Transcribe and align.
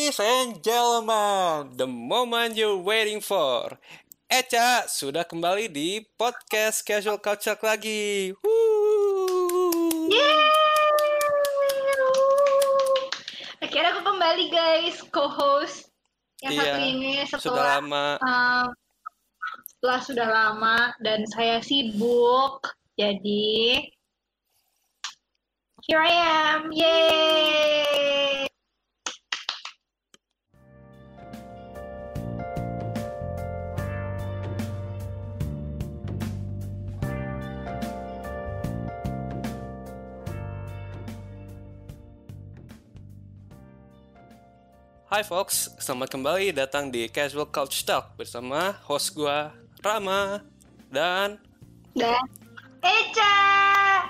Ladies 0.00 0.16
and 0.16 0.64
gentlemen, 0.64 1.76
the 1.76 1.84
moment 1.84 2.56
you're 2.56 2.80
waiting 2.80 3.20
for. 3.20 3.76
Eca 4.32 4.88
sudah 4.88 5.28
kembali 5.28 5.68
di 5.68 6.00
podcast 6.16 6.80
Casual 6.88 7.20
Culture 7.20 7.60
lagi. 7.60 8.32
Woo! 8.40 10.08
Akhirnya 13.60 13.92
aku 13.92 14.00
kembali 14.08 14.44
guys, 14.48 15.04
co-host 15.12 15.92
yang 16.40 16.56
Iya, 16.56 16.60
satu 16.64 16.80
ini 16.80 17.12
Sudah 17.28 17.40
setelah 17.44 17.76
lama. 17.84 18.06
um, 18.24 18.66
setelah 19.68 20.00
sudah 20.00 20.28
lama 20.32 20.78
dan 21.04 21.28
saya 21.28 21.60
sibuk. 21.60 22.72
Jadi 22.96 23.84
here 25.84 26.00
I 26.00 26.12
am. 26.56 26.72
Yay! 26.72 28.19
Hai 45.10 45.26
folks, 45.26 45.74
selamat 45.82 46.14
kembali 46.14 46.54
datang 46.54 46.86
di 46.86 47.10
Casual 47.10 47.50
Couch 47.50 47.82
Talk 47.82 48.14
bersama 48.14 48.78
host 48.86 49.10
gua 49.10 49.50
Rama 49.82 50.38
dan 50.86 51.34
Dan 51.98 52.22
Eca! 52.78 53.34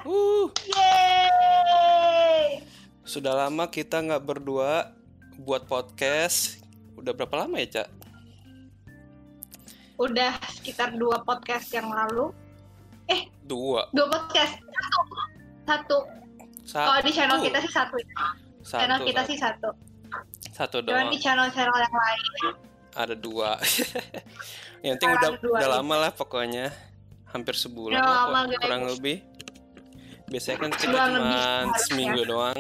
uh, 0.05 0.53
Yeay! 0.69 2.61
sudah 3.01 3.33
lama 3.33 3.65
kita 3.73 3.97
nggak 3.97 4.21
berdua 4.29 4.93
buat 5.41 5.65
podcast. 5.65 6.61
Udah 7.01 7.17
berapa 7.17 7.49
lama 7.49 7.57
ya, 7.65 7.81
Cak? 7.81 7.89
Udah 9.97 10.37
sekitar 10.53 10.93
dua 11.01 11.25
podcast 11.25 11.73
yang 11.73 11.89
lalu. 11.89 12.29
Dua. 13.49 13.89
Dua 13.97 14.05
podcast. 14.05 14.53
Satu. 14.61 15.17
Satu. 15.65 15.99
Satu. 16.69 16.89
Oh, 16.93 17.01
di 17.01 17.09
channel 17.09 17.41
kita 17.41 17.57
sih 17.65 17.73
satu. 17.73 17.97
Satu, 18.61 18.85
channel 18.85 19.01
kita 19.09 19.25
satu. 19.25 19.31
sih 19.33 19.41
satu. 19.41 19.90
Satu 20.51 20.83
Cuman 20.83 21.09
doang. 21.09 21.13
di 21.13 21.19
channel-channel 21.19 21.77
yang 21.77 21.95
lain 21.95 22.23
Ada 22.91 23.15
dua. 23.15 23.57
Yang 24.85 24.97
penting 24.97 25.13
udah, 25.13 25.31
dua 25.39 25.57
udah 25.61 25.69
lama 25.79 25.95
lah 26.09 26.13
pokoknya. 26.13 26.73
Hampir 27.31 27.55
sebulan 27.55 28.01
Udah 28.01 28.09
lah, 28.09 28.21
lama, 28.27 28.41
guys. 28.49 28.61
kurang 28.65 28.85
lebih. 28.89 29.17
Biasanya 30.27 30.57
kan 30.59 30.71
kita 30.75 30.97
cuma 31.15 31.41
seminggu 31.87 32.23
doang. 32.25 32.59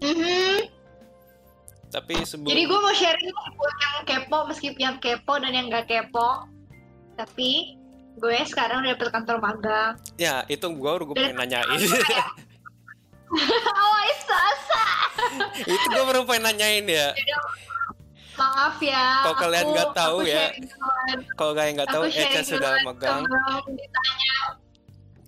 Mhm. 0.00 0.70
Tapi 1.90 2.14
sebelum 2.22 2.46
Jadi 2.54 2.62
gue 2.70 2.78
mau 2.78 2.94
sharing 2.94 3.30
buat 3.58 3.76
yang 3.82 3.96
kepo, 4.06 4.38
meskipun 4.46 4.78
yang 4.78 4.96
kepo 5.02 5.34
dan 5.42 5.50
yang 5.50 5.66
gak 5.66 5.90
kepo. 5.90 6.46
Tapi 7.18 7.74
gue 8.14 8.36
sekarang 8.46 8.86
udah 8.86 8.94
dapet 8.94 9.08
kantor 9.10 9.36
magang. 9.40 9.92
ya 10.14 10.44
itu 10.46 10.66
gua 10.76 11.00
udah 11.00 11.06
gue 11.10 11.16
pengen 11.18 11.38
nanyain. 11.40 11.80
oh, 13.84 14.00
sasa. 14.26 14.84
itu 15.62 15.86
gue 15.86 16.04
baru 16.04 16.26
pengen 16.26 16.50
nanyain 16.50 16.86
ya. 16.86 17.14
Maaf 18.34 18.80
ya. 18.80 19.06
Kalau 19.26 19.36
kalian 19.36 19.66
nggak 19.70 19.90
tahu 19.92 20.16
ya. 20.24 20.44
Kalau 21.36 21.52
kalian 21.52 21.72
nggak 21.76 21.90
tahu, 21.92 22.02
Eca 22.08 22.40
sudah 22.42 22.80
megang. 22.82 23.22
ditanya. 23.68 24.36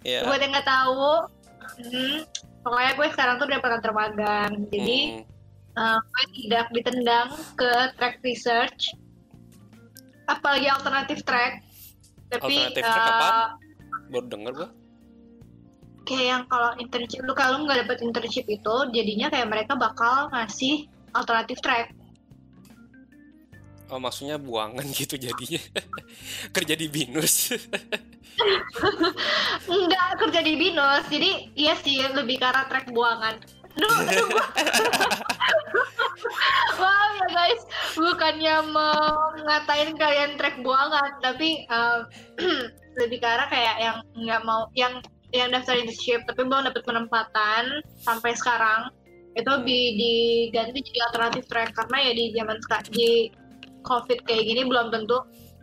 Ya. 0.02 0.20
Buat 0.26 0.40
yang 0.42 0.50
nggak 0.50 0.66
tahu, 0.66 1.10
hmm, 1.78 2.18
pokoknya 2.64 2.92
gue 2.98 3.06
sekarang 3.14 3.34
tuh 3.38 3.46
udah 3.46 3.56
dapet 3.60 3.70
kantor 3.78 3.92
magang. 3.94 4.52
Jadi 4.72 4.98
Hmm. 5.72 5.78
uh, 5.78 5.98
gue 6.02 6.24
tidak 6.42 6.66
ditendang 6.74 7.28
ke 7.54 7.70
track 7.96 8.18
research, 8.24 8.90
apalagi 10.26 10.66
alternatif 10.66 11.22
track. 11.22 11.62
Tapi 12.32 12.54
Alternatif 12.66 12.82
track 12.82 13.04
uh, 13.06 13.12
apaan? 13.12 13.48
baru 14.08 14.26
denger 14.28 14.52
gua. 14.56 14.68
Kayak 16.02 16.26
yang 16.26 16.42
kalau 16.50 16.70
internship 16.78 17.22
lu 17.22 17.34
kalau 17.34 17.62
nggak 17.62 17.86
dapet 17.86 17.98
internship 18.02 18.46
itu 18.46 18.74
jadinya 18.90 19.30
kayak 19.30 19.48
mereka 19.48 19.72
bakal 19.78 20.28
ngasih 20.30 20.86
alternatif 21.14 21.62
track 21.62 21.94
Oh 23.92 24.00
maksudnya 24.00 24.40
buangan 24.40 24.88
gitu 24.96 25.20
jadinya. 25.20 25.60
Kerja 26.48 26.72
di 26.72 26.88
binus. 26.88 27.52
nggak 29.68 30.08
kerja 30.18 30.40
di 30.40 30.56
binus 30.56 31.04
jadi 31.12 31.52
iya 31.52 31.76
sih 31.76 32.00
lebih 32.00 32.40
ke 32.40 32.46
arah 32.48 32.64
track 32.66 32.88
buangan 32.90 33.36
aduh 33.72 33.92
aduh 34.04 34.26
gua- 34.28 34.52
wow 36.80 37.08
ya 37.16 37.26
guys 37.32 37.62
bukannya 37.96 38.56
mengatain 38.68 39.90
kalian 39.96 40.36
track 40.36 40.60
buangan 40.60 41.10
tapi 41.24 41.64
uh, 41.68 42.04
lebih 43.00 43.18
ke 43.20 43.28
arah 43.28 43.48
kayak 43.48 43.76
yang 43.80 43.96
nggak 44.16 44.42
mau 44.44 44.68
yang 44.76 45.00
yang 45.32 45.50
daftar 45.50 45.74
internship 45.74 46.20
tapi 46.24 46.44
belum 46.44 46.68
dapat 46.68 46.82
penempatan 46.84 47.62
sampai 47.98 48.32
sekarang 48.32 48.92
itu 49.32 49.48
di- 49.64 49.92
diganti 49.96 50.84
jadi 50.84 50.98
alternatif 51.08 51.48
track 51.48 51.72
karena 51.72 51.96
ya 52.04 52.12
di 52.12 52.24
zaman 52.36 52.56
sekarang 52.60 52.88
di 52.92 53.10
covid 53.82 54.18
kayak 54.22 54.44
gini 54.44 54.62
belum 54.62 54.92
tentu 54.92 55.18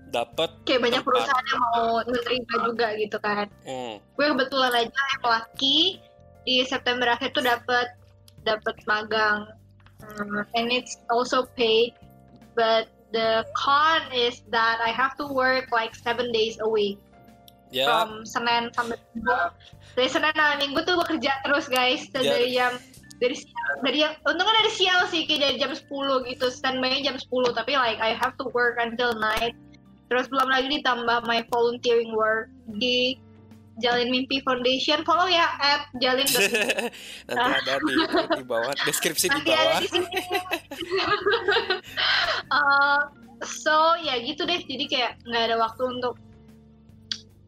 Dapat. 0.09 0.66
kayak 0.66 0.81
banyak 0.81 1.06
Tempat. 1.06 1.13
perusahaan 1.13 1.46
yang 1.46 1.62
mau 1.69 1.85
menerima 2.02 2.56
juga 2.66 2.88
gitu 2.97 3.18
kan 3.22 3.46
Hmm. 3.62 3.96
gue 4.02 4.25
kebetulan 4.28 4.74
aja 4.75 4.90
yang 4.90 5.24
laki 5.24 5.78
di 6.41 6.56
September 6.66 7.13
akhir 7.13 7.30
tuh 7.31 7.46
dapat 7.46 7.88
dapat 8.41 8.75
magang 8.86 9.46
Hmm, 10.00 10.47
and 10.56 10.72
it's 10.72 10.96
also 11.12 11.44
paid 11.53 11.91
but 12.56 12.88
the 13.12 13.44
con 13.51 14.00
is 14.09 14.40
that 14.47 14.80
I 14.80 14.96
have 14.96 15.13
to 15.19 15.28
work 15.28 15.68
like 15.69 15.91
seven 15.91 16.31
days 16.31 16.56
a 16.57 16.66
week 16.66 16.97
Ya, 17.69 17.85
from 17.85 18.25
Senin 18.25 18.74
sampai 18.74 18.97
Minggu. 19.13 19.38
Dari 19.94 20.09
Senin 20.09 20.34
sampai 20.34 20.57
Minggu 20.57 20.80
tuh 20.85 20.97
gue 20.97 21.07
kerja 21.18 21.31
terus 21.46 21.69
guys. 21.69 22.02
Ya. 22.18 22.22
dari 22.25 22.47
jam 22.53 22.74
dari 23.19 23.35
siang 23.35 23.78
dari 23.84 23.97
yang 24.00 24.13
untungnya 24.24 24.56
dari 24.63 24.72
siang 24.72 25.00
sih 25.12 25.28
kayak 25.28 25.41
dari 25.44 25.56
jam 25.62 25.72
10 25.75 26.30
gitu. 26.34 26.46
Standby 26.50 27.06
jam 27.06 27.19
10 27.19 27.30
tapi 27.53 27.78
like 27.78 28.02
I 28.02 28.18
have 28.18 28.34
to 28.41 28.50
work 28.56 28.81
until 28.81 29.13
night. 29.19 29.53
Terus 30.09 30.25
belum 30.34 30.50
lagi 30.50 30.81
ditambah 30.81 31.30
my 31.30 31.46
volunteering 31.53 32.18
work 32.18 32.50
di 32.81 33.22
Jalin 33.80 34.09
Mimpi 34.12 34.41
Foundation. 34.41 35.06
Follow 35.07 35.30
ya 35.30 35.47
at 35.62 35.88
jalin 36.01 36.28
nanti 37.30 37.53
ada 37.63 37.74
di, 37.80 37.94
di 38.41 38.44
bawah 38.44 38.74
deskripsi 38.84 39.30
di 39.30 39.34
nanti 39.38 39.51
ada 39.53 39.63
bawah. 39.63 39.80
di 39.80 39.88
sini. 39.88 40.09
Uh, 42.50 43.06
so 43.46 43.94
ya 44.01 44.18
gitu 44.25 44.41
deh. 44.44 44.57
Jadi 44.66 44.90
kayak 44.90 45.22
nggak 45.22 45.53
ada 45.53 45.56
waktu 45.62 45.84
untuk 45.86 46.18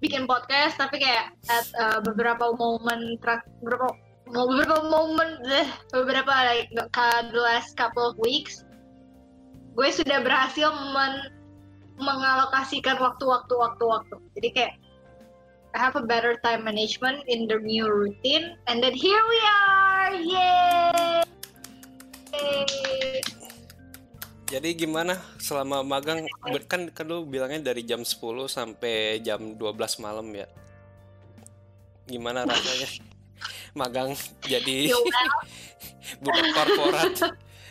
bikin 0.02 0.26
podcast 0.26 0.82
tapi 0.82 0.98
kayak 0.98 1.30
at 1.48 1.68
uh, 1.78 2.00
beberapa 2.02 2.58
momen 2.58 3.22
tra- 3.22 3.46
beberapa 3.62 3.94
mau 4.34 4.50
beberapa 4.50 4.82
momen 4.90 5.30
deh 5.46 5.68
beberapa 5.94 6.34
like 6.50 6.68
the 6.74 7.38
last 7.38 7.78
couple 7.78 8.02
of 8.02 8.18
weeks 8.18 8.66
gue 9.78 9.90
sudah 9.94 10.26
berhasil 10.26 10.74
men- 10.92 11.30
mengalokasikan 12.02 12.98
waktu-waktu 12.98 13.54
waktu-waktu 13.54 14.18
jadi 14.36 14.50
kayak 14.52 14.76
I 15.72 15.80
have 15.80 15.96
a 15.96 16.04
better 16.04 16.36
time 16.44 16.68
management 16.68 17.24
in 17.32 17.48
the 17.48 17.62
new 17.62 17.88
routine 17.88 18.60
and 18.68 18.84
then 18.84 18.92
here 18.92 19.24
we 19.24 19.40
are! 19.48 20.12
Yay 20.20 21.24
Jadi 24.52 24.70
gimana 24.76 25.16
selama 25.40 25.80
magang 25.80 26.28
kan 26.68 26.92
kan 26.92 27.06
lu 27.08 27.24
bilangnya 27.24 27.72
dari 27.72 27.88
jam 27.88 28.04
10 28.04 28.20
sampai 28.52 29.24
jam 29.24 29.56
12 29.56 30.04
malam 30.04 30.28
ya. 30.36 30.44
Gimana 32.04 32.44
rasanya? 32.44 32.88
magang 33.80 34.12
jadi 34.44 34.92
Ya 34.92 35.00
well, 35.00 35.08
budak 36.28 36.48
korporat. 36.52 37.14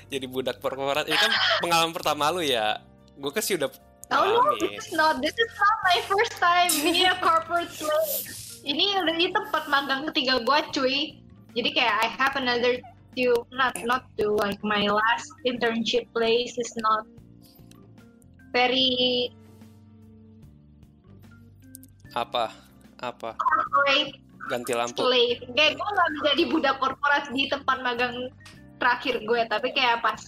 jadi 0.09 0.27
budak 0.27 0.57
korporat. 0.65 1.05
Ini 1.05 1.19
kan 1.21 1.33
pengalaman 1.61 1.93
pertama 1.93 2.33
lu 2.33 2.41
ya. 2.41 2.81
Gue 3.21 3.29
kan 3.29 3.45
sih 3.45 3.61
udah 3.61 3.69
Oh 4.11 4.27
no, 4.27 4.43
this 4.59 4.75
is 4.75 4.91
not 4.91 5.23
this 5.23 5.37
is 5.39 5.53
not 5.55 5.77
my 5.87 5.99
first 6.11 6.35
time 6.43 6.67
being 6.83 7.07
a 7.07 7.15
corporate 7.23 7.71
slave. 7.71 8.27
Ini 8.67 9.07
udah 9.07 9.15
di 9.15 9.31
tempat 9.31 9.71
magang 9.71 10.03
ketiga 10.11 10.43
gua 10.43 10.67
cuy. 10.75 11.15
Jadi 11.55 11.69
kayak 11.71 11.95
I 11.95 12.09
have 12.19 12.35
another 12.35 12.83
two, 13.17 13.35
not 13.51 13.75
not 13.87 14.07
two, 14.19 14.35
like 14.39 14.61
my 14.63 14.87
last 14.87 15.31
internship 15.47 16.07
place 16.15 16.55
is 16.59 16.73
not 16.79 17.07
very 18.55 19.31
apa? 22.15 22.51
Apa? 23.01 23.39
corporate 23.39 24.19
Ganti 24.51 24.75
lampu. 24.75 24.99
slave. 24.99 25.41
Kayak 25.55 25.79
gue 25.79 25.89
gak 25.95 26.11
bisa 26.11 26.29
jadi 26.35 26.45
budak 26.51 26.77
korporat 26.83 27.25
di 27.31 27.47
tempat 27.47 27.77
magang 27.87 28.35
terakhir 28.83 29.23
gue, 29.23 29.41
tapi 29.47 29.71
kayak 29.71 30.03
pas 30.03 30.19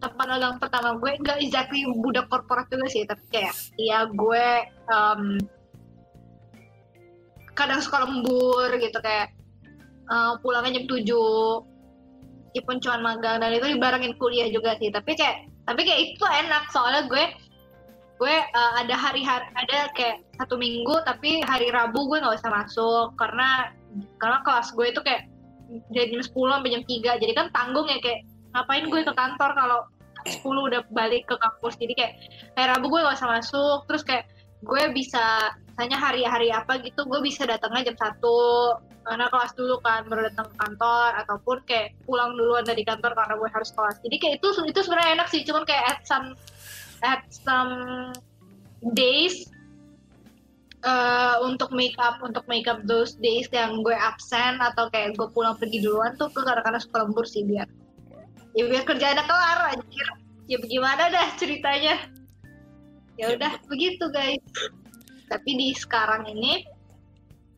tempat 0.00 0.26
magang 0.26 0.56
pertama 0.56 0.96
gue 0.96 1.12
gak 1.20 1.38
exactly 1.44 1.84
budak 2.00 2.24
korporat 2.32 2.64
juga 2.72 2.88
sih, 2.88 3.04
tapi 3.04 3.20
kayak 3.28 3.52
ya 3.76 4.08
gue 4.08 4.46
um, 4.88 5.36
kadang 7.52 7.84
suka 7.84 8.08
lembur 8.08 8.72
gitu 8.80 8.96
kayak 9.04 9.36
uh, 10.08 10.40
pulangnya 10.40 10.80
jam 10.80 10.88
7 10.88 11.69
meskipun 12.50 12.82
cuma 12.82 13.14
magang 13.14 13.38
dan 13.38 13.54
itu 13.54 13.78
dibarengin 13.78 14.18
kuliah 14.18 14.50
juga 14.50 14.74
sih. 14.82 14.90
Tapi 14.90 15.14
kayak 15.14 15.46
tapi 15.70 15.86
kayak 15.86 16.00
itu 16.18 16.24
enak. 16.26 16.66
Soalnya 16.74 17.06
gue 17.06 17.30
gue 18.18 18.34
uh, 18.36 18.72
ada 18.82 18.98
hari-hari 18.98 19.46
ada 19.54 19.86
kayak 19.94 20.26
satu 20.34 20.58
minggu 20.58 20.98
tapi 21.06 21.46
hari 21.46 21.70
Rabu 21.70 22.10
gue 22.10 22.18
nggak 22.18 22.42
usah 22.42 22.50
masuk. 22.50 23.14
Karena 23.14 23.70
karena 24.18 24.42
kelas 24.42 24.74
gue 24.74 24.90
itu 24.90 24.98
kayak 25.06 25.30
dari 25.94 26.10
jam 26.10 26.18
10 26.18 26.34
sampai 26.34 26.70
jam 26.74 26.82
3 26.82 27.22
jadi 27.22 27.32
kan 27.38 27.46
tanggung 27.54 27.86
ya 27.86 28.02
kayak 28.02 28.26
ngapain 28.50 28.90
gue 28.90 29.00
ke 29.06 29.14
kantor 29.14 29.50
kalau 29.54 29.80
10 30.26 30.42
udah 30.42 30.82
balik 30.90 31.30
ke 31.30 31.38
kampus. 31.38 31.78
Jadi 31.78 31.94
kayak 31.94 32.12
hari 32.58 32.66
Rabu 32.74 32.90
gue 32.90 32.98
nggak 32.98 33.14
usah 33.14 33.30
masuk. 33.30 33.86
Terus 33.86 34.02
kayak 34.02 34.26
gue 34.66 34.82
bisa 34.90 35.54
misalnya 35.80 35.96
hari-hari 35.96 36.52
apa 36.52 36.76
gitu 36.84 37.08
gue 37.08 37.24
bisa 37.24 37.48
datangnya 37.48 37.88
jam 37.88 37.96
satu. 37.96 38.76
Karena 39.00 39.32
kelas 39.32 39.56
dulu 39.56 39.80
kan 39.80 40.04
baru 40.12 40.28
datang 40.28 40.52
ke 40.52 40.56
kantor 40.60 41.10
ataupun 41.24 41.56
kayak 41.64 41.96
pulang 42.04 42.36
duluan 42.36 42.68
dari 42.68 42.84
kantor 42.84 43.16
karena 43.16 43.40
gue 43.40 43.48
harus 43.48 43.72
kelas. 43.72 43.96
Jadi 44.04 44.16
kayak 44.20 44.34
itu 44.44 44.48
itu 44.68 44.80
sebenarnya 44.84 45.10
enak 45.16 45.28
sih 45.32 45.40
cuman 45.40 45.64
kayak 45.64 45.84
at 45.88 46.00
some 46.04 46.36
at 47.00 47.24
some 47.32 47.72
days 48.92 49.48
uh, 50.84 51.40
untuk 51.48 51.72
make 51.72 51.96
up 51.96 52.20
untuk 52.20 52.44
make 52.44 52.68
up 52.68 52.84
those 52.84 53.16
days 53.16 53.48
yang 53.48 53.80
gue 53.80 53.96
absen 53.96 54.60
atau 54.60 54.92
kayak 54.92 55.16
gue 55.16 55.32
pulang 55.32 55.56
pergi 55.56 55.80
duluan 55.80 56.12
tuh 56.20 56.28
ke 56.28 56.44
kadang-kadang 56.44 56.84
suka 56.84 57.08
lembur 57.08 57.24
sih 57.24 57.40
biar 57.48 57.64
ya 58.52 58.68
biar 58.68 58.84
kerjaannya 58.84 59.24
kelar 59.24 59.58
anjir. 59.72 60.08
Ya 60.44 60.60
bagaimana 60.60 61.08
dah 61.08 61.28
ceritanya? 61.40 62.04
Ya 63.16 63.32
udah 63.32 63.56
begitu 63.64 64.12
guys 64.12 64.44
tapi 65.30 65.50
di 65.54 65.68
sekarang 65.72 66.26
ini 66.26 66.66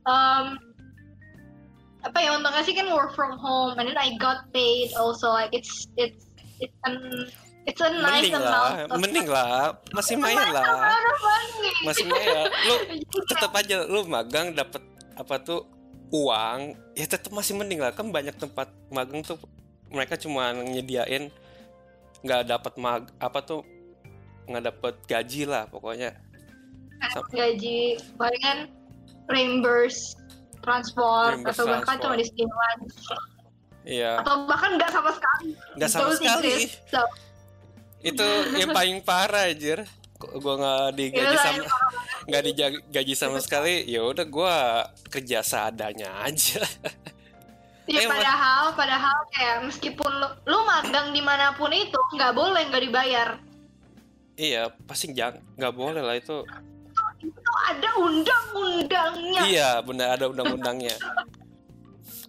um, 0.05 0.61
apa 2.05 2.19
ya 2.21 2.37
untungnya 2.37 2.63
sih 2.67 2.77
kan 2.77 2.87
work 2.93 3.17
from 3.17 3.41
home 3.41 3.79
and 3.81 3.89
then 3.89 3.97
I 3.99 4.15
got 4.21 4.53
paid 4.53 4.93
also 4.99 5.33
like 5.33 5.57
it's 5.57 5.89
it's 5.97 6.29
it's 6.61 6.77
an 6.85 7.27
it's 7.65 7.81
a 7.81 7.91
nice 7.91 8.29
mending 8.29 8.35
amount 8.37 8.53
lah 8.53 8.71
of 8.91 8.99
mending 9.01 9.29
lah. 9.31 9.63
Masih 9.95 10.17
main 10.19 10.39
lah. 10.51 10.67
masih 11.87 12.05
main 12.07 12.27
lu 12.69 12.75
tetap 13.31 13.55
aja 13.55 13.87
lu 13.87 14.05
magang 14.07 14.53
dapat 14.53 14.83
apa 15.15 15.35
tuh 15.41 15.65
uang 16.13 16.77
ya 16.99 17.07
tetap 17.07 17.31
masih 17.31 17.55
mending 17.55 17.79
lah. 17.79 17.95
Kan 17.95 18.11
banyak 18.11 18.35
tempat 18.35 18.69
magang 18.91 19.23
tuh 19.23 19.39
mereka 19.89 20.19
cuma 20.19 20.51
nyediain 20.53 21.31
nggak 22.23 22.43
dapat 22.51 22.73
mag 22.79 23.03
apa 23.19 23.39
tuh 23.43 23.63
nggak 24.47 24.75
dapat 24.75 24.95
gaji 25.07 25.47
lah 25.47 25.71
pokoknya 25.71 26.19
gaji 27.33 27.99
palingan 28.17 28.59
reimburse 29.29 30.17
transport 30.63 31.43
Reimburse 31.43 31.59
atau 31.59 31.65
bahkan 31.67 31.97
transport. 31.99 32.03
cuma 32.03 32.15
di 32.17 32.25
lunch 32.47 32.97
iya. 33.83 34.23
Atau 34.23 34.47
bahkan 34.47 34.79
nggak 34.79 34.91
sama 34.95 35.11
sekali. 35.11 35.49
Nggak 35.75 35.91
sama 35.91 36.03
Those 36.07 36.19
sekali. 36.23 36.55
So, 36.87 37.01
itu 38.03 38.29
yang 38.63 38.71
paling 38.71 39.03
parah 39.03 39.51
Kok 40.23 40.39
gua 40.39 40.55
nggak 40.55 40.87
digaji 40.95 41.37
sama 41.43 41.63
nggak 42.31 42.43
digaji 42.47 43.15
sama 43.19 43.39
sekali 43.43 43.83
ya 43.91 44.07
udah 44.07 44.27
gua 44.31 44.87
kerja 45.11 45.43
seadanya 45.43 46.23
aja. 46.23 46.63
Ya 47.91 47.99
Eh, 47.99 48.07
padahal, 48.07 48.79
padahal 48.79 49.27
kayak 49.35 49.67
meskipun 49.67 50.07
lu, 50.07 50.29
lu 50.47 50.59
magang 50.63 51.11
di 51.11 51.19
mana 51.19 51.51
pun 51.59 51.75
itu 51.75 51.99
nggak 52.15 52.31
boleh 52.31 52.63
nggak 52.71 52.83
dibayar. 52.89 53.29
iya 54.39 54.71
pasti 54.87 55.11
nggak 55.11 55.75
boleh 55.75 55.99
lah 55.99 56.15
itu 56.15 56.47
Itu 57.23 57.53
ada 57.71 57.91
undang-undangnya. 58.03 59.43
iya 59.47 59.71
benar 59.81 60.19
ada 60.19 60.27
undang-undangnya 60.29 60.99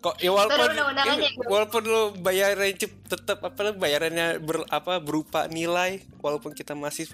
kok 0.04 0.20
ya 0.20 0.36
walaupun 0.36 0.68
ya, 0.68 1.30
walaupun 1.48 1.82
lu 1.88 2.02
bayarannya 2.20 2.76
tetap 3.08 3.40
apa 3.40 3.72
bayarannya 3.72 4.36
ber, 4.44 4.68
apa 4.68 5.00
berupa 5.00 5.48
nilai 5.48 6.04
walaupun 6.20 6.52
kita 6.52 6.76
masih 6.76 7.08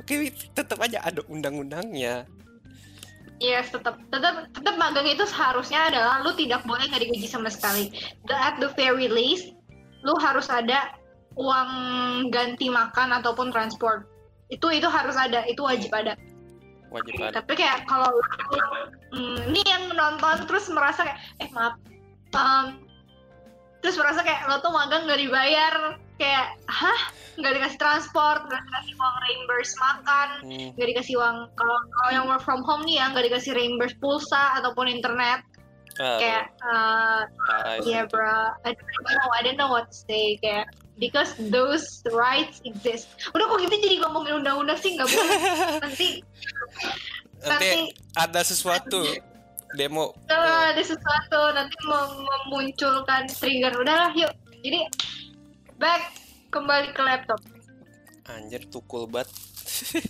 tetap 0.57 0.81
aja 0.81 0.97
ada 1.05 1.21
undang-undangnya 1.29 2.25
Yes, 3.39 3.71
tetap 3.71 3.95
tetap 4.11 4.51
tetap 4.51 4.75
magang 4.75 5.07
itu 5.07 5.23
seharusnya 5.23 5.87
adalah 5.87 6.19
lu 6.27 6.35
tidak 6.35 6.59
boleh 6.67 6.91
nggak 6.91 7.07
digaji 7.07 7.23
sama 7.23 7.47
sekali. 7.47 7.87
The, 8.27 8.35
at 8.35 8.59
the 8.59 8.67
very 8.75 9.07
least, 9.07 9.55
lu 10.03 10.11
harus 10.19 10.51
ada 10.51 10.91
uang 11.39 11.71
ganti 12.35 12.67
makan 12.67 13.15
ataupun 13.15 13.55
transport. 13.55 14.03
Itu 14.51 14.75
itu 14.75 14.91
harus 14.91 15.15
ada, 15.15 15.47
itu 15.47 15.63
wajib 15.63 15.87
ada. 15.95 16.19
Wajib 16.89 17.13
ada 17.21 17.41
Tapi 17.41 17.53
kayak 17.57 17.85
kalau 17.85 18.09
hmm, 19.13 19.53
ini 19.53 19.61
yang 19.65 19.89
menonton 19.89 20.45
terus 20.45 20.69
merasa 20.69 21.05
kayak 21.05 21.19
eh 21.41 21.49
maaf, 21.53 21.77
um, 22.35 22.83
terus 23.81 23.95
merasa 23.95 24.21
kayak 24.21 24.45
lo 24.49 24.59
tuh 24.59 24.73
magang 24.73 25.05
nggak 25.07 25.21
dibayar, 25.21 25.97
kayak 26.19 26.57
hah? 26.67 27.01
Nggak 27.39 27.55
dikasih 27.55 27.79
transport, 27.79 28.43
nggak 28.51 28.61
dikasih 28.67 28.93
uang 28.99 29.15
reimburse 29.23 29.73
makan, 29.79 30.29
Hmm, 30.43 30.69
nggak 30.75 30.89
dikasih 30.91 31.15
uang 31.15 31.37
kalau 31.55 31.79
kalau 31.95 32.09
yang 32.11 32.25
work 32.27 32.43
from 32.43 32.61
home 32.67 32.83
nih 32.83 32.99
ya 32.99 33.09
nggak 33.15 33.25
dikasih 33.31 33.55
reimburse 33.55 33.95
pulsa 34.03 34.59
ataupun 34.59 34.91
internet. 34.91 35.45
Ah, 35.99 36.15
kayak 36.15 36.45
uh, 36.63 37.21
yeah 37.83 38.07
itu. 38.07 38.15
bro 38.15 38.55
I 38.63 38.71
don't 38.71 39.03
know 39.03 39.29
I 39.35 39.41
don't 39.43 39.59
know 39.59 39.67
what 39.67 39.91
to 39.91 39.97
say 40.07 40.39
kayak 40.39 40.71
because 40.99 41.33
those 41.49 42.03
rights 42.11 42.59
exist. 42.67 43.07
Udah 43.31 43.47
kok 43.47 43.57
gitu 43.63 43.75
jadi 43.79 44.03
ngomongin 44.03 44.43
undang-undang 44.43 44.77
sih 44.77 44.93
nggak 44.99 45.07
boleh. 45.07 45.39
Nanti 45.87 46.07
nanti 47.39 47.71
nanti 47.71 47.95
ada 48.19 48.43
sesuatu. 48.43 49.01
Demo. 49.69 50.17
Uh, 50.33 50.73
ada 50.73 50.81
sesuatu 50.81 51.53
nanti 51.53 51.77
mem- 51.85 52.25
memunculkan 52.25 53.29
trigger. 53.29 53.69
Udahlah 53.77 54.09
yuk. 54.17 54.33
Jadi 54.65 54.81
back 55.77 56.09
kembali 56.49 56.89
ke 56.89 57.01
laptop. 57.05 57.37
Anjir 58.25 58.65
tukul 58.73 59.05
banget. 59.05 59.29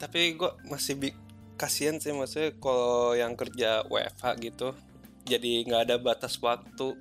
Tapi 0.00 0.32
gue 0.32 0.50
masih 0.64 0.96
bi 0.96 1.12
kasihan 1.60 2.00
sih 2.00 2.10
maksudnya 2.10 2.56
kalau 2.58 3.12
yang 3.14 3.36
kerja 3.36 3.84
WFH 3.86 4.26
gitu 4.42 4.74
jadi 5.22 5.62
nggak 5.62 5.82
ada 5.86 5.96
batas 6.02 6.34
waktu 6.42 6.98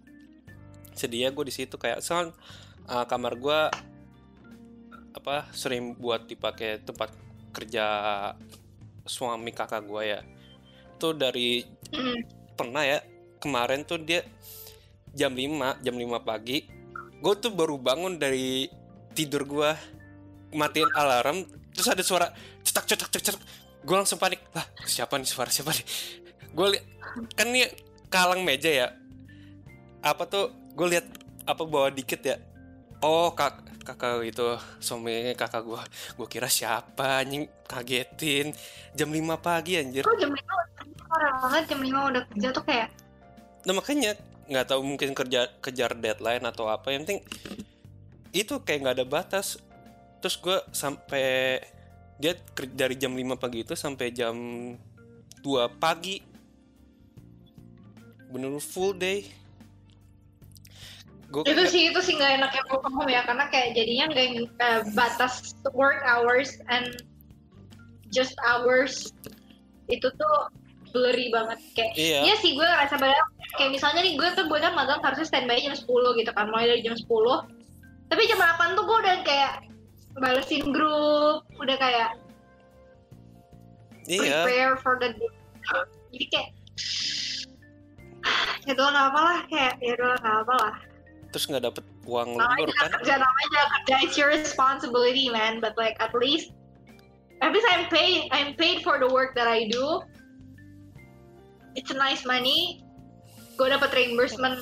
sedia 0.94 1.32
gue 1.32 1.46
di 1.46 1.54
situ 1.54 1.76
kayak 1.76 2.00
soal 2.00 2.32
uh, 2.86 3.06
kamar 3.06 3.36
gue 3.36 3.60
apa 5.12 5.48
sering 5.52 5.96
buat 5.96 6.24
dipakai 6.24 6.80
tempat 6.82 7.12
kerja 7.52 7.86
suami 9.04 9.52
kakak 9.52 9.84
gue 9.84 10.02
ya. 10.08 10.20
Itu 10.98 11.14
dari 11.14 11.64
Hmm. 11.92 12.24
pernah 12.56 12.88
ya 12.88 13.04
kemarin 13.44 13.84
tuh 13.84 14.00
dia 14.00 14.24
jam 15.12 15.36
5 15.36 15.84
jam 15.84 15.92
5 15.92 16.08
pagi 16.24 16.64
gue 17.20 17.34
tuh 17.36 17.52
baru 17.52 17.76
bangun 17.76 18.16
dari 18.16 18.72
tidur 19.12 19.44
gue 19.44 19.70
matiin 20.56 20.88
alarm 20.96 21.44
terus 21.76 21.92
ada 21.92 22.00
suara 22.00 22.32
cetak 22.64 22.88
cetak 22.88 23.10
cetak 23.12 23.24
cetak. 23.28 23.44
Gue 23.84 23.96
langsung 23.98 24.16
panik 24.16 24.40
lah 24.56 24.64
siapa 24.88 25.20
nih 25.20 25.28
suara 25.28 25.52
siapa 25.52 25.76
nih? 25.76 25.84
Gue 26.56 26.80
li- 26.80 26.86
kan 27.36 27.52
nih 27.52 27.68
kalang 28.08 28.48
meja 28.48 28.72
ya. 28.72 28.88
Apa 30.00 30.24
tuh 30.32 30.48
gue 30.72 30.88
lihat 30.88 31.08
apa 31.46 31.64
bawa 31.66 31.92
dikit 31.92 32.22
ya. 32.24 32.38
Oh 33.02 33.34
kak 33.34 33.66
kakak 33.82 34.22
itu 34.22 34.46
suami 34.78 35.34
kakak 35.34 35.66
gue 35.66 35.82
gue 36.22 36.28
kira 36.30 36.48
siapa 36.48 37.26
anjing? 37.26 37.50
Kagetin. 37.66 38.54
Jam 38.94 39.10
5 39.10 39.20
pagi 39.42 39.80
anjir. 39.80 40.06
Kok 40.06 40.18
jam 40.22 40.32
lima 40.32 40.54
parah 41.10 41.34
banget? 41.44 41.64
Jam 41.74 41.80
lima 41.82 42.00
udah 42.08 42.22
kerja 42.30 42.48
tuh 42.54 42.64
kayak 42.64 42.88
Nah 43.62 43.74
makanya 43.78 44.18
nggak 44.50 44.68
tahu 44.68 44.82
mungkin 44.84 45.16
kerja 45.16 45.48
kejar 45.62 45.98
deadline 45.98 46.46
atau 46.46 46.70
apa. 46.70 46.94
Yang 46.94 47.02
penting 47.06 47.22
itu 48.32 48.54
kayak 48.64 48.80
nggak 48.86 48.96
ada 49.02 49.08
batas. 49.08 49.58
Terus 50.22 50.36
gue 50.38 50.58
sampai 50.70 51.58
dia 52.22 52.38
dari 52.78 52.94
jam 53.02 53.18
5 53.18 53.34
pagi 53.42 53.66
itu 53.66 53.74
sampai 53.74 54.14
jam 54.14 54.36
2 55.42 55.82
pagi. 55.82 56.22
Bener 58.30 58.62
full 58.62 58.94
day. 58.94 59.41
Gue 61.32 61.48
itu 61.48 61.64
sih 61.72 61.82
itu 61.90 62.00
sih 62.04 62.20
nggak 62.20 62.44
enaknya 62.44 62.62
work 62.68 62.84
from 62.84 62.94
home 63.00 63.08
ya 63.08 63.24
karena 63.24 63.48
kayak 63.48 63.72
jadinya 63.72 64.12
nggak 64.12 64.28
uh, 64.60 64.82
batas 64.92 65.56
work 65.72 66.04
hours 66.04 66.60
and 66.68 67.00
just 68.12 68.36
hours. 68.44 69.16
Itu 69.88 70.12
tuh 70.12 70.38
blurry 70.92 71.32
banget 71.32 71.60
kayak 71.72 71.96
Iya. 71.96 72.20
iya 72.28 72.36
sih 72.44 72.52
gue 72.52 72.68
ngerasa 72.68 73.00
padahal 73.00 73.28
kayak 73.56 73.72
misalnya 73.72 74.04
nih 74.04 74.20
gue 74.20 74.30
tuh 74.36 74.46
gue 74.52 74.60
kan 74.60 74.76
magang 74.76 75.00
harusnya 75.00 75.24
standby 75.24 75.64
jam 75.64 75.72
10 75.72 75.88
gitu 76.20 76.32
kan 76.36 76.52
mulai 76.52 76.68
dari 76.68 76.84
jam 76.84 76.96
10 77.00 77.08
tapi 78.12 78.22
jam 78.28 78.40
8 78.44 78.76
tuh 78.76 78.84
gue 78.84 78.98
udah 79.08 79.18
kayak 79.24 79.54
balesin 80.20 80.76
grup 80.76 81.48
udah 81.64 81.78
kayak 81.80 82.20
iya. 84.12 84.44
prepare 84.44 84.76
for 84.84 85.00
the 85.00 85.16
day. 85.16 85.32
Jadi 86.12 86.26
kayak 86.28 86.50
ya 88.68 88.72
udah 88.76 88.88
nggak 88.92 89.08
apa 89.16 89.20
lah 89.24 89.40
kayak 89.48 89.74
ya 89.80 89.94
nggak 89.96 90.38
apa 90.46 90.56
lah 90.60 90.76
Terus 91.32 91.48
nggak 91.48 91.64
dapet 91.64 91.86
uang 92.04 92.36
namanya 92.36 92.60
lembur 92.60 92.70
kan? 92.76 92.90
kerja 93.00 93.16
namanya 93.16 93.62
kerja 93.74 93.96
it's 94.04 94.16
your 94.16 94.28
responsibility 94.28 95.28
man 95.28 95.58
but 95.58 95.72
like 95.76 95.96
at 95.98 96.12
least 96.14 96.52
at 97.40 97.50
least 97.50 97.64
I'm 97.66 97.88
paid 97.88 98.28
I'm 98.30 98.54
paid 98.54 98.84
for 98.84 99.00
the 99.00 99.08
work 99.08 99.32
that 99.34 99.48
I 99.48 99.66
do 99.66 100.04
it's 101.74 101.88
a 101.88 101.96
nice 101.96 102.28
money 102.28 102.84
gue 103.56 103.68
dapat 103.68 103.96
reimbursement 103.96 104.60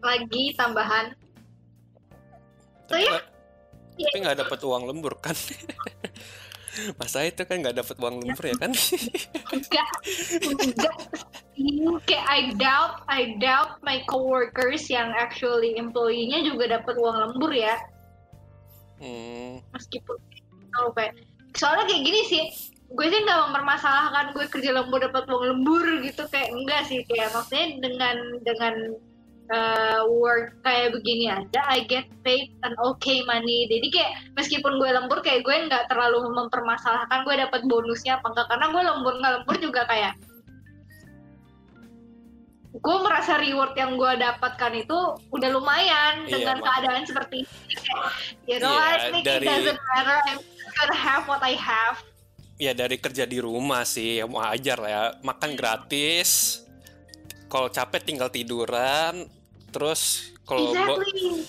lagi 0.00 0.52
tambahan 0.54 1.16
so 2.84 2.92
Tapi 2.92 3.00
ya 3.00 3.10
nggak- 3.16 3.28
tapi 3.96 4.18
nggak 4.20 4.38
dapat 4.42 4.58
uang 4.60 4.82
lembur 4.84 5.14
kan? 5.16 5.32
Masa 6.98 7.22
itu 7.22 7.46
kan 7.46 7.62
nggak 7.62 7.78
dapat 7.78 7.96
uang 7.96 8.20
lembur 8.20 8.44
ya 8.44 8.56
kan? 8.58 8.74
enggak 9.54 9.88
enggak. 10.50 10.94
Kayak 12.04 12.26
I 12.26 12.40
doubt 12.58 13.06
I 13.06 13.38
doubt 13.38 13.78
my 13.86 14.02
coworkers 14.10 14.90
yang 14.90 15.14
actually 15.14 15.78
employee-nya 15.78 16.42
juga 16.42 16.80
dapat 16.80 16.98
uang 16.98 17.16
lembur 17.16 17.54
ya. 17.54 17.78
Hmm, 18.98 19.62
meskipun 19.74 20.18
kalau 20.74 20.90
kayak 20.94 21.14
soalnya 21.54 21.86
kayak 21.86 22.02
gini 22.02 22.20
sih 22.26 22.44
gue 22.94 23.06
sih 23.10 23.20
nggak 23.26 23.40
mempermasalahkan 23.50 24.34
gue 24.38 24.46
kerja 24.50 24.70
lembur 24.70 25.02
dapat 25.02 25.26
uang 25.26 25.44
lembur 25.50 25.82
gitu 26.02 26.26
kayak 26.30 26.50
enggak 26.54 26.86
sih 26.86 27.02
kayak 27.10 27.30
maksudnya 27.34 27.82
dengan 27.82 28.16
dengan 28.46 28.74
uh, 29.50 30.02
work 30.06 30.54
kayak 30.62 30.94
begini 30.94 31.32
aja 31.32 31.60
I 31.66 31.86
get 31.90 32.06
paid 32.22 32.54
an 32.62 32.78
okay 32.78 33.22
money. 33.26 33.66
Jadi 33.66 33.88
kayak 33.90 34.12
meskipun 34.38 34.78
gue 34.78 34.90
lembur 34.90 35.22
kayak 35.22 35.42
gue 35.42 35.56
nggak 35.70 35.90
terlalu 35.90 36.22
mempermasalahkan 36.30 37.26
gue 37.26 37.34
dapat 37.34 37.60
bonusnya 37.66 38.22
apa 38.22 38.26
enggak. 38.30 38.46
Karena 38.50 38.66
gue 38.70 38.82
lembur 38.82 39.14
nggak 39.18 39.32
lembur 39.42 39.56
juga 39.58 39.82
kayak 39.90 40.14
gue 42.74 42.96
merasa 43.00 43.38
reward 43.38 43.72
yang 43.74 43.94
gue 43.94 44.12
dapatkan 44.18 44.72
itu 44.74 44.98
udah 45.30 45.48
lumayan 45.48 46.26
Iya, 46.26 46.34
dengan 46.34 46.58
keadaan 46.58 47.02
seperti 47.06 47.46
ini 47.46 47.74
you 48.50 48.58
know 48.58 48.70
Iya, 48.70 48.82
what 48.82 49.00
like, 49.12 49.24
dari- 49.24 49.46
it 49.46 49.50
doesn't 49.50 49.80
matter 49.94 50.18
I'm 50.26 50.40
gonna 50.74 50.98
have 50.98 51.22
what 51.24 51.40
I 51.40 51.54
have 51.54 52.02
ya 52.54 52.70
dari 52.70 52.98
kerja 52.98 53.26
di 53.26 53.42
rumah 53.42 53.82
sih, 53.82 54.22
ya 54.22 54.30
mau 54.30 54.38
ajar 54.38 54.78
lah 54.78 54.86
ya. 54.86 55.02
Makan 55.26 55.58
gratis. 55.58 56.62
Kalau 57.50 57.66
capek 57.66 58.06
tinggal 58.06 58.30
tiduran. 58.30 59.26
Terus 59.74 60.30
kalau 60.46 60.70
bo- 60.70 61.02
exactly 61.02 61.42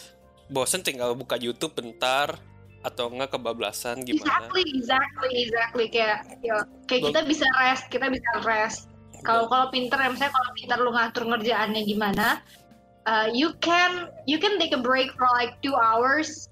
bosen 0.46 0.82
tinggal 0.82 1.14
buka 1.14 1.38
YouTube 1.38 1.78
bentar 1.78 2.34
atau 2.82 3.10
enggak 3.10 3.34
kebablasan 3.34 4.02
gimana? 4.02 4.50
exactly 4.50 4.64
exactly 4.74 5.32
exactly 5.42 5.86
kayak 5.90 6.26
ya, 6.42 6.58
kayak 6.86 7.02
kita 7.10 7.22
bisa 7.22 7.46
rest 7.58 7.86
kita 7.90 8.10
bisa 8.10 8.30
rest 8.42 8.90
kalau 9.26 9.50
kalau 9.50 9.68
pinter 9.74 9.98
ya 9.98 10.10
misalnya 10.14 10.34
kalau 10.38 10.50
pinter 10.54 10.78
lu 10.78 10.92
ngatur 10.94 11.24
ngerjaannya 11.26 11.82
gimana 11.84 12.28
uh, 13.10 13.28
you 13.34 13.52
can 13.60 14.10
you 14.30 14.38
can 14.38 14.62
take 14.62 14.72
a 14.72 14.80
break 14.80 15.10
for 15.18 15.28
like 15.34 15.58
two 15.66 15.74
hours 15.74 16.48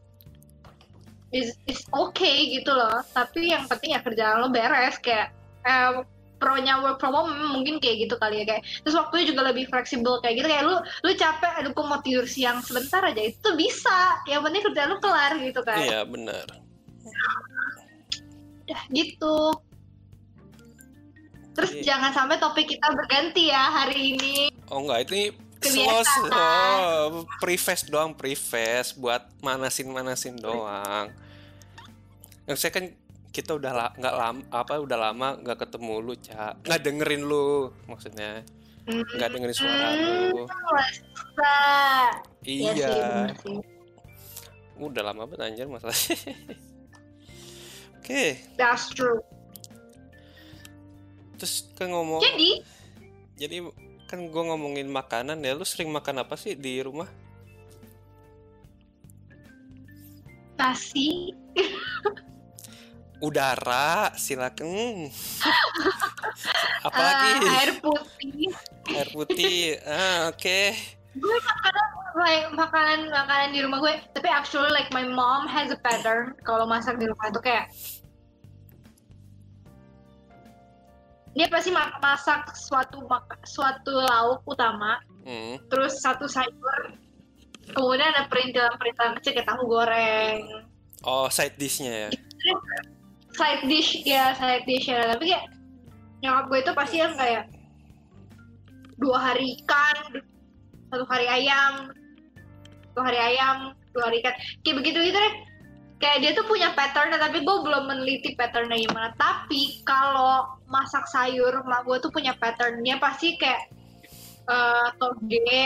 is 1.33 1.57
is 1.65 1.81
okay 1.93 2.53
gitu 2.57 2.73
loh 2.73 3.01
tapi 3.13 3.53
yang 3.53 3.65
penting 3.65 3.97
ya 3.97 4.01
kerjaan 4.01 4.41
lo 4.41 4.53
beres 4.53 5.01
kayak 5.01 5.33
eh, 5.65 6.05
pro-nya 6.37 6.83
work 6.83 6.99
from 6.99 7.15
home 7.15 7.31
memang 7.31 7.51
mungkin 7.61 7.75
kayak 7.79 8.05
gitu 8.05 8.15
kali 8.19 8.43
ya 8.43 8.45
kayak 8.45 8.63
terus 8.83 8.99
waktunya 8.99 9.25
juga 9.31 9.41
lebih 9.49 9.65
fleksibel 9.71 10.19
kayak 10.19 10.43
gitu 10.43 10.47
kayak 10.51 10.63
lu 10.67 10.75
lu 10.77 11.11
capek 11.15 11.53
aduh 11.63 11.71
gue 11.71 11.85
mau 11.87 11.99
tidur 12.03 12.27
siang 12.27 12.59
sebentar 12.61 13.01
aja 13.01 13.23
itu 13.23 13.49
bisa 13.55 14.19
yang 14.27 14.43
penting 14.43 14.61
kerjaan 14.61 14.89
lu 14.91 14.99
kelar 14.99 15.33
gitu 15.39 15.61
kan 15.63 15.79
Iya 15.79 16.03
benar. 16.05 16.45
Udah 18.63 18.81
gitu. 18.95 19.37
Terus 21.53 21.71
Iya. 21.71 21.83
jangan 21.87 22.11
sampai 22.11 22.37
topik 22.37 22.65
kita 22.67 22.87
berganti 22.89 23.47
ya 23.47 23.63
hari 23.71 24.13
ini. 24.13 24.49
Oh 24.67 24.81
enggak, 24.81 25.05
ini 25.07 25.29
slow 25.59 26.01
slow 26.01 27.07
preface 27.37 27.85
doang 27.85 28.11
preface 28.11 28.91
buat 28.93 29.21
manasin 29.39 29.87
manasin 29.87 30.35
doang. 30.35 31.13
Yang 32.43 32.57
saya 32.57 32.71
kan 32.73 32.85
kita 33.29 33.53
udah 33.53 33.71
la- 33.71 33.93
nggak 33.93 34.15
lama 34.15 34.41
apa 34.49 34.73
udah 34.77 34.97
lama 34.99 35.27
nggak 35.35 35.57
ketemu 35.59 35.93
lu 35.99 36.13
cak 36.15 36.53
nggak 36.61 36.81
dengerin 36.81 37.23
lu 37.23 37.49
maksudnya 37.87 38.45
nggak 38.85 39.25
dengerin 39.27 39.55
suara 39.55 39.87
lu 39.95 40.45
Masa. 40.45 41.55
Iya 42.45 42.69
bener 42.77 43.33
sih. 43.41 43.57
udah 44.75 45.01
lama 45.03 45.25
banget 45.25 45.49
anjir 45.49 45.65
masalahnya 45.65 46.13
oke 47.97 48.23
That's 48.53 48.91
true. 48.91 49.17
Terus 51.43 51.67
kan 51.75 51.91
ngomong 51.91 52.23
Jadi, 52.23 52.63
jadi 53.35 53.67
kan 54.07 54.31
gue 54.31 54.43
ngomongin 54.47 54.87
makanan 54.87 55.43
ya 55.43 55.51
lu 55.51 55.67
sering 55.67 55.91
makan 55.91 56.23
apa 56.23 56.39
sih 56.39 56.55
di 56.55 56.79
rumah? 56.79 57.11
Nasi, 60.55 61.35
udara 63.19 64.15
silakan 64.15 65.11
apalagi? 66.87 67.27
Ah, 67.43 67.59
air 67.59 67.71
putih. 67.83 68.47
air 68.87 69.09
putih 69.11 69.59
ah 69.83 70.31
oke. 70.31 70.61
Gue 71.19 71.37
kadang 71.43 71.91
like, 72.23 72.47
makanan 72.55 73.11
makanan 73.11 73.51
di 73.51 73.59
rumah 73.59 73.83
gue, 73.83 73.99
tapi 74.15 74.31
actually 74.31 74.71
like 74.71 74.87
my 74.95 75.03
mom 75.03 75.43
has 75.51 75.75
a 75.75 75.79
pattern 75.83 76.39
kalau 76.47 76.63
masak 76.63 76.95
di 76.95 77.11
rumah 77.11 77.27
itu 77.27 77.43
kayak 77.43 77.67
dia 81.33 81.49
pasti 81.49 81.69
ma- 81.69 81.97
masak 81.97 82.53
suatu 82.53 83.05
suatu 83.43 83.91
lauk 83.91 84.45
utama 84.45 85.01
Hmm. 85.23 85.55
terus 85.71 85.97
satu 85.97 86.27
sayur. 86.27 86.99
Kemudian 87.63 88.11
ada 88.11 88.27
perintilan-perintilan 88.27 89.15
kecil 89.17 89.31
kayak 89.33 89.47
tahu 89.47 89.63
goreng. 89.65 90.67
Oh 91.01 91.31
side 91.31 91.55
dishnya 91.55 92.07
ya? 92.07 92.09
Side 93.31 93.63
dish 93.65 94.03
ya 94.03 94.35
side 94.35 94.67
dish 94.67 94.91
ya. 94.91 95.15
Tapi 95.15 95.31
kayak 95.31 95.47
nyokap 96.19 96.45
gue 96.47 96.59
itu 96.59 96.71
pasti 96.75 96.95
yang 96.99 97.15
kayak 97.15 97.47
dua 98.99 99.17
hari 99.31 99.55
ikan 99.63 100.21
satu 100.91 101.07
hari 101.07 101.25
ayam 101.25 101.89
dua 102.93 103.03
hari 103.07 103.19
ayam 103.33 103.57
dua 103.95 104.11
hari 104.11 104.19
ikan. 104.21 104.35
Kayak 104.61 104.75
begitu 104.83 104.99
gitu 105.07 105.17
deh 105.17 105.33
kayak 106.03 106.19
dia 106.19 106.31
tuh 106.35 106.43
punya 106.43 106.75
patternnya 106.75 107.15
tapi 107.15 107.47
gue 107.47 107.57
belum 107.63 107.87
meneliti 107.87 108.35
patternnya 108.35 108.75
gimana 108.75 109.15
tapi 109.15 109.79
kalau 109.87 110.59
masak 110.67 111.07
sayur 111.07 111.63
mak 111.63 111.87
gue 111.87 111.95
tuh 112.03 112.11
punya 112.11 112.35
patternnya 112.35 112.99
pasti 112.99 113.39
kayak 113.39 113.71
eh, 114.51 114.87
toge 114.99 115.63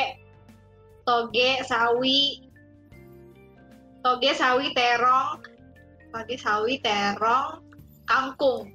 toge 1.02 1.50
sawi 1.66 2.46
toge 4.06 4.32
sawi 4.38 4.78
terong 4.78 5.42
toge 6.14 6.36
sawi 6.38 6.78
terong 6.86 7.66
kangkung 8.06 8.70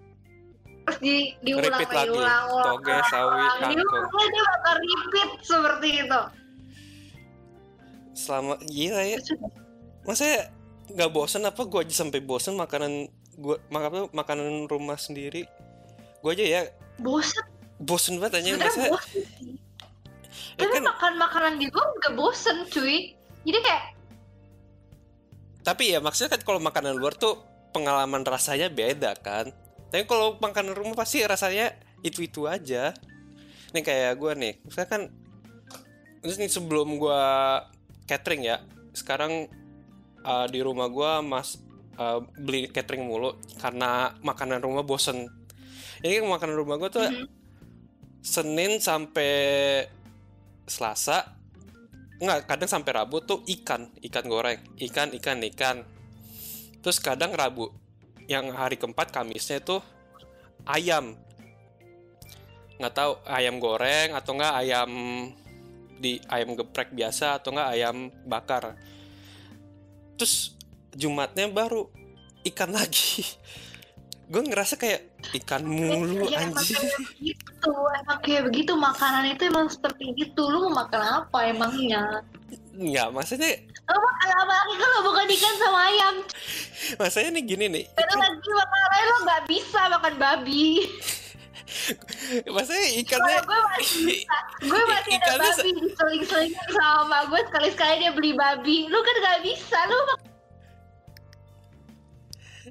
terus 0.82 0.98
di 0.98 1.38
diulang 1.46 1.78
Repeat 1.78 1.94
lagi. 1.94 2.10
diulang 2.10 2.44
ulang, 2.50 2.74
Toge, 2.74 2.96
sawi, 3.06 3.38
ulang. 3.38 3.54
kangkung. 3.62 4.02
Diulang, 4.02 4.28
dia 4.34 4.44
bakal 4.50 4.74
repeat 4.82 5.30
seperti 5.46 5.88
itu 6.02 6.22
selama 8.12 8.54
gila 8.66 9.02
ya 9.06 9.18
masa 10.02 10.50
nggak 10.90 11.10
bosen 11.14 11.46
apa 11.46 11.62
gue 11.62 11.80
aja 11.82 11.94
sampai 12.02 12.18
bosen 12.18 12.58
makanan 12.58 13.06
gua 13.38 13.56
makan 13.70 14.10
makanan 14.10 14.66
rumah 14.66 14.98
sendiri. 14.98 15.46
Gue 16.20 16.32
aja 16.34 16.44
ya. 16.44 16.62
Bosen. 16.98 17.44
Bosen 17.82 18.18
banget 18.22 18.42
aja 18.42 18.48
masa 18.58 18.80
bosen 18.90 19.22
sih. 19.38 19.54
Ya 20.56 20.68
tapi 20.68 20.80
kan 20.80 20.84
makan 20.84 21.12
makanan 21.16 21.52
di 21.60 21.66
luar 21.70 21.88
gak 22.00 22.14
bosen 22.14 22.56
cuy. 22.68 23.16
Jadi 23.42 23.58
kayak 23.62 23.84
tapi 25.62 25.94
ya 25.94 26.02
maksudnya 26.02 26.34
kan 26.34 26.42
kalau 26.42 26.58
makanan 26.58 26.98
luar 26.98 27.14
tuh 27.14 27.38
pengalaman 27.70 28.26
rasanya 28.26 28.66
beda 28.68 29.14
kan. 29.18 29.50
Tapi 29.88 30.04
kalau 30.08 30.36
makanan 30.42 30.74
rumah 30.74 30.98
pasti 30.98 31.22
rasanya 31.22 31.74
itu 32.02 32.26
itu 32.26 32.50
aja. 32.50 32.94
Nih 33.72 33.82
kayak 33.82 34.18
gue 34.20 34.32
nih 34.36 34.54
misalnya 34.66 34.88
kan 34.90 35.02
terus 36.22 36.38
nih 36.38 36.50
sebelum 36.50 37.00
gue 37.02 37.22
catering 38.06 38.46
ya 38.46 38.62
sekarang 38.94 39.50
uh, 40.24 40.46
di 40.48 40.58
rumah 40.62 40.88
gue 40.88 41.12
mas 41.26 41.60
uh, 41.98 42.22
beli 42.38 42.70
catering 42.70 43.04
mulu 43.06 43.36
karena 43.60 44.14
makanan 44.24 44.62
rumah 44.62 44.82
bosen 44.82 45.28
ini 46.02 46.18
kan 46.18 46.26
makanan 46.26 46.56
rumah 46.56 46.76
gue 46.78 46.90
tuh 46.90 47.04
Mhm. 47.06 47.26
Senin 48.22 48.78
sampai 48.78 49.34
Selasa 50.70 51.42
Enggak, 52.22 52.46
kadang 52.46 52.70
sampai 52.70 52.94
Rabu 52.94 53.18
tuh 53.26 53.42
ikan, 53.50 53.90
ikan 53.98 54.22
goreng, 54.30 54.62
ikan, 54.78 55.10
ikan, 55.10 55.42
ikan. 55.42 55.82
Terus 56.78 57.02
kadang 57.02 57.34
Rabu, 57.34 57.66
yang 58.30 58.54
hari 58.54 58.78
keempat 58.78 59.10
Kamisnya 59.10 59.58
tuh 59.58 59.82
ayam. 60.62 61.18
Nggak 62.78 62.94
tahu 62.94 63.12
ayam 63.26 63.58
goreng 63.58 64.14
atau 64.14 64.38
enggak 64.38 64.54
ayam 64.54 64.90
di 65.98 66.22
ayam 66.30 66.54
geprek 66.54 66.94
biasa 66.94 67.42
atau 67.42 67.58
enggak 67.58 67.70
ayam 67.74 67.96
bakar. 68.22 68.78
Terus 70.16 70.56
Jumatnya 70.92 71.48
baru 71.48 71.88
ikan 72.52 72.68
lagi. 72.72 73.24
Gue 74.32 74.40
ngerasa 74.48 74.80
kayak 74.80 75.12
ikan 75.44 75.60
mulu 75.60 76.24
ya, 76.24 76.40
anjir. 76.40 76.80
begitu 77.20 77.68
emang 78.00 78.18
kayak 78.24 78.42
begitu 78.48 78.72
makanan 78.72 79.28
itu 79.28 79.44
emang 79.44 79.68
seperti 79.68 80.08
itu 80.16 80.42
lu 80.48 80.72
mau 80.72 80.82
makan 80.82 81.02
apa 81.20 81.38
emangnya 81.52 82.24
Enggak, 82.72 83.12
maksudnya 83.12 83.60
lo 83.92 83.98
makan 84.00 84.28
apa 84.32 84.52
lagi 84.64 84.74
kalau 84.80 84.98
bukan 85.04 85.26
ikan 85.36 85.54
sama 85.60 85.80
ayam 85.84 86.14
maksudnya 86.96 87.30
nih 87.36 87.44
gini 87.44 87.64
nih. 87.68 87.84
Karena 87.92 88.14
lagi 88.24 88.50
makan 88.56 89.02
lo 89.04 89.16
nggak 89.20 89.42
bisa 89.52 89.80
makan 89.92 90.14
babi 90.16 90.64
Maksudnya 92.46 92.86
ikannya 93.00 93.38
gue 93.44 93.60
masih 93.72 94.00
bisa, 94.04 94.36
gue 94.60 94.82
masih 94.88 95.12
ada 95.16 95.24
Ikannya 95.24 95.52
babi 95.56 95.70
diseling-selingin 95.80 96.66
sama 96.70 96.94
mama 97.08 97.18
gue 97.32 97.40
sekali-sekali 97.48 97.94
dia 98.00 98.12
beli 98.12 98.32
babi. 98.36 98.76
Lu 98.92 98.98
kan 99.00 99.16
gak 99.20 99.40
bisa, 99.44 99.78
lu 99.88 99.98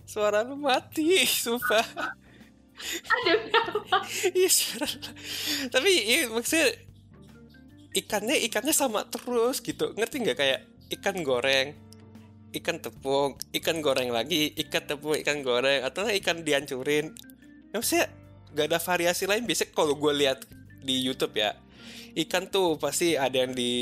suara 0.06 0.44
lu 0.44 0.60
mati, 0.60 1.24
sumpah. 1.24 1.86
ada? 3.06 3.34
Iya 4.34 4.50
suara. 4.50 4.88
Tapi 5.70 5.92
iya, 6.02 6.28
maksudnya 6.28 6.74
ikannya 7.94 8.36
ikannya 8.50 8.74
sama 8.74 9.06
terus 9.08 9.62
gitu. 9.62 9.94
Ngerti 9.94 10.16
nggak 10.26 10.38
kayak 10.38 10.60
ikan 11.00 11.22
goreng, 11.24 11.78
ikan 12.56 12.78
tepung, 12.82 13.38
ikan 13.56 13.78
goreng 13.80 14.10
lagi, 14.12 14.52
ikan 14.68 14.84
tepung, 14.84 15.16
ikan 15.22 15.46
goreng, 15.46 15.86
atau 15.86 16.08
ikan 16.10 16.44
dihancurin. 16.44 17.14
Ya, 17.72 17.76
maksudnya 17.80 18.08
nggak 18.54 18.68
ada 18.72 18.80
variasi 18.80 19.24
lain. 19.28 19.44
Biasanya 19.48 19.72
kalau 19.72 19.96
gue 19.96 20.14
lihat 20.16 20.44
di 20.82 21.02
YouTube 21.04 21.40
ya, 21.40 21.56
ikan 22.26 22.48
tuh 22.48 22.76
pasti 22.76 23.16
ada 23.16 23.34
yang 23.36 23.56
di 23.56 23.74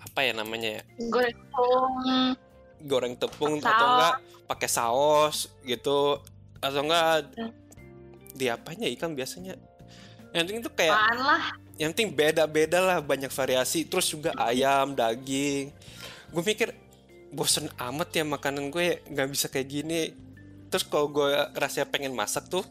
apa 0.00 0.20
ya 0.24 0.32
namanya 0.36 0.80
ya? 0.80 0.82
Goreng 1.10 1.36
tepung. 1.36 1.96
goreng 2.84 3.14
tepung 3.16 3.52
atau 3.64 3.86
enggak 3.96 4.16
pakai 4.44 4.68
saus 4.68 5.48
gitu. 5.64 6.20
Atau 6.60 6.84
enggak 6.84 7.32
di 8.36 8.46
apanya 8.52 8.86
ikan 8.92 9.16
biasanya? 9.16 9.56
Yang 10.34 10.42
penting 10.44 10.60
itu 10.66 10.70
kayak 10.74 10.94
Apaan 10.98 11.18
lah. 11.22 11.42
yang 11.80 11.90
penting 11.94 12.10
beda-beda 12.12 12.78
lah 12.78 12.98
banyak 13.00 13.32
variasi. 13.32 13.88
Terus 13.88 14.12
juga 14.12 14.36
ayam 14.36 14.92
daging. 14.92 15.72
Gue 16.30 16.42
mikir 16.44 16.74
bosen 17.34 17.66
amat 17.74 18.14
ya 18.14 18.22
makanan 18.22 18.70
gue 18.70 19.02
nggak 19.10 19.28
bisa 19.34 19.50
kayak 19.50 19.66
gini 19.66 20.14
terus 20.74 20.90
kalau 20.90 21.06
gue 21.06 21.30
rasanya 21.54 21.86
pengen 21.86 22.10
masak 22.10 22.50
tuh 22.50 22.66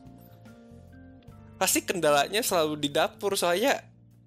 pasti 1.55 1.79
kendalanya 1.79 2.43
selalu 2.43 2.75
di 2.75 2.91
dapur 2.91 3.39
soalnya 3.39 3.79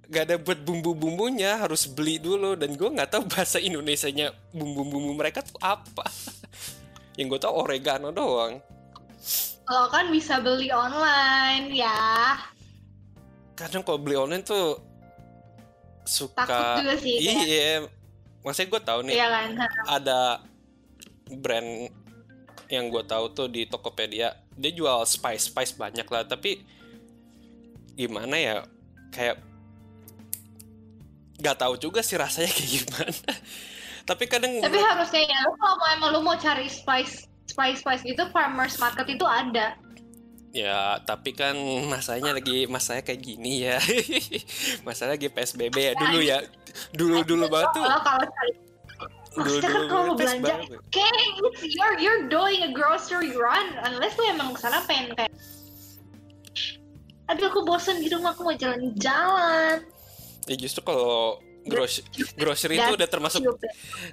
gak 0.08 0.32
ada 0.32 0.36
buat 0.40 0.56
bumbu-bumbunya 0.64 1.60
harus 1.60 1.84
beli 1.84 2.16
dulu 2.16 2.56
dan 2.56 2.72
gue 2.72 2.88
nggak 2.88 3.12
tahu 3.12 3.28
bahasa 3.28 3.60
Indonesianya 3.60 4.32
bumbu-bumbu 4.56 5.12
mereka 5.12 5.44
tuh 5.44 5.60
apa 5.60 6.08
yang 7.20 7.28
gue 7.28 7.36
tahu 7.36 7.52
oregano 7.52 8.08
doang 8.16 8.64
Lo 9.68 9.92
kan 9.92 10.08
bisa 10.08 10.40
beli 10.40 10.72
online 10.72 11.68
ya. 11.76 12.32
kadang 13.60 13.84
kalau 13.84 14.00
beli 14.00 14.16
online 14.16 14.40
tuh 14.40 14.80
suka 16.08 16.48
Takut 16.48 16.80
juga 16.80 16.94
sih. 16.96 17.16
iya 17.20 17.84
maksudnya 18.40 18.72
gue 18.72 18.80
tahu 18.80 19.00
nih 19.04 19.14
Iya 19.20 19.26
kan. 19.28 19.48
ada 20.00 20.20
brand 21.44 21.92
yang 22.70 22.90
gue 22.90 23.04
tahu 23.06 23.30
tuh 23.32 23.46
di 23.46 23.66
Tokopedia 23.66 24.34
dia 24.56 24.72
jual 24.72 25.04
spice 25.06 25.52
spice 25.52 25.74
banyak 25.76 26.06
lah. 26.08 26.26
Tapi 26.26 26.60
gimana 27.96 28.36
ya 28.36 28.56
kayak 29.12 29.40
nggak 31.40 31.56
tahu 31.56 31.74
juga 31.76 32.00
sih 32.00 32.16
rasanya 32.16 32.50
kayak 32.56 32.70
gimana. 32.82 33.32
Tapi 34.06 34.24
kadang 34.30 34.52
Tapi 34.62 34.78
harusnya 34.78 35.22
ya 35.26 35.38
lu 35.44 35.52
kalau 35.58 35.76
mau 35.76 35.88
emang 35.90 36.10
lu 36.14 36.20
mau 36.22 36.36
cari 36.38 36.70
spice 36.70 37.26
spice 37.50 37.82
spice 37.82 38.02
gitu 38.06 38.22
farmers 38.30 38.78
market 38.78 39.06
itu 39.10 39.26
ada. 39.26 39.78
ya 40.56 40.96
tapi 41.04 41.36
kan 41.36 41.52
masanya 41.84 42.32
lagi 42.32 42.64
masanya 42.64 43.04
kayak 43.04 43.20
gini 43.20 43.68
ya. 43.68 43.76
Masalah 44.88 45.20
lagi 45.20 45.28
PSBB 45.28 45.76
ya 45.76 45.92
dulu 45.92 46.18
ya. 46.24 46.40
Dulu 46.96 47.28
dulu 47.28 47.44
banget 47.52 47.76
tuh. 47.76 47.84
Kalau 47.84 48.00
cari 48.00 48.65
Maksudnya 49.36 49.68
kan 49.68 49.82
kalau 49.86 50.02
mau 50.08 50.16
belanja, 50.16 50.54
PSBB. 50.64 50.72
kayak 50.88 51.12
it's 51.12 51.60
you're 51.76 51.96
you're 52.00 52.24
doing 52.32 52.60
a 52.64 52.70
grocery 52.72 53.36
run 53.36 53.66
unless 53.84 54.16
lu 54.16 54.24
emang 54.32 54.56
ke 54.56 54.60
sana 54.64 54.80
pengen 54.88 55.12
kayak 55.12 55.32
Aduh 57.26 57.50
aku 57.50 57.66
bosan 57.66 57.98
di 57.98 58.06
rumah 58.06 58.32
aku 58.32 58.46
mau 58.46 58.54
jalan-jalan. 58.54 59.82
ya 60.46 60.54
justru 60.54 60.78
kalau 60.80 61.42
gros 61.66 61.98
grocery 62.38 62.78
itu 62.78 62.94
udah 62.94 63.08
termasuk 63.10 63.42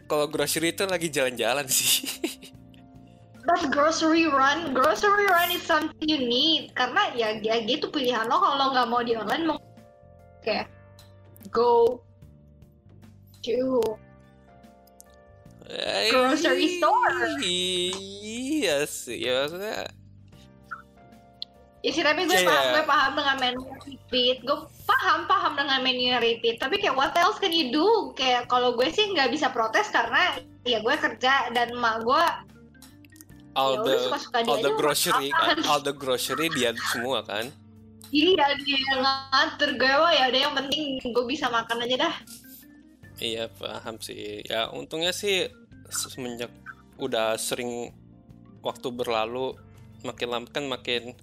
kalau 0.09 0.25
grocery 0.25 0.73
itu 0.73 0.83
lagi 0.89 1.07
jalan-jalan 1.13 1.69
sih 1.69 2.09
But 3.43 3.75
grocery 3.75 4.31
run, 4.31 4.71
grocery 4.71 5.27
run 5.27 5.51
is 5.51 5.67
something 5.67 5.99
you 5.99 6.15
need 6.15 6.71
karena 6.73 7.11
ya, 7.11 7.37
ya 7.43 7.59
gitu 7.67 7.91
pilihan 7.91 8.23
lo 8.25 8.39
kalau 8.39 8.71
nggak 8.71 8.87
mau 8.87 9.03
di 9.03 9.19
online 9.19 9.45
mau 9.45 9.59
kayak 10.41 10.71
go 11.51 11.99
to 13.43 13.83
Grocery 16.09 16.77
store. 16.77 17.39
Iya 17.41 18.83
sih, 18.83 19.17
ya 19.17 19.45
maksudnya 19.45 19.87
ya 21.83 21.91
sih 21.91 21.99
tapi 21.99 22.23
gue 22.23 22.31
Iya. 22.31 22.47
paham 22.47 22.65
gue 22.71 22.83
paham 22.87 23.11
dengan 23.11 23.35
menu 23.43 23.61
repeat 23.83 24.37
gue 24.39 24.55
paham 24.87 25.19
paham 25.27 25.53
dengan 25.59 25.83
menu 25.83 26.15
repeat 26.15 26.55
tapi 26.55 26.79
kayak 26.79 26.95
what 26.95 27.11
else 27.19 27.35
can 27.35 27.51
you 27.51 27.75
do 27.75 27.83
kayak 28.15 28.47
kalau 28.47 28.71
gue 28.71 28.87
sih 28.87 29.11
nggak 29.11 29.27
bisa 29.27 29.51
protes 29.51 29.91
karena 29.91 30.31
ya 30.63 30.79
gue 30.79 30.95
kerja 30.95 31.51
dan 31.51 31.75
emak 31.75 32.07
gue 32.07 32.23
all 33.59 33.75
Ya 33.75 33.83
the 33.83 33.93
suka-suka 33.99 34.37
dia 34.39 34.47
all 34.47 34.63
the 34.63 34.73
grocery 34.79 35.27
kan, 35.35 35.57
all 35.69 35.81
the 35.83 35.91
grocery 35.91 36.47
dia 36.55 36.71
semua 36.87 37.19
kan. 37.19 37.51
iya 38.15 38.47
dia 38.63 38.79
ngatur 38.95 39.75
gue 39.75 39.93
wah 39.99 40.13
ya 40.15 40.31
udah 40.31 40.39
yang 40.39 40.55
penting 40.55 41.03
gue 41.03 41.25
bisa 41.27 41.51
makan 41.51 41.83
aja 41.83 42.07
dah 42.07 42.15
Iya 43.23 43.47
paham 43.55 43.95
sih. 44.03 44.43
Ya 44.43 44.67
untungnya 44.67 45.15
sih 45.15 45.47
semenjak 45.87 46.51
udah 46.99 47.39
sering 47.39 47.95
waktu 48.59 48.91
berlalu 48.91 49.55
makin 50.03 50.27
lama 50.27 50.47
kan 50.51 50.67
makin 50.67 51.15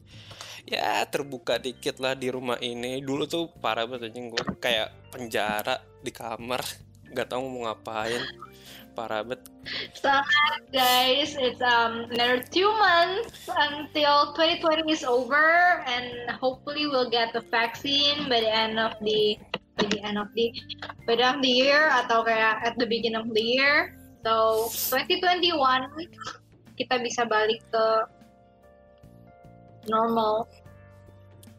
ya 0.64 1.04
terbuka 1.12 1.60
dikit 1.60 2.00
lah 2.00 2.16
di 2.16 2.32
rumah 2.32 2.56
ini. 2.64 3.04
Dulu 3.04 3.28
tuh 3.28 3.52
parah 3.60 3.84
banget 3.84 4.16
gue 4.16 4.44
kayak 4.56 5.12
penjara 5.12 5.84
di 6.00 6.08
kamar 6.08 6.64
nggak 7.12 7.28
tahu 7.28 7.44
mau 7.52 7.68
ngapain. 7.68 8.24
Parah 8.96 9.20
banget. 9.20 9.44
so 9.92 10.08
guys 10.72 11.36
it's 11.36 11.60
um 11.60 12.08
another 12.16 12.40
two 12.40 12.66
months 12.80 13.44
until 13.46 14.32
2020 14.32 14.88
is 14.88 15.04
over 15.04 15.84
and 15.84 16.32
hopefully 16.40 16.88
we'll 16.88 17.12
get 17.12 17.28
the 17.36 17.44
vaccine 17.52 18.24
by 18.24 18.40
the 18.40 18.48
end 18.48 18.80
of 18.80 18.96
the 19.04 19.36
at 19.80 19.88
the 19.88 20.00
end 20.04 20.20
of 20.20 20.28
the 20.36 20.52
by 21.08 21.16
the 21.16 21.24
of 21.24 21.40
the 21.40 21.48
year 21.48 21.88
atau 22.04 22.20
kayak 22.20 22.60
at 22.60 22.76
the 22.76 22.84
beginning 22.84 23.18
of 23.18 23.32
the 23.32 23.40
year. 23.40 23.96
So 24.20 24.68
2021 24.92 25.56
kita 26.76 26.94
bisa 27.00 27.24
balik 27.24 27.64
ke 27.72 27.86
normal. 29.88 30.44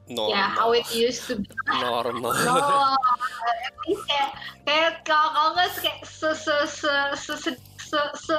Ya, 0.05 0.13
normal. 0.13 0.29
Yeah, 0.29 0.47
how 0.53 0.69
it 0.77 0.86
used 0.93 1.25
to 1.25 1.41
be. 1.41 1.49
Normal. 1.81 2.38
kayak 4.07 4.29
kayak 4.63 4.91
kalau 5.03 5.29
kalau 5.34 5.49
nggak 5.57 5.73
kayak 5.81 5.99
se 6.05 6.29
se 6.38 6.55
se 6.69 6.93
se 7.17 7.34
se 7.34 7.51
se 7.81 8.01
se, 8.13 8.38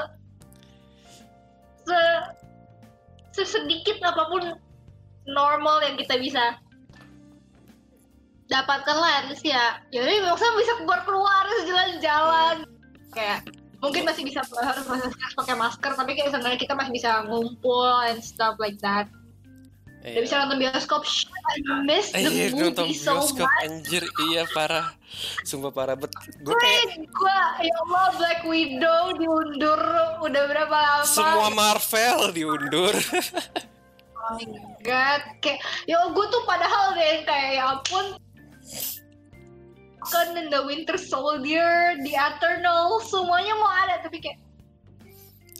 se 1.82 2.00
sesedikit 3.32 3.98
apa 4.04 4.22
pun 4.30 4.54
normal 5.26 5.82
yang 5.82 5.98
kita 5.98 6.14
bisa 6.20 6.61
dapatkan 8.52 8.96
lah 8.96 9.10
at 9.18 9.26
least 9.26 9.42
ya. 9.42 9.80
Yaudah 9.88 10.12
maksudnya 10.28 10.52
bisa 10.60 10.72
keluar 10.78 11.00
keluar 11.02 11.44
jalan-jalan 11.64 12.56
kayak 13.12 13.48
mungkin 13.80 14.04
masih 14.04 14.22
bisa 14.22 14.44
harus 14.44 14.84
pakai 15.34 15.56
masker 15.56 15.92
tapi 15.96 16.14
kayak 16.14 16.30
sebenarnya 16.30 16.60
kita 16.60 16.76
masih 16.76 16.92
bisa 16.92 17.24
ngumpul 17.26 17.88
and 18.04 18.20
stuff 18.20 18.54
like 18.60 18.76
that. 18.78 19.08
Udah 20.02 20.18
Iya. 20.18 20.22
bisa 20.26 20.34
nonton 20.34 20.58
bioskop. 20.58 21.06
Shit, 21.06 21.30
I 21.30 21.62
miss 21.86 22.10
the 22.10 22.26
Iya, 22.26 22.50
nonton 22.50 22.90
movie 22.90 22.98
so 22.98 23.22
bioskop 23.22 23.46
much. 23.46 23.62
anjir. 23.62 24.02
Iya 24.02 24.42
parah. 24.50 24.86
Sumpah 25.46 25.70
parah. 25.70 25.94
Bet 25.94 26.10
gue 26.42 26.54
kayak 26.58 26.82
gue 27.06 27.36
ya 27.62 27.74
Allah 27.86 28.06
Black 28.18 28.40
Widow 28.42 29.02
diundur. 29.14 29.78
Udah 30.20 30.42
berapa 30.50 30.74
lama? 30.74 31.06
Semua 31.06 31.48
Marvel 31.48 32.34
diundur. 32.34 32.94
Oh 34.12 34.34
my 34.34 34.46
god. 34.82 35.22
Kayak 35.38 35.62
ya 35.86 36.02
gue 36.04 36.26
tuh 36.28 36.42
padahal 36.44 36.94
deh 36.94 37.22
kayak 37.22 37.50
ya 37.58 37.64
ampun 37.70 38.18
kan 40.10 40.34
and 40.34 40.50
the 40.50 40.60
Winter 40.66 40.98
Soldier, 40.98 41.94
The 42.02 42.14
Eternal, 42.18 42.98
semuanya 43.06 43.54
mau 43.54 43.70
ada 43.70 44.02
tapi 44.02 44.18
kayak 44.18 44.38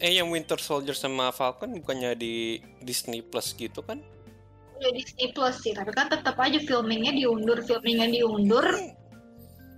eh 0.03 0.18
yang 0.18 0.35
Winter 0.35 0.59
Soldier 0.59 0.98
sama 0.98 1.31
Falcon 1.31 1.79
bukannya 1.79 2.18
di 2.18 2.59
Disney 2.83 3.22
Plus 3.22 3.55
gitu 3.55 3.87
kan? 3.87 4.03
Ya 4.83 4.90
Disney 4.90 5.31
Plus 5.31 5.62
sih 5.62 5.70
tapi 5.79 5.94
kan 5.94 6.11
tetap 6.11 6.35
aja 6.42 6.59
filmingnya 6.59 7.14
diundur 7.14 7.62
filmingnya 7.62 8.11
diundur. 8.11 8.66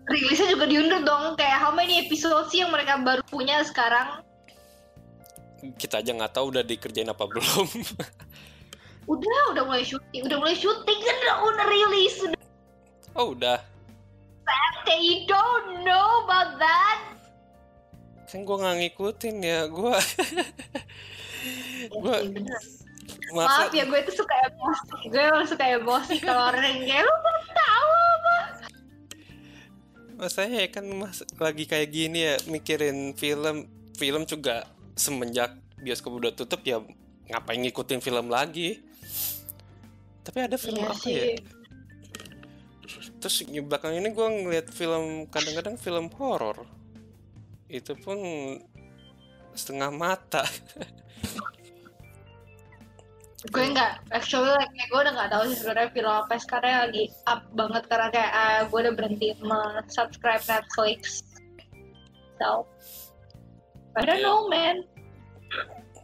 Rilisnya 0.04 0.52
juga 0.56 0.68
diundur 0.68 1.00
dong 1.04 1.36
kayak 1.36 1.60
how 1.60 1.72
many 1.72 2.08
episode 2.08 2.48
sih 2.48 2.64
yang 2.64 2.72
mereka 2.72 3.00
baru 3.04 3.20
punya 3.28 3.60
sekarang? 3.68 4.24
Kita 5.76 6.00
aja 6.00 6.12
nggak 6.12 6.32
tahu 6.36 6.56
udah 6.56 6.64
dikerjain 6.64 7.08
apa 7.08 7.24
belum. 7.24 7.68
Udah 9.04 9.52
udah 9.52 9.68
mulai 9.68 9.84
syuting 9.84 10.24
udah 10.24 10.40
mulai 10.40 10.56
syuting 10.56 11.00
kan 11.04 11.16
udah, 11.28 11.36
udah 11.44 11.64
rilis 11.68 12.16
udah 12.24 12.40
oh 13.14 13.32
udah 13.32 13.58
kayak 14.84 15.00
you 15.00 15.24
don't 15.24 15.80
know 15.82 16.26
about 16.26 16.58
that 16.60 16.98
kan 18.28 18.42
gue 18.42 18.56
nggak 18.58 18.76
ngikutin 18.82 19.36
ya 19.40 19.60
gue 19.70 19.94
bener. 22.02 22.60
masa 23.30 23.68
Maaf 23.68 23.70
ya 23.70 23.84
gue 23.84 24.00
tuh 24.08 24.16
suka 24.16 24.32
emosi. 24.48 25.06
Gue 25.06 25.22
emang 25.22 25.46
suka 25.46 25.64
emosi 25.70 26.14
kalau 26.18 26.50
orang 26.50 26.82
kayak 26.82 27.04
lu 27.04 27.14
belum 27.14 27.46
tahu 27.52 27.90
apa. 27.94 28.36
masanya 30.14 30.58
ya 30.62 30.68
kan 30.70 30.84
mas 30.88 31.20
lagi 31.36 31.64
kayak 31.66 31.90
gini 31.90 32.18
ya 32.22 32.34
mikirin 32.46 33.12
film 33.14 33.66
film 33.94 34.22
juga 34.24 34.66
semenjak 34.94 35.58
bioskop 35.78 36.14
udah 36.16 36.32
tutup 36.32 36.62
ya 36.62 36.80
ngapain 37.28 37.60
ngikutin 37.60 37.98
film 37.98 38.30
lagi 38.30 38.78
tapi 40.22 40.38
ada 40.42 40.56
film 40.56 40.80
Iya 40.80 40.90
apa 40.90 41.02
sih. 41.02 41.14
ya 41.14 41.24
terus 43.24 43.40
belakang 43.40 43.96
ini 43.96 44.12
gue 44.12 44.28
ngeliat 44.44 44.68
film 44.68 45.24
kadang-kadang 45.32 45.80
film 45.80 46.12
horor. 46.20 46.68
Itu 47.72 47.96
pun 47.96 48.20
setengah 49.56 49.88
mata. 49.88 50.44
Gue 53.52 53.60
nggak 53.76 54.08
actually 54.08 54.48
like 54.56 54.72
gue 54.72 55.00
udah 55.04 55.12
nggak 55.12 55.28
tahu 55.36 55.52
sih 55.52 55.60
sebenarnya 55.60 55.92
film 55.92 56.08
apa 56.16 56.40
sekarang 56.40 56.70
yang 56.72 56.82
lagi 56.88 57.04
up 57.28 57.44
banget 57.52 57.82
karena 57.92 58.08
kayak 58.08 58.32
ah, 58.32 58.60
gue 58.64 58.78
udah 58.88 58.94
berhenti 58.96 59.36
subscribe 59.92 60.40
Netflix. 60.48 61.20
So 62.40 62.64
I 64.00 64.08
don't 64.08 64.20
Iya. 64.20 64.24
know 64.24 64.48
man. 64.48 64.88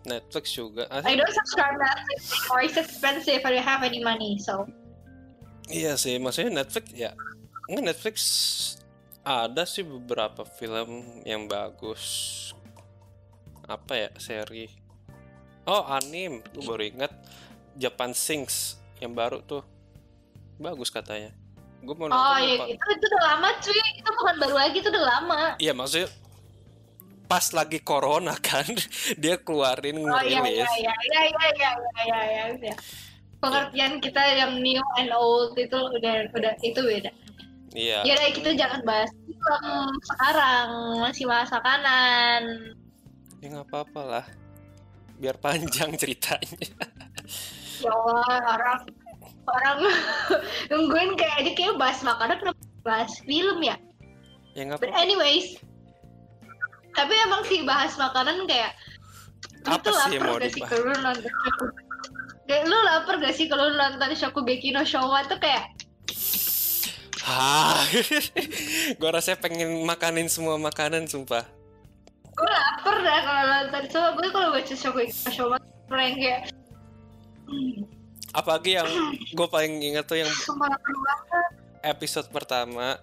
Netflix 0.05 0.53
juga. 0.53 0.85
Ah, 0.93 1.01
I 1.01 1.17
don't 1.17 1.33
subscribe 1.33 1.81
Netflix. 1.81 2.29
Anymore 2.29 2.61
it's 2.69 2.77
expensive 2.77 3.41
I 3.41 3.57
don't 3.57 3.65
have 3.65 3.81
any 3.89 4.05
money 4.05 4.37
so 4.37 4.69
Iya 5.71 5.95
sih, 5.95 6.19
maksudnya 6.19 6.63
Netflix 6.63 6.91
ya. 6.91 7.15
Enggak 7.71 7.85
Netflix 7.95 8.19
ada 9.23 9.63
sih 9.63 9.87
beberapa 9.87 10.43
film 10.43 11.23
yang 11.23 11.47
bagus. 11.47 12.03
Apa 13.71 13.95
ya 13.95 14.11
seri? 14.19 14.67
Oh 15.71 15.87
anim, 15.87 16.43
gue 16.43 16.63
baru 16.67 16.83
inget 16.83 17.13
Japan 17.79 18.11
Sings 18.11 18.83
yang 18.99 19.15
baru 19.15 19.39
tuh 19.47 19.63
bagus 20.59 20.91
katanya. 20.91 21.31
Gue 21.87 21.95
mau 21.95 22.11
nonton. 22.11 22.19
Oh 22.19 22.39
iya, 22.43 22.67
itu 22.67 22.87
itu 22.91 23.07
udah 23.07 23.23
lama 23.31 23.49
cuy, 23.63 23.83
itu 23.95 24.11
bukan 24.11 24.35
baru 24.43 24.55
lagi, 24.59 24.77
itu 24.83 24.91
udah 24.91 25.05
lama. 25.07 25.41
Iya 25.63 25.73
maksudnya 25.73 26.11
pas 27.31 27.47
lagi 27.55 27.79
corona 27.79 28.35
kan 28.43 28.67
dia 29.23 29.39
keluarin 29.39 30.03
ngerilis. 30.03 30.19
Oh 30.19 30.27
iya 30.27 30.43
iya, 30.43 30.67
iya 30.67 30.95
iya 30.99 31.23
iya 31.23 31.23
iya 31.23 31.47
iya 31.55 31.71
iya 31.71 31.71
iya. 32.03 32.19
iya, 32.27 32.45
iya 32.59 32.77
pengertian 33.41 33.99
kita 33.99 34.21
yang 34.37 34.61
new 34.61 34.81
and 35.01 35.11
old 35.13 35.57
itu 35.57 35.75
udah 35.75 36.29
udah 36.33 36.55
itu 36.61 36.81
beda 36.81 37.11
Iya. 37.71 38.03
Ya 38.03 38.19
udah 38.19 38.31
kita 38.35 38.51
jangan 38.59 38.83
bahas 38.83 39.11
film 39.15 39.87
sekarang 40.03 40.69
masih 41.07 41.23
masa 41.31 41.63
kanan. 41.63 42.75
Ya 43.39 43.47
nggak 43.47 43.71
apa-apa 43.71 44.03
lah. 44.03 44.27
Biar 45.23 45.39
panjang 45.39 45.95
ceritanya. 45.95 46.67
Ya 47.81 47.89
Allah 47.97 48.61
orang 48.61 48.81
orang 49.49 49.79
nungguin 50.69 51.17
kayak 51.17 51.37
aja 51.41 51.51
kayak 51.57 51.81
bahas 51.81 52.03
makanan 52.05 52.37
kenapa 52.43 52.61
bahas 52.85 53.13
film 53.25 53.63
ya. 53.65 53.79
Ya 54.53 54.69
nggak 54.69 54.85
But 54.85 54.93
apa-apa. 54.93 55.01
anyways, 55.01 55.57
tapi 56.93 57.15
emang 57.25 57.47
sih 57.49 57.65
bahas 57.65 57.97
makanan 57.97 58.45
kayak 58.45 58.77
Apa 59.65 59.81
tuh 59.81 59.97
sih 60.11 60.19
lapar 60.21 60.29
mau 60.29 60.37
gak 60.43 60.53
sih 60.53 60.63
Kayak 62.51 62.67
lu 62.67 62.79
lapar 62.83 63.23
gak 63.23 63.31
sih 63.39 63.47
kalau 63.47 63.71
lu 63.71 63.79
nonton 63.79 64.11
Shokugeki 64.11 64.75
no 64.75 64.83
Showa 64.83 65.23
tuh 65.31 65.39
kayak 65.39 65.71
Hah, 67.31 67.87
gue 68.99 69.11
rasanya 69.15 69.39
pengen 69.39 69.87
makanin 69.87 70.27
semua 70.27 70.59
makanan, 70.59 71.07
sumpah. 71.07 71.47
gue 72.35 72.49
lapar 72.51 72.97
dah 73.07 73.19
kalau 73.23 73.45
nonton. 73.47 73.83
Showa 73.87 74.09
gue 74.19 74.29
kalau 74.35 74.49
baca 74.51 74.75
Shokugeki 74.75 75.15
no 75.15 75.31
Showa 75.31 75.57
tuh 75.63 75.95
yang 75.95 76.17
kayak 76.19 76.41
hmm, 77.47 77.87
Apalagi 78.35 78.71
yang 78.83 78.91
gue 79.39 79.47
paling 79.47 79.75
ingat 79.87 80.11
tuh 80.11 80.19
yang 80.19 80.31
episode 81.87 82.27
pertama 82.35 82.99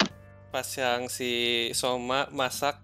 pas 0.51 0.67
yang 0.75 1.07
si 1.07 1.71
Soma 1.71 2.27
masak 2.35 2.83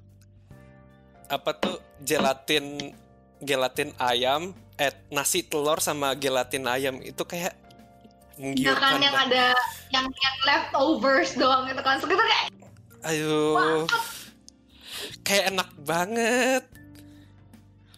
apa 1.27 1.51
tuh 1.59 1.75
gelatin 1.99 2.95
gelatin 3.43 3.91
ayam, 3.99 4.55
eh 4.83 4.91
nasi 5.09 5.39
telur 5.41 5.79
sama 5.79 6.11
gelatin 6.13 6.67
ayam 6.67 6.99
itu 6.99 7.23
kayak 7.23 7.55
Ya 8.33 8.41
menggiurkan. 8.41 8.81
kan 8.81 8.97
yang 8.97 9.13
banget. 9.13 9.29
ada 9.29 9.45
yang 9.89 10.05
yang 10.09 10.35
leftovers 10.43 11.31
doang 11.33 11.69
gitu 11.69 11.79
kan. 11.79 11.95
So 11.97 12.05
kita 12.05 12.19
kayak 12.21 12.45
Aduh, 13.03 13.85
kayak 15.21 15.45
enak 15.49 15.69
banget. 15.79 16.63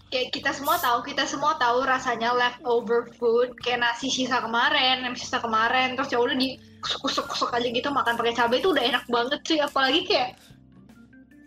kayak 0.06 0.32
kita 0.32 0.52
semua 0.52 0.78
tahu 0.78 1.04
kita 1.04 1.24
semua 1.24 1.56
tahu 1.56 1.84
rasanya 1.84 2.32
leftover 2.32 3.10
food 3.14 3.52
kayak 3.60 3.82
nasi 3.82 4.08
sisa 4.08 4.40
kemarin 4.40 5.04
yang 5.04 5.12
sisa 5.12 5.38
kemarin 5.38 5.92
terus 5.94 6.08
ya 6.08 6.18
udah 6.18 6.32
di 6.34 6.56
kusuk 6.80 7.26
kusuk 7.26 7.52
aja 7.52 7.66
gitu 7.66 7.90
makan 7.90 8.16
pakai 8.16 8.32
cabai 8.32 8.58
itu 8.58 8.70
udah 8.70 8.86
enak 8.86 9.04
banget 9.08 9.42
sih 9.44 9.60
apalagi 9.60 10.06
kayak 10.06 10.30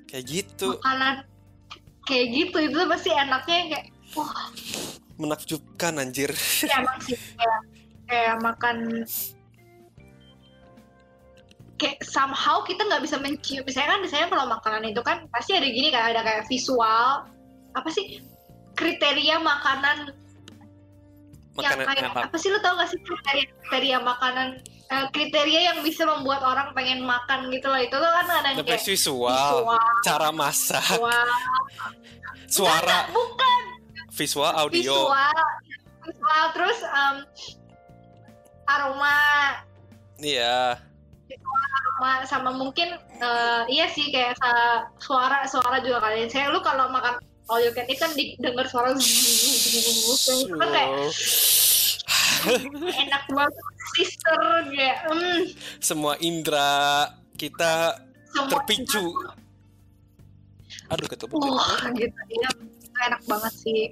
Kayak 0.04 0.24
gitu, 0.26 0.72
makanan 0.74 1.20
kayak 2.02 2.26
gitu 2.30 2.56
itu 2.62 2.76
pasti 2.88 3.08
enaknya 3.08 3.58
kayak 3.70 3.84
wah 4.14 4.32
menakjubkan 5.18 5.98
anjir. 5.98 6.30
ya 6.64 6.80
emang 6.80 6.98
sih. 7.02 7.18
Kayak 7.36 7.60
kayak 8.08 8.36
makan 8.40 8.76
kayak 11.78 11.98
somehow 12.02 12.62
kita 12.66 12.82
nggak 12.86 13.02
bisa 13.04 13.16
mencium. 13.20 13.62
Misalnya 13.66 13.98
kan 13.98 14.00
misalnya 14.02 14.28
kalau 14.30 14.46
makanan 14.50 14.82
itu 14.90 15.02
kan 15.02 15.26
pasti 15.30 15.54
ada 15.54 15.68
gini 15.68 15.94
kan 15.94 16.10
ada 16.10 16.22
kayak 16.26 16.46
visual 16.50 17.28
apa 17.76 17.88
sih 17.92 18.24
kriteria 18.74 19.38
makanan 19.38 20.14
yang 21.58 21.74
Makanan 21.74 21.86
kayak 21.90 22.10
apa? 22.14 22.20
apa 22.30 22.36
sih 22.38 22.48
lu 22.54 22.58
tau 22.62 22.78
gak 22.78 22.86
sih 22.94 22.98
kriteria 23.02 23.44
kriteria 23.50 23.98
makanan 23.98 24.62
eh, 24.62 25.06
kriteria 25.10 25.60
yang 25.74 25.78
bisa 25.82 26.06
membuat 26.06 26.46
orang 26.46 26.70
pengen 26.70 27.02
makan 27.02 27.50
gitu 27.50 27.66
loh. 27.66 27.80
Itu 27.82 27.98
tuh 27.98 28.10
kan 28.10 28.26
ada 28.30 28.48
yang 28.54 28.62
kayak 28.62 28.82
visual, 28.86 29.34
visual, 29.66 29.82
cara 30.06 30.30
masak, 30.30 30.86
visual 30.86 31.26
suara, 32.48 33.10
bukan 33.12 33.77
visual, 34.12 34.52
audio. 34.56 34.92
visual 34.94 35.38
visual 36.04 36.44
terus 36.56 36.78
em, 36.82 37.16
aroma 38.68 39.16
Iya. 40.18 40.80
aroma 41.28 42.12
sama 42.26 42.50
mungkin 42.56 42.96
eh, 43.20 43.62
iya 43.70 43.86
sih 43.92 44.08
kayak 44.10 44.38
suara 44.98 45.44
suara 45.46 45.78
juga 45.84 46.00
kali 46.02 46.26
saya 46.32 46.50
lu 46.50 46.64
kalau 46.64 46.88
makan 46.88 47.20
all 47.48 47.60
you 47.60 47.72
can 47.72 47.84
eat 47.88 48.00
kan 48.00 48.10
didengar 48.16 48.64
suara 48.68 48.92
itu 48.98 50.34
kan 50.56 50.68
kayak 50.72 50.90
enak 53.04 53.24
banget 53.34 53.54
sister 53.98 54.40
kayak 54.72 54.98
hmm, 55.10 55.40
Semua 55.82 56.14
indera 56.22 57.10
kita 57.34 57.98
semua 58.30 58.50
terpicu. 58.52 59.10
Aduh 60.88 61.08
ketemu. 61.08 61.34
Wah, 61.34 61.82
gitu 61.92 62.22
ya 62.38 62.50
enak 63.06 63.22
banget 63.30 63.54
sih 63.54 63.82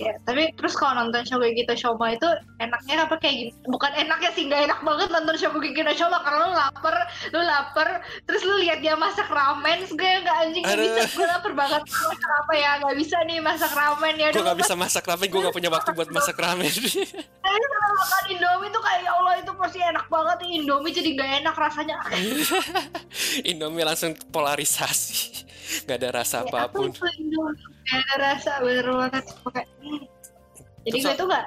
ya 0.00 0.16
tapi 0.24 0.48
terus 0.56 0.72
kalau 0.80 0.96
nonton 0.96 1.20
Shokugeki 1.28 1.68
no 1.68 1.76
Shoma 1.76 2.16
itu 2.16 2.24
enaknya 2.56 3.04
apa 3.04 3.20
kayak 3.20 3.34
gini 3.36 3.52
bukan 3.68 3.92
enaknya 3.92 4.30
sih 4.32 4.48
nggak 4.48 4.72
enak 4.72 4.80
banget 4.80 5.08
nonton 5.12 5.36
Shokugeki 5.36 5.84
no 5.84 5.92
Shoma 5.92 6.24
karena 6.24 6.48
lu 6.48 6.56
lapar 6.56 6.96
lu 7.36 7.40
lapar 7.44 7.88
terus 8.24 8.40
lu 8.48 8.64
lihat 8.64 8.80
dia 8.80 8.96
masak 8.96 9.28
ramen 9.28 9.84
gue 9.84 10.12
nggak 10.24 10.36
anjing 10.40 10.64
nggak 10.64 10.78
Aduh. 10.80 10.88
bisa 10.88 11.02
gue 11.12 11.26
lapar 11.28 11.52
banget 11.52 11.82
masak 11.84 12.30
apa 12.32 12.52
ya 12.56 12.70
nggak 12.80 12.96
bisa 12.96 13.16
nih 13.28 13.38
masak 13.44 13.72
ramen 13.76 14.14
ya 14.16 14.28
Gue 14.32 14.40
udah 14.40 14.46
gak 14.56 14.60
bisa 14.64 14.74
masak 14.78 15.04
ramen, 15.04 15.26
gue 15.28 15.40
gak 15.42 15.56
punya 15.56 15.70
waktu 15.74 15.90
buat 15.92 16.08
masak 16.14 16.36
ramen. 16.40 16.70
tapi 17.44 17.58
kalau 17.60 17.92
makan 17.92 18.24
Indomie 18.30 18.70
tuh 18.72 18.80
kayak 18.80 19.00
ya 19.04 19.12
Allah 19.12 19.34
itu 19.36 19.52
pasti 19.52 19.78
enak 19.84 20.06
banget 20.08 20.38
Indomie 20.48 20.92
jadi 20.96 21.10
gak 21.18 21.30
enak 21.44 21.54
rasanya 21.58 21.94
Indomie 23.50 23.84
langsung 23.84 24.16
polarisasi. 24.32 25.44
Gak 25.86 26.02
ada 26.02 26.08
rasa 26.22 26.42
Ya, 26.42 26.66
apa 26.66 26.72
pun. 26.72 26.90
Gak 27.90 28.02
ada 28.14 28.16
rasa 28.38 28.52
bener 28.62 28.86
banget 28.86 29.24
Kayak, 29.50 29.68
hmm. 29.82 30.02
jadi 30.86 30.98
Terus 30.98 31.04
gue 31.04 31.14
tuh 31.18 31.26
gak 31.26 31.46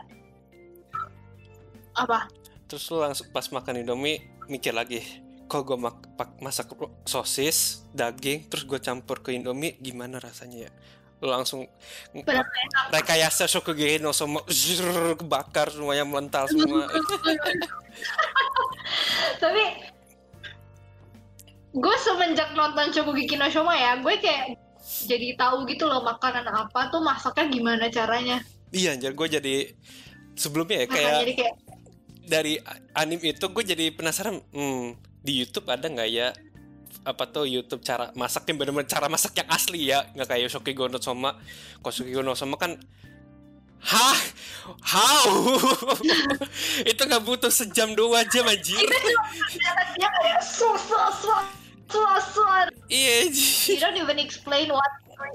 apa 1.94 2.20
Terus 2.68 2.90
lu 2.90 2.98
langsung 3.06 3.28
pas 3.30 3.46
makan 3.54 3.86
Indomie 3.86 4.18
mikir 4.50 4.74
lagi. 4.74 5.04
Kok 5.46 5.62
gue 5.62 5.78
mak- 5.78 6.10
pak- 6.18 6.40
masak 6.42 6.74
sosis, 7.06 7.86
daging, 7.94 8.50
terus 8.50 8.66
gue 8.66 8.80
campur 8.82 9.22
ke 9.22 9.36
Indomie, 9.36 9.78
gimana 9.78 10.18
rasanya 10.18 10.66
ya? 10.66 10.72
Lu 11.22 11.30
langsung 11.30 11.70
rekayasa 12.90 13.46
Shokugeki 13.46 14.02
no 14.02 14.10
Soma 14.10 14.42
zrrr, 14.50 15.16
kebakar 15.16 15.70
semuanya 15.70 16.04
melental 16.04 16.50
semua. 16.50 16.90
tapi 19.38 19.64
gue 21.78 21.96
semenjak 22.02 22.52
nonton 22.58 22.90
Shokugeki 22.90 23.38
no 23.38 23.48
Shoma 23.54 23.78
ya 23.78 24.02
gue 24.02 24.18
kayak 24.18 24.58
jadi 25.06 25.38
tahu 25.38 25.68
gitu 25.70 25.86
loh 25.86 26.02
makanan 26.04 26.48
apa 26.48 26.90
tuh 26.90 27.02
masaknya 27.04 27.46
gimana 27.52 27.86
caranya 27.92 28.38
iya 28.74 28.96
anjir 28.96 29.14
gue 29.14 29.28
jadi 29.28 29.56
sebelumnya 30.34 30.84
ya 30.84 30.88
kayak 30.90 31.20
jadi 31.24 31.34
kayak 31.38 31.56
dari 32.24 32.54
anim 32.96 33.20
itu 33.20 33.46
gue 33.52 33.64
jadi 33.64 33.86
penasaran 33.92 34.40
hmm, 34.40 34.98
di 35.24 35.44
YouTube 35.44 35.68
ada 35.68 35.86
nggak 35.86 36.10
ya 36.10 36.32
apa 37.04 37.24
tuh 37.28 37.44
YouTube 37.44 37.84
cara 37.84 38.16
masak 38.16 38.48
yang 38.48 38.64
bener-bener 38.64 38.88
cara 38.88 39.12
masak 39.12 39.36
yang 39.36 39.50
asli 39.52 39.92
ya 39.92 40.08
nggak 40.16 40.28
kayak 40.28 40.48
Shokugeki 40.48 40.88
no 40.88 41.00
Soma 41.04 41.36
kalau 41.84 41.92
Shokugeki 41.92 42.24
no 42.24 42.36
Soma 42.36 42.56
kan 42.56 42.80
Hah? 43.84 44.16
How? 44.80 45.28
itu 46.92 47.02
nggak 47.04 47.24
butuh 47.28 47.52
sejam 47.52 47.92
dua 47.92 48.24
jam 48.32 48.48
anjir. 48.48 48.80
Kita 48.80 48.96
cuma 48.96 49.84
dia 49.92 50.08
kayak 50.08 50.40
so 50.40 50.72
so 50.80 51.36
so. 51.88 52.44
Iya, 52.88 53.32
You 53.68 53.80
don't 53.80 53.96
even 53.96 54.18
explain 54.18 54.70
what 54.70 54.92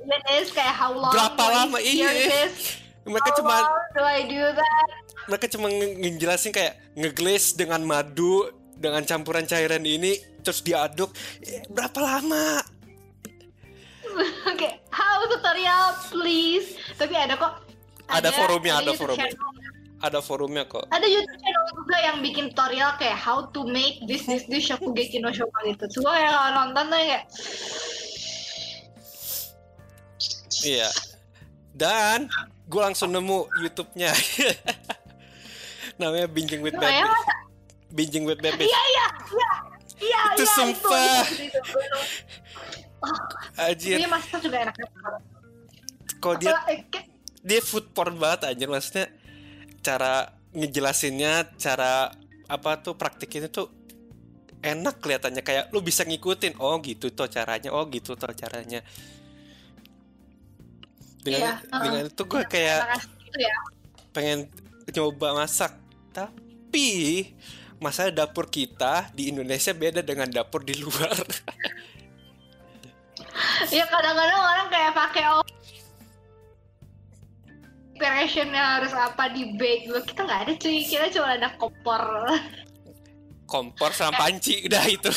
it 0.06 0.24
is 0.34 0.50
kayak 0.50 0.72
how 0.72 0.90
long 0.90 1.10
Berapa 1.10 1.44
lama? 1.44 1.78
Iya. 1.78 2.08
this? 2.12 2.76
mereka 3.02 3.30
How 3.30 3.38
cuma 3.38 3.54
long 3.62 3.88
do 3.90 4.02
I 4.02 4.20
do 4.22 4.42
that? 4.52 4.88
mereka 5.24 5.46
cuma 5.48 5.66
nge- 5.66 5.96
ngejelasin 5.98 6.52
kayak 6.52 6.76
ngeglaze 6.92 7.52
dengan 7.52 7.80
madu 7.80 8.48
dengan 8.74 9.00
campuran 9.02 9.44
cairan 9.44 9.80
ini 9.80 10.16
terus 10.40 10.60
diaduk 10.60 11.08
Eh, 11.40 11.64
berapa 11.68 11.98
lama 11.98 12.60
Oke, 14.50 14.68
how 14.88 15.20
tutorial 15.26 15.84
please. 16.10 16.74
Tapi 16.96 17.14
ada 17.14 17.36
kok. 17.36 17.60
Ada 18.08 18.32
forumnya, 18.32 18.80
ada 18.80 18.92
forumnya. 18.92 19.28
channel. 19.28 19.47
Ada 19.98 20.22
forumnya 20.22 20.62
kok. 20.66 20.86
Ada 20.94 21.06
YouTube 21.06 21.38
channel 21.42 21.64
juga 21.74 21.96
yang 21.98 22.16
bikin 22.22 22.44
tutorial 22.54 22.94
kayak 23.02 23.18
how 23.18 23.50
to 23.50 23.66
make 23.66 23.98
this 24.06 24.22
this 24.30 24.46
this 24.46 24.62
Shokugeki 24.70 25.18
no 25.18 25.34
Shoka 25.34 25.58
gitu. 25.66 25.84
Semua 25.90 26.14
yang 26.18 26.34
kalau 26.34 26.50
nonton 26.62 26.84
tuh 26.86 26.98
kayak 27.02 27.22
iya. 30.62 30.88
Dan 31.74 32.30
gue 32.66 32.80
langsung 32.82 33.10
nemu 33.10 33.50
YouTube-nya. 33.62 34.10
Namanya 36.00 36.30
binging 36.30 36.62
with 36.62 36.78
baby. 36.78 37.02
binging 37.90 38.22
with 38.22 38.38
baby. 38.38 38.70
Iya 38.70 38.82
iya 38.86 39.06
iya. 39.34 39.50
Iya 39.98 40.20
Itu 40.38 40.46
iya 40.46 40.54
sumpah. 40.54 41.22
itu, 41.26 41.50
itu, 41.50 41.58
itu, 41.58 41.78
itu. 41.82 41.98
Anjir, 43.58 43.96
Iya 43.98 44.08
masak 44.10 44.38
juga 44.42 44.56
enak. 44.62 44.74
Kok 46.18 46.34
dia 46.38 46.54
eh, 46.70 46.86
dia 47.42 47.60
food 47.62 47.90
porn 47.94 48.18
banget 48.18 48.50
anjir 48.50 48.66
maksudnya 48.66 49.06
cara 49.88 50.28
ngejelasinnya 50.52 51.56
cara 51.56 52.12
apa 52.44 52.70
tuh 52.84 52.92
praktikinnya 52.92 53.48
tuh 53.48 53.72
enak 54.60 55.00
kelihatannya 55.00 55.40
kayak 55.40 55.64
lu 55.72 55.80
bisa 55.80 56.04
ngikutin 56.04 56.60
oh 56.60 56.76
gitu 56.84 57.08
tuh 57.08 57.24
caranya 57.32 57.72
oh 57.72 57.88
gitu 57.88 58.12
tuh 58.20 58.32
caranya 58.36 58.84
dengan 61.24 61.40
Iya, 61.40 61.52
uh-uh. 61.56 61.82
dengan 61.84 62.02
itu 62.12 62.22
gue 62.24 62.42
kayak 62.44 62.80
enak 62.84 63.02
gitu 63.24 63.38
ya. 63.40 63.56
pengen 64.12 64.38
coba 64.92 65.44
masak 65.44 65.72
tapi 66.12 66.88
masalah 67.80 68.10
dapur 68.10 68.48
kita 68.50 69.08
di 69.16 69.32
Indonesia 69.32 69.72
beda 69.72 70.04
dengan 70.04 70.28
dapur 70.28 70.60
di 70.64 70.76
luar 70.76 71.16
Ya 73.70 73.86
kadang-kadang 73.86 74.40
orang 74.42 74.66
kayak 74.66 74.92
pakai 74.98 75.22
preparationnya 77.98 78.78
harus 78.78 78.94
apa 78.94 79.26
di 79.34 79.58
bake. 79.58 79.90
Lo 79.90 80.00
kita 80.06 80.22
nggak 80.22 80.40
ada 80.46 80.52
cuy. 80.54 80.86
Kita 80.86 81.10
cuma 81.10 81.34
ada 81.34 81.50
kompor. 81.58 82.02
Kompor 83.50 83.90
sama 83.90 84.14
panci 84.14 84.62
udah 84.70 84.84
itu. 84.86 85.10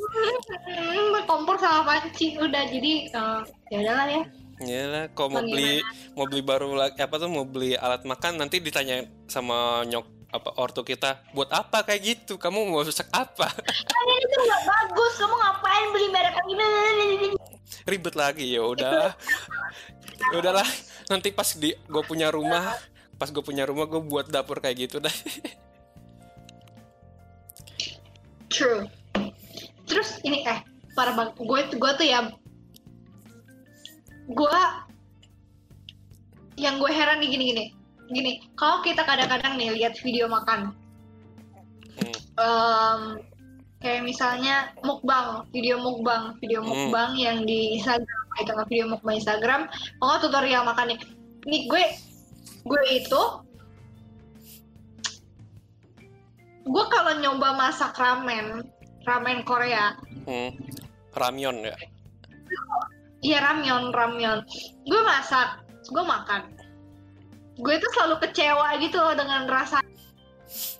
Hmm, 0.00 1.20
kompor 1.28 1.60
sama 1.60 1.84
panci 1.84 2.40
udah. 2.40 2.64
Jadi 2.72 3.12
eh, 3.12 3.40
ya 3.68 3.76
udahlah 3.84 4.08
ya. 4.08 4.22
Ya 4.62 4.82
lah, 4.86 5.04
kok 5.10 5.26
mau 5.26 5.42
beli 5.42 5.82
mau 6.14 6.24
beli 6.24 6.42
baru 6.42 6.72
lagi 6.72 6.94
apa 7.02 7.18
tuh 7.18 7.26
mau 7.26 7.42
beli 7.42 7.74
alat 7.74 8.06
makan 8.06 8.38
nanti 8.38 8.62
ditanya 8.62 9.02
sama 9.26 9.82
nyok 9.90 10.06
apa 10.32 10.48
ortu 10.56 10.80
kita 10.80 11.20
buat 11.36 11.52
apa? 11.52 11.84
Kayak 11.84 12.00
gitu. 12.00 12.40
Kamu 12.40 12.72
mau 12.72 12.80
rusak 12.80 13.10
apa? 13.12 13.52
Kan 13.60 14.04
ini 14.08 14.24
tuh 14.32 14.40
nggak 14.40 14.62
bagus. 14.64 15.12
Kamu 15.20 15.34
ngapain 15.36 15.86
beli 15.92 16.08
merek 16.08 16.36
ini? 16.48 16.66
Ribet 17.82 18.14
lagi 18.14 18.46
ya 18.54 18.62
udah 18.62 19.10
ya 20.30 20.36
udahlah 20.38 20.68
nanti 21.12 21.28
pas 21.28 21.52
di 21.52 21.76
gue 21.76 22.02
punya 22.08 22.32
rumah 22.32 22.72
pas 23.20 23.28
gue 23.28 23.44
punya 23.44 23.68
rumah 23.68 23.84
gue 23.84 24.00
buat 24.00 24.26
dapur 24.32 24.58
kayak 24.58 24.88
gitu 24.88 24.96
dah. 24.98 25.12
True. 28.48 28.88
Terus 29.84 30.18
ini 30.24 30.42
eh 30.48 30.64
para 30.96 31.12
bang 31.12 31.30
gue 31.36 31.60
gue 31.76 31.92
tuh 32.00 32.06
ya 32.08 32.32
gue 34.32 34.58
yang 36.56 36.80
gue 36.80 36.90
heran 36.90 37.20
nih 37.20 37.28
gini 37.30 37.44
gini 37.52 37.64
gini. 38.12 38.32
Kalau 38.56 38.80
kita 38.80 39.04
kadang-kadang 39.04 39.60
nih 39.60 39.76
lihat 39.76 40.00
video 40.00 40.26
makan 40.28 40.72
Hmm. 42.42 43.20
Kayak 43.82 44.06
misalnya 44.06 44.70
mukbang 44.86 45.44
video 45.50 45.76
mukbang 45.82 46.38
video 46.38 46.62
Hmm. 46.62 46.70
mukbang 46.70 47.18
yang 47.18 47.38
di 47.42 47.76
Instagram 47.76 48.26
itu 48.38 48.50
nggak 48.54 48.68
video 48.70 48.86
mukbang 48.88 49.16
Instagram 49.18 49.60
pokoknya 49.98 50.20
tutorial 50.22 50.62
makan 50.64 50.86
nih 50.94 50.98
nih 51.50 51.62
gue 51.66 51.84
gue 52.62 52.82
itu 52.94 53.22
gue 56.62 56.84
kalau 56.88 57.12
nyoba 57.18 57.58
masak 57.58 57.92
ramen 57.98 58.62
ramen 59.02 59.42
Korea 59.42 59.98
hmm. 60.30 60.54
ramyon 61.18 61.66
ya 61.66 61.76
Iya 63.22 63.38
ramyon, 63.38 63.94
ramyon. 63.94 64.42
Gue 64.82 65.00
masak, 65.06 65.62
gue 65.86 66.02
makan. 66.02 66.42
Gue 67.62 67.78
tuh 67.78 67.90
selalu 67.94 68.18
kecewa 68.26 68.74
gitu 68.82 68.98
loh 68.98 69.14
dengan 69.14 69.46
rasa. 69.46 69.78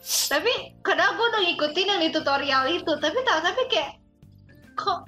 Tapi 0.02 0.52
kadang 0.84 1.16
gue 1.16 1.26
udah 1.28 1.42
ngikutin 1.44 1.86
yang 1.88 2.00
di 2.02 2.10
tutorial 2.12 2.64
itu, 2.68 2.92
tapi 3.00 3.18
tak 3.24 3.44
tapi 3.44 3.62
kayak 3.70 3.92
kok 4.76 5.04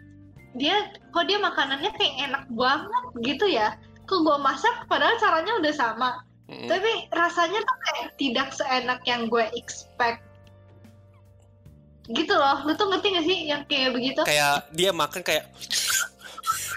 dia 0.56 0.88
kok 1.10 1.24
dia 1.26 1.38
makanannya 1.40 1.90
kayak 1.98 2.14
enak 2.30 2.44
banget 2.52 3.04
gitu 3.24 3.46
ya. 3.50 3.76
Kok 4.04 4.20
gue 4.24 4.36
masak 4.40 4.84
padahal 4.88 5.16
caranya 5.20 5.52
udah 5.60 5.72
sama. 5.74 6.10
Hmm. 6.44 6.68
Tapi 6.68 7.08
rasanya 7.12 7.60
tuh 7.64 7.78
kayak 7.88 8.06
tidak 8.20 8.48
seenak 8.52 9.00
yang 9.08 9.32
gue 9.32 9.44
expect. 9.56 10.20
Gitu 12.12 12.36
loh, 12.36 12.60
lu 12.68 12.76
tuh 12.76 12.92
ngerti 12.92 13.16
gak 13.16 13.24
sih 13.24 13.38
yang 13.48 13.64
kayak 13.64 13.96
begitu? 13.96 14.20
kayak 14.28 14.68
dia 14.76 14.92
makan 14.92 15.24
kayak 15.24 15.48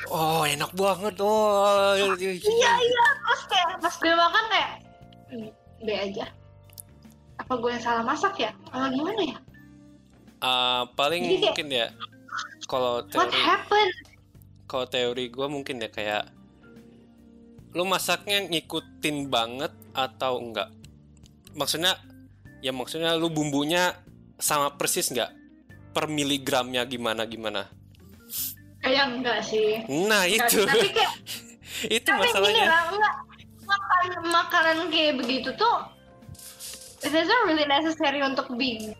oh 0.07 0.47
enak 0.47 0.71
banget 0.71 1.19
oh 1.19 1.91
Iya 1.99 2.71
iya, 2.79 3.05
terus 3.27 3.41
kayak 3.51 3.69
pas 3.83 3.95
gue 3.99 4.13
makan 4.15 4.43
kayak 4.47 4.71
"Hmm, 5.27 5.49
B 5.83 5.87
aja. 5.91 6.25
Apa 7.47 7.53
gue 7.57 7.71
yang 7.71 7.79
salah 7.79 8.03
masak 8.03 8.35
ya? 8.37 8.51
Apa 8.67 8.91
gimana 8.91 9.21
ya? 9.23 9.37
Ah, 10.37 10.83
paling 10.93 11.23
Jadi 11.23 11.31
kayak- 11.31 11.43
mungkin 11.47 11.67
ya 11.71 11.87
kalau 12.65 12.99
What 13.01 13.09
teori 13.25 13.39
happened? 13.39 13.93
kalau 14.65 14.85
teori 14.85 15.25
gue 15.27 15.47
mungkin 15.47 15.79
ya 15.79 15.87
kayak 15.87 16.27
lu 17.71 17.83
masaknya 17.83 18.43
ngikutin 18.43 19.27
banget 19.27 19.71
atau 19.93 20.37
enggak 20.37 20.67
maksudnya 21.53 21.95
ya 22.59 22.69
maksudnya 22.69 23.15
lu 23.15 23.29
bumbunya 23.29 23.95
sama 24.35 24.69
persis 24.71 25.07
nggak 25.07 25.31
per 25.89 26.05
miligramnya 26.05 26.83
gimana 26.83 27.23
gimana 27.23 27.71
Kayak 28.77 29.05
enggak 29.09 29.39
sih. 29.41 29.81
nah 29.87 30.21
Enggak, 30.21 30.51
itu 30.51 30.59
Tapi 30.61 30.87
kayak 30.91 31.13
itu 31.95 32.05
tapi 32.05 32.19
gini 32.19 32.27
masalahnya 32.27 32.65
lah, 32.67 32.83
enggak 32.91 33.15
makan 33.63 34.03
makanan 34.27 34.77
kayak 34.91 35.13
begitu 35.15 35.49
tuh 35.55 35.77
it 37.03 37.13
isn't 37.13 37.43
really 37.45 37.67
necessary 37.67 38.21
untuk 38.23 38.49
be 38.57 38.93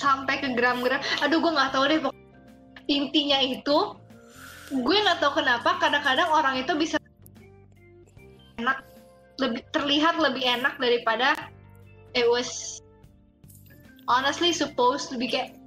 sampai 0.00 0.42
ke 0.42 0.48
gram-gram. 0.58 0.98
Aduh 1.22 1.38
gue 1.38 1.52
nggak 1.54 1.70
tahu 1.70 1.84
deh. 1.86 2.00
Intinya 2.90 3.38
itu 3.40 3.78
gue 4.72 4.96
nggak 4.96 5.18
tahu 5.22 5.44
kenapa 5.44 5.78
kadang-kadang 5.78 6.28
orang 6.32 6.60
itu 6.60 6.72
bisa 6.74 6.96
enak 8.58 8.82
lebih 9.38 9.62
terlihat 9.74 10.18
lebih 10.18 10.42
enak 10.42 10.78
daripada 10.78 11.34
it 12.14 12.26
was 12.26 12.80
honestly 14.06 14.54
supposed 14.54 15.10
to 15.10 15.18
be 15.18 15.26
kayak 15.26 15.58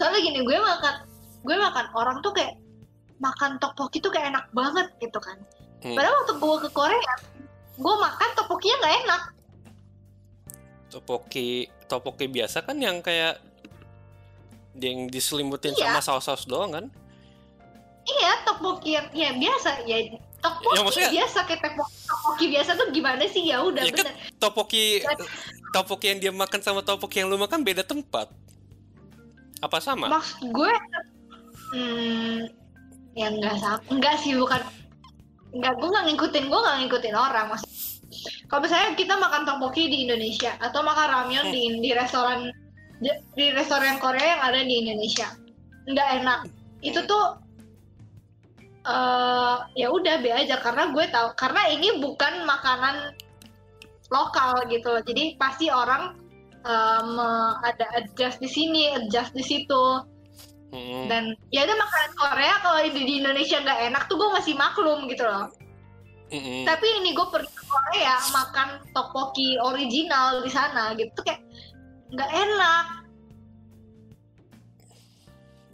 soalnya 0.00 0.20
gini 0.24 0.40
gue 0.42 0.58
makan 0.58 0.94
gue 1.44 1.56
makan 1.56 1.86
orang 1.94 2.16
tuh 2.24 2.32
kayak 2.34 2.58
makan 3.22 3.60
tteokbokki 3.62 4.02
tuh 4.02 4.10
kayak 4.10 4.34
enak 4.34 4.44
banget 4.56 4.88
gitu 4.98 5.20
kan 5.22 5.38
Hmm. 5.84 5.92
padahal 5.92 6.16
waktu 6.24 6.34
gue 6.40 6.56
ke 6.64 6.70
Korea 6.72 7.14
gue 7.76 7.94
makan 8.00 8.28
tteokbokkinya 8.32 8.76
nggak 8.80 8.96
enak 9.04 9.22
topoki 10.94 11.66
topoki 11.90 12.30
biasa 12.30 12.62
kan 12.62 12.78
yang 12.78 13.02
kayak 13.02 13.42
yang 14.78 15.10
diselimutin 15.10 15.74
Iya. 15.74 15.90
sama 15.90 16.00
saus-saus 16.02 16.46
doang 16.46 16.70
kan? 16.70 16.86
Iya 18.04 18.30
yang 18.84 19.06
ya 19.10 19.30
biasa. 19.34 19.70
Ya 19.86 19.98
tteokbokki 20.38 20.76
Ya, 20.76 20.82
maksudnya- 20.84 21.12
biasa 21.18 21.38
kayak 21.48 21.60
tteokbokki, 21.62 21.96
tteokbokki 22.04 22.46
biasa 22.54 22.70
tuh 22.78 22.86
gimana 22.94 23.24
sih? 23.26 23.42
Ya 23.48 23.58
udah 23.64 23.82
Ya 23.82 23.92
kan, 23.94 24.06
topoki 24.38 25.02
topoki 25.74 26.06
yang 26.14 26.18
dia 26.22 26.32
makan 26.34 26.60
sama 26.62 26.80
topoki 26.86 27.22
yang 27.22 27.32
lu 27.32 27.38
makan 27.40 27.66
beda 27.66 27.82
tempat. 27.82 28.30
Apa 29.62 29.78
sama? 29.80 30.06
Maksud 30.12 30.52
gue 30.52 30.72
hmm, 31.74 32.38
ya 33.16 33.26
enggak 33.30 33.56
sama 33.58 33.78
enggak 33.90 34.14
sih 34.20 34.36
bukan 34.36 34.60
enggak 35.54 35.74
gue 35.78 35.88
nggak 35.88 36.04
ngikutin 36.12 36.44
gue 36.50 36.60
nggak 36.60 36.76
ngikutin 36.84 37.14
orang 37.14 37.46
mas 37.50 37.62
kalau 38.48 38.64
misalnya 38.64 38.96
kita 38.96 39.14
makan 39.18 39.44
tteokbokki 39.44 39.84
di 39.90 39.98
Indonesia 40.08 40.54
atau 40.60 40.80
makan 40.80 41.08
ramyeon 41.10 41.48
di 41.50 41.62
di 41.80 41.90
restoran 41.92 42.50
di, 42.98 43.10
di 43.34 43.46
restoran 43.52 43.98
Korea 43.98 44.38
yang 44.38 44.42
ada 44.42 44.60
di 44.62 44.74
Indonesia 44.84 45.28
nggak 45.88 46.08
enak. 46.22 46.40
Itu 46.80 47.04
tuh 47.04 47.40
eh 48.84 49.56
ya 49.76 49.88
udah 49.88 50.20
be 50.20 50.30
aja. 50.32 50.60
Karena 50.60 50.92
gue 50.92 51.04
tahu 51.08 51.36
karena 51.36 51.62
ini 51.72 52.00
bukan 52.00 52.44
makanan 52.44 53.16
lokal 54.12 54.64
gitu 54.68 54.88
loh. 54.94 55.02
Jadi 55.04 55.36
pasti 55.40 55.68
orang 55.72 56.16
em, 56.64 57.10
ada 57.64 57.86
adjust 58.00 58.40
di 58.40 58.48
sini 58.48 58.92
adjust 58.96 59.32
di 59.36 59.44
situ. 59.44 59.84
Mm-mm. 60.74 61.06
dan 61.06 61.38
ya 61.54 61.62
udah 61.62 61.76
makanan 61.78 62.12
Korea 62.18 62.54
kalau 62.58 62.78
di, 62.82 62.98
di 63.06 63.22
Indonesia 63.22 63.62
nggak 63.62 63.94
enak 63.94 64.02
tuh 64.10 64.18
gue 64.18 64.26
masih 64.34 64.58
maklum 64.58 65.06
gitu 65.06 65.22
loh 65.22 65.46
Mm-mm. 66.34 66.66
tapi 66.66 66.86
ini 66.98 67.14
gue 67.14 67.26
pergi 67.30 67.52
ke 67.54 67.64
Korea 67.70 68.18
makan 68.34 68.68
tteokbokki 68.90 69.62
original 69.62 70.42
di 70.42 70.50
sana 70.50 70.90
gitu. 70.98 71.14
Kayak 71.22 71.46
nggak 72.10 72.30
enak. 72.34 72.86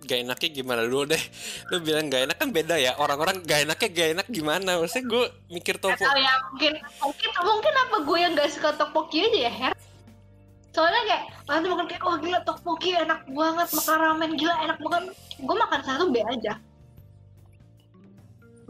Gak 0.05 0.27
enaknya 0.27 0.49
gimana? 0.51 0.81
Dulu 0.91 1.07
deh 1.07 1.23
lu 1.71 1.77
bilang 1.87 2.11
gak 2.11 2.27
enak 2.27 2.37
kan 2.37 2.51
beda 2.51 2.75
ya. 2.77 2.99
Orang-orang 2.99 3.47
gak 3.47 3.63
enaknya 3.63 3.89
gak 3.95 4.09
enak 4.19 4.27
gimana? 4.29 4.71
Maksudnya 4.83 5.07
gue 5.07 5.25
mikir 5.55 5.79
Gak 5.79 5.97
tofu. 5.97 6.03
tahu 6.03 6.19
ya 6.19 6.35
mungkin 6.51 6.73
mungkin 6.99 7.31
mungkin 7.47 7.75
apa 7.79 7.97
gue 8.03 8.19
yang 8.19 8.33
gak 8.35 8.51
suka 8.51 8.75
tteokbokki 8.75 9.19
aja 9.31 9.39
ya? 9.47 9.53
Her? 9.55 9.73
Soalnya 10.75 11.03
kayak 11.07 11.23
nanti 11.47 11.67
makan 11.71 11.87
kayak 11.87 12.03
oh 12.03 12.17
gila 12.19 12.39
tteokbokki 12.43 12.91
enak 13.01 13.21
banget 13.31 13.69
makan 13.71 13.97
ramen 14.03 14.31
gila 14.35 14.55
enak 14.67 14.79
banget. 14.83 15.03
Gue 15.41 15.57
makan 15.57 15.81
satu 15.87 16.05
B 16.11 16.17
aja 16.27 16.53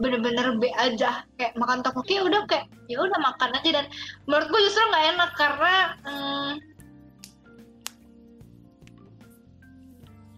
bener-bener 0.01 0.57
B 0.57 0.65
aja 0.73 1.21
kayak 1.37 1.53
makan 1.55 1.85
tteokbokki 1.85 2.17
ya 2.17 2.23
udah 2.25 2.41
kayak 2.49 2.65
ya 2.89 2.97
udah 2.97 3.19
makan 3.21 3.49
aja. 3.53 3.69
Dan 3.69 3.85
menurut 4.25 4.47
gue 4.49 4.61
justru 4.65 4.83
nggak 4.89 5.05
enak 5.15 5.31
karena 5.37 5.75
hmm, 6.01 6.51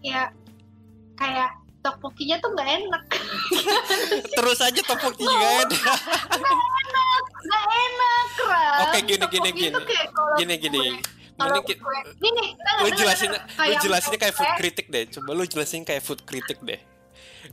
ya 0.04 0.22
kayak 1.16 1.50
tteokbokkinya 1.80 2.36
tuh 2.44 2.50
nggak 2.52 2.70
enak. 2.84 3.02
Terus 4.38 4.58
aja 4.60 4.80
topoki 4.84 5.24
gak 5.24 5.52
ada 5.64 5.78
nggak 7.44 7.64
enak 7.68 8.26
Ram. 8.44 8.80
Oke, 8.88 8.98
gini, 9.04 9.24
gini, 9.28 9.50
gini. 9.52 9.78
gini 10.36 10.54
gini. 10.60 10.84
kalau 11.34 11.58
gue 11.66 11.74
gini 12.22 12.54
lu 12.54 12.86
nggak- 12.86 12.94
jelasin 12.94 13.30
lu 13.34 13.74
jelasinnya 13.82 14.18
kayak 14.22 14.34
food 14.36 14.52
critic 14.54 14.86
deh. 14.92 15.04
Coba 15.10 15.30
lu 15.34 15.44
jelasin 15.48 15.82
kayak 15.82 16.02
food 16.04 16.22
critic 16.22 16.62
deh. 16.62 16.78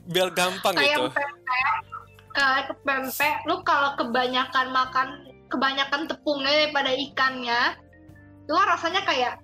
Biar 0.06 0.30
gampang 0.30 0.76
kayak 0.76 0.96
gitu 0.96 1.08
kayak 2.32 2.72
pempek 2.84 3.36
lu 3.44 3.60
kalau 3.64 3.92
kebanyakan 3.96 4.72
makan 4.72 5.08
kebanyakan 5.52 6.08
tepungnya 6.08 6.52
daripada 6.64 6.90
ikannya 6.96 7.60
lu 8.48 8.56
rasanya 8.56 9.04
kayak 9.04 9.34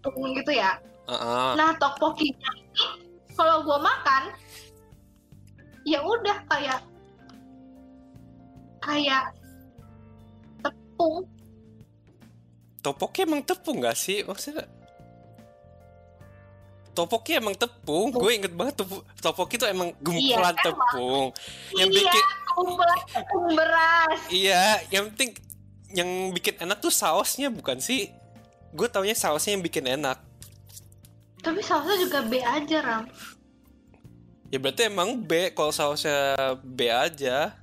tepung 0.00 0.36
gitu 0.36 0.52
ya? 0.52 0.76
Heeh. 1.04 1.50
nah 1.60 1.76
tteokbokkinya 1.76 2.50
ini 2.56 2.86
kalau 3.36 3.60
gua 3.60 3.76
makan 3.80 4.32
ya 5.84 6.00
udah 6.00 6.38
kayak 6.48 6.80
kayak 8.80 9.24
tepung. 10.64 11.28
Topoki 12.84 13.24
emang 13.24 13.40
tepung 13.44 13.80
gak 13.80 13.96
sih? 13.96 14.20
Maksudnya 14.24 14.68
topoki 16.94 17.36
emang 17.36 17.58
tepung. 17.58 18.14
Gue 18.14 18.38
inget 18.38 18.54
banget 18.54 18.80
tepu- 18.80 19.04
topoki 19.18 19.58
itu 19.58 19.66
emang 19.66 19.90
gumpulan 19.98 20.54
emang. 20.54 20.64
tepung. 20.64 21.26
Yang 21.74 21.88
iya 21.90 21.98
bikin 21.98 22.24
kumpulan 22.54 23.00
tepung 23.10 23.46
beras. 23.52 24.18
Iya 24.30 24.64
yang 24.94 25.04
penting 25.12 25.30
yang 25.94 26.10
bikin 26.30 26.54
enak 26.62 26.78
tuh 26.78 26.94
sausnya 26.94 27.50
bukan 27.50 27.82
sih? 27.82 28.14
Gue 28.70 28.86
taunya 28.86 29.14
sausnya 29.18 29.58
yang 29.58 29.64
bikin 29.66 29.84
enak. 29.84 30.22
Tapi 31.42 31.60
sausnya 31.60 31.98
juga 32.00 32.24
B 32.24 32.40
aja 32.40 32.78
ram. 32.80 33.04
Ya 34.48 34.62
berarti 34.62 34.86
emang 34.86 35.18
B 35.18 35.50
kalau 35.50 35.74
sausnya 35.74 36.34
B 36.62 36.86
aja. 36.86 37.58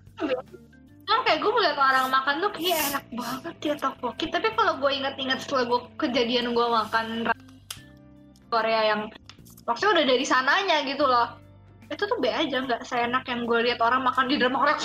Kan 1.07 1.19
kayak 1.27 1.39
gue 1.43 1.51
melihat 1.51 1.75
orang 1.75 2.07
makan 2.07 2.35
tuh 2.39 2.51
kayak 2.55 2.79
enak 2.93 3.05
banget 3.11 3.55
ya 3.59 3.73
tteokbokki 3.75 4.25
tapi 4.31 4.47
kalau 4.55 4.79
gue 4.79 4.91
ingat-ingat 4.95 5.43
setelah 5.43 5.67
gue 5.67 5.79
kejadian 5.99 6.55
gue 6.55 6.67
makan 6.71 7.27
Korea 8.51 8.91
yang 8.91 9.01
maksudnya 9.63 10.03
udah 10.03 10.05
dari 10.11 10.25
sananya 10.27 10.83
gitu 10.83 11.07
loh. 11.07 11.39
Itu 11.87 12.03
tuh 12.07 12.19
be 12.19 12.27
aja 12.31 12.59
nggak 12.59 12.83
seenak 12.83 13.23
yang 13.31 13.47
gue 13.47 13.59
lihat 13.71 13.79
orang 13.79 14.03
makan 14.03 14.27
di 14.27 14.35
drama 14.35 14.59
Korea 14.67 14.79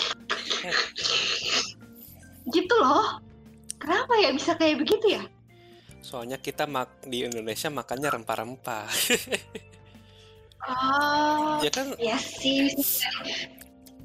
gitu 2.54 2.74
loh. 2.78 3.18
Kenapa 3.76 4.12
ya 4.18 4.30
bisa 4.32 4.54
kayak 4.56 4.82
begitu 4.82 5.18
ya? 5.18 5.22
Soalnya 6.00 6.38
kita 6.38 6.70
mak 6.70 7.02
di 7.02 7.26
Indonesia 7.26 7.66
makannya 7.66 8.08
rempah-rempah. 8.14 8.86
Oh 10.66 11.62
ya 11.62 11.70
kan? 11.70 11.94
ya 11.98 12.18
sih. 12.18 12.74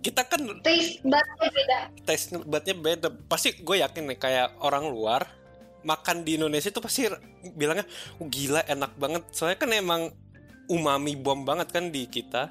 Kita 0.01 0.25
kan 0.25 0.41
taste 0.65 1.01
budnya 1.05 1.49
beda. 1.53 1.79
Taste 2.05 2.29
budnya 2.41 2.75
beda. 2.77 3.07
Pasti 3.29 3.53
gue 3.61 3.81
yakin 3.85 4.09
nih 4.09 4.17
kayak 4.17 4.47
orang 4.65 4.89
luar 4.89 5.29
makan 5.81 6.23
di 6.25 6.37
Indonesia 6.37 6.69
itu 6.69 6.81
pasti 6.81 7.09
bilangnya 7.57 7.85
oh, 8.21 8.27
gila 8.27 8.61
enak 8.65 8.91
banget. 8.97 9.23
Soalnya 9.33 9.57
kan 9.57 9.69
emang 9.73 10.01
umami 10.69 11.17
bom 11.17 11.43
banget 11.43 11.69
kan 11.73 11.89
di 11.89 12.05
kita. 12.07 12.49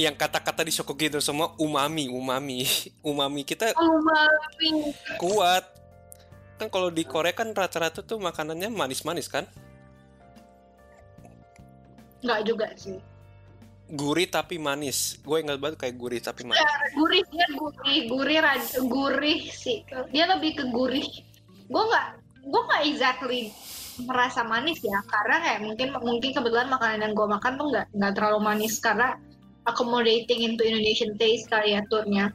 Yang 0.00 0.16
kata-kata 0.16 0.64
di 0.64 0.72
Shokogi 0.72 1.12
itu 1.12 1.20
semua 1.20 1.52
umami 1.60 2.08
umami. 2.08 2.64
Umami 3.10 3.44
kita 3.44 3.76
umami. 3.76 4.96
kuat. 5.20 5.64
Kan 6.56 6.72
kalau 6.72 6.88
di 6.88 7.04
Korea 7.04 7.36
kan 7.36 7.52
rata-rata 7.52 8.00
tuh 8.00 8.16
makanannya 8.16 8.72
manis-manis 8.72 9.28
kan? 9.28 9.44
Nggak 12.24 12.40
juga 12.48 12.66
sih 12.80 12.96
gurih 13.90 14.26
tapi 14.26 14.58
manis. 14.58 15.18
Gue 15.22 15.42
ingat 15.46 15.58
banget 15.62 15.76
kayak 15.86 15.94
gurih 15.94 16.20
tapi 16.22 16.42
manis. 16.42 16.62
Gurih 16.94 17.22
dia 17.30 17.46
gurih 17.54 17.98
gurih 18.10 18.40
gurih 18.90 19.40
sih. 19.54 19.86
Dia 20.10 20.26
lebih 20.26 20.58
ke 20.58 20.64
gurih. 20.74 21.06
Gue 21.70 21.82
nggak 21.86 22.06
gue 22.46 22.62
nggak 22.62 22.82
exactly 22.90 23.50
merasa 23.96 24.44
manis 24.44 24.84
ya 24.84 25.00
karena 25.08 25.40
kayak 25.40 25.60
mungkin 25.64 25.88
mungkin 26.04 26.30
kebetulan 26.36 26.68
makanan 26.68 27.00
yang 27.00 27.12
gue 27.16 27.26
makan 27.26 27.52
tuh 27.56 27.66
nggak 27.72 27.86
nggak 27.96 28.12
terlalu 28.12 28.40
manis 28.44 28.76
karena 28.76 29.16
accommodating 29.64 30.44
into 30.44 30.62
Indonesian 30.62 31.16
taste 31.16 31.48
kali 31.48 31.74
ya 31.74 31.80
turnya. 31.88 32.30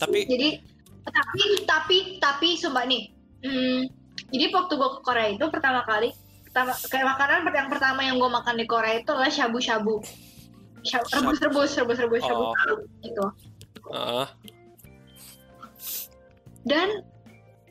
Tapi 0.00 0.26
jadi 0.26 0.48
tapi 1.02 1.42
tapi 1.68 1.96
tapi 2.18 2.48
sumpah 2.56 2.86
nih. 2.88 3.12
Hmm, 3.42 3.90
jadi 4.30 4.54
waktu 4.54 4.72
gue 4.78 4.90
ke 4.98 5.00
Korea 5.02 5.28
itu 5.34 5.44
pertama 5.50 5.82
kali 5.82 6.14
pertama 6.52 6.76
kayak 6.92 7.06
makanan 7.16 7.48
yang 7.48 7.70
pertama 7.72 8.00
yang 8.04 8.16
gue 8.20 8.28
makan 8.28 8.54
di 8.60 8.68
Korea 8.68 9.00
itu 9.00 9.08
adalah 9.08 9.32
shabu 9.32 9.56
shabu 9.56 10.04
rebus 10.84 11.40
rebus 11.40 11.70
rebus 11.80 11.98
rebus 11.98 12.20
shabu 12.20 12.44
Oh. 12.44 12.52
shabu 12.52 12.84
gitu. 13.00 13.24
Ah, 13.88 14.28
dan 16.68 17.02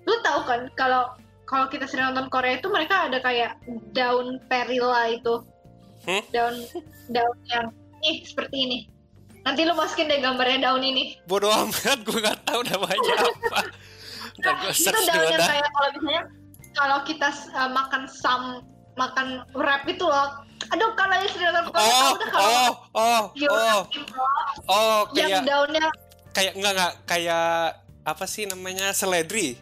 lu 0.03 0.15
tahu 0.25 0.39
kan 0.49 0.61
kalau 0.73 1.13
kalau 1.45 1.69
kita 1.69 1.85
sering 1.85 2.09
nonton 2.09 2.25
Korea 2.33 2.57
itu 2.57 2.67
mereka 2.73 3.05
ada 3.05 3.21
kayak 3.21 3.61
daun 3.93 4.41
perila 4.49 5.13
itu. 5.13 5.45
Hmm? 6.01 6.25
daun 6.33 6.57
daun 7.13 7.37
yang 7.53 7.69
nih 8.01 8.25
seperti 8.25 8.57
ini. 8.65 8.79
Nanti 9.45 9.61
lu 9.69 9.77
masukin 9.77 10.09
deh 10.09 10.17
gambarnya 10.17 10.73
daun 10.73 10.81
ini. 10.81 11.21
Bodoh 11.29 11.53
amat 11.53 12.01
gue 12.01 12.17
nggak 12.17 12.49
tahu 12.49 12.65
namanya 12.65 13.13
apa. 13.21 13.59
Ntar 14.41 14.53
gue 14.57 14.73
itu 14.73 14.89
daun 14.89 15.25
yang 15.29 15.41
kayak 15.45 15.69
kalau 15.69 15.89
misalnya 15.93 16.23
kalau 16.75 17.03
kita 17.03 17.29
uh, 17.53 17.69
makan 17.71 18.07
sam 18.07 18.63
makan 18.95 19.43
wrap 19.55 19.87
itu 19.87 20.03
loh. 20.03 20.43
Aduh 20.71 20.93
kalau 20.93 21.15
yang 21.17 21.31
Korea 21.33 21.51
oh 21.51 21.65
tahu 21.73 22.15
deh 22.21 22.29
kalau 22.29 22.45
oh 22.45 22.71
oh 22.93 23.21
oh. 23.49 23.81
oh 24.69 24.99
yang 25.17 25.41
kayak 25.41 25.47
daunnya. 25.47 25.87
kayak 26.31 26.53
enggak 26.55 26.73
enggak 26.77 26.93
kayak 27.09 27.49
apa 28.05 28.25
sih 28.29 28.43
namanya 28.47 28.93
seledri. 28.95 29.57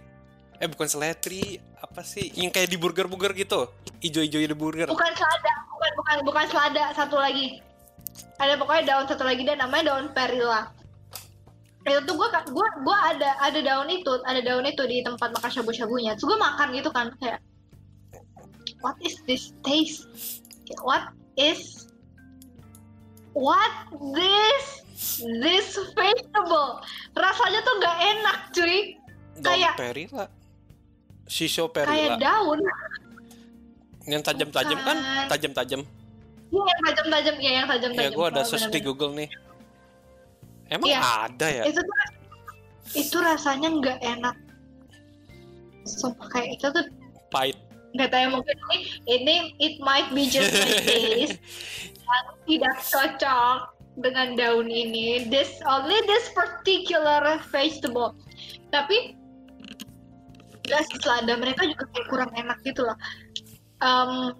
Eh 0.59 0.67
bukan 0.67 0.87
seledri 0.91 1.57
apa 1.79 2.03
sih 2.03 2.29
yang 2.35 2.51
kayak 2.51 2.69
di 2.69 2.77
burger 2.77 3.07
burger 3.07 3.31
gitu. 3.33 3.71
Ijo-ijo 3.99 4.37
di 4.39 4.55
burger. 4.55 4.87
Bukan 4.91 5.11
selada 5.15 5.53
bukan 5.71 5.91
bukan 5.97 6.17
bukan 6.27 6.45
selada 6.51 6.83
satu 6.93 7.17
lagi. 7.17 7.63
Ada 8.39 8.55
pokoknya 8.59 8.83
daun 8.95 9.05
satu 9.07 9.23
lagi 9.23 9.43
dan 9.47 9.59
namanya 9.59 9.95
daun 9.95 10.11
perila 10.11 10.78
itu 11.87 11.99
tuh 12.03 12.15
gue 12.19 12.27
gua 12.51 12.67
gua 12.83 12.97
ada 13.15 13.39
ada 13.39 13.59
daun 13.63 13.87
itu 13.87 14.11
ada 14.27 14.43
daun 14.43 14.67
itu 14.67 14.83
di 14.83 14.99
tempat 14.99 15.31
makan 15.31 15.49
shabu 15.49 15.71
shabunya 15.71 16.11
terus 16.19 16.27
gue 16.27 16.39
makan 16.39 16.75
gitu 16.75 16.91
kan 16.91 17.07
kayak 17.17 17.39
what 18.83 18.95
is 19.03 19.19
this 19.27 19.51
taste? 19.63 20.07
Kayak, 20.67 20.81
what 20.83 21.03
is 21.35 21.87
what 23.35 23.71
this 24.15 24.65
this 25.43 25.67
vegetable? 25.95 26.83
Rasanya 27.15 27.59
tuh 27.63 27.73
nggak 27.79 27.97
enak 28.15 28.37
cuy. 28.55 28.77
Daun 29.39 29.55
kayak- 29.55 29.77
perila 29.79 30.25
shisho 31.29 31.71
kayak 31.71 31.87
perila 31.87 32.15
daun. 32.19 32.59
Yang 34.09 34.21
tajam-tajam 34.25 34.79
kan? 34.81 34.97
Tajam-tajam. 35.29 35.81
Iya, 36.49 36.61
yang 36.65 36.81
tajam-tajam 36.81 37.35
ya 37.37 37.51
yang 37.61 37.67
tajam-tajam. 37.69 38.09
Ya 38.09 38.17
gue 38.17 38.25
ada 38.25 38.41
search 38.41 38.73
di. 38.73 38.81
Google 38.81 39.13
nih 39.13 39.29
emang 40.69 40.87
Iya. 40.89 41.01
ada 41.27 41.47
ya? 41.49 41.63
Itu 41.67 41.81
tuh 41.81 41.97
itu 42.97 43.17
rasanya 43.21 43.69
nggak 43.69 43.99
enak. 44.01 44.35
Sumpah 45.85 46.27
kayak 46.29 46.57
itu 46.57 46.67
tuh 46.69 46.85
pahit. 47.29 47.57
nggak 47.89 48.13
tahu 48.13 48.21
ya, 48.21 48.29
mungkin 48.29 48.57
ini 48.69 48.77
ini 49.09 49.35
it 49.57 49.75
might 49.81 50.05
be 50.13 50.29
just 50.29 50.53
my 50.53 50.69
taste. 50.85 51.41
Yang 52.05 52.25
tidak 52.45 52.77
cocok 52.85 53.57
dengan 53.97 54.27
daun 54.37 54.69
ini. 54.69 55.25
This 55.25 55.57
only 55.65 55.97
this 56.05 56.29
particular 56.37 57.41
vegetable. 57.49 58.13
Tapi 58.69 59.17
sih 60.69 60.97
selada 61.01 61.33
mereka 61.33 61.65
juga 61.65 61.89
kayak 61.89 62.07
kurang 62.13 62.31
enak 62.37 62.61
gitu 62.61 62.85
loh. 62.85 62.93
Um, 63.81 64.37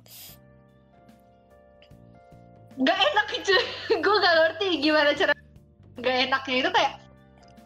gak 2.86 2.98
enak 3.02 3.28
itu. 3.34 3.56
Gue 4.06 4.16
gak 4.22 4.36
ngerti 4.38 4.68
gimana 4.78 5.18
cara 5.18 5.34
gak 6.02 6.30
enaknya 6.30 6.56
itu 6.66 6.70
kayak 6.74 6.94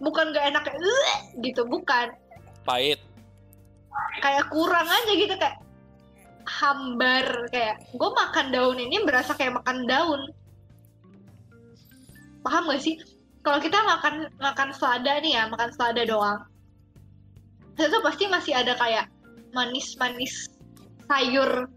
bukan 0.04 0.26
gak 0.36 0.46
enak 0.54 0.64
kayak 0.68 0.80
gitu 1.42 1.62
bukan. 1.66 2.08
Pahit. 2.64 3.00
kayak 4.26 4.50
kurang 4.50 4.90
aja 4.90 5.12
gitu 5.14 5.38
kayak 5.38 5.62
hambar 6.50 7.46
kayak 7.54 7.78
gue 7.94 8.10
makan 8.10 8.48
daun 8.50 8.78
ini 8.82 9.06
berasa 9.06 9.38
kayak 9.38 9.62
makan 9.62 9.86
daun. 9.86 10.22
Paham 12.44 12.68
gak 12.74 12.84
sih? 12.84 13.00
Kalau 13.44 13.60
kita 13.60 13.80
makan 13.84 14.32
makan 14.40 14.70
selada 14.74 15.20
nih 15.20 15.38
ya 15.38 15.44
makan 15.52 15.70
selada 15.76 16.04
doang. 16.08 16.40
Itu 17.76 18.00
pasti 18.02 18.26
masih 18.32 18.54
ada 18.56 18.74
kayak 18.80 19.12
manis-manis 19.54 20.50
sayur 21.06 21.70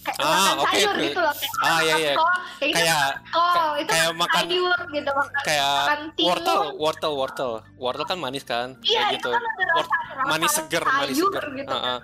kayak 0.00 0.16
Ah, 0.18 0.52
makan 0.54 0.64
sayur 0.66 0.90
oke. 0.90 1.04
gitu 1.04 1.20
loh 1.20 1.34
kayak 1.34 1.52
Ah, 1.60 1.78
iya, 1.80 1.94
iya. 1.94 2.12
kol, 2.14 2.24
kayak, 2.24 2.40
itu 2.62 2.74
Kayak 2.74 3.08
kol 3.28 3.70
itu 3.76 3.90
kayak 3.90 4.10
makan- 4.14 4.46
sayur 4.46 4.78
gitu 4.90 5.10
makan 5.12 5.40
kayak 5.42 5.70
makan 5.70 6.00
wortel, 6.20 6.60
wortel, 6.74 7.12
wortel. 7.14 7.52
Wortel 7.76 8.04
kan 8.04 8.18
manis 8.18 8.44
kan? 8.44 8.68
iya 8.80 9.00
Kayak 9.02 9.12
itu 9.12 9.18
gitu. 9.18 9.30
kan 9.30 9.42
Wort- 9.70 9.90
rasa, 9.90 9.96
rasa 10.14 10.24
manis 10.26 10.50
seger, 10.52 10.82
manis 10.82 11.14
sayur 11.14 11.30
seger. 11.30 11.44
gitu 11.54 11.74
Ah, 11.74 11.84
ah. 11.86 11.98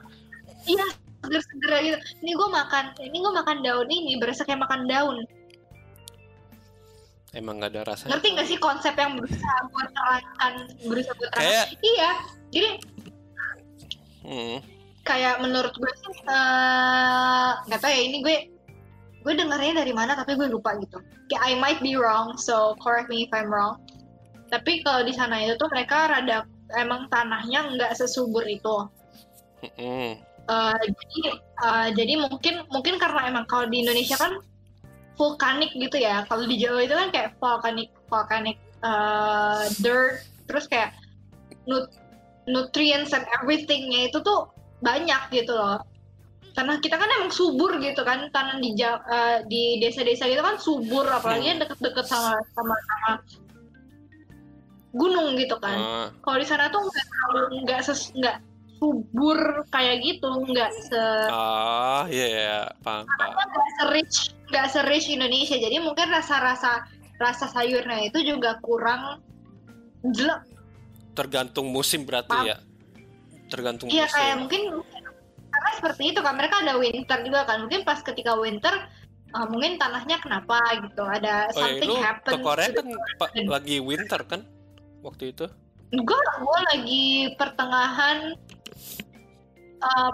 iya 0.65 0.87
seger-seger 1.19 1.73
gitu 1.83 1.97
ini 2.21 2.33
gue 2.33 2.49
makan 2.51 2.85
ini 3.01 3.17
gue 3.17 3.33
makan 3.35 3.57
daun 3.61 3.89
ini 3.89 4.13
berasa 4.17 4.43
kayak 4.43 4.61
makan 4.61 4.85
daun 4.85 5.17
Emang 7.33 7.59
gak 7.59 7.69
ada 7.71 7.83
rasanya. 7.87 8.11
ngerti 8.13 8.29
gak 8.33 8.47
sih 8.47 8.59
konsep 8.59 8.95
yang 8.95 9.13
berusaha 9.15 9.57
buat 9.69 9.89
terangkan 9.91 10.53
berusaha 10.83 11.15
buat 11.15 11.31
terangkan 11.31 11.45
Kayak 11.45 11.65
iya 11.83 12.11
jadi 12.49 12.69
hmm, 14.23 14.57
kayak 15.07 15.39
menurut 15.39 15.73
gue 15.79 15.93
sih 16.03 16.17
eh, 16.27 17.51
nggak 17.71 17.81
tahu 17.81 17.93
ya 17.95 18.03
ini 18.03 18.19
gue 18.21 18.37
gue 19.23 19.35
dengarnya 19.35 19.83
dari 19.83 19.95
mana 19.95 20.19
tapi 20.19 20.35
gue 20.35 20.51
lupa 20.51 20.75
gitu. 20.83 20.99
Kayak 21.31 21.43
I 21.47 21.53
might 21.59 21.81
be 21.83 21.95
wrong 21.95 22.35
so 22.39 22.75
correct 22.83 23.07
me 23.07 23.27
if 23.27 23.31
I'm 23.31 23.51
wrong. 23.51 23.79
Tapi 24.51 24.83
kalau 24.83 25.07
di 25.07 25.15
sana 25.15 25.43
itu 25.43 25.59
tuh 25.59 25.71
mereka 25.71 26.11
rada 26.11 26.47
emang 26.79 27.11
tanahnya 27.11 27.75
nggak 27.75 27.95
sesubur 27.99 28.47
itu. 28.47 28.87
Eh, 29.63 30.15
jadi 30.79 31.21
eh, 31.43 31.89
jadi 31.95 32.13
mungkin 32.23 32.55
mungkin 32.71 32.95
karena 33.03 33.27
emang 33.27 33.51
kalau 33.51 33.67
di 33.67 33.83
Indonesia 33.83 34.15
kan 34.19 34.39
vulkanik 35.19 35.75
gitu 35.75 35.99
ya. 35.99 36.23
Kalau 36.31 36.47
di 36.47 36.59
Jawa 36.59 36.87
itu 36.87 36.95
kan 36.95 37.09
kayak 37.11 37.31
vulkanik 37.43 37.91
vulkanik 38.07 38.59
eh, 38.83 39.63
dirt. 39.83 40.23
Terus 40.47 40.71
kayak 40.71 40.95
nut 41.67 41.91
nutrients 42.47 43.11
and 43.11 43.27
everythingnya 43.43 44.07
itu 44.07 44.23
tuh 44.23 44.47
banyak 44.81 45.23
gitu 45.33 45.53
loh 45.57 45.81
tanah 46.57 46.81
kita 46.81 46.97
kan 46.97 47.09
emang 47.21 47.29
subur 47.29 47.77
gitu 47.85 48.01
kan 48.01 48.33
tanah 48.33 48.57
di 48.57 48.73
eh, 48.81 49.39
di 49.45 49.77
desa-desa 49.77 50.25
gitu 50.25 50.41
kan 50.41 50.57
subur 50.57 51.05
apalagi 51.05 51.53
yang 51.53 51.61
deket-deket 51.61 52.09
sama 52.09 52.41
sama 52.57 52.73
sama 52.73 53.13
gunung 54.97 55.37
gitu 55.37 55.57
kan 55.61 55.77
Ah, 55.77 56.07
kalau 56.25 56.41
di 56.41 56.49
sana 56.49 56.73
tuh 56.73 56.81
nggak 56.81 57.05
terlalu 57.13 57.41
nggak 57.69 57.81
ses 57.85 58.09
nggak 58.17 58.41
subur 58.81 59.37
kayak 59.69 60.01
gitu 60.01 60.29
nggak 60.49 60.73
se 60.89 61.05
ah, 61.29 62.09
iya, 62.09 62.27
iya, 62.29 62.61
paham, 62.81 63.05
paham. 63.05 63.33
nggak 63.37 63.71
se-rich 63.77 64.17
nggak 64.49 64.67
se-rich 64.73 65.07
Indonesia 65.13 65.57
jadi 65.61 65.77
mungkin 65.85 66.09
rasa-rasa 66.09 66.89
rasa 67.21 67.49
sayurnya 67.53 68.09
itu 68.09 68.25
juga 68.25 68.57
kurang 68.65 69.21
jelek 70.05 70.45
Tergantung 71.17 71.73
musim 71.73 72.05
berarti 72.05 72.29
Paham. 72.29 72.45
ya. 72.45 72.57
Tergantung 73.47 73.87
iya 73.89 74.07
kayak 74.07 74.35
musim. 74.35 74.41
mungkin 74.43 74.63
karena 75.47 75.71
seperti 75.73 76.03
itu 76.11 76.21
kan 76.21 76.35
mereka 76.35 76.61
ada 76.61 76.75
winter 76.77 77.19
juga 77.23 77.47
kan 77.47 77.63
mungkin 77.63 77.81
pas 77.83 77.99
ketika 78.01 78.35
winter 78.35 78.75
uh, 79.33 79.47
mungkin 79.47 79.77
tanahnya 79.77 80.19
kenapa 80.19 80.59
gitu 80.79 81.01
ada 81.01 81.49
Oh 81.49 81.57
ya, 81.57 81.63
something 81.63 81.91
ke 81.91 82.03
happen 82.03 82.33
Korea 82.41 82.69
kan 82.71 82.87
pa- 83.17 83.33
lagi 83.35 83.77
winter 83.79 84.21
kan 84.23 84.41
waktu 85.01 85.31
itu? 85.31 85.47
gue 85.89 86.03
gue 86.19 86.59
lagi 86.75 87.07
pertengahan 87.35 88.35
uh, 89.81 90.13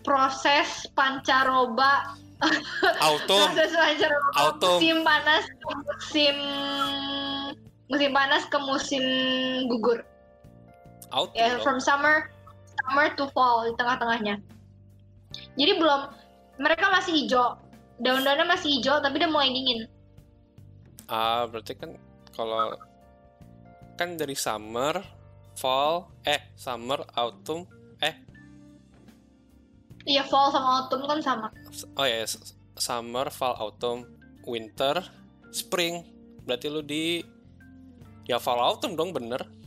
proses 0.00 0.88
pancaroba 0.92 2.16
Autumn. 2.98 3.40
proses 3.52 3.70
pancaroba 3.70 4.28
Autumn. 4.34 4.80
musim 4.80 4.96
panas 5.02 5.44
ke 5.44 5.72
musim 5.76 6.36
musim 7.86 8.10
panas 8.10 8.42
ke 8.48 8.58
musim 8.58 9.04
gugur 9.68 10.00
Autumn. 11.10 11.36
ya 11.36 11.54
dong. 11.54 11.62
from 11.62 11.78
summer 11.78 12.32
summer 12.84 13.08
to 13.16 13.24
fall 13.32 13.64
di 13.64 13.72
tengah-tengahnya. 13.80 14.36
Jadi 15.56 15.72
belum 15.80 16.00
mereka 16.60 16.92
masih 16.92 17.24
hijau. 17.24 17.56
Daun-daunnya 17.98 18.46
masih 18.46 18.78
hijau 18.78 19.00
tapi 19.00 19.18
udah 19.18 19.30
mulai 19.32 19.50
dingin. 19.50 19.88
Ah, 21.08 21.48
berarti 21.48 21.72
kan 21.74 21.96
kalau 22.36 22.76
kan 23.96 24.18
dari 24.18 24.36
summer, 24.36 25.00
fall, 25.56 26.10
eh 26.26 26.42
summer, 26.58 27.06
autumn, 27.14 27.64
eh. 28.02 28.14
Iya 30.04 30.26
fall 30.28 30.52
sama 30.52 30.84
autumn 30.84 31.08
kan 31.08 31.20
sama. 31.24 31.48
Oh 31.96 32.04
ya 32.04 32.28
summer, 32.76 33.32
fall, 33.32 33.56
autumn, 33.56 34.04
winter, 34.44 35.00
spring. 35.54 36.04
Berarti 36.44 36.66
lu 36.68 36.84
di 36.84 37.24
ya 38.28 38.36
fall 38.36 38.60
autumn 38.60 38.98
dong 38.98 39.16
bener. 39.16 39.63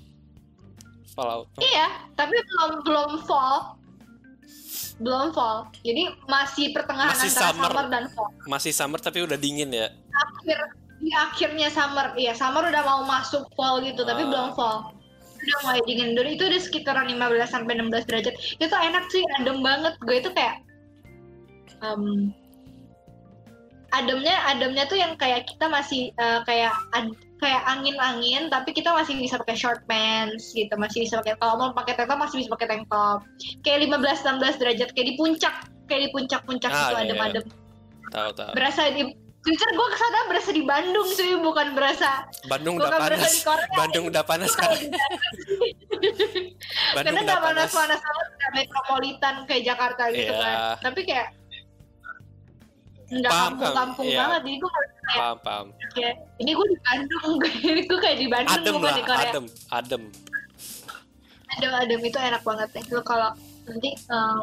Fall 1.17 1.29
autumn. 1.33 1.61
iya 1.63 1.87
tapi 2.13 2.37
belum 2.37 2.71
belum 2.83 3.11
fall 3.25 3.73
belum 4.97 5.29
fall 5.29 5.65
jadi 5.79 6.13
masih 6.25 6.69
pertengahan 6.71 7.09
Masih 7.11 7.29
antara 7.31 7.41
summer. 7.43 7.69
summer 7.69 7.85
dan 7.87 8.03
fall 8.11 8.29
Masih 8.45 8.71
summer 8.71 8.99
tapi 8.99 9.19
udah 9.19 9.35
dingin 9.35 9.69
ya. 9.69 9.89
akhir 10.15 10.59
di 10.97 11.11
akhirnya 11.11 11.69
summer 11.69 12.13
iya 12.13 12.33
summer 12.33 12.61
udah 12.63 12.81
mau 12.81 13.01
masuk 13.03 13.45
fall 13.51 13.81
gitu 13.81 14.01
tapi 14.01 14.21
Ah. 14.21 14.27
belum 14.27 14.49
fall 14.53 14.93
udah 15.37 15.57
mulai 15.63 15.81
dingin 15.83 16.13
dulu 16.13 16.27
itu 16.27 16.43
udah 16.43 16.57
sekitaran 16.59 17.05
15 17.07 17.21
sampai 17.47 17.73
16 17.75 18.05
derajat 18.05 18.33
itu 18.57 18.73
enak 18.73 19.05
sih 19.07 19.21
adem 19.35 19.61
banget 19.61 19.93
gue 19.99 20.15
itu 20.15 20.29
kayak 20.31 20.65
em, 21.79 22.33
ademnya 23.91 24.35
ademnya 24.47 24.83
tuh 24.85 24.97
yang 24.97 25.13
kayak 25.15 25.45
kita 25.45 25.65
masih 25.67 26.09
eh, 26.11 26.39
kayak 26.43 26.73
ad- 26.91 27.21
kayak 27.37 27.63
angin-angin 27.65 28.47
tapi 28.47 28.71
kita 28.71 28.89
masih 28.89 29.13
bisa 29.13 29.37
pakai 29.37 29.53
short 29.53 29.85
pants 29.85 30.51
gitu 30.51 30.73
masih 30.73 31.01
bisa 31.01 31.17
pakai 31.17 31.35
kalau 31.35 31.55
mau 31.55 31.69
pakai 31.71 31.93
tank 31.93 32.07
top 32.07 32.19
masih 32.19 32.37
bisa 32.37 32.49
pakai 32.49 32.67
tank 32.67 32.83
top 32.85 33.21
kayak 33.61 33.85
15 33.85 33.93
16 34.33 34.57
derajat 34.57 34.89
kayak 34.91 35.07
di 35.07 35.15
puncak 35.15 35.53
kayak 35.85 36.01
di 36.03 36.09
puncak-puncak 36.11 36.67
Ah, 36.67 36.77
gitu 36.79 36.93
iya. 36.93 37.03
adem-adem 37.05 37.45
Tahu 38.07 38.29
tahu. 38.33 38.51
berasa 38.53 38.89
di 38.89 39.03
jujur 39.39 39.69
gue 39.69 39.87
ke 39.87 39.97
sana 39.97 40.19
berasa 40.27 40.49
di 40.49 40.59
Bandung 40.61 41.07
cuy 41.07 41.33
bukan 41.37 41.67
berasa 41.71 42.25
Bandung 42.45 42.75
bukan 42.75 42.89
udah 42.89 42.99
berasa 43.01 43.21
panas. 43.21 43.31
di 43.31 43.41
Korea 43.41 43.67
Bandung 43.73 44.03
udah 44.05 44.23
panas 44.23 44.51
kan. 44.53 44.71
Bandung 46.91 47.15
karena 47.15 47.21
udah 47.23 47.37
panas. 47.37 47.69
panas-panas 47.69 47.99
banget 48.01 48.27
nggak 48.33 48.51
metropolitan 48.53 49.35
kayak 49.45 49.63
Jakarta 49.65 50.03
gitu 50.09 50.31
Iya. 50.31 50.41
kan 50.41 50.55
tapi 50.81 50.99
kayak 51.03 51.27
nggak 53.07 53.31
Paham, 53.31 53.45
kampung-kampung 53.55 54.03
paham. 54.03 54.11
Iya. 54.11 54.19
banget 54.21 54.41
jadi 54.43 54.57
gue 54.57 54.71
kayak, 54.71 54.89
Paham 55.07 55.37
paham. 55.39 55.67
kayak 55.95 56.13
ini 56.37 56.51
gue 56.51 56.65
di 56.67 56.77
Bandung 56.81 57.31
ini 57.71 57.81
gue 57.81 57.99
kayak 57.99 58.17
di 58.17 58.27
Bandung 58.27 58.55
Adem 58.59 58.75
lah, 58.77 58.93
di 58.93 59.03
Korea 59.03 59.21
adem, 59.23 59.45
adem. 59.71 60.03
adem 61.49 61.71
adem 61.73 61.99
itu 62.03 62.17
enak 62.17 62.41
banget 62.43 62.69
ya 62.71 62.81
lu 62.91 63.01
kalau 63.01 63.29
nanti 63.63 63.89
eh, 63.95 64.39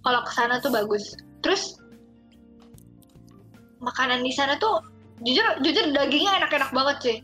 kalau 0.00 0.20
ke 0.20 0.32
sana 0.32 0.60
tuh 0.60 0.68
bagus 0.68 1.16
terus 1.40 1.80
makanan 3.80 4.20
di 4.20 4.30
sana 4.30 4.56
tuh 4.56 4.84
jujur 5.20 5.44
jujur 5.60 5.84
dagingnya 5.90 6.36
enak-enak 6.38 6.70
banget 6.70 6.96
cuy 7.00 7.18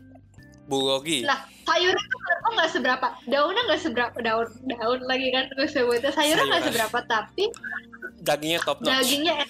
Bulgogi. 0.67 1.23
Nah, 1.23 1.47
sayurnya 1.63 1.95
tuh 2.11 2.19
menurut 2.19 2.53
nggak 2.59 2.71
seberapa. 2.75 3.07
Daunnya 3.23 3.61
nggak 3.71 3.81
seberapa. 3.87 4.17
Daun, 4.19 4.47
daun 4.67 4.99
lagi 5.07 5.31
kan 5.31 5.47
gue 5.55 5.63
sebutnya. 5.63 6.11
Sayurnya 6.11 6.43
nggak 6.43 6.65
seberapa, 6.67 6.97
tapi 7.07 7.47
Dagingnya 8.19 8.59
top 8.59 8.83
notch. 8.83 8.91
dagingnya 8.91 9.33
enak. 9.39 9.49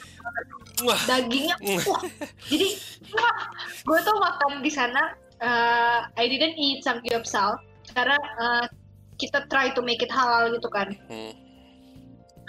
Wah. 0.86 1.02
Dagingnya, 1.10 1.58
wah. 1.90 2.02
Jadi, 2.54 2.68
wah, 3.18 3.38
gue 3.82 4.00
tuh 4.06 4.16
makan 4.22 4.62
di 4.62 4.70
sana. 4.70 5.16
eh, 5.38 6.00
I 6.18 6.26
didn't 6.26 6.58
eat 6.58 6.82
samgyeopsal 6.82 7.62
karena 7.94 8.18
eh, 8.18 8.66
kita 9.22 9.46
try 9.50 9.70
to 9.74 9.86
make 9.86 10.02
it 10.02 10.10
halal 10.10 10.50
gitu 10.54 10.70
kan. 10.70 10.94
Hmm. 11.10 11.34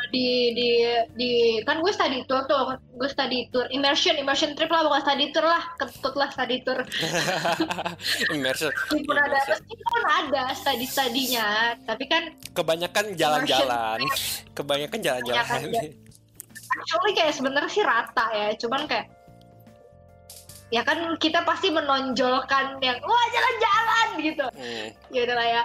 di 0.09 0.55
di 0.55 0.71
di 1.19 1.33
kan 1.69 1.83
gue 1.85 1.93
study 1.93 2.23
tour 2.25 2.47
tuh. 2.49 2.81
Gue 2.97 3.11
study 3.11 3.51
tour. 3.53 3.67
Immersion 3.75 4.17
immersion 4.17 4.57
trip 4.57 4.71
lah. 4.73 4.87
Bukan 4.87 5.05
study 5.05 5.27
tour 5.35 5.45
lah. 5.45 5.61
Ketut 5.77 6.15
lah 6.17 6.31
study 6.33 6.63
tour. 6.65 6.81
Immersion. 8.37 8.73
Meskipun 8.73 9.17
ada 9.19 9.37
meskipun 9.53 10.03
ada 10.07 10.43
study 10.55 10.87
studinya 10.87 11.77
tapi 11.85 12.09
kan 12.09 12.31
kebanyakan 12.57 13.19
jalan-jalan. 13.21 13.99
Kebanyakan 14.57 14.99
jalan-jalan 15.03 15.61
actually 16.77 17.13
kayak 17.17 17.35
sebenarnya 17.35 17.71
sih 17.71 17.85
rata 17.85 18.27
ya. 18.35 18.49
Cuman 18.61 18.85
kayak 18.85 19.09
ya 20.69 20.85
kan 20.85 21.17
kita 21.17 21.49
pasti 21.49 21.73
menonjolkan 21.73 22.77
yang 22.85 22.99
wah 23.01 23.27
jalan-jalan 23.33 24.09
gitu. 24.21 24.47
Hmm. 24.53 24.87
ya 25.15 25.21
udah 25.25 25.37
lah 25.37 25.49
ya. 25.49 25.63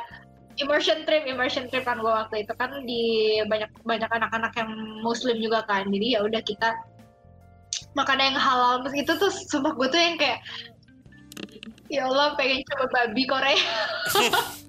Immersion 0.62 1.02
trip 1.04 1.26
immersion 1.26 1.66
trip 1.66 1.82
kan 1.82 1.98
gue 1.98 2.14
waktu 2.14 2.46
itu 2.46 2.54
kan 2.54 2.86
di 2.86 3.42
banyak 3.50 3.74
banyak 3.84 4.10
anak-anak 4.10 4.54
yang 4.56 4.70
muslim 5.02 5.42
juga 5.42 5.66
kan. 5.66 5.90
Jadi 5.90 6.16
ya 6.16 6.24
udah 6.24 6.42
kita 6.46 6.70
makan 7.98 8.22
yang 8.22 8.38
halal. 8.38 8.86
Terus 8.86 8.96
itu 9.02 9.12
tuh 9.18 9.32
sumpah 9.34 9.74
gue 9.74 9.88
tuh 9.90 10.00
yang 10.00 10.16
kayak 10.16 10.40
ya 11.94 12.10
Allah 12.10 12.34
pengen 12.34 12.66
coba 12.66 12.86
babi 12.90 13.24
Korea 13.30 13.54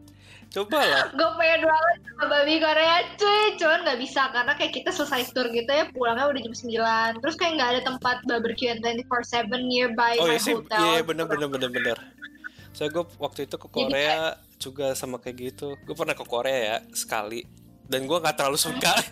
coba 0.55 0.81
lah. 0.87 1.05
Gue 1.19 1.31
pengen 1.35 1.61
banget 1.67 1.97
coba 2.07 2.25
babi 2.31 2.55
Korea 2.63 2.97
cuy. 3.19 3.43
Cuman 3.59 3.79
nggak 3.83 3.99
bisa 4.01 4.23
karena 4.31 4.53
kayak 4.55 4.73
kita 4.73 4.91
selesai 4.95 5.35
tour 5.35 5.51
gitu 5.51 5.67
ya 5.67 5.85
pulangnya 5.91 6.31
udah 6.31 6.41
jam 6.41 6.55
9 6.55 7.21
terus 7.23 7.35
kayak 7.35 7.53
nggak 7.59 7.71
ada 7.75 7.81
tempat 7.83 8.17
barbecue 8.25 8.71
yang 8.71 8.81
24/7 8.81 9.51
nearby 9.67 10.15
oh 10.23 10.27
my 10.31 10.35
iya 10.35 10.39
sih. 10.39 10.55
hotel. 10.55 10.79
Iya 10.79 11.01
bener 11.03 11.27
bener 11.27 11.49
bener 11.51 11.71
bener. 11.75 11.99
Saya 12.75 12.89
gue 12.91 13.05
waktu 13.19 13.51
itu 13.51 13.57
ke 13.59 13.67
Jadi 13.67 13.75
Korea 13.75 14.19
juga 14.63 14.87
sama 14.95 15.19
kayak 15.19 15.37
gitu. 15.43 15.75
Gue 15.83 15.95
pernah 15.99 16.15
ke 16.15 16.25
Korea 16.27 16.59
ya 16.59 16.77
sekali. 16.95 17.43
Dan 17.85 18.07
gue 18.07 18.19
nggak 18.23 18.37
terlalu 18.39 18.59
suka. 18.59 18.95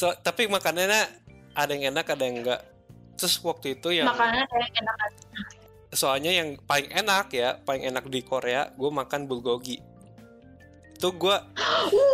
So, 0.00 0.08
tapi 0.16 0.48
makanannya 0.48 1.12
ada 1.52 1.70
yang 1.76 1.92
enak 1.92 2.08
ada 2.08 2.24
yang 2.24 2.40
enggak 2.40 2.60
terus 3.20 3.36
waktu 3.44 3.76
itu 3.76 4.00
yang 4.00 4.08
makanannya 4.08 4.48
kayak 4.48 4.68
enak 4.80 4.96
soalnya 5.90 6.30
yang 6.30 6.54
paling 6.64 6.86
enak 6.90 7.34
ya 7.34 7.58
paling 7.66 7.82
enak 7.90 8.06
di 8.06 8.22
Korea 8.22 8.70
gue 8.74 8.90
makan 8.90 9.26
bulgogi. 9.26 9.82
Itu 10.94 11.14
gue 11.14 11.36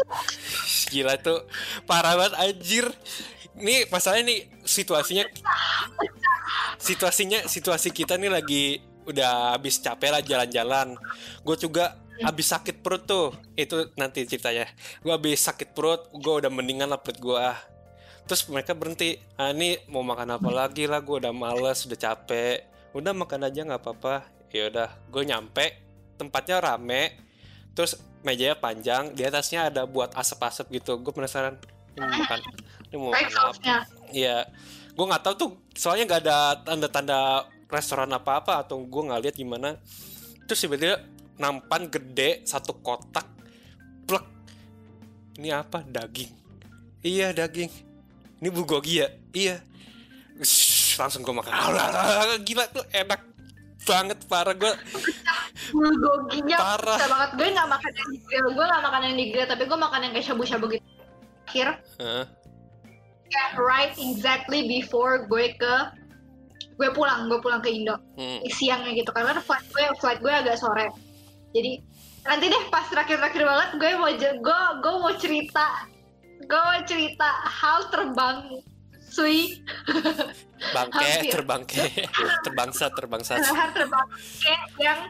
gila 0.92 1.20
tuh 1.20 1.44
parah 1.84 2.16
banget 2.16 2.34
anjir. 2.40 2.86
Ini 3.56 3.88
masalahnya 3.88 4.32
nih 4.32 4.40
situasinya 4.68 5.24
situasinya 6.76 7.48
situasi 7.48 7.88
kita 7.92 8.20
nih 8.20 8.32
lagi 8.32 8.64
udah 9.08 9.56
habis 9.56 9.80
capek 9.80 10.10
lah 10.12 10.22
jalan-jalan. 10.24 10.96
Gue 11.44 11.56
juga 11.56 11.96
habis 12.24 12.48
sakit 12.48 12.80
perut 12.80 13.04
tuh 13.04 13.36
itu 13.56 13.92
nanti 13.96 14.24
ceritanya. 14.24 14.68
Gue 15.04 15.12
habis 15.12 15.40
sakit 15.44 15.76
perut 15.76 16.08
gue 16.12 16.34
udah 16.44 16.52
mendingan 16.52 16.88
lah 16.88 17.00
perut 17.00 17.20
gue 17.20 17.48
terus 18.26 18.42
mereka 18.50 18.74
berhenti 18.74 19.22
ah 19.38 19.54
ini 19.54 19.78
mau 19.86 20.02
makan 20.02 20.34
apa 20.34 20.50
lagi 20.50 20.90
lah 20.90 20.98
gue 20.98 21.22
udah 21.22 21.30
males 21.30 21.86
udah 21.86 21.94
capek 21.94 22.75
udah 22.94 23.12
makan 23.16 23.48
aja 23.48 23.66
nggak 23.66 23.82
apa-apa 23.82 24.28
ya 24.54 24.70
udah 24.70 24.88
gue 25.10 25.22
nyampe 25.26 25.66
tempatnya 26.16 26.62
rame 26.62 27.16
terus 27.76 27.98
mejanya 28.24 28.56
panjang 28.56 29.12
di 29.12 29.22
atasnya 29.26 29.68
ada 29.68 29.84
buat 29.84 30.14
asap-asap 30.16 30.80
gitu 30.80 30.98
gue 31.02 31.12
penasaran 31.12 31.58
ini 31.96 32.04
mau 32.04 32.12
makan 32.20 32.40
ini 32.86 32.96
mau 33.00 33.10
makan 33.10 33.32
apa. 33.32 33.74
Iya, 34.12 34.46
gue 34.94 35.04
nggak 35.04 35.22
tahu 35.24 35.34
tuh 35.34 35.50
soalnya 35.74 36.04
nggak 36.06 36.22
ada 36.28 36.38
tanda-tanda 36.62 37.20
restoran 37.66 38.10
apa-apa 38.14 38.62
atau 38.62 38.78
gue 38.84 39.02
nggak 39.02 39.20
lihat 39.26 39.36
gimana. 39.36 39.80
Terus 40.46 40.62
tiba-tiba 40.62 41.02
nampan 41.40 41.90
gede 41.90 42.46
satu 42.46 42.78
kotak, 42.78 43.26
plek. 44.06 44.24
Ini 45.42 45.50
apa? 45.52 45.82
Daging. 45.82 46.32
Iya 47.02 47.34
daging. 47.34 47.72
Ini 48.40 48.48
bulgogi 48.52 49.02
ya? 49.02 49.08
Iya. 49.34 49.56
Langsung 50.96 51.20
gue 51.22 51.34
makan. 51.34 51.52
Gila 52.42 52.64
tuh 52.72 52.84
enak 52.90 53.20
banget 53.86 54.18
parah 54.26 54.50
gue. 54.50 54.72
bulgoginya 55.70 56.58
Parah. 56.58 56.98
banget 57.06 57.30
gue 57.38 57.48
nggak 57.54 57.68
makan 57.70 57.92
yang 57.92 58.08
di 58.10 58.18
grill 58.22 58.48
gue 58.50 58.64
nggak 58.66 58.82
makan 58.82 59.00
yang 59.02 59.16
di 59.16 59.24
grill 59.30 59.46
tapi 59.46 59.62
gue 59.62 59.78
makan 59.78 60.00
yang 60.02 60.12
kayak 60.14 60.26
shabu-shabu 60.26 60.66
gitu 60.70 60.86
akhir 61.46 61.66
Hah? 61.98 62.24
kayak 63.26 63.50
right 63.58 63.94
exactly 63.96 64.66
before 64.66 65.26
gue 65.26 65.54
ke 65.54 65.74
gue 66.76 66.88
pulang 66.92 67.26
gue 67.26 67.38
pulang 67.38 67.62
ke 67.62 67.70
Indo 67.70 67.94
Hmm. 68.18 68.42
siangnya 68.46 68.94
gitu 68.94 69.10
karena 69.10 69.38
flight 69.38 69.66
gue 69.70 69.84
flight 69.98 70.18
gue 70.18 70.30
agak 70.30 70.58
sore 70.58 70.86
jadi 71.50 71.78
nanti 72.22 72.44
deh 72.46 72.62
pas 72.68 72.86
terakhir-terakhir 72.86 73.42
banget 73.42 73.68
gue 73.78 73.90
mau 73.96 74.10
gue 74.18 74.60
gue 74.82 74.94
mau 74.98 75.14
cerita 75.14 75.66
gue 76.42 76.60
mau 76.60 76.78
cerita 76.82 77.28
hal 77.42 77.86
terbang 77.90 78.38
sui 79.06 79.62
Bangke, 80.56 80.96
Hampir. 80.98 81.30
terbangke, 81.30 81.84
terbangsa, 82.44 82.88
terbangsa. 82.88 83.32
hal 83.36 83.70
terbang 83.70 84.06
kayak 84.40 84.62
yang 84.78 85.00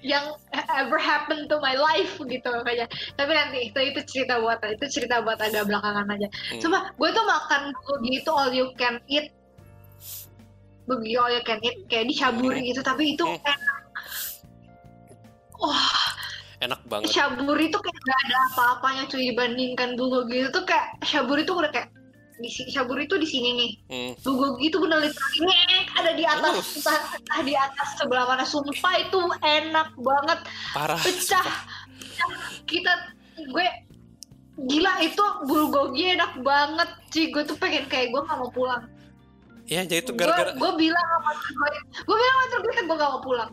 yang 0.00 0.24
ever 0.72 0.96
happened 0.96 1.44
to 1.44 1.56
my 1.58 1.74
life 1.74 2.16
gitu 2.18 2.50
kayaknya 2.64 2.88
tapi 3.14 3.30
nanti 3.30 3.58
itu 3.68 3.78
itu 3.84 4.00
cerita 4.02 4.38
buat 4.38 4.58
itu 4.64 4.86
cerita 4.88 5.20
buat 5.20 5.36
agak 5.36 5.62
belakangan 5.64 6.08
aja 6.10 6.26
Hmm. 6.48 6.58
Cuma 6.58 6.78
gue 6.90 7.08
tuh 7.10 7.22
makan 7.22 7.62
bulgogi 7.76 8.10
itu 8.18 8.30
all 8.30 8.50
you 8.50 8.72
can 8.74 8.96
eat 9.06 9.28
bulgogi 10.82 11.14
all 11.14 11.28
you 11.28 11.42
can 11.42 11.60
eat 11.60 11.84
kayak 11.86 12.08
dicaburi 12.08 12.64
gitu 12.66 12.80
tapi 12.80 13.12
itu 13.12 13.22
Hmm. 13.22 13.38
enak 13.44 13.78
wah 15.54 15.92
Enak 16.60 16.80
banget. 16.84 17.08
shaburi 17.10 17.68
tuh 17.68 17.80
kayak 17.80 17.96
gak 17.98 18.18
ada 18.22 18.36
apa-apanya 18.48 19.02
cuy 19.06 19.22
dibandingkan 19.26 19.94
bulgogi 19.94 20.36
itu 20.38 20.50
tuh 20.50 20.64
kayak 20.64 20.96
shaburi 21.02 21.40
tuh 21.42 21.56
udah 21.56 21.70
kayak 21.70 21.88
di 22.40 22.48
si- 22.48 22.68
shaburi 22.72 23.04
tuh 23.04 23.20
di 23.20 23.28
sini 23.28 23.48
nih. 23.52 23.70
Hmm. 23.92 24.12
bulgogi 24.24 24.72
itu 24.72 24.80
bener 24.80 24.98
literally. 25.04 25.38
Ngek, 25.44 25.86
ada 25.94 26.10
di 26.16 26.24
atas 26.24 26.54
entah, 26.80 27.00
entah 27.20 27.40
di 27.44 27.54
atas 27.54 27.88
sebelah 28.00 28.24
mana. 28.24 28.44
Sumpah 28.48 28.94
itu 28.96 29.20
enak 29.44 29.88
banget. 30.00 30.38
Parah. 30.72 31.00
pecah. 31.00 31.46
Kita 32.64 32.92
gue 33.40 33.66
gila 34.68 34.92
itu 35.04 35.24
bulgogi 35.44 36.16
enak 36.16 36.40
banget. 36.40 36.88
Sih 37.12 37.28
gue 37.28 37.44
tuh 37.44 37.56
pengen 37.60 37.84
kayak 37.86 38.10
gue 38.10 38.20
gak 38.24 38.38
mau 38.40 38.50
pulang. 38.50 38.88
Ya, 39.70 39.86
jadi 39.86 40.02
itu 40.02 40.10
gara-gara 40.18 40.50
gue 40.50 40.70
bilang 40.74 41.06
sama 41.14 41.30
gue 41.38 41.70
gue 42.02 42.16
bilang 42.18 42.36
sama 42.42 42.58
gue 42.58 42.72
gue 42.74 42.96
gak 42.96 43.12
mau 43.12 43.22
pulang. 43.22 43.50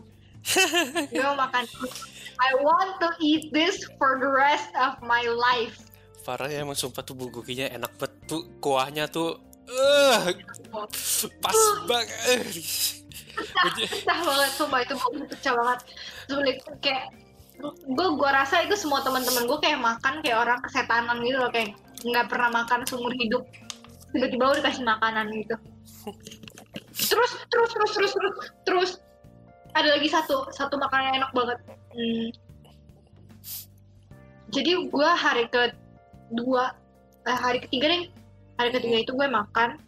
Gue 1.12 1.20
mau 1.20 1.36
makan 1.44 1.66
I 2.38 2.50
want 2.62 3.02
to 3.02 3.10
eat 3.18 3.50
this 3.50 3.82
for 3.98 4.22
the 4.22 4.30
rest 4.30 4.70
of 4.78 5.02
my 5.02 5.26
life. 5.26 5.76
Parah 6.22 6.46
ya 6.46 6.62
emang 6.62 6.78
sumpah 6.78 7.02
tuh 7.02 7.18
bulgoginya 7.18 7.66
enak 7.72 7.90
banget 7.98 8.17
tuh 8.28 8.44
kuahnya 8.60 9.08
tuh 9.08 9.40
eh 9.68 10.36
pas 11.40 11.58
banget. 11.84 12.56
Pecah 13.68 14.20
banget 14.24 14.50
sumpah 14.56 14.80
itu 14.84 14.94
bulgogi 14.96 15.26
pecah 15.32 15.52
banget. 15.56 15.78
Sulit 16.28 16.58
kayak 16.80 17.12
gue 17.58 18.08
gue 18.14 18.30
rasa 18.30 18.62
itu 18.62 18.74
semua 18.78 19.02
teman-teman 19.02 19.44
gue 19.44 19.58
kayak 19.60 19.80
makan 19.82 20.14
kayak 20.22 20.38
orang 20.46 20.58
kesetanan 20.62 21.18
gitu 21.26 21.42
loh 21.42 21.50
kayak 21.50 21.74
nggak 22.06 22.26
pernah 22.30 22.48
makan 22.52 22.84
seumur 22.88 23.12
hidup. 23.16 23.44
Tiba-tiba 24.14 24.44
udah 24.52 24.58
dikasih 24.64 24.84
makanan 24.84 25.26
gitu. 25.36 25.56
Terus 27.12 27.30
terus 27.52 27.70
terus 27.72 27.92
terus 27.92 28.12
terus 28.12 28.34
terus. 28.64 28.90
Ada 29.76 30.00
lagi 30.00 30.08
satu 30.08 30.48
satu 30.50 30.80
makanan 30.80 31.12
yang 31.12 31.16
enak 31.24 31.32
banget. 31.36 31.58
Hmm. 31.92 32.28
jadi 34.48 34.88
gue 34.88 35.10
hari 35.12 35.44
kedua 35.52 36.72
eh, 37.28 37.38
hari 37.38 37.58
ketiga 37.60 37.86
nih. 37.92 38.04
Hari 38.58 38.70
ketiga 38.74 38.96
itu 39.04 39.12
gue 39.14 39.28
makan 39.28 39.78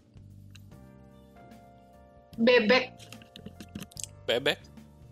bebek. 2.38 2.94
Bebek? 4.28 4.58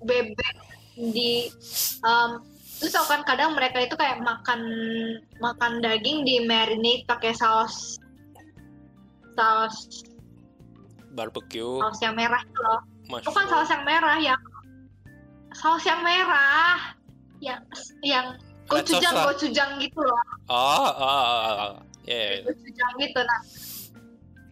Bebek 0.04 0.54
di 0.98 1.46
um, 2.02 2.42
terus 2.78 2.94
tau 2.94 3.06
kan 3.06 3.22
kadang 3.22 3.54
mereka 3.54 3.82
itu 3.82 3.94
kayak 3.94 4.18
makan 4.22 4.60
makan 5.38 5.78
daging 5.82 6.26
di 6.26 6.42
marinate 6.46 7.06
pakai 7.06 7.34
saus 7.34 7.98
saus 9.38 10.06
barbecue. 11.14 11.78
saus 11.82 11.98
yang 12.02 12.14
merah 12.18 12.42
itu 12.42 12.60
loh. 12.62 12.80
Bukan 13.08 13.22
mushroom 13.24 13.46
saus 13.50 13.70
yang 13.70 13.84
merah 13.86 14.18
yang 14.18 14.40
saus 15.54 15.84
yang 15.86 16.00
merah 16.02 16.78
yang 17.38 17.60
yang 18.02 18.26
gochujang 18.66 19.14
gochujang 19.14 19.70
gitu 19.78 20.00
loh. 20.02 20.22
Oh 20.50 20.90
oh, 20.90 20.90
oh, 20.98 21.54
oh, 21.62 21.72
oh. 22.08 22.16
ya 22.16 22.42
gochujang 22.44 22.92
gitu 22.98 23.20
nah. 23.20 23.40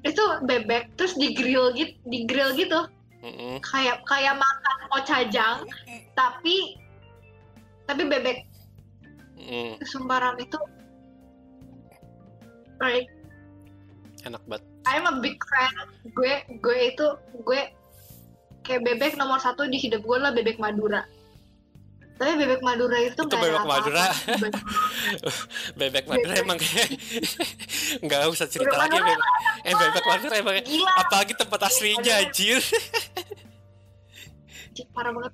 Itu 0.06 0.22
bebek 0.46 0.94
terus 0.94 1.18
di 1.18 1.34
grill 1.34 1.74
gitu 1.74 1.96
di 2.06 2.28
grill 2.28 2.54
gitu. 2.54 2.86
Mm-mm. 3.26 3.58
kayak 3.58 4.06
kayak 4.06 4.38
makan 4.38 4.78
ocajang 4.94 5.66
tapi 6.14 6.78
tapi 7.90 8.02
bebek. 8.06 8.46
Mm, 9.34 9.82
itu 10.38 10.58
like 12.78 13.10
enak 14.22 14.42
banget. 14.46 14.62
I'm 14.86 15.06
a 15.10 15.18
big 15.18 15.38
fan. 15.42 15.74
Gue 16.14 16.44
gue 16.62 16.78
itu 16.94 17.06
gue 17.42 17.60
kayak 18.62 18.82
bebek 18.82 19.12
nomor 19.18 19.38
satu 19.38 19.66
di 19.66 19.78
hidup 19.78 20.02
gue 20.02 20.18
lah 20.18 20.34
bebek 20.34 20.58
Madura 20.58 21.06
tapi 22.16 22.32
bebek 22.34 22.60
Madura 22.60 22.96
itu 22.96 23.12
Itu 23.14 23.28
bebek 23.28 23.52
apa-apa. 23.54 23.68
Madura. 23.68 24.06
Bebek- 24.08 24.64
bebek 25.78 26.04
Madura 26.06 26.32
Bebek. 26.32 26.44
emang 26.44 26.58
nggak 28.04 28.20
usah 28.26 28.46
cerita 28.46 28.68
Bebek 28.68 28.80
lagi 28.80 28.96
Madura 28.96 29.12
bebek 29.12 29.28
eh 29.62 29.74
bebek 29.74 30.04
Madura 30.04 30.34
emang 30.34 30.54
Gila. 30.62 30.92
apalagi 30.98 31.32
tempat 31.34 31.60
aslinya 31.62 32.00
Madura. 32.14 32.24
anjir 32.24 32.60
parah 34.92 35.08
banget 35.10 35.32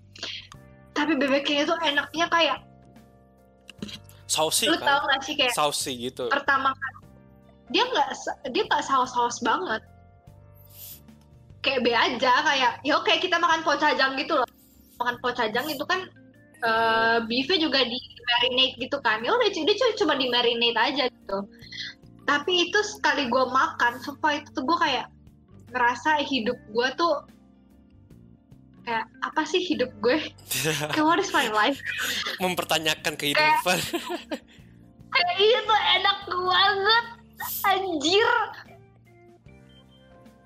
tapi 0.93 1.13
bebeknya 1.15 1.59
itu 1.63 1.75
enaknya 1.83 2.27
kayak 2.29 2.59
sausi 4.25 4.67
lu 4.67 4.79
kan 4.79 4.87
tau 4.87 5.01
gak 5.05 5.21
sih 5.23 5.35
kayak 5.35 5.53
sausi 5.53 5.93
gitu 6.01 6.31
pertama 6.31 6.71
dia 7.69 7.83
nggak 7.85 8.09
dia 8.51 8.63
nggak 8.65 8.83
saus-saus 8.83 9.41
banget 9.41 9.83
kayak 11.59 11.81
B 11.81 11.91
aja 11.91 12.33
kayak 12.43 12.73
ya 12.81 12.93
oke 12.95 13.13
kita 13.19 13.35
makan 13.37 13.63
pocajang 13.63 14.15
gitu 14.15 14.35
loh 14.35 14.47
makan 14.99 15.17
pocajang 15.19 15.67
itu 15.67 15.85
kan 15.85 16.07
eh 16.63 17.19
beefnya 17.27 17.59
juga 17.59 17.83
di 17.83 17.99
marinate 18.23 18.75
gitu 18.79 18.97
kan. 19.03 19.19
Ya 19.27 19.35
udah 19.35 19.49
dia 19.51 19.75
cuma 19.75 19.93
cuma 19.99 20.15
di 20.15 20.27
marinate 20.31 20.79
aja 20.79 21.05
gitu. 21.11 21.39
Tapi 22.23 22.71
itu 22.71 22.79
sekali 22.87 23.27
gue 23.27 23.45
makan 23.51 23.99
sumpah 23.99 24.39
itu 24.39 24.49
tuh 24.55 24.63
gue 24.63 24.79
kayak 24.79 25.07
ngerasa 25.75 26.23
hidup 26.23 26.59
gue 26.71 26.89
tuh 26.95 27.27
kayak 28.87 29.07
apa 29.23 29.43
sih 29.47 29.63
hidup 29.63 29.91
gue? 30.03 30.19
Kayak 30.95 31.07
what 31.07 31.19
is 31.23 31.31
my 31.31 31.47
life? 31.51 31.79
Mempertanyakan 32.43 33.15
kehidupan. 33.15 33.79
kayak 35.15 35.35
itu 35.39 35.75
enak 35.99 36.19
banget 36.27 37.07
anjir. 37.63 38.31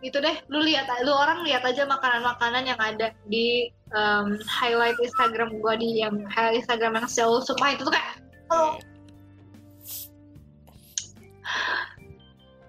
Gitu 0.05 0.17
deh 0.21 0.37
lu 0.53 0.61
lihat 0.65 0.85
lu 1.01 1.13
orang 1.17 1.49
lihat 1.49 1.65
aja 1.65 1.89
makanan-makanan 1.89 2.65
yang 2.69 2.81
ada 2.81 3.17
di 3.25 3.73
um, 3.95 4.39
highlight 4.47 4.97
Instagram 4.99 5.59
gua 5.61 5.79
di 5.79 6.03
yang 6.03 6.25
highlight 6.27 6.65
Instagram 6.65 6.99
yang 6.99 7.07
Seoul 7.11 7.45
sumpah 7.45 7.75
itu 7.77 7.87
tuh 7.87 7.95
kayak 7.95 8.11
oh 8.51 8.81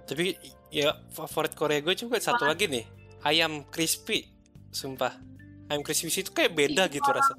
tapi 0.07 0.39
ya 0.71 0.95
favorit 1.11 1.51
Korea 1.51 1.83
gue 1.83 1.91
juga 1.93 2.15
satu 2.23 2.47
lagi 2.47 2.71
nih. 2.71 2.87
Ayam 3.27 3.67
crispy 3.67 4.23
sumpah. 4.71 5.19
Ayam 5.67 5.83
crispy 5.83 6.07
itu 6.07 6.31
kayak 6.31 6.55
beda 6.55 6.87
gitu 6.87 7.03
rasa 7.11 7.35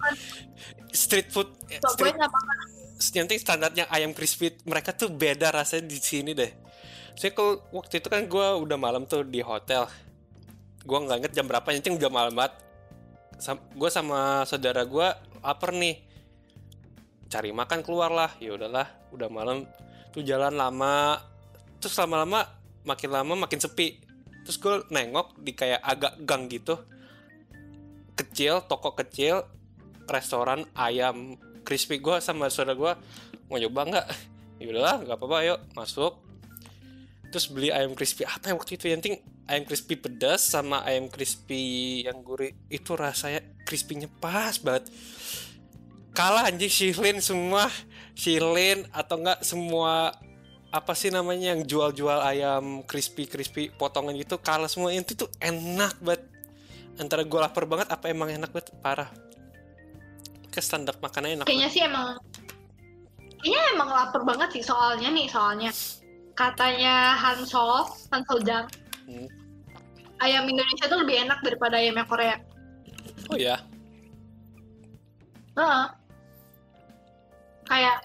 street 0.92 1.32
food 1.32 1.48
eh, 1.72 1.80
so, 1.80 1.96
gue 1.96 2.12
street 3.00 3.24
nanti 3.24 3.40
standarnya 3.40 3.88
ayam 3.88 4.12
crispy 4.12 4.52
mereka 4.68 4.92
tuh 4.92 5.08
beda 5.08 5.48
rasanya 5.48 5.88
di 5.88 5.96
sini 5.96 6.36
deh. 6.36 6.52
Saya 7.16 7.32
kalau 7.32 7.64
waktu 7.72 8.04
itu 8.04 8.08
kan 8.12 8.28
gue 8.28 8.46
udah 8.68 8.76
malam 8.76 9.08
tuh 9.08 9.24
di 9.24 9.40
hotel. 9.40 9.88
Gue 10.84 10.98
nggak 11.00 11.24
inget 11.24 11.32
jam 11.32 11.48
berapa 11.48 11.64
nanti 11.72 11.88
udah 11.88 12.12
malam 12.12 12.36
banget 12.36 12.67
Sam- 13.38 13.62
gue 13.78 13.90
sama 13.90 14.42
saudara 14.44 14.82
gue 14.82 15.08
lapar 15.40 15.70
nih. 15.70 16.02
Cari 17.30 17.54
makan 17.54 17.86
keluar 17.86 18.10
lah. 18.10 18.30
Ya 18.42 18.58
udahlah 18.58 18.90
udah 19.14 19.30
malam. 19.30 19.64
Tuh 20.10 20.26
jalan 20.26 20.58
lama. 20.58 21.22
Terus 21.78 21.94
lama-lama 21.96 22.42
makin 22.82 23.10
lama 23.14 23.32
makin 23.46 23.62
sepi. 23.62 24.02
Terus 24.42 24.58
gue 24.58 24.74
nengok 24.90 25.38
di 25.38 25.54
kayak 25.54 25.78
agak 25.78 26.14
gang 26.26 26.50
gitu. 26.50 26.82
Kecil 28.18 28.66
toko 28.66 28.98
kecil 28.98 29.46
restoran 30.10 30.66
ayam 30.74 31.38
crispy 31.62 32.02
gue 32.02 32.18
sama 32.18 32.50
saudara 32.50 32.74
gue 32.74 32.92
mau 33.46 33.60
nyoba 33.60 33.80
nggak? 33.86 34.06
Yaudahlah 34.58 35.06
nggak 35.06 35.16
apa-apa 35.20 35.38
yuk 35.46 35.60
masuk. 35.78 36.18
Terus 37.30 37.46
beli 37.52 37.70
ayam 37.70 37.94
crispy. 37.94 38.26
Apa 38.26 38.50
yang 38.50 38.58
waktu 38.58 38.74
itu 38.74 38.90
yang 38.90 38.98
penting 38.98 39.22
ayam 39.48 39.64
crispy 39.64 39.96
pedas 39.96 40.44
sama 40.44 40.84
ayam 40.84 41.08
crispy 41.08 42.04
yang 42.04 42.20
gurih. 42.20 42.52
Itu 42.68 42.94
rasanya 42.94 43.40
crispy-nya 43.64 44.06
pas 44.20 44.60
banget. 44.60 44.92
Kalah 46.12 46.52
anjing 46.52 46.68
Shilin 46.68 47.18
semua. 47.24 47.72
Shilin 48.12 48.84
atau 48.92 49.16
enggak 49.16 49.40
semua 49.42 50.12
apa 50.68 50.92
sih 50.92 51.08
namanya 51.08 51.56
yang 51.56 51.64
jual-jual 51.64 52.20
ayam 52.20 52.84
crispy 52.84 53.24
crispy 53.24 53.72
potongan 53.72 54.12
gitu 54.20 54.36
kalah 54.36 54.68
semua. 54.68 54.92
Itu 54.92 55.16
tuh 55.16 55.30
enak 55.40 55.96
banget. 56.04 56.22
Antara 57.00 57.24
gue 57.24 57.40
lapar 57.40 57.64
banget 57.64 57.88
apa 57.88 58.12
emang 58.12 58.28
enak 58.28 58.52
banget? 58.52 58.68
Parah. 58.84 59.08
Ke 60.52 60.60
standar 60.60 61.00
makanannya 61.00 61.40
enak 61.40 61.46
kayaknya 61.46 61.68
sih 61.70 61.82
emang 61.84 62.18
kayaknya 63.38 63.62
emang 63.78 63.88
lapar 63.94 64.22
banget 64.26 64.60
sih 64.60 64.64
soalnya 64.66 65.08
nih 65.08 65.26
soalnya. 65.30 65.70
Katanya 66.36 67.18
Hansol 67.18 67.86
Hansol 68.10 68.42
Jang 68.46 68.66
Hmm. 69.08 69.28
ayam 70.20 70.44
Indonesia 70.44 70.84
tuh 70.84 71.00
lebih 71.00 71.24
enak 71.24 71.40
daripada 71.40 71.80
ayam 71.80 71.96
yang 71.96 72.04
Korea. 72.04 72.36
Oh 73.32 73.38
ya 73.40 73.56
Heeh. 75.56 75.84
kayak 77.68 77.96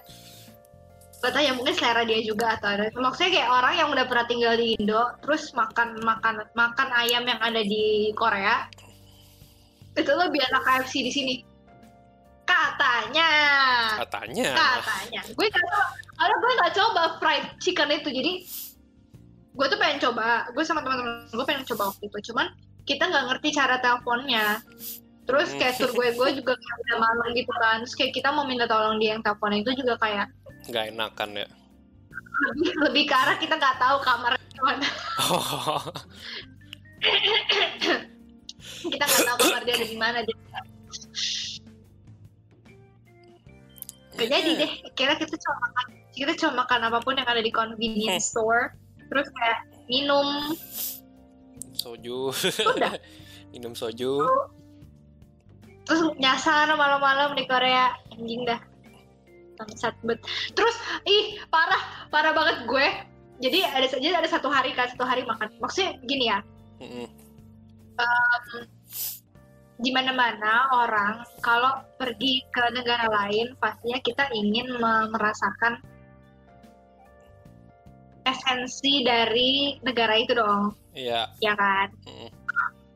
gak 1.24 1.32
tau 1.32 1.40
ya 1.40 1.52
mungkin 1.56 1.72
selera 1.72 2.04
dia 2.04 2.20
juga 2.20 2.56
atau 2.56 2.68
ada. 2.72 2.88
Maksudnya 2.92 3.30
kayak 3.32 3.50
orang 3.52 3.74
yang 3.80 3.88
udah 3.92 4.04
pernah 4.08 4.26
tinggal 4.28 4.54
di 4.56 4.76
Indo 4.76 5.12
terus 5.24 5.52
makan 5.56 6.00
makan 6.04 6.44
makan 6.52 6.88
ayam 6.92 7.24
yang 7.24 7.40
ada 7.40 7.60
di 7.64 8.12
Korea 8.16 8.68
itu 9.94 10.10
lebih 10.10 10.40
enak 10.40 10.62
KFC 10.64 10.94
di 11.06 11.12
sini. 11.12 11.34
Katanya. 12.44 13.30
Katanya? 14.04 14.50
Katanya. 14.52 15.20
Gue 15.32 15.48
tau 15.48 15.80
karena 16.14 16.34
gue 16.36 16.52
gak 16.60 16.74
coba 16.76 17.02
fried 17.18 17.44
chicken 17.62 17.88
itu 17.92 18.08
jadi 18.12 18.32
gue 19.54 19.66
tuh 19.70 19.78
pengen 19.78 19.98
coba 20.02 20.50
gue 20.50 20.64
sama 20.66 20.82
teman-teman 20.82 21.30
gue 21.30 21.46
pengen 21.46 21.64
coba 21.70 21.94
waktu 21.94 22.04
itu 22.10 22.18
cuman 22.32 22.46
kita 22.84 23.08
nggak 23.08 23.24
ngerti 23.32 23.48
cara 23.54 23.80
teleponnya. 23.80 24.60
Terus 25.24 25.56
kayak 25.56 25.80
tur 25.80 25.88
gue 25.96 26.12
gue 26.12 26.28
juga 26.36 26.52
kayak 26.52 26.76
udah 26.84 26.98
malam 27.00 27.28
gitu 27.32 27.52
kan 27.56 27.80
terus 27.80 27.96
kayak 27.96 28.12
kita 28.12 28.28
mau 28.28 28.44
minta 28.44 28.68
tolong 28.68 29.00
dia 29.00 29.16
yang 29.16 29.24
teleponnya 29.24 29.64
itu 29.64 29.72
juga 29.80 29.96
kayak 29.96 30.28
nggak 30.68 30.84
enakan 30.92 31.30
ya? 31.32 31.48
Lebih, 32.34 32.70
lebih 32.90 33.04
ke 33.08 33.14
arah 33.14 33.36
kita 33.40 33.54
nggak 33.56 33.76
tahu 33.78 33.96
kamarnya 34.04 34.60
mana. 34.60 34.88
Oh, 35.24 35.80
kita 38.84 39.04
nggak 39.04 39.22
tahu 39.24 39.36
kamar 39.48 39.62
dia 39.64 39.74
ada 39.76 39.86
di 39.86 39.98
mana 39.98 40.18
jadi 40.24 40.42
Gak 44.14 44.30
jadi 44.30 44.50
deh 44.62 44.72
kira 44.94 45.18
kita 45.18 45.34
cuma 45.34 45.56
makan 45.58 45.86
kita 46.14 46.32
cuma 46.38 46.52
makan 46.62 46.80
apa 46.86 46.98
pun 47.02 47.18
yang 47.18 47.26
ada 47.26 47.42
di 47.42 47.50
convenience 47.50 48.30
store 48.30 48.70
terus 49.08 49.26
kayak 49.32 49.60
minum. 49.88 50.54
Soju. 51.74 52.32
Udah? 52.76 52.94
Minum 53.54 53.70
soju. 53.70 54.24
Terus 55.84 56.00
nyasar 56.18 56.66
malam-malam 56.74 57.38
di 57.38 57.44
Korea. 57.46 57.94
Anjing 58.16 58.42
dah. 58.48 58.58
Bangsat 59.54 59.94
bet. 60.02 60.18
Terus 60.56 60.74
ih 61.06 61.38
parah. 61.52 62.08
Parah 62.10 62.34
banget 62.34 62.66
gue. 62.66 62.86
Jadi 63.44 63.62
ada 63.62 63.86
saja 63.86 64.18
ada 64.18 64.30
satu 64.30 64.50
hari 64.50 64.74
kan 64.74 64.90
satu 64.90 65.06
hari 65.06 65.22
makan. 65.22 65.54
Maksudnya 65.62 65.98
gini 66.02 66.30
ya. 66.30 66.38
Mm-mm. 66.82 67.06
di 69.74 69.90
mana-mana 69.90 70.70
orang 70.70 71.26
kalau 71.42 71.82
pergi 71.98 72.42
ke 72.50 72.62
negara 72.74 73.10
lain 73.10 73.58
pastinya 73.58 73.98
kita 74.02 74.30
ingin 74.30 74.70
me- 74.78 75.10
merasakan 75.10 75.82
esensi 78.24 79.04
dari 79.04 79.78
negara 79.84 80.16
itu 80.18 80.32
dong. 80.36 80.74
Iya. 80.96 81.30
Ya 81.40 81.54
kan? 81.54 81.88
Mm. 82.08 82.30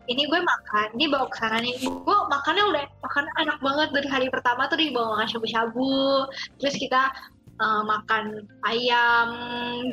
ini 0.09 0.25
gue 0.25 0.41
makan 0.41 0.97
dia 0.97 1.09
bawa 1.13 1.29
ke 1.29 1.37
sana 1.37 1.61
nih. 1.61 1.77
Gue 1.85 2.17
makannya 2.33 2.65
udah 2.73 2.85
makan 3.05 3.25
enak 3.45 3.59
banget. 3.61 3.89
Dari 3.93 4.09
hari 4.09 4.27
pertama 4.33 4.65
tuh 4.65 4.81
dia 4.81 4.89
bawa 4.89 5.21
makan 5.21 5.29
shabu-shabu. 5.29 6.25
Terus 6.57 6.81
kita 6.81 7.13
uh, 7.61 7.85
makan 7.85 8.49
ayam 8.65 9.29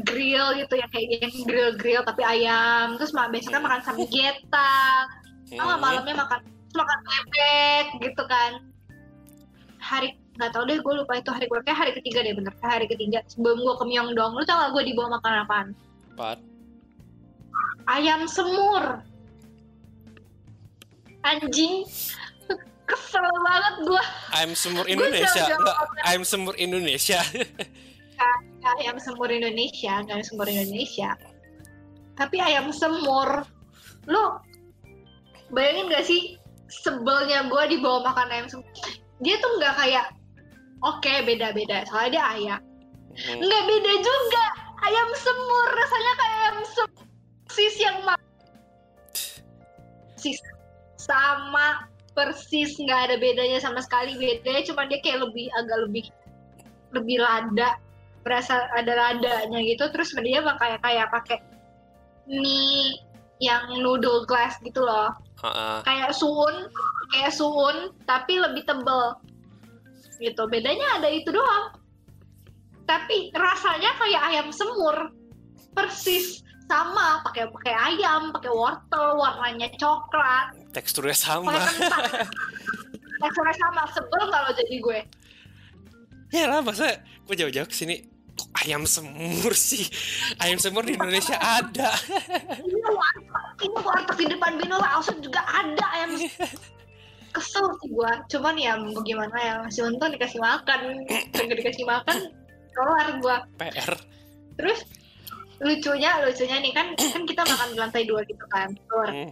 grill 0.07 0.55
gitu 0.55 0.79
ya. 0.79 0.87
Kayak 0.87 1.19
yang 1.19 1.35
grill 1.43 1.71
grill 1.75 2.03
tapi 2.07 2.23
ayam. 2.23 2.95
Terus 2.95 3.11
besoknya 3.11 3.59
makan 3.59 3.81
samgeta 3.83 5.03
oh, 5.59 5.75
Mm. 5.75 5.83
malamnya 5.83 6.15
makan 6.15 6.39
makan 6.71 6.99
bebek 7.03 7.85
gitu 8.07 8.23
kan. 8.23 8.51
Hari 9.83 10.15
nggak 10.35 10.51
tau 10.51 10.67
deh 10.67 10.77
gue 10.83 10.93
lupa 10.99 11.15
itu 11.15 11.31
hari 11.31 11.47
gue 11.47 11.59
kayak 11.63 11.79
hari 11.79 11.91
ketiga 11.95 12.19
deh 12.23 12.35
bener. 12.35 12.53
Hari 12.59 12.85
ketiga. 12.91 13.23
Sebelum 13.31 13.63
gue 13.63 13.75
ke 13.79 13.85
Myeongdong 13.87 14.35
lu 14.35 14.43
tau 14.43 14.67
gak 14.67 14.71
gue 14.75 14.83
dibawa 14.91 15.19
makan 15.19 15.33
apaan? 15.47 15.67
Pat. 16.19 16.39
ayam 17.87 18.27
semur. 18.27 18.99
Anjing. 21.23 21.87
Kesel 22.89 23.25
banget 23.41 23.75
gue 23.81 24.03
ayam 24.35 24.51
semur 24.53 24.85
Indonesia. 24.85 25.43
ayam 26.05 26.23
semur 26.27 26.53
Indonesia. 26.59 27.19
Ayam 28.65 28.97
semur 28.99 29.29
Indonesia. 29.31 29.93
Ayam 30.03 30.21
semur 30.21 30.47
Indonesia. 30.51 31.09
Tapi 32.19 32.37
ayam 32.43 32.69
semur. 32.75 33.47
Lu 34.05 34.23
bayangin 35.55 35.89
gak 35.89 36.05
sih 36.05 36.37
sebelnya 36.67 37.47
gue 37.47 37.63
dibawa 37.71 38.11
makan 38.11 38.27
ayam 38.35 38.47
semur? 38.51 38.67
Dia 39.23 39.39
tuh 39.39 39.51
nggak 39.57 39.73
kayak 39.79 40.05
oke 40.83 41.13
beda-beda. 41.23 41.85
Soalnya 41.87 42.11
dia 42.11 42.25
ayam. 42.35 42.61
Mm. 43.15 43.39
nggak 43.39 43.63
beda 43.63 43.93
juga. 44.03 44.45
Ayam 44.83 45.09
semur. 45.15 45.67
Rasanya 45.71 46.13
kayak 46.19 46.35
ayam 46.35 46.57
semur 46.67 47.05
sis 47.55 47.75
yang 47.79 47.97
ma- 48.03 48.27
sis 50.19 50.39
sama 50.99 51.87
persis. 52.11 52.75
Nggak 52.75 53.11
ada 53.11 53.15
bedanya 53.15 53.59
sama 53.63 53.79
sekali. 53.79 54.19
Bedanya 54.19 54.67
cuma 54.67 54.83
dia 54.89 54.99
kayak 54.99 55.23
lebih 55.23 55.47
agak 55.55 55.77
lebih 55.87 56.05
lebih 56.91 57.17
lada. 57.23 57.79
Berasa 58.27 58.67
ada 58.75 58.91
ladanya 58.91 59.59
gitu. 59.63 59.87
Terus 59.95 60.11
dia 60.19 60.43
kayak 60.43 60.83
kayak 60.83 61.07
pakai 61.13 61.39
mie 62.27 62.99
yang 63.39 63.79
noodle 63.79 64.27
glass 64.27 64.59
gitu 64.63 64.83
loh. 64.83 65.15
Ha-ha. 65.35 65.83
kayak 65.83 66.15
suun 66.15 66.71
kayak 67.11 67.35
suun 67.35 67.91
tapi 68.07 68.39
lebih 68.39 68.63
tebel 68.63 69.19
gitu. 70.19 70.47
Bedanya 70.47 71.01
ada 71.01 71.09
itu 71.11 71.29
doang. 71.31 71.77
Tapi 72.85 73.33
rasanya 73.33 73.97
kayak 73.97 74.21
ayam 74.33 74.47
semur 74.53 75.09
persis 75.73 76.45
sama. 76.69 77.21
Pakai 77.25 77.49
pakai 77.49 77.73
ayam 77.73 78.29
pakai 78.33 78.51
wortel 78.53 79.17
warnanya 79.17 79.69
coklat. 79.77 80.53
Teksturnya 80.73 81.17
sama. 81.17 81.57
Teksturnya 83.21 83.55
sama 83.57 83.81
sebel 83.89 84.23
kalau 84.29 84.51
jadi 84.53 84.75
gue? 84.77 84.99
Ya 86.33 86.45
lah 86.51 86.59
masa 86.61 86.99
gue 87.25 87.35
jauh-jauh 87.37 87.69
ke 87.69 87.75
sini 87.75 88.05
kok 88.35 88.51
ayam 88.61 88.83
semur 88.83 89.55
sih? 89.55 89.87
Ayam 90.43 90.59
semur 90.59 90.83
di 90.83 90.99
Indonesia 90.99 91.39
ada. 91.39 91.95
Ini 92.59 92.89
warteg 92.91 93.47
ini 93.63 93.77
warteg 93.79 94.17
di 94.19 94.25
depan 94.35 94.59
Bino 94.59 94.77
Langsung 94.77 95.23
juga 95.23 95.41
ada 95.47 95.85
ayam 95.95 96.11
kesel 97.35 97.67
sih 97.83 97.91
gue 97.91 98.11
cuman 98.31 98.55
ya 98.55 98.79
mau 98.79 99.03
gimana 99.03 99.35
ya 99.35 99.53
masih 99.67 99.91
untung 99.91 100.15
dikasih 100.15 100.39
makan. 100.39 101.03
Nggak 101.35 101.59
dikasih 101.59 101.83
makan 101.83 102.31
keluar 102.75 103.07
gue 103.23 103.35
PR 103.59 103.91
terus 104.59 104.79
lucunya 105.63 106.11
lucunya 106.27 106.57
nih 106.59 106.73
kan 106.75 106.87
kan 106.99 107.23
kita 107.23 107.41
makan 107.47 107.67
di 107.71 107.77
lantai 107.79 108.03
dua 108.03 108.21
gitu 108.27 108.45
kan 108.51 108.75
keluar. 108.91 109.09
Hmm. 109.11 109.31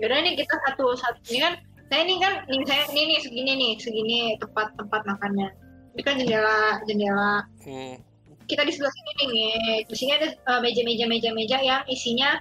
yaudah 0.00 0.18
nih 0.24 0.38
kita 0.38 0.54
satu 0.70 0.94
satu 0.94 1.18
ini 1.28 1.38
kan 1.42 1.54
saya 1.90 2.00
ini 2.06 2.14
kan 2.22 2.32
nih 2.46 2.62
saya 2.64 2.82
ini 2.94 3.02
nih 3.10 3.18
segini 3.20 3.52
nih 3.58 3.72
segini 3.82 4.18
tempat 4.38 4.70
tempat 4.78 5.02
makannya. 5.04 5.50
Ini 5.98 6.02
kan 6.06 6.14
jendela 6.22 6.60
jendela. 6.86 7.34
Hmm. 7.66 7.98
kita 8.46 8.62
di 8.62 8.70
sebelah 8.70 8.94
sini 8.94 9.10
nih 9.26 9.54
di 9.90 9.94
sini 9.98 10.10
ada 10.14 10.30
eh, 10.30 10.60
meja-meja 10.62 11.10
meja-meja 11.10 11.58
yang 11.66 11.82
isinya 11.90 12.38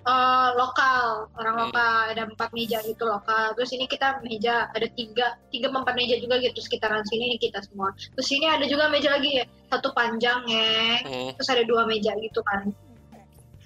eh, 0.00 0.48
lokal 0.56 1.28
orang 1.36 1.54
Hmm. 1.56 1.64
lokal 1.68 1.94
ada 2.12 2.22
empat 2.28 2.48
meja 2.56 2.78
gitu 2.84 3.04
lokal. 3.04 3.52
Terus 3.56 3.70
ini 3.76 3.84
kita 3.84 4.20
meja 4.24 4.68
ada 4.72 4.88
tiga 4.96 5.36
tiga 5.52 5.68
empat 5.68 5.94
meja 5.96 6.16
juga 6.16 6.40
gitu 6.40 6.58
sekitaran 6.60 7.04
sini 7.08 7.34
ini 7.34 7.36
kita 7.36 7.60
semua. 7.64 7.92
Terus 8.16 8.28
ini 8.32 8.46
ada 8.48 8.64
juga 8.64 8.88
meja 8.88 9.12
lagi 9.12 9.40
ya 9.40 9.44
satu 9.68 9.92
panjang 9.92 10.40
ya. 10.48 11.04
Hmm. 11.04 11.30
terus 11.36 11.48
ada 11.52 11.62
dua 11.68 11.84
meja 11.84 12.16
gitu 12.16 12.40
kan. 12.44 12.72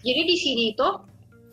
Jadi 0.04 0.20
di 0.26 0.36
sini 0.36 0.64
tuh 0.76 1.00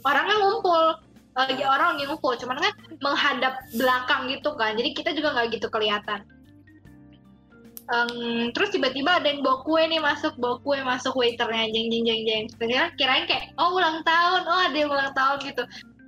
orangnya 0.03 0.37
ngumpul. 0.41 0.97
Lagi 1.31 1.63
orang 1.63 1.95
lagi 1.95 2.11
ngumpul 2.11 2.35
cuman 2.35 2.59
kan 2.59 2.73
menghadap 2.99 3.53
belakang 3.71 4.27
gitu 4.27 4.51
kan. 4.59 4.75
Jadi 4.75 4.89
kita 4.91 5.15
juga 5.15 5.31
nggak 5.31 5.47
gitu 5.55 5.67
kelihatan 5.71 6.27
Em, 7.91 8.47
terus 8.55 8.71
tiba-tiba 8.71 9.19
ada 9.19 9.27
yang 9.27 9.43
bawa 9.43 9.67
kue 9.67 9.83
nih 9.83 9.99
masuk 9.99 10.39
bawa 10.39 10.63
kue 10.63 10.79
masuk 10.79 11.11
waiternya 11.11 11.67
jeng 11.75 11.91
jeng 11.91 12.03
jeng 12.07 12.21
jeng. 12.23 12.43
Kira 12.55 12.87
kirain 12.95 13.27
kayak 13.27 13.51
oh 13.59 13.75
ulang 13.75 13.99
tahun 14.07 14.47
oh 14.47 14.59
ada 14.63 14.77
yang 14.79 14.87
ulang 14.87 15.11
tahun 15.11 15.43
gitu. 15.43 15.63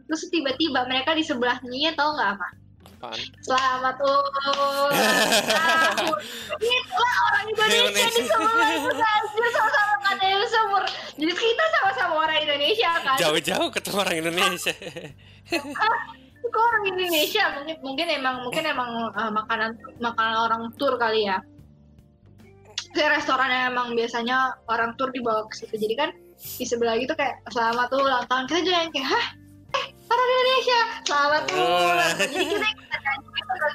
Terus 0.08 0.22
tiba-tiba 0.32 0.88
mereka 0.88 1.12
di 1.12 1.28
sebelahnya 1.28 1.92
tahu 2.00 2.10
nggak 2.16 2.32
apa 2.40 2.50
Apaan? 2.88 3.20
selamat 3.44 3.96
ulang 4.00 4.30
tahun. 4.32 4.92
Itulah 6.72 7.16
orang 7.28 7.46
Indonesia 7.52 8.08
di 8.08 8.22
Indonesia. 8.24 8.76
itu 8.80 9.04
aja 9.04 9.46
sama-sama 9.52 9.96
kan 10.08 10.16
yang 10.24 10.48
semur 10.48 10.84
jadi 11.14 11.34
kita 11.36 11.64
sama-sama 11.68 12.14
orang 12.26 12.38
Indonesia 12.48 12.92
kan? 13.04 13.18
Jauh-jauh 13.20 13.70
ketemu 13.76 13.98
orang 14.00 14.18
Indonesia. 14.24 14.74
Kok 16.44 16.64
orang 16.64 16.84
Indonesia? 16.96 17.44
Mungkin 17.60 17.76
mungkin 17.84 18.08
emang 18.08 18.36
mungkin 18.48 18.64
emang 18.72 18.90
uh, 19.12 19.32
makanan 19.36 19.76
makanan 20.00 20.36
orang 20.40 20.62
tur 20.80 20.96
kali 20.96 21.28
ya 21.28 21.44
kayak 22.94 23.12
restoran 23.20 23.50
yang 23.50 23.74
emang 23.74 23.98
biasanya 23.98 24.54
orang 24.70 24.94
tur 24.96 25.10
dibawa 25.10 25.50
ke 25.50 25.66
situ. 25.66 25.76
Jadi 25.76 25.96
kan 25.98 26.10
di 26.38 26.66
sebelah 26.66 26.96
gitu 27.02 27.14
kayak 27.18 27.42
selamat 27.50 27.90
tuh 27.90 28.00
ulang 28.06 28.26
tahun. 28.30 28.46
Kita 28.46 28.60
juga 28.62 28.78
yang 28.86 28.92
kayak 28.94 29.08
hah? 29.10 29.26
Eh 29.74 29.86
orang 30.06 30.28
Indonesia? 30.30 30.82
Selamat 31.04 31.42
tuh 31.50 31.58
ulang 31.58 32.12
tahun." 32.14 32.30
jadi 32.30 32.46
kita 32.46 32.68
ikutan 32.70 33.00
nyanyi 33.02 33.28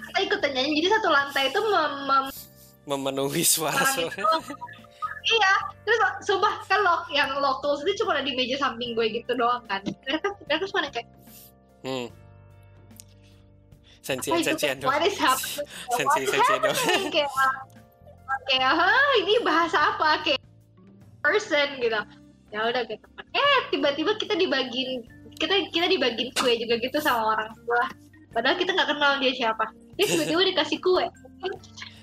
kita 0.06 0.18
ikutan 0.22 0.50
nyanyi. 0.54 0.70
Jadi 0.78 0.88
satu 0.94 1.08
lantai 1.10 1.44
itu 1.50 1.60
mem- 1.60 2.02
mem- 2.06 2.36
memenuhi 2.88 3.42
suara 3.44 3.82
suara. 3.92 4.14
itu 4.14 4.38
iya. 5.34 5.52
Terus 5.82 5.98
sumpah 6.24 6.54
kan 6.70 6.80
lo 6.80 7.04
yang 7.10 7.34
locals 7.42 7.82
itu 7.84 8.04
cuma 8.04 8.16
ada 8.16 8.24
di 8.24 8.32
meja 8.32 8.56
samping 8.56 8.94
gue 8.94 9.06
gitu 9.12 9.34
doang 9.34 9.60
kan. 9.66 9.82
Mereka 9.82 10.28
mereka 10.46 10.64
cuma 10.70 10.88
kayak 10.88 11.08
hmm. 11.82 12.06
sensi 14.00 14.32
"Wah, 14.32 14.40
itu? 14.40 14.48
sensi 14.48 16.18
is 16.24 16.30
sensi 16.32 16.52
dong 16.64 16.72
happening? 16.72 17.28
Kayak 18.46 18.72
hah 18.76 19.10
ini 19.24 19.34
bahasa 19.42 19.78
apa? 19.94 20.22
Kayak 20.22 20.42
person 21.24 21.68
gitu. 21.82 22.00
Ya 22.54 22.60
udah 22.64 22.82
gitu. 22.86 23.06
Eh 23.34 23.58
tiba-tiba 23.74 24.16
kita 24.16 24.38
dibagiin 24.38 25.04
kita 25.38 25.54
kita 25.70 25.86
dibagiin 25.90 26.30
kue 26.38 26.54
juga 26.58 26.78
gitu 26.78 26.98
sama 27.02 27.34
orang 27.36 27.50
tua. 27.64 27.84
Padahal 28.32 28.56
kita 28.60 28.76
nggak 28.76 28.88
kenal 28.94 29.12
dia 29.18 29.32
siapa. 29.34 29.64
Dia 29.98 30.06
tiba-tiba 30.06 30.42
dikasih 30.54 30.78
kue. 30.80 31.06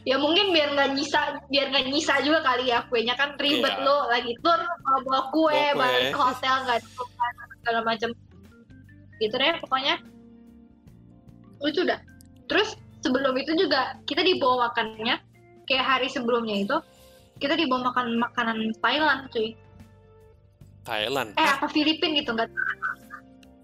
Ya 0.06 0.22
mungkin 0.22 0.54
biar 0.54 0.78
nggak 0.78 0.94
nyisa 0.94 1.42
biar 1.50 1.74
nggak 1.74 1.90
nyisa 1.90 2.22
juga 2.22 2.46
kali 2.46 2.70
ya 2.70 2.86
kuenya. 2.92 3.18
Kan 3.18 3.34
ribet 3.42 3.82
Iya. 3.82 3.86
lo 3.86 4.06
lagi 4.12 4.34
tur 4.46 4.60
bawa 4.86 5.00
bawa 5.02 5.22
kue, 5.34 5.62
Bawa 5.74 5.82
balik 5.82 6.14
ke 6.14 6.20
hotel 6.22 6.56
nggak 6.70 6.80
segala 7.62 7.80
macam 7.82 8.10
gitu 9.18 9.36
deh 9.40 9.54
pokoknya. 9.64 9.96
Lucu 11.64 11.82
dah 11.88 11.98
terus 12.46 12.78
sebelum 13.02 13.34
itu 13.38 13.58
juga 13.58 13.98
kita 14.06 14.22
dibawa 14.22 14.70
makannya 14.70 15.18
kayak 15.66 15.86
hari 15.86 16.08
sebelumnya 16.08 16.56
itu 16.62 16.78
kita 17.42 17.60
dibawa 17.60 17.92
makan 17.92 18.08
makanan 18.22 18.58
Thailand 18.80 19.28
cuy. 19.34 19.54
Thailand? 20.86 21.34
Eh 21.36 21.50
apa 21.50 21.68
Filipin 21.68 22.16
gitu 22.16 22.32
nggak 22.32 22.48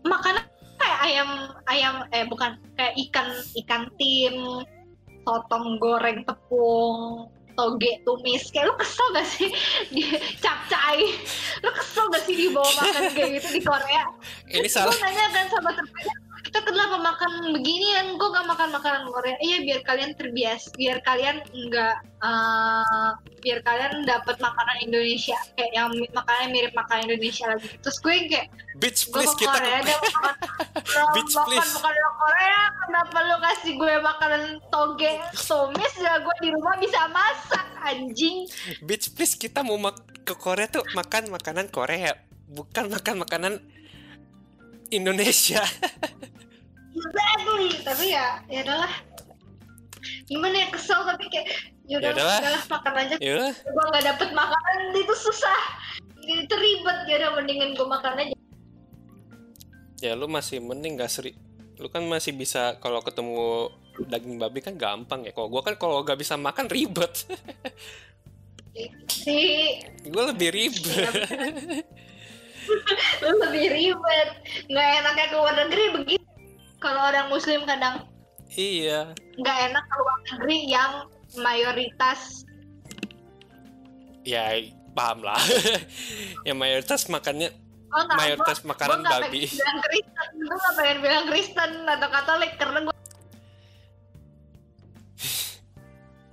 makanan 0.04 0.43
kayak 0.82 0.99
ayam 1.06 1.30
ayam 1.70 1.95
eh 2.10 2.26
bukan 2.26 2.58
kayak 2.74 2.97
ikan 3.10 3.28
ikan 3.64 3.84
tim 4.02 4.66
sotong 5.22 5.78
goreng 5.78 6.26
tepung 6.26 7.30
toge 7.54 7.91
tumis. 8.08 8.49
Kayak 8.49 8.74
lu 8.74 8.76
kesel 8.80 9.08
gak 9.14 9.28
sih? 9.28 9.49
Di 9.93 10.04
capcay 10.41 10.99
lu 11.62 11.72
kesel 11.76 12.06
gak 12.10 12.24
sih 12.26 12.36
dibawa 12.36 12.70
makan 12.82 13.04
kayak 13.14 13.30
gitu 13.39 13.47
di 13.60 13.62
Korea? 13.62 14.04
Ini 14.49 14.68
gue 14.68 14.72
salah. 14.72 14.95
nanya 14.97 15.26
kan 15.30 15.45
sama 15.52 15.70
temennya 15.76 16.16
kita 16.42 16.60
kenapa 16.66 16.98
makan 16.98 17.54
beginian 17.54 18.18
gue 18.18 18.30
gak 18.34 18.48
makan 18.50 18.70
makanan 18.74 19.04
Korea. 19.14 19.38
Iya 19.39 19.58
biar 19.62 19.82
kalian 19.86 20.12
terbiasa 20.18 20.74
biar 20.74 20.98
kalian 21.06 21.38
nggak 21.46 21.96
eh, 22.22 23.10
biar 23.42 23.60
kalian 23.62 23.94
dapat 24.06 24.38
makanan 24.42 24.78
Indonesia 24.86 25.38
kayak 25.58 25.72
yang 25.74 25.89
makanan 26.14 26.54
mirip 26.54 26.74
makanan 26.74 27.10
Indonesia 27.10 27.46
lagi. 27.50 27.68
Terus 27.82 27.98
gue 28.02 28.16
kayak 28.30 28.48
bitch 28.82 29.10
gue 29.10 29.22
please 29.22 29.34
ke 29.38 29.46
kita 29.46 29.58
Korea 29.58 29.80
dia 29.86 29.98
makan 30.02 30.36
Bitch, 31.14 31.34
makan 31.38 31.46
please. 31.48 31.72
makanan 31.78 32.12
Korea. 32.18 32.62
Kenapa 32.82 33.18
lu 33.24 33.38
kasih 33.39 33.74
gue 33.78 33.94
makanan 34.02 34.44
toge 34.68 35.12
tumis 35.38 35.94
ya 36.02 36.14
gue 36.20 36.36
di 36.42 36.50
rumah 36.52 36.76
bisa 36.82 37.00
masak 37.14 37.66
anjing. 37.82 38.38
Bitch 38.82 39.14
please 39.14 39.38
kita 39.38 39.62
mau 39.62 39.78
ke 40.22 40.34
Korea 40.38 40.70
tuh 40.70 40.86
makan 40.94 41.30
makanan 41.34 41.70
Korea 41.70 42.14
bukan 42.52 42.92
makan 42.92 43.16
makanan 43.24 43.54
Indonesia. 44.92 45.64
Exactly. 46.92 47.68
Tapi 47.82 48.06
ya 48.12 48.44
ya 48.52 48.60
udahlah. 48.68 48.94
Gimana 50.28 50.56
ya 50.56 50.68
kesel 50.72 51.00
tapi 51.08 51.26
kayak 51.32 51.48
ya 51.88 51.98
Ya 52.00 52.12
udahlah. 52.14 52.39
makan 52.68 52.94
aja. 53.00 53.16
Ya 53.18 53.50
gue 53.52 53.84
nggak 53.92 54.06
dapet 54.06 54.30
makanan 54.36 54.80
itu 54.96 55.16
susah. 55.16 55.60
Itu 56.22 56.54
ribet 56.54 56.98
ya 57.10 57.16
udah 57.26 57.32
mendingan 57.39 57.74
gue 57.74 57.88
makan 57.88 58.14
aja. 58.20 58.36
Ya 60.02 60.12
lu 60.18 60.26
masih 60.26 60.62
mending 60.62 60.98
gak 60.98 61.14
seri 61.14 61.38
lu 61.82 61.89
kan 61.89 62.06
masih 62.06 62.38
bisa 62.38 62.78
kalau 62.78 63.02
ketemu 63.02 63.74
daging 64.06 64.38
babi 64.38 64.62
kan 64.62 64.78
gampang 64.78 65.26
ya. 65.26 65.34
Kalau 65.34 65.50
gua 65.50 65.66
kan 65.66 65.74
kalau 65.82 66.06
gak 66.06 66.22
bisa 66.22 66.38
makan 66.38 66.70
ribet. 66.70 67.26
Sih. 69.10 69.82
Gue 70.06 70.24
lebih 70.30 70.54
ribet. 70.54 71.10
Lu 71.10 71.82
lebih 73.45 73.66
ribet. 73.72 74.30
Nggak 74.70 74.88
enaknya 75.01 75.26
ke 75.30 75.36
luar 75.36 75.55
negeri 75.66 75.86
begitu 75.97 76.32
kalau 76.82 77.14
orang 77.14 77.30
muslim 77.30 77.62
kadang 77.70 78.09
iya. 78.57 79.14
nggak 79.38 79.57
enak 79.70 79.84
ke 79.86 79.95
luar 80.01 80.18
negeri 80.34 80.57
yang 80.66 80.91
mayoritas. 81.38 82.43
Ya 84.26 84.57
paham 84.97 85.22
lah. 85.22 85.38
Ya 86.41 86.57
mayoritas 86.57 87.05
makannya 87.05 87.53
oh, 87.93 88.05
mayoritas 88.18 88.66
gua- 88.66 88.74
makanan 88.74 89.05
gua 89.05 89.22
babi. 89.22 89.45
bilang 89.45 89.78
Kristen. 89.86 90.28
Gue 90.41 90.57
nggak 90.57 90.74
pengen 90.74 90.97
bilang 91.05 91.26
Kristen 91.30 91.72
atau 91.86 92.09
Katolik 92.09 92.51
karena 92.57 92.78
gue 92.82 92.95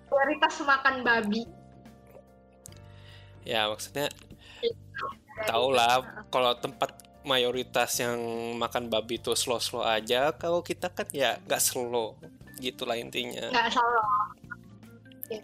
mayoritas 0.08 0.54
makan 0.64 0.94
babi. 1.04 1.44
Ya 3.44 3.68
maksudnya 3.68 4.08
tau 5.46 5.70
lah 5.70 6.02
kalau 6.32 6.56
tempat 6.58 6.94
mayoritas 7.22 8.00
yang 8.00 8.18
makan 8.56 8.88
babi 8.88 9.20
itu 9.20 9.36
slow 9.36 9.60
slow 9.60 9.84
aja 9.84 10.32
kalau 10.34 10.64
kita 10.64 10.88
kan 10.88 11.04
ya 11.12 11.36
nggak 11.44 11.60
slow 11.60 12.16
gitulah 12.58 12.96
intinya. 12.96 13.52
Nggak 13.52 13.70
salah 13.76 14.08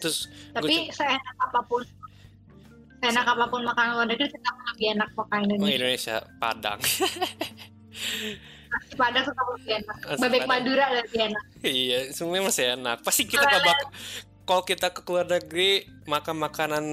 terus 0.01 0.33
tapi 0.57 0.89
seenak 0.89 1.37
apa 1.37 1.61
pun 1.69 1.85
seenak 3.05 3.27
apa 3.29 3.45
pun 3.53 3.61
makanan 3.69 4.01
luar 4.01 4.09
negeri 4.09 4.33
tetap 4.33 4.57
lebih 4.73 4.97
enak 4.97 5.09
makan 5.13 5.39
gue 5.45 5.53
Indonesia. 5.53 5.77
Indonesia 5.77 6.17
Padang. 6.41 6.81
Padang 8.97 9.25
tetap 9.29 9.47
lebih 9.55 9.73
enak. 9.85 9.97
Bebek. 10.19 10.41
Madura 10.49 10.85
lebih 10.89 11.21
enak. 11.31 11.45
Iya 11.61 11.99
semuanya 12.17 12.43
masih 12.49 12.65
enak. 12.81 12.99
Pasti 13.05 13.23
kita 13.29 13.45
nggak 13.45 13.61
bak 13.61 13.79
kalau 14.45 14.63
kita 14.63 14.93
ke 14.93 15.01
luar 15.09 15.25
negeri 15.25 15.89
makan 16.05 16.37
makanan 16.37 16.85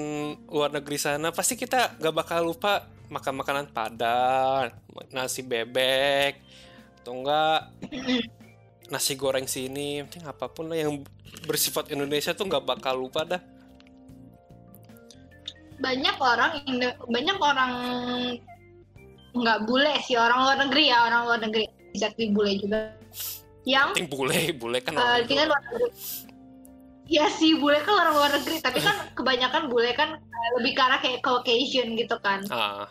luar 0.48 0.72
negeri 0.72 0.96
sana 0.96 1.36
pasti 1.36 1.60
kita 1.60 2.00
nggak 2.00 2.16
bakal 2.16 2.48
lupa 2.48 2.88
makan 3.12 3.44
makanan 3.44 3.68
Padang 3.76 4.72
nasi 5.12 5.44
bebek 5.44 6.40
atau 7.04 7.12
enggak 7.20 7.60
nasi 8.88 9.20
goreng 9.20 9.48
sini. 9.52 10.00
Penting 10.08 10.24
apa 10.24 10.48
pun 10.48 10.72
lah 10.72 10.80
yang 10.80 11.04
bersifat 11.44 11.92
Indonesia 11.92 12.32
tuh 12.32 12.48
nggak 12.48 12.64
bakal 12.64 12.96
lupa 13.04 13.28
dah. 13.28 13.42
Banyak 15.84 16.16
orang 16.24 16.52
banyak 17.04 17.38
orang 17.40 17.72
nggak 19.32 19.60
bule 19.68 19.92
sih 20.08 20.16
orang 20.16 20.40
luar 20.48 20.58
negeri 20.68 20.84
ya 20.88 21.04
orang 21.04 21.22
luar 21.28 21.40
negeri. 21.44 21.68
Exactly 21.92 22.32
bule 22.32 22.56
juga. 22.56 22.96
Yang 23.68 23.92
penting 23.92 24.08
bule 24.08 24.40
bule 24.56 24.80
kan 24.80 24.96
eh, 24.96 25.28
orang 25.28 25.52
luar 25.52 25.62
negeri 25.68 26.31
ya 27.12 27.28
sih 27.28 27.60
bule 27.60 27.84
kan 27.84 28.08
orang 28.08 28.16
luar 28.16 28.32
negeri 28.40 28.64
tapi 28.64 28.80
kan 28.80 28.96
kebanyakan 29.12 29.68
bule 29.68 29.92
kan 29.92 30.16
eh, 30.16 30.50
lebih 30.56 30.72
ke 30.80 30.82
arah 30.82 31.00
kayak 31.04 31.20
Caucasian 31.20 32.00
gitu 32.00 32.16
kan. 32.24 32.40
Ah. 32.48 32.88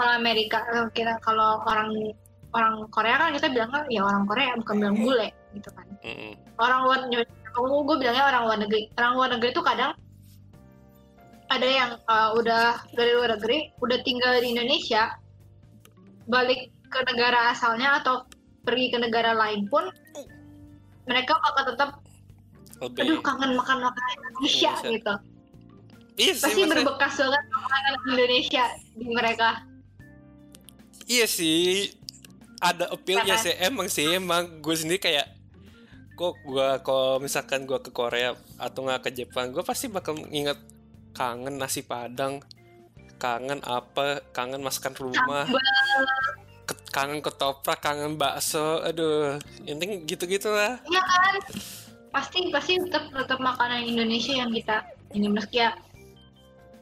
Orang 0.00 0.16
Amerika 0.16 0.64
eh, 0.72 0.88
kita 0.96 1.20
kalau 1.20 1.60
orang 1.68 1.92
orang 2.56 2.88
Korea 2.88 3.20
kan 3.20 3.36
kita 3.36 3.52
bilang 3.52 3.68
kan 3.68 3.84
ya 3.92 4.00
orang 4.00 4.24
Korea 4.24 4.56
bukan 4.56 4.76
bilang 4.80 4.96
bule 4.96 5.28
gitu 5.52 5.68
kan. 5.76 5.86
Mm, 6.00 6.32
orang 6.56 6.80
luar 6.88 6.98
kamu 7.52 7.76
gue 7.84 7.96
bilangnya 8.00 8.24
orang 8.24 8.42
luar 8.48 8.58
negeri. 8.64 8.82
Orang 8.96 9.12
luar 9.20 9.28
negeri 9.36 9.50
itu 9.52 9.62
kadang 9.62 9.92
ada 11.50 11.68
yang 11.68 11.90
uh, 12.08 12.32
udah 12.32 12.80
dari 12.96 13.12
luar 13.12 13.36
negeri 13.36 13.76
udah 13.82 13.98
tinggal 14.06 14.40
di 14.40 14.56
Indonesia 14.56 15.20
balik 16.30 16.72
ke 16.88 17.00
negara 17.10 17.52
asalnya 17.52 18.00
atau 18.00 18.24
pergi 18.62 18.94
ke 18.94 18.98
negara 19.02 19.34
lain 19.34 19.66
pun 19.66 19.90
mereka 21.10 21.34
bakal 21.42 21.74
tetap 21.74 21.90
lebih 22.80 23.00
aduh 23.04 23.20
kangen 23.20 23.50
makan 23.54 23.78
makanan 23.80 24.10
Indonesia 24.16 24.72
Indonesia. 24.72 24.90
gitu 24.90 25.14
iya 26.16 26.32
sih 26.32 26.42
pasti 26.42 26.52
maksudnya- 26.58 26.70
berbekas 26.80 27.14
banget 27.16 27.44
makanan 27.50 27.92
Indonesia 28.06 28.64
di 28.94 29.06
mereka 29.06 29.50
Iya 31.06 31.26
sih, 31.26 31.90
ada 32.62 32.86
appealnya 32.86 33.34
Apa? 33.34 33.42
sih. 33.42 33.54
Emang 33.58 33.90
sih, 33.90 34.06
emang 34.06 34.62
gue 34.62 34.70
sendiri 34.72 35.02
kayak 35.02 35.26
kok 36.14 36.38
gue 36.46 36.68
kalau 36.86 37.18
misalkan 37.18 37.66
gue 37.66 37.82
ke 37.82 37.90
Korea 37.90 38.30
atau 38.54 38.86
nggak 38.86 39.02
ke 39.02 39.10
Jepang, 39.10 39.50
gue 39.50 39.58
pasti 39.60 39.90
bakal 39.90 40.14
inget 40.30 40.54
kangen 41.10 41.58
nasi 41.58 41.82
padang, 41.82 42.38
kangen 43.18 43.58
apa, 43.66 44.22
kangen 44.30 44.62
masakan 44.62 44.94
rumah, 44.94 45.50
kangen 46.94 47.18
ketoprak, 47.18 47.82
kangen 47.82 48.14
bakso, 48.14 48.78
aduh, 48.78 49.34
intinya 49.66 49.98
gitu-gitu 50.06 50.46
lah. 50.46 50.78
Iya 50.86 51.02
kan 51.02 51.34
pasti 52.10 52.50
pasti 52.50 52.78
tetap 52.82 53.06
tetap 53.10 53.38
makanan 53.38 53.86
Indonesia 53.86 54.34
yang 54.34 54.50
kita 54.50 54.82
ini 55.14 55.30
meski 55.30 55.62
ya 55.62 55.74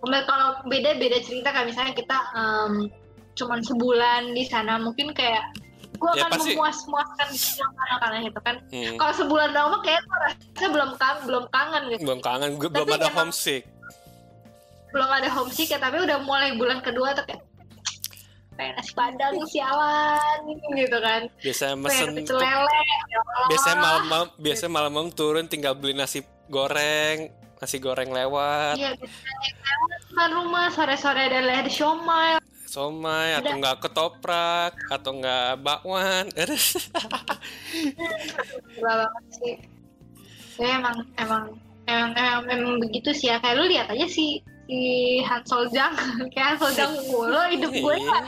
kalau 0.00 0.62
beda 0.64 0.96
beda 0.96 1.18
cerita 1.20 1.50
kayak 1.50 1.68
misalnya 1.68 1.92
kita 1.92 2.16
em, 2.32 2.72
cuman 3.34 3.60
sebulan 3.60 4.32
di 4.32 4.44
sana 4.46 4.78
mungkin 4.78 5.12
kayak 5.12 5.42
gue 5.98 6.10
Ya, 6.14 6.30
akan 6.30 6.38
pasti. 6.38 6.54
memuas-muaskan 6.54 7.28
makanan 7.98 8.30
itu 8.30 8.40
kan. 8.46 8.56
Hmm, 8.70 8.94
kalau 9.02 9.14
sebulan 9.18 9.50
doang 9.50 9.74
mah 9.74 9.82
kayak 9.82 9.98
gue 9.98 10.18
rasa 10.22 10.66
belum 10.70 10.90
kangen 10.94 11.22
belum 11.26 11.44
kangen 11.50 11.82
gitu. 11.90 12.00
Belum 12.06 12.20
kangen, 12.22 12.50
gue 12.54 12.68
belum 12.70 12.88
ada 12.94 13.10
homesick. 13.10 13.62
belum 14.88 15.10
ada 15.10 15.28
homesick 15.28 15.68
ya 15.68 15.76
tapi 15.76 16.00
udah 16.00 16.22
mulai 16.24 16.54
bulan 16.56 16.80
kedua 16.80 17.12
tuh 17.12 17.26
kayak 17.26 17.42
pengen 18.58 18.74
nasi 18.74 18.90
padang 18.90 19.38
sialan 19.46 20.38
gitu 20.74 20.98
kan 20.98 21.22
Biasanya 21.38 21.76
mesen, 21.78 22.10
pecel 22.18 22.42
lele 22.42 22.80
ya 22.82 23.20
biasanya 23.46 23.78
malam-malam, 23.78 24.28
biasanya 24.34 24.72
malam-malam 24.74 25.10
turun 25.14 25.46
tinggal 25.46 25.78
beli 25.78 25.94
nasi 25.94 26.26
goreng, 26.50 27.30
nasi 27.62 27.78
goreng 27.78 28.10
lewat. 28.10 28.74
Iya, 28.80 28.98
kan 30.16 30.30
rumah 30.34 30.72
sore-sore 30.74 31.30
ada 31.30 31.40
leher 31.44 31.70
siomay. 31.70 32.42
somai 32.68 33.32
atau 33.32 33.56
enggak 33.56 33.80
ketoprak 33.80 34.76
atau 34.92 35.16
enggak 35.16 35.56
bakwan 35.64 36.28
Gila 38.76 38.92
banget 38.92 39.24
sih. 39.40 39.54
Ya 40.60 40.76
emang 40.76 41.00
emang 41.16 41.56
emang 41.88 42.12
emang, 42.12 42.44
emang 42.44 42.74
begitu 42.76 43.16
sih 43.16 43.32
ya. 43.32 43.40
Kayak 43.40 43.56
lu 43.56 43.64
lihat 43.72 43.88
aja 43.88 44.04
sih 44.04 44.44
si 44.68 44.80
Han 45.24 45.40
Soljang 45.48 45.96
kayak 46.36 46.54
Han 46.54 46.58
Soljang 46.60 46.92
mulu 47.08 47.40
hidup 47.48 47.72
gue 47.72 47.96
ya. 47.96 48.18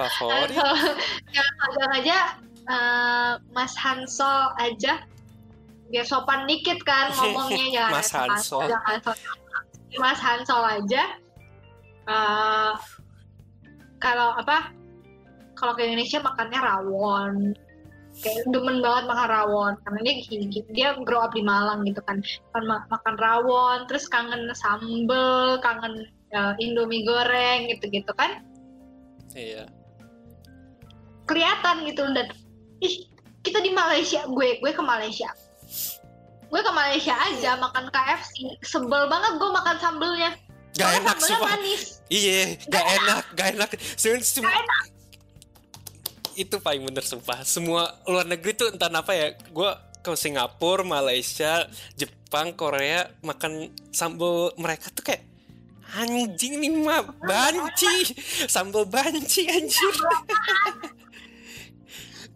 Han 0.00 0.10
favorit 0.16 0.50
Sol- 0.56 0.96
kayak 1.30 1.44
Han 1.60 1.68
Soljang 1.68 1.92
aja 1.92 2.18
eh, 2.66 3.32
Mas 3.52 3.74
Hansol 3.76 4.40
aja 4.56 4.94
biar 5.86 6.02
sopan 6.02 6.48
dikit 6.50 6.80
kan 6.82 7.12
ngomongnya 7.20 7.66
jangan 7.70 7.92
Mas 7.94 8.10
Hansol. 8.10 8.64
jangan 8.66 8.96
Hansol. 8.98 9.14
Mas 10.00 10.18
Hansol 10.18 10.62
aja 10.64 11.02
eh, 12.08 12.72
kalau 14.00 14.32
apa 14.34 14.72
kalau 15.56 15.72
ke 15.72 15.84
Indonesia 15.84 16.20
makannya 16.20 16.60
rawon 16.60 17.34
kayak 18.22 18.48
demen 18.48 18.80
banget 18.80 19.04
makan 19.08 19.28
rawon. 19.28 19.72
Karena 19.84 19.98
dia 20.04 20.14
gini, 20.24 20.46
dia 20.72 20.88
grow 21.04 21.20
up 21.20 21.32
di 21.36 21.42
Malang 21.44 21.84
gitu 21.84 22.00
kan. 22.04 22.20
Kan 22.52 22.62
ma- 22.64 22.86
makan 22.88 23.14
rawon 23.20 23.78
terus 23.88 24.08
kangen 24.08 24.48
sambel 24.56 25.60
kangen 25.60 26.08
eh, 26.32 26.54
Indomie 26.62 27.04
goreng 27.04 27.68
gitu 27.72 27.84
gitu 27.92 28.12
kan. 28.16 28.44
Iya. 29.36 29.68
Kelihatan 31.26 31.84
gitu 31.84 32.02
dan 32.14 32.32
ih 32.80 32.94
kita 33.44 33.62
di 33.62 33.70
Malaysia 33.70 34.24
gue 34.26 34.58
gue 34.58 34.72
ke 34.72 34.82
Malaysia. 34.82 35.28
Gue 36.46 36.62
ke 36.62 36.72
Malaysia 36.72 37.14
aja 37.14 37.58
makan 37.58 37.90
KFC 37.90 38.54
sebel 38.62 39.10
banget 39.10 39.32
gue 39.38 39.50
makan 39.50 39.76
sambelnya. 39.82 40.30
Gak 40.76 41.02
enak 41.02 41.16
manis. 41.40 42.04
Iya 42.12 42.60
gak 42.68 42.86
enak. 43.02 43.24
gak 43.34 43.48
enak. 43.56 43.70
Sebenarnya 43.96 44.28
semua 44.28 44.52
itu 46.36 46.60
paling 46.60 46.84
bener 46.84 47.02
sumpah. 47.02 47.42
Semua 47.42 47.88
luar 48.04 48.28
negeri 48.28 48.52
tuh 48.52 48.68
entah 48.70 48.92
apa 48.92 49.12
ya 49.16 49.32
gue 49.34 49.70
ke 50.04 50.12
Singapura 50.14 50.86
Malaysia 50.86 51.66
Jepang 51.98 52.54
Korea 52.54 53.10
makan 53.24 53.72
sambal 53.90 54.54
mereka 54.60 54.92
tuh 54.92 55.02
kayak 55.02 55.24
anjing 55.96 56.60
nih 56.60 56.70
mah 56.70 57.02
banci. 57.24 58.12
Sambal 58.46 58.84
banci 58.86 59.48
anjir 59.48 59.94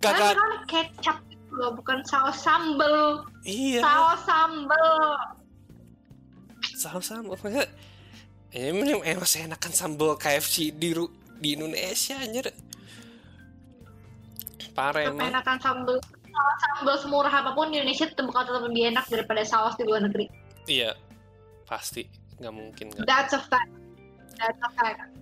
kan 0.00 0.16
kagak 0.16 0.32
kan 0.32 0.52
kecap 0.64 1.16
gitu 1.28 1.52
loh 1.60 1.70
bukan 1.76 2.00
saus 2.08 2.40
sambel. 2.40 3.20
Iya. 3.44 3.84
Saus 3.84 4.20
sambel. 4.24 4.96
Sama-sama 6.80 7.36
maksudnya 7.36 7.68
ini 8.56 8.96
emang 9.04 9.28
enakan 9.28 9.72
sambal 9.76 10.16
KFC 10.16 10.72
di 10.72 10.96
di 11.40 11.48
Indonesia 11.54 12.16
anjir 12.16 12.48
parah 14.80 15.02
emang 15.04 15.28
enakan 15.28 15.58
sambel 15.60 15.96
sambel 16.60 16.96
semurah 16.96 17.32
apa 17.32 17.50
pun 17.52 17.68
di 17.68 17.76
Indonesia 17.76 18.08
tetap 18.08 18.24
bakal 18.32 18.48
tetap 18.48 18.62
lebih 18.64 18.82
enak 18.88 19.04
daripada 19.12 19.44
saus 19.44 19.76
di 19.76 19.84
luar 19.84 20.00
negeri. 20.08 20.26
Iya 20.64 20.96
pasti. 21.68 22.08
Nggak 22.40 22.54
mungkin 22.56 22.84
nggak. 22.96 23.04
That's 23.04 23.36
a 23.36 23.40
fact. 23.44 23.70
That's 24.40 24.60
a 24.64 24.70
fact. 24.74 25.12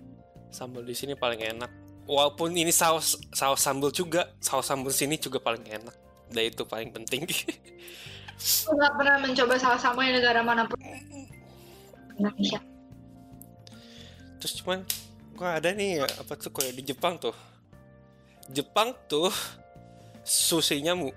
Sambal 0.49 0.87
di 0.87 0.95
sini 0.95 1.13
paling 1.13 1.43
enak. 1.43 1.69
Walaupun 2.09 2.55
ini 2.55 2.73
saus 2.73 3.19
saus 3.35 3.61
sambal 3.61 3.93
juga 3.93 4.33
saus 4.41 4.65
sambal 4.65 4.89
sini 4.89 5.19
juga 5.19 5.37
paling 5.37 5.61
enak. 5.67 5.95
Dan 6.31 6.43
itu 6.47 6.63
paling 6.65 6.89
penting. 6.95 7.27
Gue 8.39 8.73
nggak 8.73 8.93
pernah 8.95 9.15
mencoba 9.19 9.53
saus 9.59 9.83
sambal 9.83 10.07
di 10.07 10.15
negara 10.17 10.41
mana 10.41 10.63
pun. 10.65 10.79
Indonesia. 12.17 12.59
Terus 14.39 14.53
cuman 14.63 14.87
gua 15.35 15.59
ada 15.59 15.71
nih 15.75 16.03
apa 16.03 16.33
tuh 16.35 16.51
kayak 16.51 16.75
di 16.75 16.83
Jepang 16.91 17.19
tuh 17.19 17.35
Jepang 18.49 18.97
tuh 19.05 19.29
susinya 20.25 20.97
mu. 20.97 21.09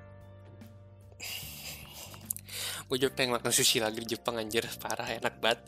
Gue 2.89 2.97
juga 3.01 3.17
pengen 3.17 3.41
makan 3.41 3.53
sushi 3.53 3.81
lagi 3.81 4.05
di 4.05 4.13
Jepang 4.13 4.37
anjir. 4.37 4.69
Parah 4.77 5.09
enak 5.09 5.41
banget. 5.41 5.61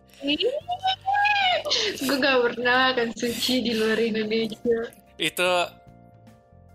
Gue 2.04 2.16
gak 2.20 2.38
pernah 2.44 2.92
makan 2.92 3.16
sushi 3.16 3.64
di 3.64 3.72
luar 3.80 3.96
Indonesia. 3.96 4.92
Itu 5.16 5.48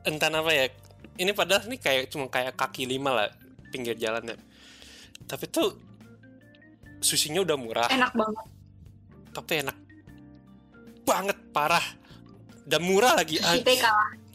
entah 0.10 0.32
apa 0.34 0.52
ya 0.56 0.66
ini 1.22 1.32
padahal 1.36 1.70
ini 1.70 1.78
kayak 1.78 2.10
cuma 2.10 2.32
kayak 2.32 2.56
kaki 2.56 2.88
lima 2.88 3.12
lah 3.12 3.30
pinggir 3.70 3.94
jalan 4.00 4.34
ya 4.34 4.38
tapi 5.30 5.46
tuh 5.46 5.78
susinya 7.06 7.46
udah 7.46 7.58
murah. 7.58 7.88
Enak 7.94 8.18
banget. 8.18 8.46
Tapi 9.30 9.52
enak 9.62 9.78
banget 11.06 11.38
parah. 11.54 11.86
Dan 12.66 12.86
murah 12.86 13.14
lagi 13.18 13.38
Sushi 13.38 13.62
teh 13.62 13.78
kalah. 13.78 14.29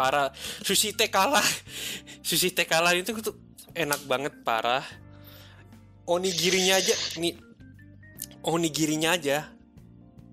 Parah. 0.00 0.32
Sushi 0.64 0.96
teh 0.96 1.12
kalah. 1.12 1.44
Sushi 2.24 2.48
teh 2.56 2.64
kalah 2.64 2.96
itu 2.96 3.12
tuh 3.20 3.36
enak 3.76 4.00
banget 4.08 4.32
parah. 4.40 4.80
Onigirinya 6.08 6.80
aja 6.80 6.96
nih 7.20 7.36
onigirinya 8.40 9.12
aja 9.20 9.52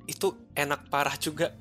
itu 0.08 0.32
enak 0.56 0.88
parah 0.88 1.20
juga. 1.20 1.52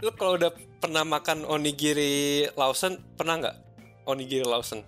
Lu 0.00 0.10
kalau 0.16 0.40
udah 0.40 0.50
pernah 0.80 1.04
makan 1.04 1.44
onigiri 1.44 2.48
Lawson 2.56 2.96
pernah 3.14 3.38
nggak 3.38 3.56
onigiri 4.08 4.42
Lawson? 4.48 4.80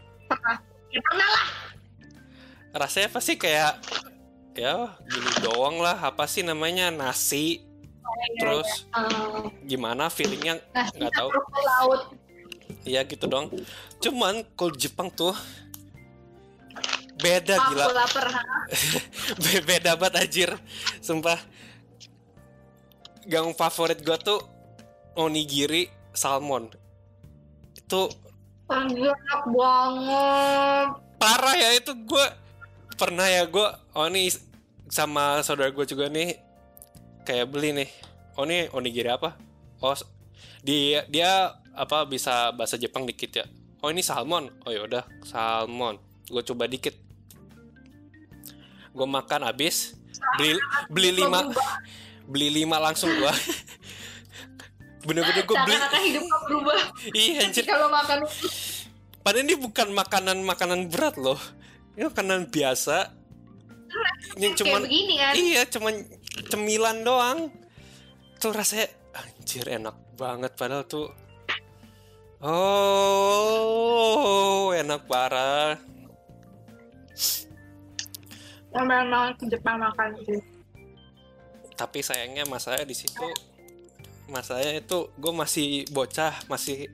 Ya 0.88 1.00
pernah 1.04 1.28
lah. 1.28 1.48
rasanya 2.74 3.06
pasti 3.06 3.38
kayak 3.38 3.78
ya 4.58 4.98
gini 5.06 5.30
doang 5.44 5.78
lah. 5.78 5.94
Apa 6.00 6.26
sih 6.26 6.42
namanya? 6.42 6.90
Nasi 6.90 7.62
terus 8.38 8.86
Eh, 8.90 9.44
gimana 9.66 10.08
feelingnya 10.08 10.60
nasi 10.72 10.96
nggak 10.98 11.12
tahu 11.14 11.28
laut. 11.32 12.02
Iya 12.84 13.00
gitu 13.08 13.24
dong. 13.24 13.48
Cuman 14.00 14.44
kalau 14.56 14.72
Jepang 14.76 15.08
tuh 15.08 15.32
beda 17.16 17.56
Aku 17.56 17.72
gila. 17.72 17.84
lapar. 17.92 18.26
beda 19.68 19.96
banget 19.96 20.14
anjir. 20.20 20.50
Sumpah. 21.00 21.40
Gang 23.24 23.56
favorit 23.56 24.04
gua 24.04 24.20
tuh 24.20 24.40
onigiri 25.16 25.88
salmon. 26.12 26.68
Itu 27.76 28.12
Anjir 28.64 29.12
enak 29.12 29.42
banget. 29.52 30.88
parah 31.20 31.56
ya 31.56 31.70
itu 31.76 31.92
gua 32.04 32.32
pernah 32.96 33.28
ya 33.28 33.44
gua 33.48 33.80
oh 33.96 34.08
sama 34.94 35.40
saudara 35.42 35.74
gue 35.74 35.86
juga 35.88 36.06
nih 36.06 36.38
kayak 37.24 37.50
beli 37.50 37.72
nih. 37.72 37.90
Oh 38.36 38.44
ini 38.44 38.68
onigiri 38.70 39.08
apa? 39.08 39.34
Oh 39.80 39.96
dia 40.60 41.08
dia 41.08 41.56
apa 41.74 42.04
bisa 42.06 42.52
bahasa 42.52 42.76
Jepang 42.76 43.08
dikit 43.08 43.32
ya. 43.32 43.44
Oh 43.80 43.88
ini 43.88 44.04
salmon. 44.04 44.52
Oh 44.68 44.70
yaudah 44.70 45.02
salmon. 45.24 45.98
Gue 46.28 46.44
coba 46.44 46.68
dikit. 46.68 46.94
Gue 48.94 49.08
makan 49.08 49.48
habis 49.48 49.96
beli 50.38 50.56
beli 50.88 51.10
lima 51.24 51.50
beli 52.32 52.48
lima 52.62 52.76
langsung 52.78 53.10
gua. 53.18 53.32
Bener-bener 55.08 55.44
gue 55.44 55.58
beli. 55.68 55.76
Hidup 56.12 56.24
berubah 56.48 56.80
Iya 57.24 57.48
anjir. 57.48 57.64
kalau 57.68 57.88
makan 57.92 58.24
Padahal 59.24 59.48
ini 59.48 59.56
bukan 59.56 59.88
makanan-makanan 59.96 60.92
berat 60.92 61.16
loh. 61.16 61.40
Ini 61.96 62.12
makanan 62.12 62.52
biasa. 62.52 63.08
Yang 64.36 64.52
kayak 64.52 64.56
cuman 64.60 64.80
begini 64.84 65.14
kan. 65.16 65.32
iya, 65.32 65.62
cuman 65.64 65.94
cemilan 66.50 67.04
doang. 67.06 67.50
Tuh 68.38 68.52
rasanya 68.52 68.88
anjir 69.14 69.68
enak 69.68 69.94
banget 70.18 70.52
padahal 70.58 70.84
tuh. 70.86 71.08
Oh, 72.44 73.54
enak 74.76 75.08
parah. 75.08 75.78
Memang 78.74 79.06
mau 79.06 79.30
ke 79.38 79.46
Jepang 79.48 79.78
makan 79.78 80.18
sih. 80.26 80.42
Tapi 81.74 82.02
sayangnya 82.02 82.44
masalahnya 82.46 82.86
di 82.86 82.94
situ 82.94 83.26
masalahnya 84.28 84.80
itu 84.80 85.08
gue 85.20 85.32
masih 85.32 85.84
bocah, 85.92 86.32
masih 86.48 86.88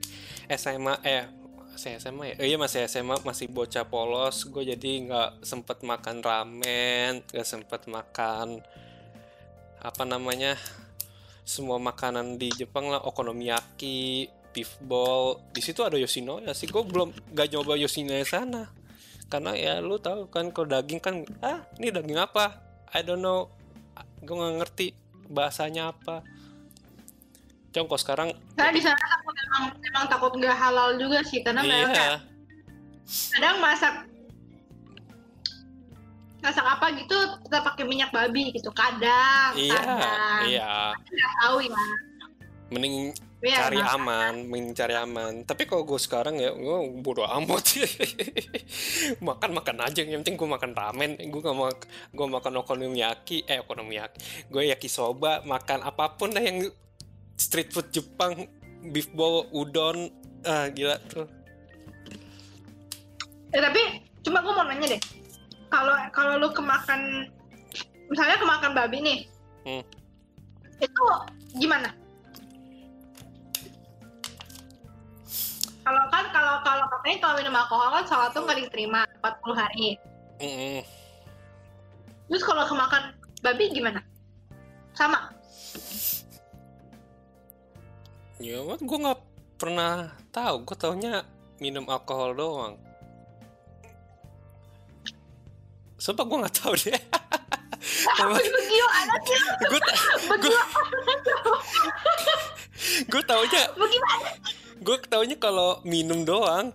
SMA 0.51 0.99
eh 1.05 1.25
masih 1.71 1.97
SMA 1.97 2.35
ya? 2.35 2.35
Oh 2.37 2.47
iya 2.47 2.57
masih 2.59 2.85
SMA, 2.91 3.15
masih 3.23 3.47
bocah 3.47 3.87
polos. 3.87 4.43
Gue 4.47 4.67
jadi 4.67 4.91
nggak 5.07 5.47
sempet 5.47 5.81
makan 5.81 6.19
ramen, 6.19 7.23
nggak 7.31 7.47
sempet 7.47 7.87
makan 7.87 8.59
apa 9.81 10.05
namanya 10.05 10.55
semua 11.41 11.81
makanan 11.81 12.37
di 12.37 12.53
Jepang 12.53 12.87
lah, 12.87 13.01
okonomiyaki, 13.01 14.29
beef 14.53 14.77
ball. 14.79 15.41
Di 15.51 15.59
situ 15.59 15.81
ada 15.81 15.97
Yoshinoya 15.97 16.53
sih. 16.53 16.69
Gue 16.69 16.85
belum 16.85 17.11
nggak 17.33 17.47
nyoba 17.51 17.75
Yoshinoya 17.81 18.23
sana. 18.23 18.69
Karena 19.27 19.57
ya 19.57 19.81
lu 19.81 19.97
tahu 19.97 20.29
kan 20.29 20.53
kalau 20.53 20.69
daging 20.69 21.01
kan 21.01 21.25
ah 21.41 21.65
ini 21.81 21.89
daging 21.89 22.21
apa? 22.21 22.61
I 22.93 23.01
don't 23.01 23.19
know. 23.19 23.49
Gue 24.21 24.37
nggak 24.37 24.55
ngerti 24.63 24.87
bahasanya 25.27 25.91
apa. 25.91 26.21
Congko 27.71 27.95
sekarang 27.95 28.35
Karena 28.59 28.71
di 28.75 28.83
sana 28.83 28.99
aku 28.99 29.31
memang, 29.31 29.63
memang 29.79 30.03
takut 30.11 30.35
nggak 30.35 30.57
halal 30.59 30.99
juga 30.99 31.23
sih 31.23 31.39
karena 31.39 31.63
mereka 31.63 31.95
iya 31.95 32.31
kadang 33.11 33.57
masak 33.59 33.93
masak 36.41 36.65
apa 36.65 36.89
gitu 36.97 37.17
kita 37.45 37.57
pakai 37.61 37.83
minyak 37.85 38.09
babi 38.09 38.49
gitu 38.49 38.73
kadang 38.73 39.53
iya 39.53 39.77
kadang 39.77 40.41
iya 40.49 40.73
nggak 40.97 41.33
tahu 41.45 41.55
ya 41.61 41.81
mending 42.71 43.11
ya, 43.43 43.67
cari 43.67 43.83
masak. 43.83 43.95
aman, 43.99 44.33
mending 44.47 44.71
cari 44.71 44.95
aman. 44.95 45.33
Tapi 45.43 45.67
kalau 45.67 45.83
gue 45.83 45.99
sekarang 45.99 46.39
ya, 46.39 46.55
gue 46.55 46.77
bodo 47.03 47.27
amat. 47.27 47.83
makan 49.27 49.51
makan 49.59 49.77
aja, 49.83 50.07
yang 50.07 50.23
penting 50.23 50.39
gue 50.39 50.47
makan 50.47 50.71
ramen. 50.71 51.19
Gue 51.19 51.41
gak 51.43 51.51
mau, 51.51 51.67
gue 52.15 52.27
makan 52.31 52.63
okonomiyaki, 52.63 53.43
eh 53.43 53.59
okonomiyaki. 53.59 54.47
Gue 54.47 54.71
yakisoba, 54.71 55.43
makan 55.43 55.83
apa 55.83 56.15
pun 56.15 56.31
dah 56.31 56.39
yang 56.39 56.63
street 57.35 57.75
food 57.75 57.91
Jepang, 57.91 58.47
beef 58.87 59.11
bowl, 59.11 59.51
udon, 59.51 60.07
ah 60.47 60.71
gila 60.71 60.95
tuh. 61.11 61.27
Eh, 63.51 63.59
tapi 63.59 63.83
cuma 64.23 64.39
gue 64.39 64.53
mau 64.55 64.63
nanya 64.63 64.95
deh 64.95 65.20
kalau 65.71 65.95
kalau 66.11 66.33
lu 66.37 66.49
kemakan 66.51 67.25
misalnya 68.11 68.37
kemakan 68.37 68.71
babi 68.75 68.99
nih 69.01 69.19
Hmm. 69.61 69.85
itu 70.81 71.03
gimana 71.53 71.93
kalau 75.85 76.03
kan 76.09 76.25
kalau 76.33 76.55
kalau 76.65 76.85
katanya 76.89 77.17
kalau 77.21 77.35
minum 77.37 77.55
alkohol 77.61 77.89
kan 77.93 78.03
sholat 78.09 78.33
tuh 78.33 78.41
nggak 78.41 78.57
diterima 78.65 79.05
40 79.21 79.53
hari 79.61 79.87
Mm-mm. 80.41 80.81
terus 82.25 82.41
kalau 82.41 82.65
kemakan 82.65 83.13
babi 83.45 83.69
gimana 83.69 84.01
sama 84.97 85.29
Ya, 88.41 88.57
gue 88.57 88.97
nggak 89.05 89.21
pernah 89.61 90.09
tahu. 90.33 90.65
Gue 90.65 90.73
taunya 90.73 91.21
minum 91.61 91.85
alkohol 91.85 92.33
doang. 92.33 92.73
Sumpah 96.01 96.25
gue 96.25 96.37
nggak 96.41 96.55
tahu 96.57 96.73
deh. 96.81 96.97
begitu 98.21 98.85
anaknya 98.89 99.41
gue 99.69 99.81
begitu 100.29 100.51
gue 103.09 103.21
taunya 103.25 103.61
bagaimana? 103.73 104.29
gue 104.81 104.97
taunya 105.05 105.37
kalau 105.37 105.77
minum 105.85 106.25
doang. 106.25 106.73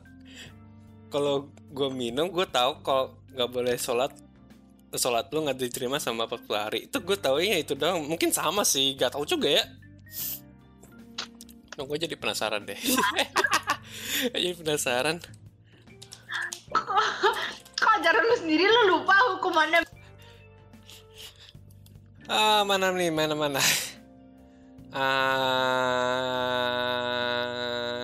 Kalau 1.10 1.50
gue 1.74 1.88
minum 1.90 2.30
gue 2.30 2.46
tahu 2.46 2.82
kalau 2.86 3.18
nggak 3.34 3.50
boleh 3.50 3.74
sholat 3.74 4.14
sholat 4.94 5.26
lu 5.34 5.42
nggak 5.42 5.58
diterima 5.58 5.98
sama 5.98 6.30
40 6.30 6.46
hari. 6.54 6.78
Itu 6.86 7.02
gue 7.02 7.18
taunya 7.18 7.58
itu 7.58 7.74
doang. 7.74 8.06
Mungkin 8.06 8.30
sama 8.30 8.62
sih 8.62 8.94
gak 8.94 9.18
tahu 9.18 9.26
juga 9.26 9.50
ya. 9.50 9.64
Nah, 11.76 11.84
gue 11.84 11.98
jadi 11.98 12.14
penasaran 12.14 12.62
deh. 12.62 12.78
Jadi 14.32 14.56
penasaran 14.56 15.20
kok 17.96 18.04
ajaran 18.04 18.28
lu 18.28 18.36
sendiri 18.36 18.68
lu 18.68 18.92
lupa 18.92 19.16
hukumannya. 19.32 19.80
Ah 22.28 22.60
mana 22.68 22.92
nih? 22.92 23.08
Mana 23.08 23.32
mana? 23.32 23.56
Ah. 26.76 28.00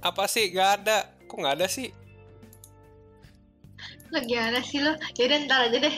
Apa 0.00 0.24
sih? 0.24 0.48
Gak 0.52 0.80
ada. 0.80 1.04
Kok 1.28 1.36
nggak 1.36 1.56
ada 1.60 1.68
sih? 1.68 1.92
Lagi 4.08 4.32
ada 4.40 4.64
sih 4.64 4.80
lo 4.80 4.96
ya 5.20 5.28
udah 5.28 5.38
ntar 5.44 5.68
aja 5.68 5.78
deh. 5.84 5.96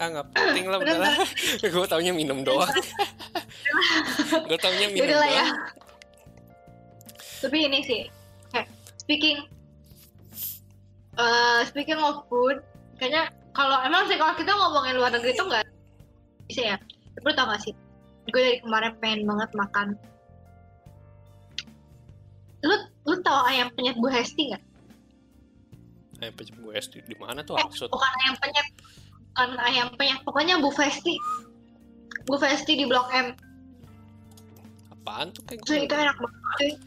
Ah 0.00 0.08
nggak 0.08 0.32
penting 0.32 0.64
lah 0.64 0.80
Udah, 0.80 0.96
beneran 0.96 1.28
gue 1.76 1.86
taunya 1.92 2.12
minum 2.16 2.40
doang. 2.40 2.72
gue 4.48 4.58
taunya 4.64 4.88
minum 4.88 5.04
Yaudah 5.04 5.18
lah 5.20 5.28
ya. 5.28 5.44
doang. 5.44 5.60
Tapi 7.44 7.58
ini 7.68 7.84
sih, 7.84 8.00
kayak 8.48 8.72
speaking, 8.96 9.44
uh, 11.18 11.60
speaking 11.66 11.98
of 11.98 12.26
food, 12.28 12.62
kayaknya 12.98 13.30
kalau 13.54 13.78
emang 13.86 14.06
sih 14.10 14.18
kalau 14.18 14.34
kita 14.34 14.50
ngomongin 14.50 14.98
luar 14.98 15.10
negeri 15.14 15.34
tuh 15.38 15.46
nggak 15.46 15.64
bisa 16.50 16.74
ya. 16.74 16.76
Tapi 17.14 17.24
lu 17.30 17.34
tau 17.38 17.46
gak 17.46 17.62
sih? 17.62 17.74
Gue 18.34 18.42
dari 18.42 18.58
kemarin 18.58 18.92
pengen 18.98 19.22
banget 19.28 19.50
makan. 19.54 19.88
Lu 22.64 22.74
lu 23.06 23.14
tau 23.22 23.46
ayam 23.46 23.70
penyet 23.78 23.94
Bu 24.00 24.08
Hesti 24.10 24.50
nggak? 24.50 24.64
ayam 26.24 26.32
penyet 26.34 26.56
Bu 26.56 26.72
Esti 26.72 26.98
di 27.04 27.14
mana 27.20 27.44
tuh 27.44 27.54
Eh, 27.60 27.64
maksud 27.68 27.92
bukan 27.92 28.12
ayam 28.24 28.34
penyet, 28.40 28.66
bukan 29.30 29.50
ayam 29.60 29.88
penyet, 29.94 30.20
pokoknya 30.24 30.54
Bu 30.58 30.72
Festi. 30.72 31.14
Bu 32.24 32.40
Festi 32.40 32.72
di 32.74 32.88
Blok 32.88 33.12
M. 33.12 33.36
apaan 34.88 35.28
tuh 35.36 35.44
kayak 35.44 35.60
gue 35.68 35.84
itu 35.84 35.94
enak 35.94 36.16
banget. 36.16 36.80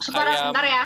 Sebentar, 0.00 0.24
Ayam. 0.24 0.40
sebentar 0.40 0.64
ya. 0.64 0.84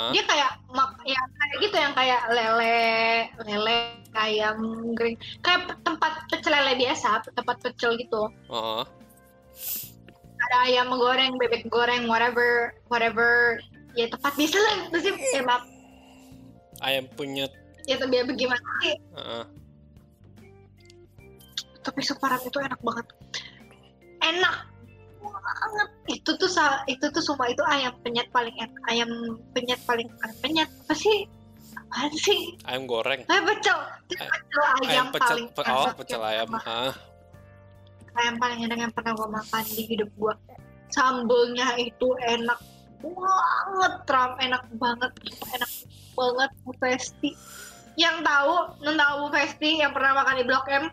Ah, 0.00 0.08
dia 0.16 0.24
kayak 0.24 0.50
mak 0.72 0.96
ya 1.04 1.20
kayak 1.20 1.56
gitu 1.60 1.76
yang 1.76 1.92
kayak 1.92 2.20
lele 2.32 2.80
lele 3.44 3.76
ayam 4.16 4.56
goreng 4.96 5.20
kayak 5.44 5.76
tempat 5.84 6.24
pecel 6.32 6.56
lele 6.56 6.72
biasa 6.80 7.20
tempat 7.36 7.56
pecel 7.60 8.00
gitu. 8.00 8.32
Oh 8.48 8.80
ada 10.40 10.56
ayam 10.72 10.88
goreng 10.96 11.36
bebek 11.36 11.68
goreng 11.68 12.08
whatever 12.08 12.72
whatever. 12.88 13.60
Ya 13.92 14.08
tempat 14.08 14.32
biasa 14.40 14.56
lah. 14.56 14.76
Itu 14.88 14.98
sih 15.04 15.12
ya 15.36 15.44
maaf 15.44 15.68
ayam 16.80 17.04
punya 17.12 17.44
ya 17.84 17.96
tapi 18.00 18.20
ya 18.20 18.24
bagaimana 18.24 18.68
sih? 18.84 18.96
Heeh. 19.16 19.44
tapi 21.80 22.04
separan 22.04 22.44
itu 22.44 22.60
enak 22.60 22.80
banget. 22.84 23.06
Enak 24.20 24.68
banget. 25.50 25.88
Itu 26.06 26.30
tuh 26.38 26.50
sa- 26.50 26.82
itu 26.86 27.02
tuh 27.10 27.22
semua 27.22 27.50
itu 27.50 27.62
ayam 27.66 27.90
penyet 28.06 28.30
paling 28.30 28.54
enak 28.54 28.80
ayam 28.86 29.10
penyet 29.50 29.80
paling 29.82 30.06
ayam 30.22 30.36
penyet 30.38 30.70
apa 30.70 30.94
sih? 30.94 31.26
Apa 31.90 32.14
sih? 32.14 32.54
Ayam 32.70 32.86
goreng. 32.86 33.26
Ayam 33.26 33.44
pecel. 33.50 33.78
Pecel 34.06 34.62
ayam, 34.62 34.86
ayam 34.86 35.06
pecel 35.10 35.26
paling 35.26 35.46
pe- 35.50 35.66
oh 35.74 35.88
pecel 35.98 36.22
ayam 36.22 36.48
ah 36.54 36.94
ayam 38.18 38.36
paling 38.38 38.58
enak 38.66 38.78
yang 38.78 38.92
pernah 38.94 39.14
gue 39.14 39.28
makan 39.30 39.64
di 39.70 39.82
hidup 39.86 40.10
gue 40.18 40.34
sambelnya 40.90 41.78
itu 41.78 42.10
enak 42.18 42.58
banget 43.00 43.92
Trump 44.04 44.34
enak 44.42 44.62
banget 44.76 45.12
enak 45.54 45.70
banget 46.14 46.50
Bu 46.66 46.72
Festi. 46.76 47.30
Yang 47.98 48.16
tahu 48.26 48.54
yang 48.82 48.96
tahu 48.98 49.14
Bu 49.24 49.28
Festi 49.30 49.70
yang 49.78 49.90
pernah 49.94 50.20
makan 50.20 50.42
di 50.42 50.44
Blok 50.44 50.66
M? 50.68 50.84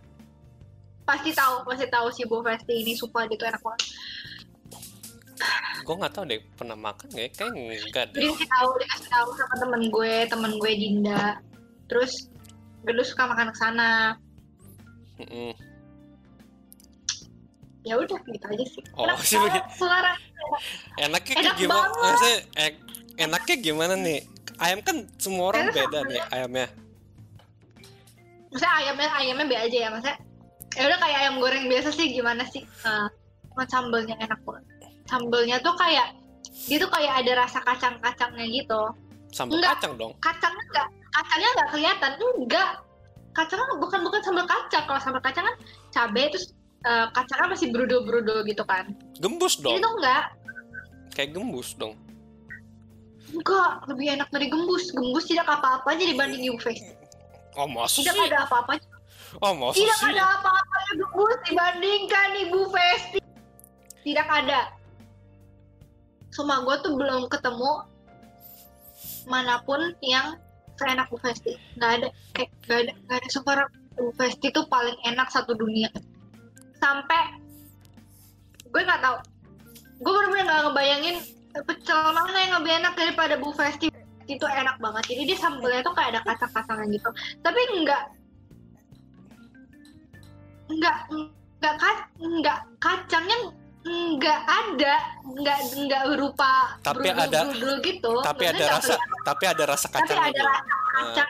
Pasti 1.08 1.32
tahu 1.32 1.64
pasti 1.66 1.88
tahu 1.90 2.08
si 2.14 2.24
Bu 2.30 2.40
Festi 2.46 2.74
ini 2.86 2.94
sumpah 2.94 3.26
dia 3.26 3.36
tuh 3.36 3.48
enak 3.50 3.62
banget 3.66 3.82
gue 5.86 5.96
nggak 5.96 6.14
tahu 6.14 6.24
deh 6.28 6.40
pernah 6.60 6.78
makan 6.78 7.08
nggak 7.14 7.26
ya? 7.26 7.30
kayak 7.32 7.52
enggak 7.56 8.06
deh. 8.12 8.22
Dikasih 8.28 8.48
tahu 8.50 8.70
dikasih 8.82 9.10
tahu 9.10 9.28
sama 9.38 9.56
temen 9.56 9.82
gue 9.88 10.14
temen 10.28 10.52
gue 10.60 10.72
Dinda. 10.76 11.24
Terus 11.88 12.28
dulu 12.84 13.02
suka 13.06 13.24
makan 13.30 13.50
ke 13.54 13.58
sana. 13.58 13.92
Mm-mm. 15.18 15.54
ya 17.88 17.96
udah 17.96 18.20
gitu 18.20 18.46
aja 18.52 18.66
sih. 18.68 18.84
Oh, 19.00 19.08
enak 19.08 19.24
sih 19.24 19.40
sekarang 19.80 20.18
enaknya 21.08 21.36
Enak 21.40 21.56
gimana? 21.56 21.88
banget. 21.88 22.04
Maksudnya, 22.04 22.38
eh, 22.60 22.72
enaknya 23.16 23.56
gimana 23.64 23.94
nih? 23.96 24.20
Ayam 24.60 24.80
kan 24.84 25.08
semua 25.16 25.56
orang 25.56 25.72
Enak 25.72 25.76
beda 25.80 26.00
nih 26.12 26.22
ayamnya. 26.36 26.68
Maksudnya 28.52 28.74
ayamnya 28.84 29.10
ayamnya 29.16 29.46
be 29.48 29.56
aja 29.56 29.78
ya 29.88 29.90
maksudnya. 29.90 30.18
Ya 30.76 30.82
udah 30.84 31.00
kayak 31.00 31.18
ayam 31.24 31.36
goreng 31.40 31.66
biasa 31.72 31.90
sih 31.96 32.12
gimana 32.12 32.44
sih? 32.52 32.68
Uh, 32.84 33.08
sambelnya 33.72 34.20
enak 34.22 34.38
banget 34.46 34.77
sambelnya 35.08 35.58
tuh 35.64 35.74
kayak 35.80 36.14
dia 36.68 36.78
tuh 36.80 36.92
kayak 36.92 37.24
ada 37.24 37.48
rasa 37.48 37.60
kacang-kacangnya 37.64 38.46
gitu. 38.52 38.82
Sambal 39.32 39.60
Enggak. 39.60 39.72
kacang 39.80 39.94
dong? 40.00 40.12
Kacangnya 40.24 40.64
enggak. 40.72 40.88
Kacangnya 41.12 41.50
enggak 41.56 41.70
kelihatan. 41.72 42.12
Enggak. 42.20 42.70
Kacangnya 43.36 43.66
bukan 43.78 44.00
bukan 44.04 44.22
sambal 44.24 44.46
kacang. 44.48 44.84
Kalau 44.88 45.00
sambal 45.04 45.22
kacang 45.22 45.46
kan 45.46 45.56
cabai 45.94 46.28
terus 46.32 46.52
uh, 46.88 47.08
kacangnya 47.14 47.48
masih 47.54 47.68
berudul-berudul 47.72 48.44
gitu 48.48 48.64
kan. 48.66 48.92
Gembus 49.20 49.60
ini 49.62 49.64
dong. 49.64 49.84
tuh 49.84 49.92
enggak. 50.02 50.24
Kayak 51.14 51.30
gembus 51.38 51.70
dong. 51.78 51.96
Enggak. 53.32 53.72
Lebih 53.88 54.08
enak 54.20 54.28
dari 54.32 54.48
gembus. 54.50 54.90
Gembus 54.96 55.26
tidak 55.28 55.46
apa-apa 55.48 55.88
aja 55.94 56.04
dibanding 56.04 56.48
UV 56.56 56.66
oh 57.58 57.68
masa 57.68 58.06
tidak 58.06 58.14
sih? 58.16 58.26
ada 58.30 58.38
apa-apa 58.46 58.72
oh 59.42 59.54
masa 59.58 59.76
Tidak 59.82 59.98
sih? 59.98 60.10
ada 60.14 60.24
apa-apanya 60.40 60.92
gembus 61.02 61.38
dibandingkan 61.50 62.28
Ibu 62.48 62.60
Festi. 62.72 63.20
Tidak 64.06 64.28
ada. 64.30 64.72
Cuma 66.34 66.64
gue 66.64 66.76
tuh 66.84 66.94
belum 66.96 67.28
ketemu 67.32 67.72
mana 69.28 69.60
pun 69.68 69.94
yang 70.02 70.40
seenak 70.78 71.10
Bu 71.10 71.18
Festi. 71.20 71.58
Gak 71.82 71.92
ada, 72.02 72.08
kayak 72.38 72.50
gak 72.70 72.80
ada, 72.88 72.94
gak 73.10 73.18
ada 73.24 73.30
sekarang 73.30 73.70
Bu 73.98 74.14
Festi 74.16 74.48
tuh 74.54 74.66
paling 74.70 74.96
enak 75.04 75.28
satu 75.34 75.58
dunia. 75.58 75.90
Sampai 76.78 77.42
gue 78.68 78.82
nggak 78.84 79.02
tahu. 79.02 79.18
Gue 80.04 80.12
bener-bener 80.14 80.46
gak 80.46 80.62
ngebayangin 80.70 81.18
pecel 81.58 82.00
mana 82.14 82.38
yang 82.38 82.54
lebih 82.62 82.72
enak 82.84 82.94
daripada 82.94 83.34
Bu 83.42 83.50
Festi. 83.56 83.90
Itu 84.28 84.46
enak 84.46 84.78
banget. 84.78 85.16
Jadi 85.16 85.22
dia 85.34 85.38
sambelnya 85.40 85.82
tuh 85.82 85.96
kayak 85.96 86.14
ada 86.14 86.22
kacang-kacangan 86.28 86.88
gitu. 86.92 87.10
Tapi 87.42 87.62
enggak 87.80 88.04
nggak 90.68 90.98
nggak 91.64 91.76
ka- 91.80 92.12
nggak 92.20 92.60
kacangnya 92.84 93.38
nggak 93.88 94.42
ada 94.44 94.94
nggak 95.24 95.60
nggak 95.88 96.04
berupa 96.12 96.54
Tapi 96.82 97.08
brudul- 97.08 97.24
ada- 97.24 97.44
brudul 97.48 97.76
gitu. 97.82 98.12
tapi 98.22 98.44
Maksudnya 98.44 98.68
ada 98.68 98.76
rasa 98.76 98.96
tapi 99.24 99.44
ada 99.48 99.64
rasa 99.64 99.86
kelihatan, 99.88 100.18
tapi 100.18 100.32
kacang 100.32 100.36
ada 100.38 100.44
rasa 100.44 100.74
kacang. 100.92 101.30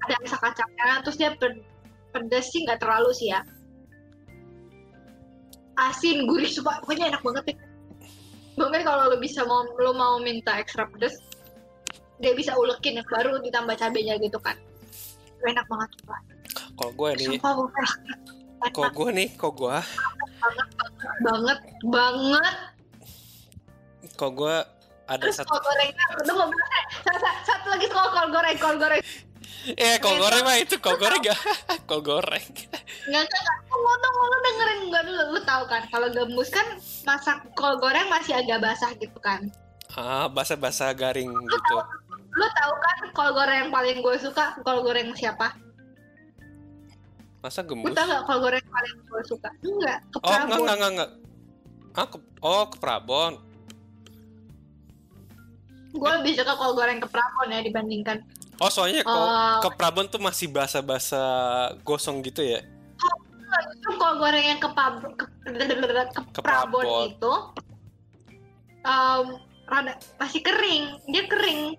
Ada 0.00 0.14
rasa 0.16 0.36
kacangnya 0.36 0.94
terus 1.00 1.16
dia 1.16 1.30
pe- 1.34 1.64
pedas 2.10 2.44
sih 2.48 2.60
nggak 2.64 2.78
terlalu 2.80 3.10
sih 3.12 3.28
ya. 3.30 3.40
Asin 5.78 6.28
gurih 6.28 6.50
sumpah 6.50 6.76
pokoknya 6.84 7.14
enak 7.14 7.22
banget 7.24 7.42
deh. 7.52 7.58
Bahkan 8.58 8.82
kalau 8.84 9.08
lo 9.08 9.16
bisa 9.16 9.40
mau 9.44 9.64
lo 9.64 9.92
mau 9.92 10.20
minta 10.20 10.60
ekstra 10.60 10.84
pedas 10.86 11.16
dia 12.20 12.36
bisa 12.36 12.52
ulekin 12.52 13.00
yang 13.00 13.08
baru 13.08 13.40
ditambah 13.40 13.74
cabenya 13.74 14.20
gitu 14.20 14.36
kan. 14.36 14.56
Enak 15.40 15.64
banget 15.64 15.88
sumpah. 15.96 16.20
Kalau 16.76 16.92
gue 16.92 17.10
nih 17.16 17.26
sumpah 17.32 17.52
Kalau 18.68 18.90
gue 18.92 19.08
nih? 19.16 19.28
Kalau 19.40 19.52
gue 19.56 19.76
banget 21.24 21.58
banget. 21.88 22.54
Kalau 24.20 24.32
gue 24.36 24.56
ada 25.10 25.22
terus 25.26 25.40
satu 25.40 25.50
kol 25.50 25.60
gorengnya 25.64 26.04
udah 26.22 26.34
mau 26.38 26.48
satu, 27.02 27.18
satu 27.42 27.66
lagi 27.72 27.86
soal 27.88 28.08
kol 28.12 28.28
goreng 28.30 28.56
kol 28.60 28.76
goreng. 28.76 29.02
Eh 29.74 29.96
kol 29.98 30.16
goreng 30.20 30.44
mah 30.44 30.56
itu. 30.60 30.76
Kol 30.78 30.96
goreng 31.00 31.20
gak? 31.24 31.40
Kol 31.88 32.00
goreng. 32.04 32.46
Nggak 33.10 33.22
nggak 33.26 33.40
nggak. 33.42 33.58
Lo 33.74 33.92
tuh 33.98 34.10
lo 34.14 34.36
dengerin 34.44 34.78
gue 34.88 35.02
dulu. 35.08 35.22
Lu 35.36 35.40
tahu 35.42 35.62
kan 35.66 35.82
kalau 35.90 36.08
gembus 36.12 36.48
kan 36.52 36.66
masak 37.08 37.42
kol 37.56 37.74
goreng 37.80 38.06
masih 38.12 38.36
agak 38.38 38.60
basah 38.60 38.92
gitu 39.00 39.18
kan. 39.20 39.48
Ah 39.96 40.30
basa 40.30 40.54
basa 40.54 40.92
garing 40.92 41.32
gitu. 41.32 41.76
lu 42.30 42.46
tahu 42.46 42.72
kan 42.78 42.96
kol 43.10 43.30
goreng 43.34 43.66
yang 43.66 43.70
paling 43.74 43.98
gue 43.98 44.16
suka 44.22 44.54
kol 44.62 44.86
goreng 44.86 45.10
siapa 45.18 45.50
masa 47.40 47.64
lu 47.64 47.68
gembus 47.72 47.96
tahu 47.96 48.06
nggak 48.06 48.22
kol 48.24 48.38
goreng 48.40 48.60
yang 48.60 48.72
paling 48.72 48.94
gue 49.00 49.22
suka. 49.24 49.48
Enggak 49.64 49.98
ke 50.12 50.16
oh 50.20 50.28
enggak 50.30 50.58
enggak 50.60 50.76
enggak 50.76 50.90
enggak. 50.92 51.10
Ah 51.96 52.06
ke, 52.06 52.16
oh 52.40 52.64
ke 52.68 52.76
Prabon. 52.78 53.32
Gue 55.90 56.10
lebih 56.22 56.32
suka 56.38 56.52
kol 56.54 56.72
goreng 56.76 56.98
ke 57.00 57.08
Prabon 57.10 57.48
ya 57.50 57.60
dibandingkan 57.60 58.18
oh 58.60 58.68
soalnya 58.68 59.00
kol 59.02 59.16
Oh. 59.16 59.58
ke 59.64 59.68
Prabon 59.74 60.06
tuh 60.06 60.20
masih 60.20 60.52
basa 60.52 60.84
basa 60.84 61.24
gosong 61.82 62.20
gitu 62.20 62.44
ya? 62.44 62.60
Itu 63.74 63.88
kol 63.98 64.20
goreng 64.20 64.44
yang 64.46 64.60
ke, 64.62 64.68
pab, 64.70 65.02
ke, 65.16 65.24
ke, 65.42 65.64
Ke 66.30 66.40
Prabon 66.44 66.84
Prabon. 66.84 67.04
itu 67.10 67.34
em, 68.84 69.26
rada 69.66 69.92
masih 70.20 70.40
kering. 70.44 70.84
Dia 71.10 71.24
kering 71.26 71.74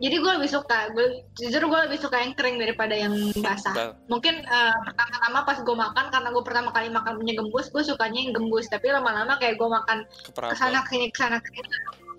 jadi 0.00 0.16
gue 0.16 0.32
lebih 0.40 0.50
suka 0.50 0.88
gue 0.96 1.28
jujur 1.36 1.68
gue 1.68 1.80
lebih 1.84 2.00
suka 2.00 2.24
yang 2.24 2.32
kering 2.32 2.56
daripada 2.56 2.96
yang 2.96 3.12
basah. 3.44 3.74
Ba- 3.76 3.94
mungkin 4.08 4.40
eh, 4.40 4.74
pertama-tama 4.88 5.38
pas 5.44 5.58
gue 5.60 5.76
makan 5.76 6.06
karena 6.08 6.28
gue 6.32 6.44
pertama 6.44 6.68
kali 6.72 6.88
makan 6.88 7.20
punya 7.20 7.36
gembus 7.36 7.68
gue 7.68 7.84
sukanya 7.84 8.18
yang 8.24 8.32
gembus. 8.32 8.66
Tapi 8.72 8.88
lama-lama 8.88 9.36
kayak 9.36 9.60
gue 9.60 9.68
makan 9.68 10.08
ke 10.08 10.30
Prabon 10.32 10.52
ke 10.52 10.56
sana 10.56 10.80
ke 10.82 10.88
sini 10.96 11.06
ke 11.12 11.18
sana 11.20 11.36
ke 11.36 11.48
sini 11.52 11.68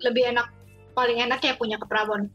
lebih 0.06 0.30
enak 0.30 0.46
paling 0.94 1.18
enak 1.18 1.42
ya 1.42 1.58
punya 1.58 1.74
ke 1.76 1.86
Prabon 1.90 2.30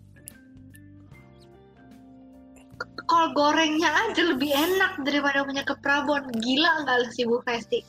kol 3.07 3.31
gorengnya 3.31 3.87
aja 3.87 4.19
lebih 4.19 4.51
enak 4.51 4.99
daripada 5.07 5.47
punya 5.47 5.63
ke 5.63 5.73
Prabon 5.79 6.27
gila 6.43 6.83
nggak 6.83 6.95
lu 7.01 7.07
si 7.15 7.23
Bu 7.23 7.39
Festi? 7.41 7.79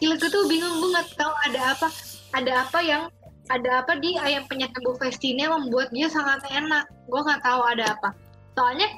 Gila 0.00 0.16
gue 0.16 0.30
tuh 0.32 0.48
bingung 0.48 0.80
banget 0.80 1.12
tahu 1.14 1.30
ada 1.46 1.60
apa? 1.76 1.88
Ada 2.32 2.52
apa 2.64 2.78
yang 2.80 3.12
ada 3.50 3.82
apa 3.82 3.98
di? 3.98 4.14
Ayam 4.14 4.46
penyet 4.46 4.70
Bu 4.84 4.94
Festi 4.94 5.34
ini 5.34 5.48
yang 5.48 5.58
membuat 5.58 5.90
dia 5.90 6.06
sangat 6.06 6.46
enak. 6.46 6.86
Gue 7.10 7.20
nggak 7.24 7.42
tahu 7.42 7.60
ada 7.66 7.84
apa. 7.98 8.08
Soalnya 8.54 8.88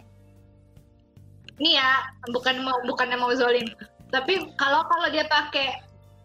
ini 1.62 1.78
ya 1.78 2.02
bukan 2.28 2.60
mau 2.60 2.76
bukan 2.84 3.14
mau 3.16 3.32
zolim. 3.32 3.64
Tapi 4.12 4.52
kalau 4.60 4.84
kalau 4.84 5.08
dia 5.08 5.24
pakai 5.24 5.80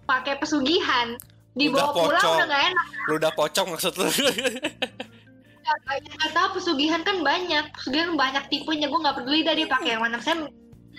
pakai 0.10 0.42
pesugihan 0.42 1.16
dibawa 1.54 1.94
Udah 1.94 1.96
pulang 1.96 2.22
pocong. 2.22 2.36
udah 2.36 2.48
nggak 2.50 2.64
enak. 2.74 2.86
Lu 3.08 3.14
udah 3.16 3.32
pocong 3.38 3.68
maksud 3.72 3.94
lu. 3.96 4.08
Nggak 5.70 5.98
nggak 6.18 6.32
tahu 6.34 6.48
pesugihan 6.60 7.02
kan 7.06 7.18
banyak. 7.24 7.66
Pesugihan 7.78 8.18
banyak 8.20 8.44
tipenya. 8.52 8.90
Gue 8.92 9.00
nggak 9.00 9.16
peduli 9.22 9.46
dah 9.46 9.54
dia 9.56 9.68
pakai 9.70 9.96
yang 9.96 10.04
mana. 10.04 10.20
Saya 10.20 10.50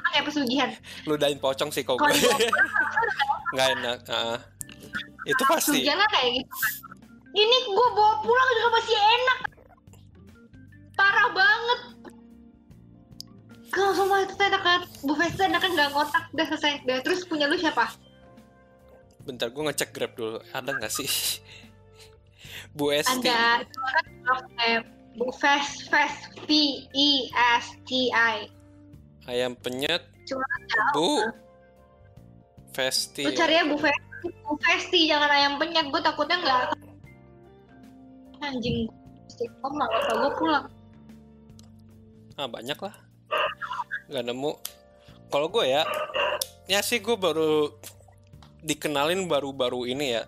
pakai 0.09 0.23
pesugihan. 0.25 0.71
Lu 1.05 1.21
udahin 1.21 1.37
pocong 1.37 1.69
sih 1.69 1.85
kok. 1.85 2.01
Nggak 3.55 3.69
enak 3.83 3.99
ah. 4.15 4.39
itu 5.27 5.43
pasti. 5.43 5.83
Pesugihan 5.83 5.99
lah 5.99 6.09
kayak 6.15 6.31
gitu 6.39 6.55
kan 6.55 6.90
ini 7.31 7.57
gue 7.71 7.89
bawa 7.95 8.15
pulang 8.23 8.49
juga 8.59 8.69
masih 8.75 8.97
enak. 8.99 9.39
Parah 10.99 11.29
banget. 11.31 11.81
Kalau 13.71 13.93
semua 13.95 14.27
itu 14.27 14.35
enak 14.35 14.63
kan? 14.67 14.81
Bu 15.07 15.15
Festa 15.15 15.47
enak 15.47 15.63
kan? 15.63 15.71
Nggak 15.79 15.91
ngotak 15.95 16.25
udah 16.35 16.47
selesai. 16.51 16.83
Udah. 16.83 16.99
Terus 17.07 17.21
punya 17.23 17.47
lu 17.47 17.55
siapa? 17.55 17.95
Bentar 19.23 19.47
gue 19.55 19.63
ngecek 19.63 19.91
grab 19.95 20.13
dulu. 20.19 20.43
Ada 20.51 20.71
nggak 20.75 20.93
sih? 20.93 21.09
Bu 22.77 22.91
Esti. 22.91 23.31
Ada. 23.31 23.63
Bu 25.15 25.31
Fest 25.39 25.91
Fest 25.91 26.35
V 26.47 26.51
E 26.91 27.11
S 27.63 27.67
T 27.87 28.11
I. 28.11 28.51
Ayam 29.31 29.55
penyet. 29.55 30.03
Cuma 30.27 30.47
Bu. 30.95 31.31
Festi. 32.75 33.27
lu 33.27 33.35
cari 33.35 33.59
ya 33.59 33.67
Bu 33.67 33.79
Festi, 33.79 34.29
Bu 34.47 34.55
Festi. 34.63 35.01
Jangan 35.07 35.31
ayam 35.31 35.53
penyet. 35.63 35.87
Gue 35.95 36.03
takutnya 36.03 36.39
nggak 36.43 36.90
anjing. 38.41 38.89
Om 39.65 39.75
lah, 39.79 39.89
kata 39.89 40.13
gue 40.17 40.33
pulang. 40.37 40.65
Ah 42.37 42.49
banyak 42.49 42.77
lah. 42.77 42.95
Nggak 44.11 44.25
nemu. 44.27 44.53
Kalau 45.31 45.47
gue 45.49 45.65
ya, 45.71 45.87
ya 46.67 46.81
sih 46.83 46.99
gue 46.99 47.15
baru 47.15 47.71
dikenalin 48.61 49.31
baru-baru 49.31 49.87
ini 49.89 50.19
ya, 50.19 50.27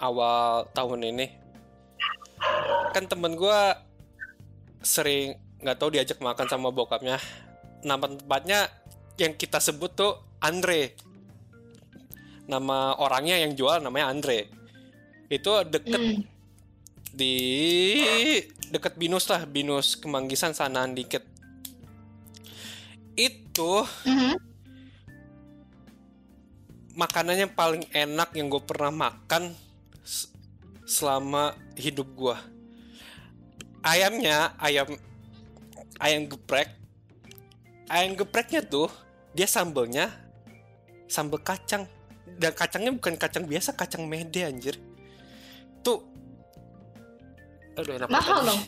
awal 0.00 0.66
tahun 0.72 1.12
ini. 1.12 1.26
Kan 2.96 3.06
temen 3.06 3.36
gue 3.36 3.60
sering 4.80 5.36
nggak 5.60 5.76
tahu 5.78 5.92
diajak 5.94 6.18
makan 6.18 6.48
sama 6.48 6.72
bokapnya. 6.72 7.20
Nama 7.84 8.06
tempatnya 8.06 8.72
yang 9.20 9.36
kita 9.36 9.60
sebut 9.60 9.92
tuh 9.94 10.18
Andre. 10.40 10.96
Nama 12.48 12.96
orangnya 12.96 13.36
yang 13.44 13.52
jual 13.52 13.84
namanya 13.84 14.08
Andre. 14.08 14.48
Itu 15.28 15.62
deket 15.68 16.00
Hmm. 16.00 16.37
Di 17.18 17.34
deket 18.70 18.94
Binus 18.94 19.26
lah, 19.26 19.42
Binus 19.42 19.98
Kemanggisan 19.98 20.54
sanaan 20.54 20.94
dikit. 20.94 21.26
Itu 23.18 23.82
Mhm. 24.06 24.38
makanan 26.94 27.36
yang 27.46 27.52
paling 27.54 27.82
enak 27.90 28.30
yang 28.38 28.46
gue 28.46 28.62
pernah 28.62 28.94
makan 28.94 29.50
selama 30.86 31.58
hidup 31.74 32.06
gue. 32.14 32.36
Ayamnya, 33.82 34.54
ayam 34.62 34.94
ayam 35.98 36.30
geprek. 36.30 36.70
Ayam 37.90 38.14
gepreknya 38.14 38.62
tuh 38.62 38.90
dia 39.34 39.50
sambelnya 39.50 40.10
sambel 41.08 41.40
kacang 41.40 41.88
dan 42.36 42.52
kacangnya 42.52 42.92
bukan 42.94 43.16
kacang 43.16 43.48
biasa, 43.48 43.74
kacang 43.74 44.04
mede 44.04 44.44
anjir. 44.44 44.76
Tuh 45.80 46.04
Aduh, 47.78 47.94
enak 47.94 48.10
Mahal 48.10 48.38
dong. 48.42 48.60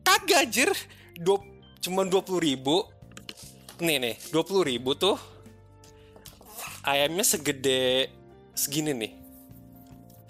Kagak 0.00 0.48
anjir. 0.48 0.70
Dua, 1.20 1.36
cuma 1.84 2.08
20 2.08 2.40
ribu. 2.40 2.88
Nih 3.76 4.00
nih, 4.00 4.14
20 4.32 4.64
ribu 4.64 4.96
tuh. 4.96 5.20
Ayamnya 6.80 7.28
segede 7.28 8.08
segini 8.56 8.96
nih. 8.96 9.12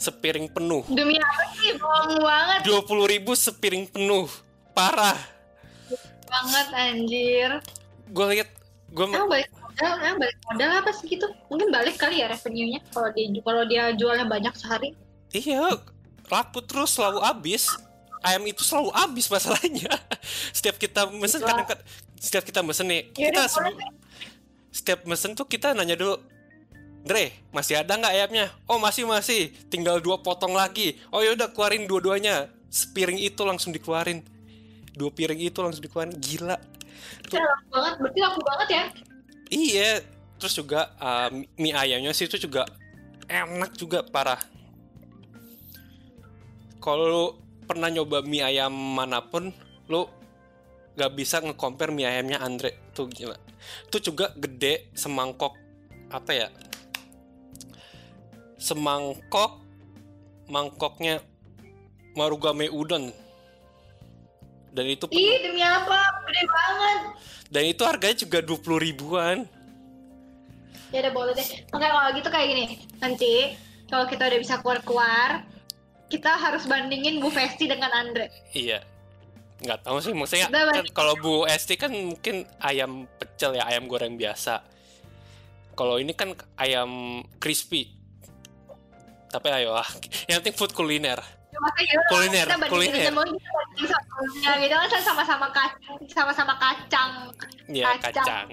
Sepiring 0.03 0.51
penuh. 0.51 0.83
Demi 0.91 1.15
apa 1.15 1.45
sih? 1.55 1.79
Bohong 1.79 2.19
banget. 2.19 2.61
20 2.67 3.13
ribu 3.15 3.33
sepiring 3.39 3.87
penuh. 3.87 4.27
Parah. 4.75 5.17
Banget 6.27 6.69
anjir. 6.75 7.51
Gue 8.11 8.27
liat, 8.35 8.51
gue 8.91 9.05
Emang 9.07 9.31
balik 9.31 9.51
modal, 9.55 9.93
emang 10.03 10.19
balik 10.19 10.39
modal 10.51 10.71
apa 10.83 10.91
sih 10.91 11.07
gitu? 11.07 11.27
Mungkin 11.49 11.71
balik 11.71 11.97
kali 11.99 12.19
ya 12.23 12.27
revenue-nya 12.31 12.83
kalau 12.91 13.11
dia 13.15 13.27
kalau 13.43 13.63
dia 13.67 13.83
jualnya 13.95 14.27
banyak 14.27 14.55
sehari. 14.59 14.91
iya 15.35 15.75
laku 16.29 16.61
terus 16.63 16.95
selalu 16.95 17.23
habis. 17.23 17.71
Ayam 18.25 18.43
itu 18.49 18.67
selalu 18.67 18.91
habis 18.91 19.31
masalahnya. 19.31 19.93
Setiap 20.57 20.77
kita 20.77 21.07
mesen 21.15 21.41
Wah. 21.43 21.49
kadang 21.63 21.67
setiap 22.17 22.43
kita 22.43 22.65
mesen 22.65 22.89
nih, 22.91 23.13
Yaudah, 23.13 23.23
kita 23.29 23.43
sebelum- 23.47 23.95
setiap 24.73 25.01
mesen 25.07 25.37
tuh 25.37 25.47
kita 25.47 25.77
nanya 25.77 25.95
dulu 25.95 26.17
Dre, 27.07 27.31
masih 27.55 27.79
ada 27.79 27.95
nggak 27.95 28.13
ayamnya? 28.19 28.47
Oh 28.67 28.83
masih 28.83 29.07
masih, 29.07 29.55
tinggal 29.71 30.03
dua 30.03 30.19
potong 30.19 30.51
lagi. 30.51 30.99
Oh 31.15 31.23
yaudah 31.23 31.55
keluarin 31.55 31.87
dua-duanya. 31.87 32.51
Sepiring 32.67 33.15
itu 33.23 33.47
langsung 33.47 33.71
dikeluarin. 33.71 34.27
Dua 34.91 35.15
piring 35.15 35.39
itu 35.39 35.55
langsung 35.63 35.87
dikeluarin. 35.87 36.19
Gila. 36.19 36.59
Tuh, 37.31 37.39
Ya, 37.39 37.47
laku 37.47 37.69
banget, 37.71 37.95
berarti 38.03 38.19
laku 38.27 38.41
banget 38.43 38.69
ya. 38.69 38.85
iya. 39.55 39.91
Terus 40.37 40.55
juga 40.59 40.91
uh, 40.99 41.31
mie 41.55 41.73
ayamnya 41.73 42.11
sih 42.11 42.27
itu 42.27 42.43
juga 42.43 42.67
enak 43.31 43.79
juga 43.79 44.03
parah. 44.03 44.43
Kalau 46.87 47.05
lu 47.11 47.25
pernah 47.67 47.91
nyoba 47.91 48.23
mie 48.23 48.47
ayam 48.47 48.71
mana 48.71 49.19
pun, 49.27 49.51
lu 49.91 50.07
gak 50.95 51.19
bisa 51.19 51.43
nge-compare 51.43 51.91
mie 51.91 52.07
ayamnya 52.07 52.39
Andre. 52.39 52.95
Tuh 52.95 53.11
gila. 53.11 53.35
Itu 53.91 53.99
juga 53.99 54.31
gede 54.39 54.95
semangkok 54.95 55.59
apa 56.15 56.31
ya? 56.31 56.49
Semangkok 58.55 59.67
mangkoknya 60.47 61.19
Marugame 62.15 62.71
udon. 62.71 63.11
Dan 64.71 64.87
itu 64.87 65.11
penuh. 65.11 65.19
Ih, 65.19 65.43
demi 65.43 65.67
apa? 65.67 66.23
Gede 66.31 66.43
banget. 66.47 67.01
Dan 67.51 67.63
itu 67.67 67.83
harganya 67.83 68.17
juga 68.17 68.39
20 68.47 68.87
ribuan. 68.87 69.37
Ya 70.95 71.03
udah 71.03 71.13
boleh 71.13 71.33
deh. 71.35 71.49
Oke, 71.75 71.83
kalau 71.83 72.11
gitu 72.15 72.29
kayak 72.31 72.47
gini. 72.47 72.65
Nanti 73.03 73.59
kalau 73.91 74.07
kita 74.07 74.31
udah 74.31 74.39
bisa 74.39 74.55
keluar-keluar, 74.63 75.45
kita 76.07 76.31
harus 76.39 76.65
bandingin 76.71 77.19
Bu 77.19 77.29
Festi 77.31 77.67
dengan 77.67 77.91
Andre. 77.91 78.31
Iya. 78.55 78.83
Nggak 79.57 79.89
tahu 79.89 79.97
sih 80.05 80.13
maksudnya 80.13 80.53
kan 80.53 80.87
kalau 80.93 81.17
Bu 81.17 81.49
Esti 81.49 81.75
kan 81.81 81.91
mungkin 81.91 82.45
ayam 82.61 83.09
pecel 83.17 83.57
ya, 83.57 83.65
ayam 83.67 83.89
goreng 83.89 84.15
biasa. 84.21 84.61
Kalau 85.77 86.01
ini 86.01 86.13
kan 86.13 86.33
ayam 86.61 87.23
crispy. 87.41 87.93
Tapi 89.27 89.49
ayo 89.53 89.75
lah, 89.77 89.89
yang 90.31 90.41
penting 90.41 90.57
food 90.57 90.73
kuliner. 90.73 91.19
Ya, 91.57 91.59
makanya 91.65 91.95
Kuliner, 92.13 92.47
kita 92.53 92.69
kuliner. 92.69 93.01
kita 93.01 93.11
sama 93.17 94.55
gitu 94.61 94.75
kan 94.77 94.89
sama-sama 95.01 95.47
kacang, 95.57 95.99
sama-sama 96.13 96.55
kacang. 96.61 97.11
Ya 97.73 97.97
Kacang. 97.97 98.13
kacang. 98.13 98.49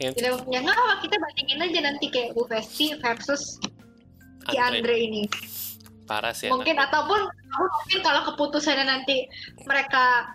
Yang 0.00 0.12
Jadi 0.16 0.28
ya 0.48 0.58
nggak 0.64 0.76
apa 0.78 0.94
kita 1.04 1.16
bandingin 1.20 1.58
aja 1.60 1.80
nanti 1.92 2.06
kayak 2.08 2.30
Bu 2.32 2.48
Festi 2.48 2.96
versus 3.02 3.60
si 4.48 4.56
Andre. 4.56 4.80
Andre 4.80 4.96
ini. 4.96 5.22
Parah 6.08 6.32
sih. 6.32 6.48
mungkin 6.48 6.74
anak. 6.74 6.88
ataupun 6.88 7.20
mungkin 7.52 7.98
kalau 8.00 8.20
keputusannya 8.26 8.82
nanti 8.82 9.28
mereka 9.62 10.32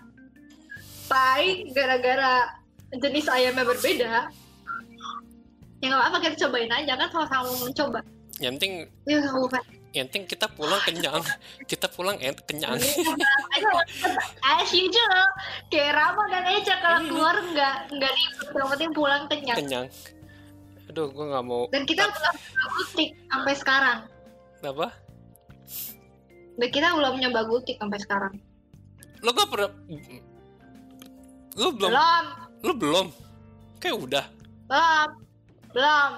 baik 1.04 1.74
gara-gara 1.74 2.48
jenis 2.94 3.26
ayamnya 3.26 3.66
berbeda 3.66 4.30
ya 5.76 5.84
nggak 5.84 6.00
apa-apa 6.00 6.18
kita 6.22 6.36
cobain 6.40 6.70
aja 6.70 6.94
kan 6.94 7.08
sama-sama 7.10 7.50
mencoba 7.60 8.00
Yang 8.34 8.52
penting, 8.56 8.72
ya 9.06 9.18
yang 9.94 10.06
penting 10.10 10.26
kita 10.26 10.50
pulang 10.50 10.82
kenyang. 10.82 11.22
kita 11.70 11.86
pulang 11.86 12.18
en 12.18 12.34
kenyang. 12.40 12.82
as 14.42 14.66
usual 14.68 15.26
kayak 15.70 15.94
Rama 15.94 16.22
dan 16.28 16.42
Eca 16.48 16.74
kalau 16.82 16.98
Iya. 16.98 17.06
keluar 17.06 17.36
nggak 17.38 17.74
nggak 17.94 18.12
ribet 18.12 18.48
yang 18.50 18.68
penting 18.68 18.90
pulang 18.90 19.22
kenyang 19.30 19.56
kenyang. 19.56 19.86
Aduh, 20.90 21.06
gue 21.08 21.26
nggak 21.26 21.44
mau. 21.46 21.62
dan 21.70 21.82
kita 21.86 22.02
nyoba 22.04 22.30
gultik 22.70 23.10
sampai 23.24 23.54
sekarang 23.54 23.98
Apa? 24.62 24.88
Dan 26.54 26.68
kita 26.70 26.94
belum 26.94 27.18
nyoba 27.18 27.40
gultik 27.48 27.76
sampai 27.80 27.98
sekarang 27.98 28.34
Lo 29.24 29.32
gak 29.32 29.48
pernah. 29.48 29.72
Lo 31.56 31.72
belum. 31.72 31.88
belum 31.88 32.24
Lo 32.60 32.72
belum. 32.76 33.06
Kayak 33.80 33.96
udah. 34.04 34.24
belum 34.68 35.08
belum 35.72 36.12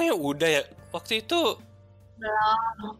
Kayak 0.00 0.16
udah 0.16 0.48
ya. 0.48 0.62
Waktu 0.96 1.20
itu 1.20 1.60
belum 2.20 2.96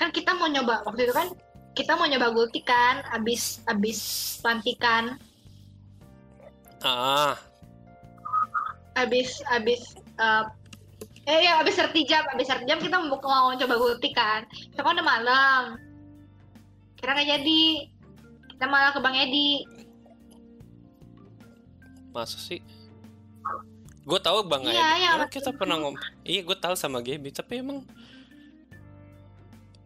kan 0.00 0.08
kita 0.10 0.32
mau 0.34 0.48
nyoba 0.48 0.80
waktu 0.88 1.06
itu 1.06 1.12
kan 1.14 1.28
kita 1.76 1.92
mau 1.94 2.08
nyoba 2.08 2.32
gultik 2.32 2.64
kan 2.64 3.04
abis 3.12 3.60
abis 3.68 4.00
pelantikan 4.40 5.20
ah 6.82 7.36
abis 8.96 9.44
abis 9.52 9.94
eh 10.18 10.44
eh 11.30 11.46
ya 11.46 11.62
abis 11.62 11.78
sertijab 11.78 12.26
abis 12.34 12.50
sertijab 12.50 12.82
kita 12.82 12.98
mau, 12.98 13.22
mau 13.22 13.54
coba 13.54 13.74
gultik 13.78 14.12
kan. 14.18 14.42
Tapi 14.74 14.82
kan 14.82 14.98
udah 14.98 15.06
malam. 15.06 15.62
Kira 16.98 17.14
nggak 17.14 17.28
jadi. 17.38 17.62
Kita 18.50 18.66
malah 18.66 18.90
ke 18.90 18.98
bang 18.98 19.16
Edi. 19.30 19.50
Masa 22.10 22.36
sih? 22.36 22.58
Gue 24.02 24.18
tahu 24.18 24.42
bang 24.42 24.66
Iya, 24.66 24.74
Edi. 24.74 24.82
Emang 25.06 25.18
waktu 25.22 25.34
kita 25.38 25.50
pernah 25.54 25.76
ngom 25.78 25.94
iya 26.26 26.40
gue 26.42 26.56
tahu 26.58 26.74
sama 26.74 26.98
Gaby 26.98 27.30
tapi 27.30 27.62
emang 27.62 27.86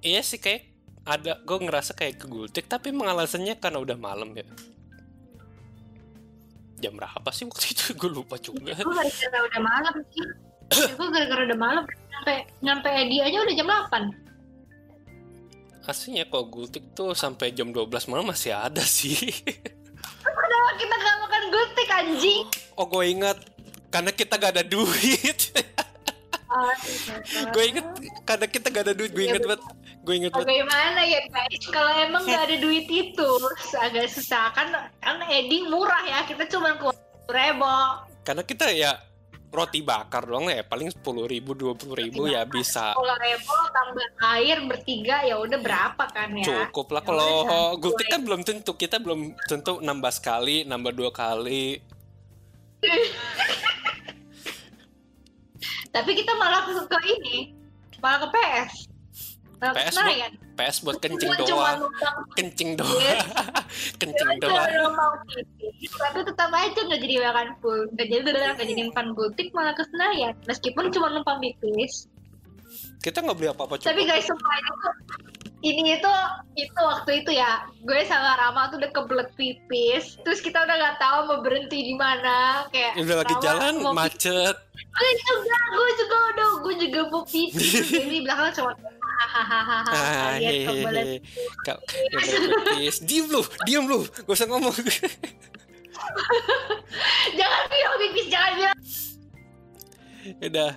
iya 0.01 0.25
sih 0.25 0.41
kayak 0.41 0.65
ada 1.05 1.37
gue 1.45 1.59
ngerasa 1.61 1.93
kayak 1.93 2.25
ke 2.25 2.27
gultik 2.27 2.65
tapi 2.65 2.89
emang 2.89 3.13
alasannya 3.13 3.53
karena 3.61 3.79
udah 3.85 3.99
malam 4.01 4.33
ya. 4.33 4.49
Jam 6.81 6.97
berapa 6.97 7.29
sih 7.37 7.45
waktu 7.45 7.77
itu? 7.77 7.93
Gue 8.01 8.11
lupa 8.13 8.37
juga. 8.37 8.77
Gue 8.77 8.93
gara-gara 8.93 9.39
udah 9.41 9.61
malam 9.63 9.95
sih 10.13 10.25
gue 10.75 11.09
gara-gara 11.11 11.43
udah 11.47 11.59
malam 11.59 11.85
nyampe 12.11 12.35
nyampe 12.61 12.89
Edi 12.91 13.17
aja 13.21 13.39
udah 13.41 13.55
jam 13.55 13.69
8 13.69 14.11
aslinya 15.85 16.25
kalau 16.27 16.49
gultik 16.49 16.85
tuh 16.93 17.13
sampai 17.13 17.53
jam 17.53 17.69
12 17.69 17.91
malam 18.09 18.27
masih 18.27 18.57
ada 18.57 18.81
sih 18.81 19.17
Kenapa 20.25 20.71
kita 20.81 20.95
gak 20.97 21.17
makan 21.21 21.43
gultik 21.53 21.89
anjing 21.91 22.45
oh 22.75 22.87
gue 22.87 23.05
ingat 23.05 23.39
karena 23.89 24.11
kita 24.11 24.35
gak 24.37 24.53
ada 24.57 24.65
duit 24.65 25.41
Ah, 26.55 26.71
gue 27.51 27.65
inget 27.67 27.83
karena 28.23 28.47
kita 28.47 28.71
gak 28.71 28.87
ada 28.87 28.95
duit 28.95 29.11
gue 29.11 29.27
Iya, 29.27 29.35
inget 29.35 29.43
banget 29.43 29.63
gue 30.07 30.15
inget 30.15 30.31
banget 30.31 30.47
Bagaimana 30.47 31.01
ya 31.03 31.21
guys? 31.27 31.65
Kalau 31.67 31.91
emang 31.99 32.23
nggak 32.23 32.45
ada 32.47 32.57
duit 32.63 32.87
itu 32.87 33.31
agak 33.75 34.07
susah 34.07 34.55
kan? 34.55 34.71
Kan 35.03 35.19
Edi 35.27 35.67
murah 35.67 36.07
ya. 36.07 36.23
Kita 36.23 36.47
cuma 36.47 36.79
keluar 36.79 36.95
ribu. 37.27 37.75
karena 38.23 38.43
kita 38.47 38.71
ya 38.71 39.03
roti 39.55 39.81
bakar 39.87 40.27
doang 40.27 40.51
ya 40.51 40.67
paling 40.67 40.91
sepuluh 40.91 41.31
ribu 41.31 41.55
dua 41.55 41.79
puluh 41.79 41.95
ribu 41.95 42.27
ya 42.27 42.43
bisa 42.43 42.91
Kalau 42.99 43.17
ribu 43.23 43.55
tambah 43.71 44.09
air 44.35 44.59
bertiga 44.67 45.23
ya 45.23 45.39
udah 45.39 45.59
berapa 45.63 46.05
kan 46.11 46.35
ya? 46.35 46.67
cukup 46.67 46.91
lah 46.91 47.03
Ya 47.03 47.09
kalau 47.09 47.33
gultik 47.83 48.11
kan 48.11 48.21
belum 48.27 48.43
tentu 48.43 48.75
kita 48.75 48.99
belum 48.99 49.39
tentu 49.47 49.79
nambah 49.79 50.11
sekali 50.11 50.67
nambah 50.67 50.91
dua 50.91 51.15
kali 51.15 51.79
Tapi 55.95 56.11
kita 56.19 56.35
malah 56.35 56.67
ke, 56.67 56.75
ke 56.75 56.99
ini, 57.07 57.55
malah 58.03 58.27
ke 58.27 58.29
PS. 58.35 58.94
Malah 59.65 59.73
ke 59.75 59.81
PS 59.81 59.95
Senayan. 59.97 60.33
PS 60.55 60.77
buat 60.81 60.97
kencing 61.01 61.31
Cuma- 61.35 61.49
doang 61.49 61.81
kencing 62.35 62.71
doang 62.77 63.01
Yes. 63.01 63.25
kencing 64.01 64.31
Cuma 64.37 64.43
doang. 64.45 64.93
Tapi 65.91 66.19
tetap 66.23 66.51
aja 66.51 66.81
nggak 66.81 67.01
jadi 67.01 67.15
makan 67.25 67.49
full, 67.59 67.81
nggak 67.91 68.07
jadi 68.07 68.23
nggak 68.55 68.69
jadi 68.69 68.83
makan 68.87 69.07
gultik 69.13 69.49
malah 69.51 69.73
ke 69.73 69.83
Senayan. 69.89 70.35
Meskipun 70.45 70.93
cuma 70.93 71.09
numpang 71.11 71.41
pipis. 71.41 72.07
kita 72.99 73.21
nggak 73.21 73.37
beli 73.37 73.49
apa-apa 73.49 73.77
Tapi 73.79 74.03
guys 74.03 74.25
sumpah 74.25 74.55
itu 74.57 74.73
ini 75.65 75.97
itu 75.97 76.13
itu 76.61 76.77
waktu 76.77 77.25
itu 77.25 77.33
ya 77.33 77.65
gue 77.89 78.05
sama 78.05 78.37
Rama 78.37 78.69
tuh 78.69 78.85
udah 78.85 78.93
kebelet 78.93 79.33
pipis 79.33 80.21
terus 80.21 80.45
kita 80.45 80.61
udah 80.61 80.77
nggak 80.77 80.97
tahu 81.01 81.19
mau 81.25 81.39
berhenti 81.41 81.81
di 81.81 81.95
mana 81.97 82.69
kayak 82.69 83.01
udah 83.01 83.17
lagi 83.25 83.35
Rama 83.35 83.43
jalan 83.43 83.73
mau 83.81 83.97
macet 83.97 84.57
gue 84.77 85.11
juga 85.25 85.57
gue 85.73 85.89
juga 85.99 86.17
udah 86.37 86.49
gue 86.61 86.75
juga 86.85 87.01
mau 87.09 87.23
pipis 87.25 87.73
Terus 87.81 87.91
dia 87.91 88.07
di 88.07 88.21
belakang 88.23 88.53
cuma 88.53 88.73
hahaha 89.25 89.79
Ah, 89.89 90.37
kalian 90.37 90.53
kebelet 90.69 91.07
hehehe. 91.07 91.19
Kau 91.65 91.79
yang 92.13 92.13
boleh 92.13 92.61
pipis. 92.67 92.97
Diem 93.07 93.27
lu, 93.31 93.41
diem 93.65 93.85
lu. 93.87 94.05
Gak 94.05 94.37
usah 94.37 94.47
ngomong. 94.51 94.75
jangan 97.39 97.63
bilang 97.71 97.97
pipis 97.99 98.27
jangan 98.29 98.53
bilang 98.59 98.77
Udah. 100.41 100.71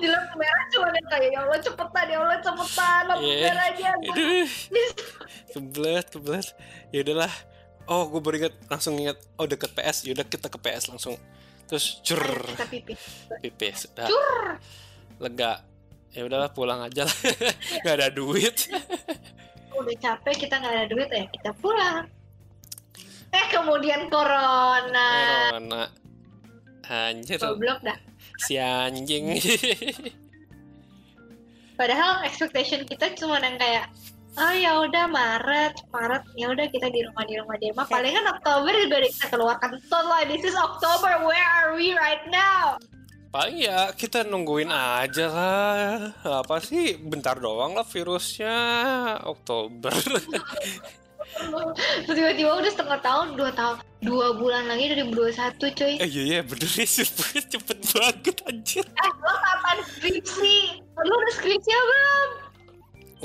di 0.00 0.06
lampu 0.10 0.34
merah 0.40 0.64
cuma 0.72 0.88
yang 0.90 1.06
kayak 1.06 1.28
ya 1.30 1.38
Allah 1.44 1.60
cepetan 1.60 2.06
ya 2.08 2.18
Allah 2.18 2.38
cepetan 2.40 3.02
lampu 3.06 3.24
Iya. 3.24 3.48
merahnya 3.52 3.90
Aduh. 4.00 4.48
Kebelet, 5.52 6.06
kebelet. 6.10 6.46
Ya 6.90 6.98
udahlah. 7.04 7.32
Oh, 7.84 8.08
gue 8.08 8.20
baru 8.24 8.36
inget, 8.40 8.54
langsung 8.66 8.96
inget. 8.96 9.20
Oh, 9.36 9.44
deket 9.44 9.76
PS. 9.76 10.08
Yaudah 10.08 10.24
kita 10.24 10.48
ke 10.48 10.56
PS 10.56 10.88
langsung. 10.88 11.14
Terus 11.68 12.00
cur, 12.00 12.24
kita 12.56 12.64
pipis 12.68 13.00
pipis. 13.40 13.78
Udah. 13.92 14.08
cur 14.08 14.40
Lega. 15.20 15.60
Ya 16.12 16.24
udahlah 16.24 16.52
pulang 16.52 16.80
aja 16.80 17.04
lah. 17.04 17.16
Gak 17.84 17.94
ada 18.00 18.08
duit. 18.08 18.68
udah 19.74 19.96
capek 19.98 20.46
kita 20.46 20.62
nggak 20.62 20.70
ada 20.70 20.86
duit 20.86 21.10
ya 21.10 21.26
kita 21.34 21.50
pulang 21.58 22.06
eh 23.34 23.46
kemudian 23.50 24.06
corona 24.06 25.10
Corona. 25.50 25.82
Anjir, 26.84 27.42
goblok 27.42 27.82
dah 27.82 27.98
si 28.38 28.58
anjing. 28.58 29.34
padahal 31.78 32.22
expectation 32.22 32.86
kita 32.86 33.12
cuma 33.18 33.42
yang 33.42 33.58
kayak 33.58 33.90
oh 34.38 34.54
ya 34.54 34.78
udah 34.86 35.10
Maret 35.10 35.74
Maret 35.90 36.22
ya 36.38 36.46
udah 36.54 36.66
kita 36.70 36.86
di 36.90 37.02
rumah 37.02 37.24
di 37.26 37.34
rumah 37.38 37.56
di 37.58 37.66
rumah 37.74 37.86
palingan 37.86 38.26
Oktober 38.30 38.70
juga 38.70 39.02
udah 39.02 39.10
kita 39.10 39.26
keluarkan 39.30 39.72
tol 39.90 40.06
lah 40.06 40.22
this 40.26 40.46
is 40.46 40.54
October 40.54 41.26
where 41.26 41.48
are 41.62 41.74
we 41.74 41.94
right 41.98 42.22
now 42.30 42.78
Paling 43.34 43.66
ya 43.66 43.90
kita 43.90 44.22
nungguin 44.22 44.70
aja 44.70 45.26
lah. 45.26 46.14
Apa 46.22 46.62
sih? 46.62 46.94
Bentar 46.94 47.34
doang 47.42 47.74
lah 47.74 47.82
virusnya. 47.82 48.54
Oktober. 49.26 49.90
Terus 51.34 52.14
tiba-tiba 52.18 52.50
udah 52.54 52.70
setengah 52.70 53.00
tahun 53.00 53.26
dua 53.34 53.50
tahun 53.50 53.76
dua 54.00 54.26
bulan 54.34 54.64
lagi 54.64 54.84
dari 54.86 55.02
2021 55.02 55.58
cuy 55.72 55.94
eh 55.96 56.06
iya 56.06 56.22
iya 56.22 56.40
bener 56.40 56.68
ya 56.68 56.84
cepet, 57.00 57.44
cepet 57.48 57.78
banget 57.90 58.36
anjir. 58.44 58.84
eh 58.84 59.10
lo 59.16 59.32
kapan 59.34 59.78
skripsi 59.82 60.56
lo 60.94 61.14
udah 61.14 61.34
skripsi 61.34 61.70
belum 61.72 62.28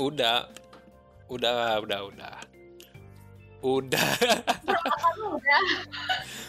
Udah. 0.00 0.48
Udah, 1.28 1.52
udah, 1.78 2.00
udah. 2.08 2.34
Udah. 3.60 4.08
Udah 5.20 5.60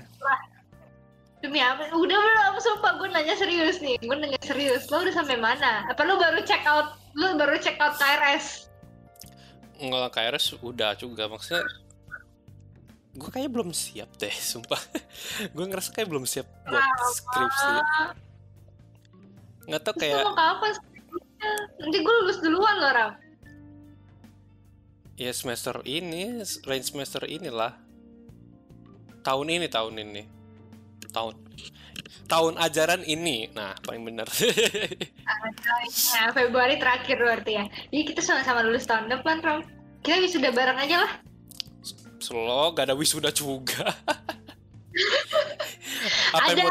Demi 1.41 1.57
apa? 1.57 1.89
Udah 1.91 2.17
belum? 2.17 2.53
Sumpah 2.61 3.01
gue 3.01 3.09
nanya 3.09 3.33
serius 3.33 3.81
nih. 3.81 3.97
Gue 3.97 4.13
nanya 4.13 4.37
serius. 4.45 4.85
Lo 4.93 5.01
udah 5.01 5.13
sampai 5.13 5.41
mana? 5.41 5.89
Apa 5.89 6.05
lo 6.05 6.21
baru 6.21 6.41
check 6.45 6.61
out? 6.63 6.93
Lo 7.17 7.33
baru 7.33 7.57
check 7.57 7.81
out 7.81 7.97
KRS? 7.97 8.69
Nggak 9.81 10.13
KRS 10.13 10.61
udah 10.61 10.93
juga 10.93 11.25
maksudnya 11.25 11.65
gue 13.11 13.27
kayaknya 13.27 13.51
belum 13.51 13.75
siap 13.75 14.07
deh 14.15 14.31
sumpah 14.55 14.79
gue 15.51 15.65
ngerasa 15.67 15.91
kayak 15.91 16.07
belum 16.07 16.23
siap 16.23 16.47
buat 16.63 16.79
skripsi 17.11 17.67
Ah, 17.67 18.15
nggak 19.67 19.81
tau 19.83 19.95
kayak 19.99 20.23
lo 20.23 20.31
mau 20.31 20.37
kapan 20.39 20.71
skripsinya? 20.71 21.51
Nanti 21.75 21.97
gue 21.99 22.13
lulus 22.23 22.39
duluan 22.39 22.75
loh, 22.79 22.91
Ram. 22.95 23.11
ya 25.19 25.31
semester 25.35 25.83
ini 25.83 26.39
range 26.63 26.87
semester 26.87 27.27
inilah 27.27 27.75
tahun 29.21 29.59
ini 29.59 29.67
tahun 29.67 29.95
ini 30.07 30.23
tahun 31.11 31.35
tahun 32.25 32.53
ajaran 32.57 33.01
ini 33.03 33.51
nah 33.51 33.75
paling 33.81 34.03
bener 34.03 34.27
Nah, 36.11 36.29
Februari 36.37 36.75
terakhir 36.75 37.17
berarti 37.17 37.51
ya. 37.53 37.65
Jadi 37.87 38.03
kita 38.05 38.21
sama-sama 38.21 38.61
lulus 38.61 38.83
tahun 38.83 39.07
depan, 39.09 39.39
Ram. 39.41 39.59
Kita 40.01 40.19
wisuda 40.19 40.51
bareng 40.51 40.77
aja 40.77 40.97
lah. 41.01 41.11
Slow, 42.19 42.71
gak 42.71 42.87
ada 42.87 42.95
wisuda 42.95 43.31
juga. 43.31 43.85
Apa 46.35 46.51
Ada. 46.51 46.59
yang. 46.61 46.69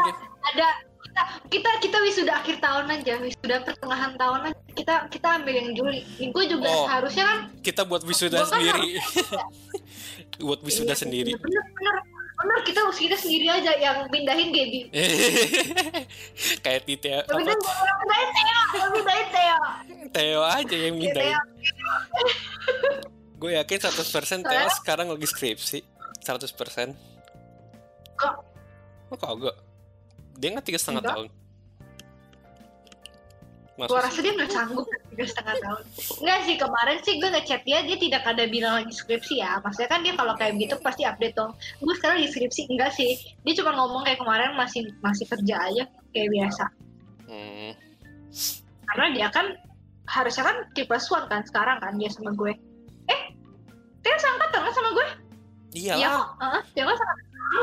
Ada 0.53 0.67
kita 1.11 1.21
kita 1.51 1.69
kita 1.83 1.97
wisuda 2.01 2.31
akhir 2.33 2.57
tahun 2.59 2.85
aja, 2.89 3.13
wisuda 3.19 3.55
pertengahan 3.61 4.13
tahun 4.15 4.39
aja. 4.47 4.59
Kita 4.71 4.93
kita 5.09 5.27
ambil 5.41 5.53
yang 5.53 5.69
Juli. 5.75 5.99
Gue 6.31 6.45
juga 6.47 6.67
Oh. 6.67 6.87
seharusnya 6.87 7.25
kan 7.27 7.39
Kita 7.59 7.81
buat 7.83 8.01
wisuda 8.01 8.41
kan 8.41 8.49
sendiri. 8.55 9.01
buat 10.47 10.59
wisuda 10.63 10.93
Iya, 10.95 11.01
sendiri. 11.01 11.31
Bener, 11.35 11.63
bener, 11.67 11.95
bener 12.41 12.59
kita 12.65 12.79
kita 12.97 13.15
sendiri 13.17 13.47
aja 13.47 13.71
yang 13.77 14.09
pindahin 14.09 14.49
Gaby. 14.49 14.89
Kayak 16.65 16.81
Tite 16.89 17.09
apa 17.21 17.29
pindahin 17.37 17.49
yang 17.53 17.97
pindahin 18.01 18.27
pindahin 18.97 19.27
Theo. 19.29 19.57
Theo 20.11 20.41
aja 20.43 20.75
yang 20.75 20.95
Iya, 20.97 21.01
mindahin. 21.05 21.33
Theo. 21.37 21.41
Gue 23.37 23.51
yakin 23.57 23.77
100% 23.77 24.45
Theo 24.45 24.67
sekarang 24.81 25.07
lagi 25.09 25.27
skripsi. 25.29 25.79
100%. 26.21 26.93
Kok? 28.17 28.35
Oh, 29.11 29.17
kagak. 29.17 29.55
Dia 30.37 30.49
nggak 30.53 30.65
tiga 30.65 30.79
setengah 30.81 31.01
Enggak. 31.01 31.40
Gue 33.79 33.97
rasa 33.97 34.19
dia 34.19 34.35
nggak 34.35 34.51
sanggup 34.51 34.85
tiga 35.15 35.25
setengah 35.25 35.55
tahun. 35.63 35.83
Enggak 36.21 36.39
sih 36.43 36.55
kemarin 36.59 36.97
sih 37.01 37.13
gue 37.17 37.29
ngechat 37.31 37.61
dia 37.63 37.79
dia 37.87 37.97
tidak 37.97 38.23
ada 38.27 38.43
bilang 38.45 38.83
lagi 38.83 38.93
skripsi 38.93 39.39
ya. 39.39 39.63
Maksudnya 39.63 39.89
kan 39.89 39.99
dia 40.03 40.13
kalau 40.13 40.33
kayak 40.35 40.59
gitu 40.59 40.75
pasti 40.83 41.07
update 41.07 41.33
dong. 41.33 41.55
Gue 41.79 41.95
sekarang 41.97 42.19
di 42.19 42.27
skripsi 42.27 42.67
enggak 42.67 42.91
sih. 42.93 43.15
Dia 43.47 43.53
cuma 43.63 43.71
ngomong 43.73 44.03
kayak 44.03 44.19
kemarin 44.19 44.53
masih 44.59 44.91
masih 44.99 45.25
kerja 45.25 45.55
aja 45.71 45.83
kayak 46.11 46.29
biasa. 46.29 46.65
Hmm. 47.31 47.71
Karena 48.91 49.05
dia 49.15 49.27
kan 49.31 49.45
harusnya 50.11 50.43
kan 50.43 50.57
plus 50.75 51.07
one 51.07 51.27
kan 51.31 51.41
sekarang 51.47 51.79
kan 51.79 51.95
dia 51.95 52.11
sama 52.11 52.35
gue. 52.35 52.53
Eh, 53.07 53.21
dia 54.03 54.15
seangkatan 54.19 54.61
kan 54.67 54.73
sama 54.75 54.89
gue? 54.93 55.07
Iya 55.71 55.95
kok, 55.95 56.27
Heeh, 56.43 56.61
dia 56.75 56.83
kan 56.83 56.95
sama 56.99 57.13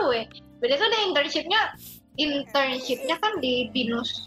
gue. 0.08 0.20
Beda 0.58 0.74
kan 0.80 0.88
dia 0.88 1.02
internshipnya 1.04 1.60
internshipnya 2.18 3.16
kan 3.20 3.32
di 3.38 3.68
binus 3.70 4.26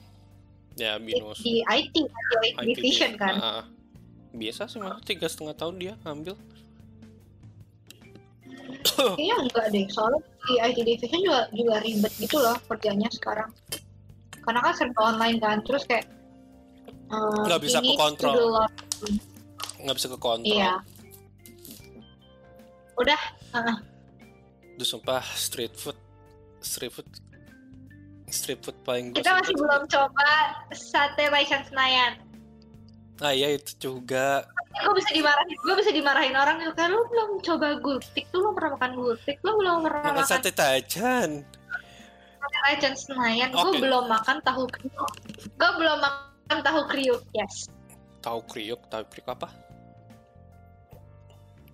Ya, 0.79 0.95
di, 0.95 1.11
binus. 1.11 1.39
di 1.43 1.59
IT, 1.67 1.95
IT 1.95 2.55
IT 2.55 2.57
division 2.63 3.11
kan. 3.19 3.33
Ah, 3.35 3.63
biasa 4.31 4.71
sih 4.71 4.79
mah 4.79 5.03
tiga 5.03 5.27
setengah 5.27 5.55
tahun 5.55 5.75
dia 5.77 5.93
ngambil. 6.07 6.35
Kayaknya 9.19 9.35
enggak 9.45 9.65
deh, 9.75 9.85
soalnya 9.91 10.19
di 10.47 10.53
IT 10.57 10.77
division 10.79 11.19
juga 11.27 11.41
juga 11.51 11.75
ribet 11.83 12.13
gitu 12.17 12.37
loh 12.39 12.55
kerjanya 12.71 13.09
sekarang. 13.11 13.51
Karena 14.41 14.59
kan 14.63 14.73
serba 14.73 15.01
online 15.13 15.37
kan, 15.37 15.57
terus 15.61 15.83
kayak 15.85 16.07
eh, 17.11 17.41
Nggak 17.45 17.61
bisa 17.61 17.77
do 17.83 18.45
lot. 18.49 18.71
nggak 19.81 19.95
bisa 19.97 20.07
ke 20.09 20.17
kontrol. 20.17 20.49
Iya. 20.49 20.73
Udah, 22.97 23.21
heeh. 23.57 23.77
Terus 24.77 24.89
sumpah 24.97 25.21
street 25.37 25.73
food, 25.77 25.97
street 26.61 26.93
food, 26.93 27.05
street 28.31 28.63
food 28.65 28.77
paling 28.87 29.13
gue 29.13 29.21
kita 29.21 29.37
masih 29.37 29.55
belum 29.55 29.83
coba 29.87 30.29
sate 30.71 31.27
Baisan 31.29 31.61
Senayan. 31.67 32.19
Ah 33.21 33.35
iya 33.35 33.53
itu 33.53 33.77
juga. 33.77 34.47
gue 34.71 34.93
bisa 34.97 35.11
dimarahin 35.13 35.57
gue 35.61 35.75
bisa 35.77 35.91
dimarahin 35.91 36.35
orang 36.39 36.63
gitu 36.63 36.73
kan 36.73 36.89
lu 36.89 37.03
belum 37.11 37.43
coba 37.43 37.75
gultik 37.83 38.25
lu 38.31 38.39
belum 38.39 38.53
pernah 38.55 38.71
makan 38.79 38.91
gultik 38.95 39.37
lu 39.43 39.51
belum 39.59 39.83
pernah 39.83 40.01
Makan 40.07 40.15
makan 40.23 40.31
sate 40.31 40.51
tajan. 40.55 41.43
Legend 42.61 42.97
Senayan, 42.97 43.49
gue 43.53 43.71
Oke. 43.73 43.79
belum 43.81 44.05
makan 44.05 44.37
tahu 44.45 44.69
kriuk. 44.69 45.11
Gue 45.57 45.71
belum 45.81 45.97
makan 45.97 46.59
tahu 46.61 46.81
kriuk, 46.89 47.21
yes. 47.33 47.69
Tahu 48.21 48.39
kriuk, 48.45 48.81
tahu 48.91 49.03
kriuk 49.09 49.27
apa? 49.33 49.49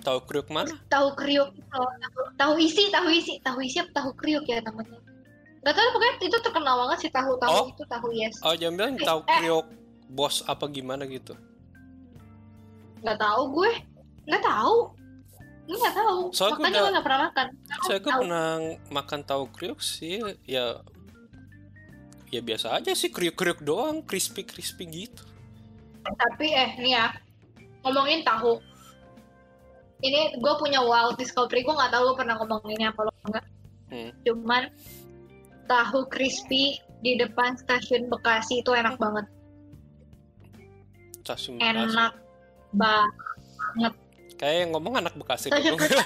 Tahu 0.05 0.19
kriuk 0.23 0.47
mana? 0.47 0.71
Tahu 0.87 1.07
kriuk, 1.19 1.51
tahu, 1.67 1.85
tahu 2.39 2.53
isi, 2.61 2.87
tahu 2.87 3.07
isi, 3.11 3.43
tahu 3.43 3.59
isi 3.59 3.83
apa 3.83 3.91
tahu 3.91 4.09
kriuk 4.15 4.47
ya 4.47 4.63
namanya. 4.63 4.95
Gak 5.65 5.73
tau 5.73 5.87
pokoknya 5.91 6.13
itu 6.21 6.37
terkenal 6.39 6.75
banget 6.85 6.97
sih 7.07 7.11
tahu 7.11 7.31
tahu 7.41 7.51
Oh. 7.51 7.65
itu 7.67 7.83
tahu 7.89 8.07
yes. 8.13 8.35
Oh, 8.45 8.53
jangan 8.53 8.73
bilang 8.77 8.93
tahu 9.01 9.19
Eh. 9.25 9.37
kriuk 9.41 9.67
bos 10.07 10.39
apa 10.47 10.65
gimana 10.71 11.03
gitu. 11.05 11.35
Gak 13.03 13.19
tahu 13.19 13.41
gue, 13.61 13.71
gak 14.25 14.43
tahu. 14.43 14.77
Gue 15.67 15.77
gak 15.83 15.95
tahu. 15.99 16.19
Soalnya 16.31 16.55
gue 16.55 16.63
Makanya 16.63 16.79
gue 16.79 16.95
gak 16.95 17.05
pernah 17.05 17.21
makan. 17.27 17.47
Saya 17.83 17.99
gue 17.99 18.13
pernah 18.15 18.47
makan 18.87 19.21
tahu 19.21 19.43
kriuk 19.51 19.79
sih, 19.83 20.23
ya 20.47 20.79
ya 22.27 22.41
biasa 22.43 22.75
aja 22.75 22.91
sih 22.91 23.07
kriuk-kriuk 23.07 23.63
doang, 23.63 24.03
crispy-crispy 24.03 24.83
gitu. 24.87 25.23
Tapi 26.03 26.47
eh 26.55 26.79
nih 26.79 26.91
ya, 26.95 27.11
ngomongin 27.83 28.23
tahu. 28.23 28.63
Ini 29.97 30.37
gue 30.37 30.53
punya 30.61 30.79
wild 30.79 31.17
discovery, 31.17 31.65
gue 31.65 31.75
gak 31.75 31.91
tahu 31.91 32.13
gue 32.13 32.15
pernah 32.15 32.35
ngomongin 32.39 32.87
apa 32.87 33.01
lo 33.03 33.11
enggak. 33.27 33.45
Hmm. 33.87 34.11
Cuman 34.23 34.63
tahu 35.67 36.07
crispy 36.09 36.79
di 37.03 37.19
depan 37.19 37.53
stasiun 37.59 38.09
Bekasi 38.09 38.65
itu 38.65 38.71
enak 38.73 38.97
banget. 38.97 39.25
Stasiun 41.21 41.59
Bekasi. 41.59 41.93
Enak 41.93 42.13
banget. 42.73 43.93
Kayak 44.37 44.55
yang 44.65 44.69
ngomong 44.73 44.93
anak 44.97 45.13
Bekasi 45.13 45.51
Stasiun 45.51 45.77
dulu. 45.77 45.99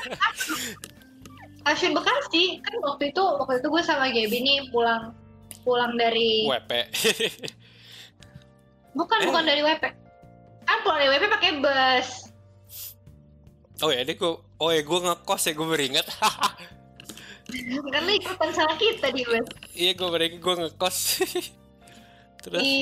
Stasiun 1.62 1.94
Bekasi 1.94 2.60
kan 2.66 2.76
waktu 2.82 3.14
itu 3.14 3.22
waktu 3.22 3.62
itu 3.62 3.68
gue 3.70 3.84
sama 3.86 4.10
Gaby 4.10 4.38
nih 4.42 4.58
pulang 4.74 5.14
pulang 5.62 5.94
dari 5.94 6.50
WP. 6.50 6.72
bukan 8.98 9.18
Eh. 9.22 9.28
bukan 9.30 9.44
dari 9.46 9.62
WP 9.62 9.84
kan 10.66 10.78
pulang 10.84 11.00
dari 11.00 11.10
WP 11.16 11.24
pakai 11.30 11.52
bus 11.62 12.10
oh 13.82 13.90
ya, 13.94 14.02
ini 14.02 14.14
gue 14.18 14.34
Oh 14.62 14.70
ya, 14.70 14.86
gue 14.86 15.00
ngekos 15.02 15.50
ya, 15.50 15.58
gue 15.58 15.66
beringat. 15.66 16.06
kan 17.92 18.02
lu 18.08 18.12
ikutan 18.16 18.50
sama 18.56 18.74
kita 18.80 19.12
di 19.12 19.24
bus 19.28 19.48
iya, 19.76 19.92
gue 19.96 20.08
beringat, 20.08 20.40
gue 20.40 20.54
ngekos. 20.66 20.98
Terus, 22.44 22.62
di 22.66 22.78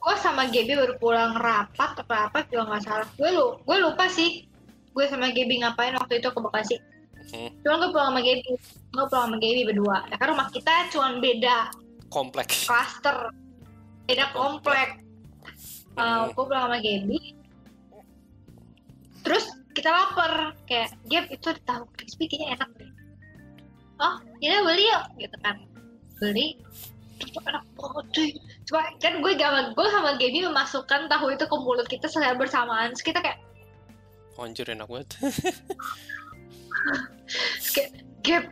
gue 0.00 0.14
sama 0.20 0.48
Gaby 0.48 0.72
baru 0.76 0.94
pulang 1.00 1.36
rapat 1.36 2.00
apa 2.00 2.28
apa 2.28 2.38
juga 2.48 2.72
nggak 2.72 2.82
salah. 2.84 3.08
Gue 3.16 3.30
lu 3.32 3.60
gue 3.60 3.76
lupa 3.80 4.08
sih. 4.08 4.48
Gue 4.94 5.04
sama 5.10 5.32
Gaby 5.32 5.64
ngapain 5.64 5.96
waktu 5.96 6.22
itu 6.22 6.28
ke 6.30 6.40
Bekasi. 6.40 6.76
Hmm. 7.24 7.48
cuma 7.64 7.80
gue 7.80 7.90
pulang 7.92 8.08
sama 8.12 8.20
Gaby. 8.20 8.52
Gue 8.92 9.04
pulang 9.08 9.24
sama 9.28 9.36
Gaby 9.40 9.60
berdua. 9.68 9.98
Ya 10.08 10.16
kan 10.16 10.26
rumah 10.32 10.48
kita 10.52 10.92
cuma 10.92 11.08
beda 11.20 11.72
kompleks. 12.08 12.68
klaster 12.68 13.32
beda 14.08 14.32
komplek. 14.32 15.00
Hmm. 15.96 16.00
uh, 16.00 16.24
gue 16.32 16.44
pulang 16.44 16.64
sama 16.72 16.78
Gaby. 16.80 17.18
Terus 19.24 19.44
kita 19.76 19.88
lapar. 19.92 20.56
Kayak 20.64 20.96
Gap 21.08 21.24
itu 21.32 21.46
ada 21.52 21.60
tahu. 21.64 21.84
Crispy 21.96 22.28
kayaknya 22.28 22.60
enak 22.60 22.70
deh 22.80 22.93
oh 24.02 24.16
ya 24.42 24.62
beli 24.64 24.84
yuk 24.90 25.04
gitu 25.20 25.36
kan. 25.42 25.56
Beli. 26.18 26.58
Terus 27.18 27.32
enak 27.46 27.64
banget 27.78 28.06
cuy. 28.10 28.30
Coba 28.64 28.80
kan 28.98 29.14
gue 29.20 29.32
gak 29.36 29.76
gue 29.76 29.86
sama 29.92 30.10
Gaby 30.18 30.40
memasukkan 30.50 31.00
tahu 31.06 31.26
itu 31.30 31.44
ke 31.46 31.56
mulut 31.60 31.86
kita 31.86 32.06
secara 32.10 32.34
bersamaan. 32.34 32.92
Terus 32.96 33.04
kita 33.04 33.20
kayak 33.22 33.38
Anjir 34.34 34.66
enak 34.66 34.90
banget. 34.90 35.08
kayak 37.70 37.90
Gap 38.24 38.44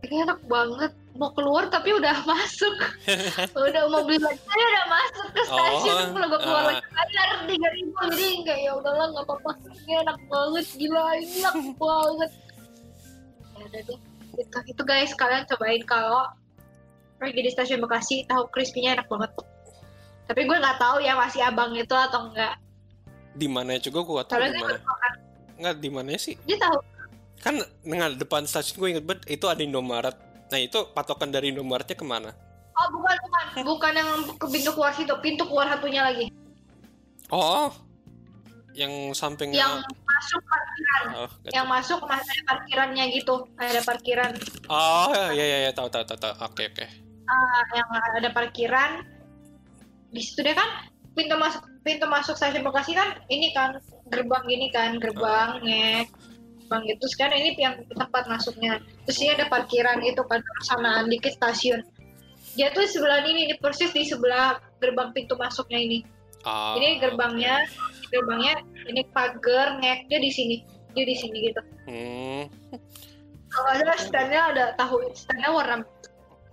ini 0.00 0.16
enak 0.24 0.40
banget. 0.48 0.92
Mau 1.18 1.28
keluar 1.36 1.68
tapi 1.68 1.92
udah 1.92 2.24
masuk. 2.24 2.72
Udah 3.58 3.82
mau 3.92 4.06
beli 4.06 4.22
lagi 4.22 4.40
udah 4.40 4.86
masuk 4.88 5.26
ke 5.34 5.42
stasiun. 5.44 6.06
Oh, 6.08 6.12
kalau 6.16 6.28
gue 6.32 6.40
keluar 6.40 6.62
ah. 6.64 6.68
lagi 6.72 6.84
bayar 6.88 7.28
tiga 7.44 7.68
ribu. 7.76 7.92
Jadi 8.08 8.28
kayak 8.48 8.60
ya 8.64 8.72
udahlah 8.78 9.06
nggak 9.12 9.24
apa-apa. 9.28 9.50
Ini 9.84 9.92
enak 10.06 10.18
banget 10.30 10.66
gila 10.78 11.04
ini 11.20 11.34
enak 11.44 11.56
banget. 11.82 12.30
Ya 13.52 13.62
udah 13.68 13.82
deh 13.84 14.00
itu, 14.36 14.58
itu 14.66 14.82
guys 14.86 15.12
kalian 15.16 15.46
cobain 15.48 15.82
kalau 15.86 16.26
pergi 17.18 17.40
di 17.46 17.50
stasiun 17.52 17.82
Bekasi 17.84 18.24
tahu 18.28 18.48
crispy-nya 18.52 19.00
enak 19.00 19.08
banget 19.10 19.30
tapi 20.30 20.46
gue 20.46 20.56
nggak 20.56 20.78
tahu 20.78 21.02
ya 21.02 21.18
masih 21.18 21.42
abang 21.42 21.74
itu 21.74 21.94
atau 21.94 22.30
enggak 22.30 22.54
di 23.34 23.46
mana 23.46 23.78
juga 23.78 24.02
gue 24.02 24.22
tahu 24.26 24.38
di 24.42 24.60
mana. 24.60 24.78
makan 24.78 25.12
Nggak 25.60 25.76
di 25.76 25.90
mana 25.92 26.08
sih? 26.16 26.34
dia 26.48 26.56
tahu 26.56 26.78
Kan 27.40 27.56
dengan 27.80 28.12
depan 28.16 28.44
stasiun 28.44 28.76
gue 28.76 28.88
inget 28.92 29.04
banget 29.08 29.24
itu 29.32 29.48
ada 29.48 29.64
Indomaret. 29.64 30.12
Nah 30.52 30.60
itu 30.60 30.92
patokan 30.92 31.32
dari 31.32 31.48
Indomaretnya 31.48 31.96
ke 31.96 32.04
mana? 32.04 32.36
oh 32.80 32.88
bukan 32.96 33.16
bukan 33.20 33.44
bukan 33.66 33.92
yang 33.92 34.10
ke 34.40 34.46
pintu 34.48 34.70
keluar 34.72 34.92
situ 34.96 35.14
pintu 35.20 35.44
keluar 35.46 35.66
satunya 35.68 36.04
lagi 36.04 36.26
Oh, 37.30 37.70
yang 38.74 38.92
sampingnya. 39.12 39.66
yang 39.66 39.74
masuk 39.82 40.42
parkiran. 40.46 41.04
Oh, 41.16 41.30
yang 41.50 41.66
masuk 41.66 41.98
masih 42.06 42.30
ada 42.30 42.42
parkirannya 42.54 43.04
gitu 43.14 43.34
ada 43.58 43.80
parkiran. 43.82 44.32
Oh, 44.70 45.10
ya 45.34 45.44
ya 45.44 45.58
ya 45.68 45.70
tahu 45.74 45.90
tahu 45.90 46.04
tahu. 46.06 46.34
Oke 46.46 46.70
oke. 46.70 46.86
ah, 47.30 47.62
yang 47.74 47.88
ada 47.90 48.30
parkiran. 48.34 49.06
Di 50.10 50.20
situ 50.22 50.42
deh 50.42 50.54
kan 50.54 50.90
pintu 51.14 51.34
masuk 51.38 51.62
pintu 51.86 52.06
masuk 52.06 52.34
stasiun 52.34 52.66
Bekasi 52.66 52.94
kan 52.94 53.18
ini 53.30 53.54
kan 53.54 53.78
gerbang 54.10 54.42
gini 54.46 54.66
kan 54.74 54.98
gerbangnya 54.98 56.06
gerbang 56.70 56.82
gitu. 56.86 57.04
Sekarang 57.10 57.38
ini 57.42 57.58
yang 57.58 57.82
tempat 57.90 58.30
masuknya. 58.30 58.78
Terus 59.06 59.18
ini 59.18 59.30
ada 59.34 59.50
parkiran 59.50 60.02
itu 60.06 60.22
kan 60.26 60.38
sanaan 60.62 61.10
dikit 61.10 61.34
stasiun. 61.34 61.82
Dia 62.54 62.70
tuh 62.74 62.86
sebelah 62.86 63.22
ini 63.26 63.54
nih 63.54 63.58
persis 63.58 63.90
di 63.94 64.06
sebelah 64.06 64.58
gerbang 64.78 65.10
pintu 65.10 65.34
masuknya 65.34 65.78
ini. 65.78 65.98
Ah, 66.46 66.72
ini 66.78 67.02
gerbangnya 67.02 67.68
gerbangnya 68.10 68.62
ini 68.90 69.02
pagar 69.14 69.78
ngeknya 69.78 70.18
di 70.18 70.30
sini 70.30 70.56
dia 70.94 71.06
di 71.06 71.16
sini 71.16 71.36
gitu. 71.50 71.62
Hmm, 71.86 72.42
kalau 73.50 73.68
ada 73.70 73.94
standnya 73.98 74.40
ada 74.50 74.64
tahu 74.74 75.02
standnya 75.14 75.50
warna 75.50 75.76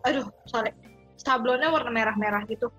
aduh 0.05 0.25
sorry. 0.45 0.71
Sablonnya 1.17 1.73
warna 1.73 1.89
merah-merah 1.89 2.45
gitu. 2.45 2.69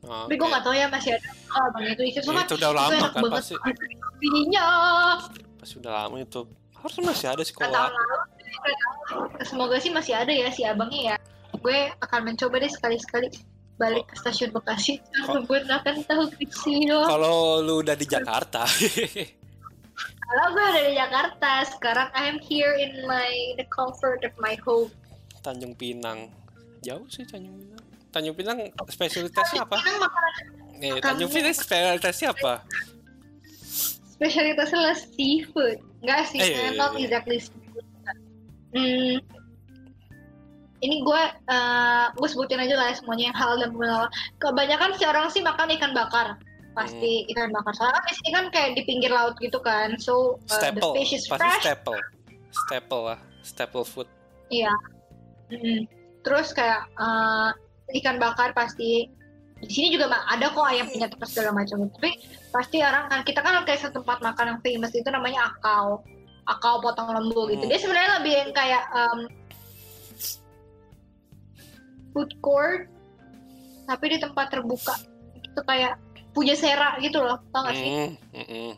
Tapi 0.00 0.34
gue 0.38 0.48
nggak 0.48 0.64
tahu 0.64 0.74
ya 0.78 0.86
masih 0.88 1.18
ada. 1.18 1.28
Oh, 1.52 1.66
bang 1.76 1.92
itu 1.92 2.02
itu 2.08 2.18
cuma 2.24 2.46
itu 2.46 2.56
udah 2.56 2.70
lama 2.72 2.92
enak 2.94 3.12
kan 3.12 3.22
banget. 3.26 3.36
pasti. 3.36 3.54
Ininya 4.24 4.64
Pas 5.60 5.70
udah 5.76 5.92
lama 5.92 6.16
itu. 6.22 6.40
Harusnya 6.72 7.02
masih 7.12 7.26
ada 7.28 7.42
sih 7.44 7.52
kalau 7.52 7.74
lalu 7.76 8.16
semoga 9.44 9.76
sih 9.76 9.92
masih 9.92 10.16
ada 10.16 10.32
ya 10.32 10.48
si 10.48 10.64
abangnya 10.64 11.00
ya. 11.12 11.16
Gue 11.60 11.92
akan 12.00 12.32
mencoba 12.32 12.62
deh 12.62 12.72
sekali-sekali 12.72 13.28
balik 13.80 14.04
ke 14.04 14.14
stasiun 14.14 14.52
Bekasi 14.52 15.00
Oh. 15.24 15.34
untuk 15.34 15.48
gue 15.48 15.64
makan 15.64 16.04
tahu 16.04 16.28
doang. 16.86 17.08
kalau 17.08 17.36
lu 17.58 17.80
udah 17.80 17.96
di 17.96 18.04
Jakarta. 18.04 18.68
Kalau 20.22 20.46
gue 20.54 20.62
udah 20.62 20.84
di 20.86 20.94
Jakarta, 20.94 21.50
sekarang 21.66 22.06
I'm 22.14 22.38
here 22.38 22.70
in 22.72 23.02
my 23.02 23.26
the 23.56 23.66
comfort 23.66 24.22
of 24.22 24.30
my 24.38 24.54
home. 24.62 24.86
Tanjung 25.42 25.74
Pinang. 25.74 26.30
Jauh 26.80 27.02
sih 27.08 27.26
Tanjung 27.26 27.50
Pinang. 27.50 27.82
Tanjung 28.10 28.36
Pinang 28.36 28.58
spesialitasnya 28.86 29.66
apa? 29.66 29.74
Pinang 29.76 29.98
makanan 29.98 30.32
Eh, 30.78 31.02
Tanjung 31.02 31.28
Pinang 31.28 31.50
spesialitasnya 31.50 32.30
apa? 32.30 32.62
spesialitasnya 34.12 34.78
adalah 34.78 34.98
seafood. 34.98 35.78
Enggak 35.98 36.20
sih, 36.28 36.38
Eh, 36.38 36.72
not 36.74 36.94
exactly 36.94 37.38
seafood. 37.40 37.86
Hmm, 38.70 39.18
ini 40.80 41.04
gue 41.04 41.22
uh, 41.46 42.06
gue 42.12 42.28
sebutin 42.28 42.60
aja 42.60 42.74
lah 42.76 42.86
ya 42.88 42.96
semuanya 42.96 43.24
yang 43.32 43.36
halal 43.36 43.56
dan 43.60 43.70
halal. 43.72 44.06
Kebanyakan 44.38 44.90
sih 44.96 45.06
orang 45.06 45.26
sih 45.28 45.40
makan 45.40 45.68
ikan 45.76 45.92
bakar. 45.92 46.40
Pasti 46.72 47.24
Hmm. 47.24 47.30
ikan 47.36 47.50
bakar. 47.52 47.72
Soalnya 47.76 48.00
kan 48.00 48.04
di 48.04 48.14
sini 48.16 48.30
kan 48.32 48.44
kayak 48.48 48.70
di 48.78 48.82
pinggir 48.84 49.12
laut 49.12 49.36
gitu 49.38 49.60
kan. 49.60 49.94
So 50.00 50.40
uh, 50.48 50.60
the 50.72 50.80
fish 50.96 51.12
is 51.12 51.24
Pasti 51.28 51.44
fresh. 51.44 51.62
staple. 51.62 51.98
Staple 52.50 53.02
lah. 53.04 53.18
Staple 53.40 53.84
food. 53.84 54.08
Iya. 54.48 54.72
Mm. 55.50 55.86
Terus 56.22 56.52
kayak 56.52 56.86
uh, 56.96 57.50
ikan 57.90 58.18
bakar 58.18 58.52
pasti 58.52 59.10
di 59.60 59.68
sini 59.68 59.92
juga 59.92 60.08
ada 60.08 60.48
kok 60.48 60.64
ayam 60.64 60.88
penyet 60.88 61.12
apa 61.12 61.26
segala 61.28 61.52
macam 61.52 61.84
tapi 61.92 62.16
pasti 62.48 62.80
orang 62.80 63.12
kan 63.12 63.20
kita 63.28 63.44
kan 63.44 63.60
kayak 63.68 63.84
satu 63.84 64.00
tempat 64.00 64.24
makan 64.24 64.56
yang 64.56 64.60
famous 64.64 64.96
itu 64.96 65.04
namanya 65.12 65.52
akau 65.52 66.00
akau 66.48 66.80
potong 66.80 67.12
lembu 67.12 67.44
gitu 67.52 67.68
Hmm. 67.68 67.72
dia 67.72 67.76
sebenarnya 67.76 68.10
lebih 68.24 68.34
yang 68.40 68.50
kayak 68.56 68.82
um, 68.88 69.28
food 72.12 72.30
court 72.42 72.90
tapi 73.90 74.14
di 74.14 74.18
tempat 74.22 74.54
terbuka. 74.54 74.94
Itu 75.42 75.60
kayak 75.66 75.98
punya 76.30 76.54
sera 76.54 76.94
gitu 77.02 77.18
loh 77.18 77.42
tau 77.50 77.66
gak 77.66 77.74
sih? 77.74 77.90
Mm, 77.90 78.46
mm. 78.46 78.72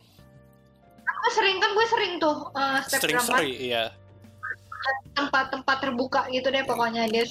gue 1.23 1.31
sering 1.39 1.57
kan 1.63 1.71
gue 1.71 1.87
sering 1.87 2.13
tuh 2.19 2.51
uh, 2.59 2.83
step 2.83 3.07
Sering-sering, 3.07 3.55
iya. 3.55 3.95
tempat-tempat 5.15 5.77
terbuka 5.79 6.27
gitu 6.35 6.51
deh 6.51 6.67
pokoknya. 6.67 7.07
Dia 7.07 7.23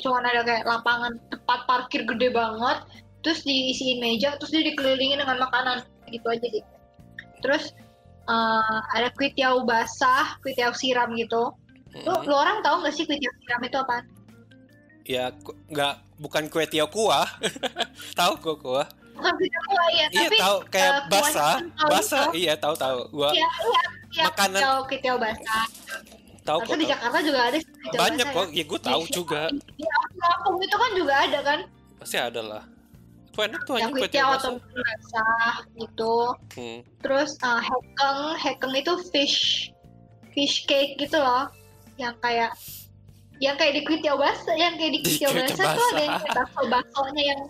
cuma 0.00 0.24
ada 0.24 0.40
kayak 0.46 0.64
lapangan 0.64 1.20
tempat 1.28 1.60
parkir 1.68 2.08
gede 2.08 2.32
banget 2.32 2.86
terus 3.20 3.40
diisiin 3.44 4.00
meja 4.00 4.36
terus 4.40 4.52
dia 4.52 4.64
dikelilingin 4.64 5.20
dengan 5.20 5.44
makanan. 5.44 5.84
Gitu 6.08 6.24
aja 6.24 6.46
sih. 6.48 6.64
Terus 7.44 7.76
eh, 8.30 8.80
ada 8.96 9.12
kuitiau 9.12 9.66
basah 9.68 10.40
kuitiau 10.40 10.72
siram 10.72 11.12
gitu. 11.18 11.52
Mm. 11.94 12.26
lu 12.26 12.34
orang 12.34 12.58
tahu 12.64 12.80
nggak 12.80 12.94
sih 12.96 13.04
kuitiau 13.04 13.34
siram 13.44 13.62
itu 13.62 13.76
apa 13.76 14.02
Ya 15.04 15.28
nggak 15.68 15.94
bukan 16.16 16.48
kue 16.48 16.64
tiaw 16.64 16.88
kuah. 16.88 17.28
tahu 18.18 18.32
kok 18.36 18.56
kuah? 18.58 18.88
ya 19.94 20.06
Iya 20.10 20.26
tapi 20.26 20.36
tahu 20.36 20.56
kayak 20.68 20.90
kuahnya 20.90 21.10
basah, 21.12 21.54
kental 21.56 21.88
basah. 21.88 22.26
Iya 22.32 22.54
tahu 22.56 22.74
tahu. 22.74 22.98
Gua 23.10 23.30
Iya, 23.30 23.46
iya, 23.46 23.82
iya. 24.10 24.24
Makanan- 24.26 24.58
Kitiau, 24.58 24.78
kitiau 24.86 25.16
basah. 25.16 25.64
tahu 26.42 26.58
kok. 26.62 26.74
di. 26.74 26.84
Jakarta 26.84 27.18
juga 27.20 27.40
ada 27.42 27.58
Banyak 27.94 28.26
basah 28.26 28.34
kok. 28.34 28.46
ya. 28.46 28.54
Ya 28.54 28.64
gue 28.64 28.80
tahu 28.82 29.02
Di- 29.02 29.12
juga. 29.12 29.42
Di 29.48 29.84
Lampung 30.14 30.56
itu 30.58 30.76
kan 30.76 30.90
juga 30.92 31.14
ada 31.20 31.38
kan 31.40 31.60
Pasti 31.96 32.16
ada 32.16 32.40
lah. 32.42 32.62
Itu 33.26 33.38
enak 33.40 33.60
tuh 33.64 33.76
yang 33.76 33.90
kue 33.90 34.08
tiaw 34.08 34.28
atau 34.34 34.52
basah. 34.56 34.82
basah 34.82 35.52
gitu. 35.74 36.14
Hmm. 36.54 36.78
Terus 37.00 37.30
uh, 37.40 37.60
hekeng, 37.60 38.20
hekeng 38.36 38.72
itu 38.74 38.92
fish 39.08 39.38
fish 40.32 40.64
cake 40.64 40.96
gitu 40.96 41.16
loh. 41.16 41.48
Yang 41.96 42.14
kayak 42.20 42.52
yang 43.42 43.58
kayak 43.58 43.74
di 43.78 43.82
kitiau 43.82 44.14
basah, 44.14 44.54
yang 44.54 44.78
kayak 44.78 44.92
di 44.94 45.00
kitiau 45.02 45.30
basah 45.34 45.74
tuh 45.74 45.86
ada 45.94 46.02
yang 46.02 46.16
bakso 46.22 46.60
baksonya 46.70 47.22
yang 47.34 47.40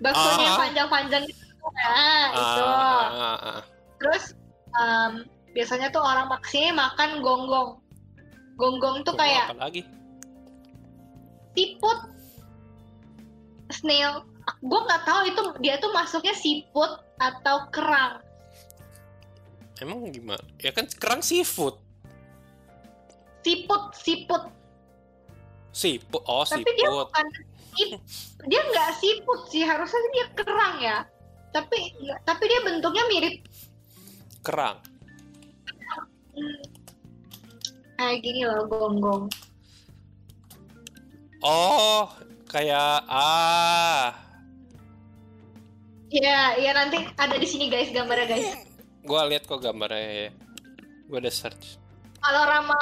baksonya 0.00 0.48
Ah. 0.48 0.58
panjang-panjang 0.58 1.22
gitu. 1.28 1.44
Nah, 1.60 2.24
itu. 2.32 2.64
Ah, 2.64 3.08
ah, 3.12 3.36
ah. 3.36 3.60
Terus 4.00 4.24
um, 4.72 5.12
biasanya 5.52 5.92
tuh 5.92 6.00
orang 6.00 6.32
ke 6.40 6.48
sini 6.48 6.72
makan 6.72 7.20
gonggong. 7.20 7.76
Gonggong 8.56 9.04
tuh 9.04 9.12
Gua 9.16 9.20
kayak 9.24 9.56
lagi? 9.56 9.82
siput, 11.52 11.98
snail. 13.72 14.24
Gue 14.64 14.80
nggak 14.82 15.02
tahu 15.04 15.20
itu 15.28 15.42
dia 15.60 15.76
tuh 15.80 15.92
masuknya 15.92 16.32
siput 16.32 17.00
atau 17.20 17.68
kerang. 17.72 18.24
Emang 19.80 20.08
gimana? 20.12 20.40
Ya 20.60 20.72
kan 20.72 20.88
kerang 20.88 21.20
seafood. 21.20 21.76
Siput, 23.40 23.96
siput. 23.96 24.44
Siput. 25.70 26.22
Oh, 26.26 26.42
Tapi 26.42 26.66
dia 26.66 26.88
siput. 26.90 27.06
bukan 27.08 27.26
sip- 27.78 28.02
dia 28.46 28.60
nggak 28.66 28.90
siput 28.98 29.40
sih, 29.48 29.62
harusnya 29.62 30.00
dia 30.12 30.26
kerang 30.34 30.76
ya. 30.82 30.98
Tapi 31.50 31.78
tapi 32.22 32.42
dia 32.46 32.60
bentuknya 32.62 33.04
mirip 33.10 33.34
Kerang. 34.40 34.78
kayak 38.00 38.18
gini 38.24 38.48
loh 38.48 38.64
gonggong. 38.64 39.28
Oh, 41.44 42.08
kayak 42.48 43.04
ah. 43.08 44.16
Iya, 46.10 46.58
iya 46.58 46.70
nanti 46.74 47.06
ada 47.14 47.36
di 47.36 47.44
sini 47.44 47.68
guys 47.68 47.92
gambarnya 47.92 48.26
guys. 48.30 48.48
Gua 49.04 49.28
lihat 49.28 49.44
kok 49.44 49.60
gambarnya 49.60 50.28
ya. 50.28 50.30
Gua 51.06 51.18
udah 51.20 51.34
search. 51.34 51.79
Kalau 52.20 52.42
Rama 52.44 52.76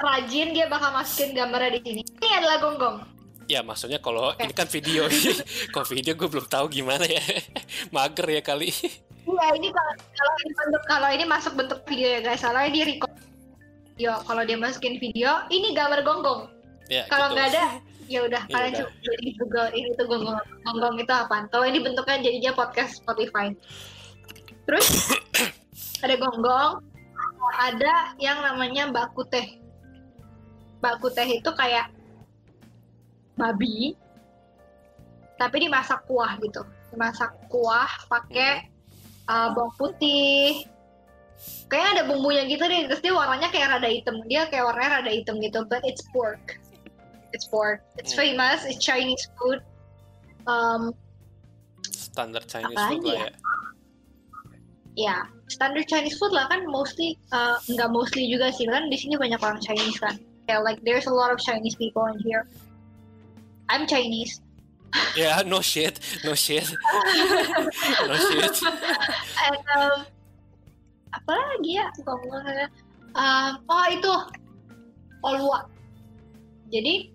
rajin 0.00 0.56
dia 0.56 0.66
bakal 0.66 0.96
masukin 0.96 1.36
gambarnya 1.36 1.76
di 1.76 1.80
sini. 1.84 2.02
Ini 2.20 2.40
adalah 2.40 2.56
gonggong. 2.60 2.96
Ya 3.50 3.60
maksudnya 3.60 3.98
kalau 4.00 4.32
ini 4.38 4.54
kan 4.54 4.70
video 4.70 5.10
Kalau 5.74 5.86
video 5.90 6.14
gue 6.14 6.28
belum 6.30 6.46
tahu 6.46 6.70
gimana 6.70 7.04
ya 7.04 7.20
Mager 7.94 8.38
ya 8.38 8.40
kali 8.40 8.70
Iya 9.22 9.46
ini 9.54 9.68
kalau 9.70 9.92
kalau 9.98 10.34
ini 10.42 10.52
bentuk 10.54 10.82
kalau 10.86 11.08
ini 11.10 11.24
masuk 11.26 11.52
bentuk 11.54 11.80
video 11.86 12.08
ya 12.18 12.20
guys. 12.22 12.42
Soalnya 12.42 12.70
dia 12.74 12.84
record. 12.90 13.12
Yo 13.94 14.12
kalau 14.26 14.42
dia 14.42 14.58
masukin 14.58 14.98
video, 14.98 15.46
ini 15.52 15.76
gambar 15.78 16.02
gonggong. 16.02 16.50
ya, 16.90 17.06
Kalau 17.06 17.30
gitu. 17.30 17.34
nggak 17.38 17.46
ada, 17.54 17.64
ya 18.12 18.20
udah 18.26 18.42
Ya 18.48 18.50
kalian 18.50 18.72
coba 18.82 18.90
jadi 18.98 19.28
Google 19.38 19.70
ini 19.78 19.88
tuh 19.94 20.06
gonggong. 20.10 20.38
Gonggong 20.66 20.94
itu 20.98 21.12
apaan? 21.14 21.44
Kalau 21.54 21.64
ini 21.70 21.78
bentuknya 21.78 22.18
jadinya 22.18 22.52
podcast 22.56 22.98
Spotify. 22.98 23.54
Terus 24.66 24.86
ada 26.04 26.14
gonggong, 26.18 26.82
ada 27.50 28.14
yang 28.22 28.38
namanya 28.40 28.90
baku 28.90 29.26
teh. 29.26 29.58
Baku 30.78 31.10
teh 31.10 31.26
itu 31.26 31.50
kayak 31.54 31.90
babi, 33.38 33.96
tapi 35.38 35.66
dimasak 35.66 36.06
kuah 36.06 36.38
gitu. 36.42 36.62
Dimasak 36.92 37.34
kuah 37.48 37.88
pakai 38.06 38.68
uh, 39.26 39.50
bawang 39.54 39.74
putih. 39.78 40.66
Kayaknya 41.66 41.90
ada 41.98 42.02
bumbunya 42.06 42.46
gitu 42.46 42.62
deh, 42.62 42.86
terus 42.86 43.02
dia 43.02 43.10
warnanya 43.10 43.50
kayak 43.50 43.78
rada 43.78 43.90
hitam. 43.90 44.22
Dia 44.30 44.46
kayak 44.46 44.62
warnanya 44.62 45.02
rada 45.02 45.10
hitam 45.10 45.42
gitu, 45.42 45.66
but 45.66 45.82
it's 45.82 46.04
pork. 46.14 46.38
It's 47.34 47.48
pork. 47.50 47.82
It's 47.98 48.14
Hmm. 48.14 48.36
famous. 48.36 48.62
It's 48.62 48.78
Chinese 48.78 49.26
food. 49.40 49.58
Um, 50.46 50.94
Standar 51.82 52.44
Chinese 52.46 52.78
food 52.78 53.02
lah 53.08 53.26
ya? 53.26 53.30
ya 53.30 53.41
ya, 54.96 55.28
standard 55.48 55.88
Chinese 55.88 56.16
food 56.18 56.32
lah 56.32 56.48
kan 56.48 56.64
mostly 56.68 57.16
uh, 57.32 57.56
nggak 57.68 57.90
mostly 57.92 58.28
juga 58.28 58.52
sih 58.52 58.68
kan 58.68 58.88
di 58.88 58.96
sini 58.96 59.16
banyak 59.16 59.40
orang 59.40 59.60
Chinese 59.60 59.98
kan. 60.00 60.16
Kayak 60.48 60.62
like 60.66 60.80
there's 60.82 61.06
a 61.06 61.14
lot 61.14 61.30
of 61.30 61.38
Chinese 61.38 61.76
people 61.76 62.04
in 62.10 62.18
here. 62.20 62.48
I'm 63.70 63.86
Chinese. 63.88 64.42
Ya 65.16 65.40
no 65.48 65.64
shit 65.64 65.96
No 66.20 66.36
shit 66.36 66.68
No 68.08 68.12
shit 68.12 68.52
And 69.40 69.64
um, 69.72 70.04
apa 71.12 71.32
lagi 71.32 71.80
ya? 71.80 71.88
Ngomong-ngomong, 72.04 72.68
um, 73.16 73.52
oh 73.68 73.86
itu 73.88 74.12
olwa. 75.24 75.68
Jadi 76.72 77.12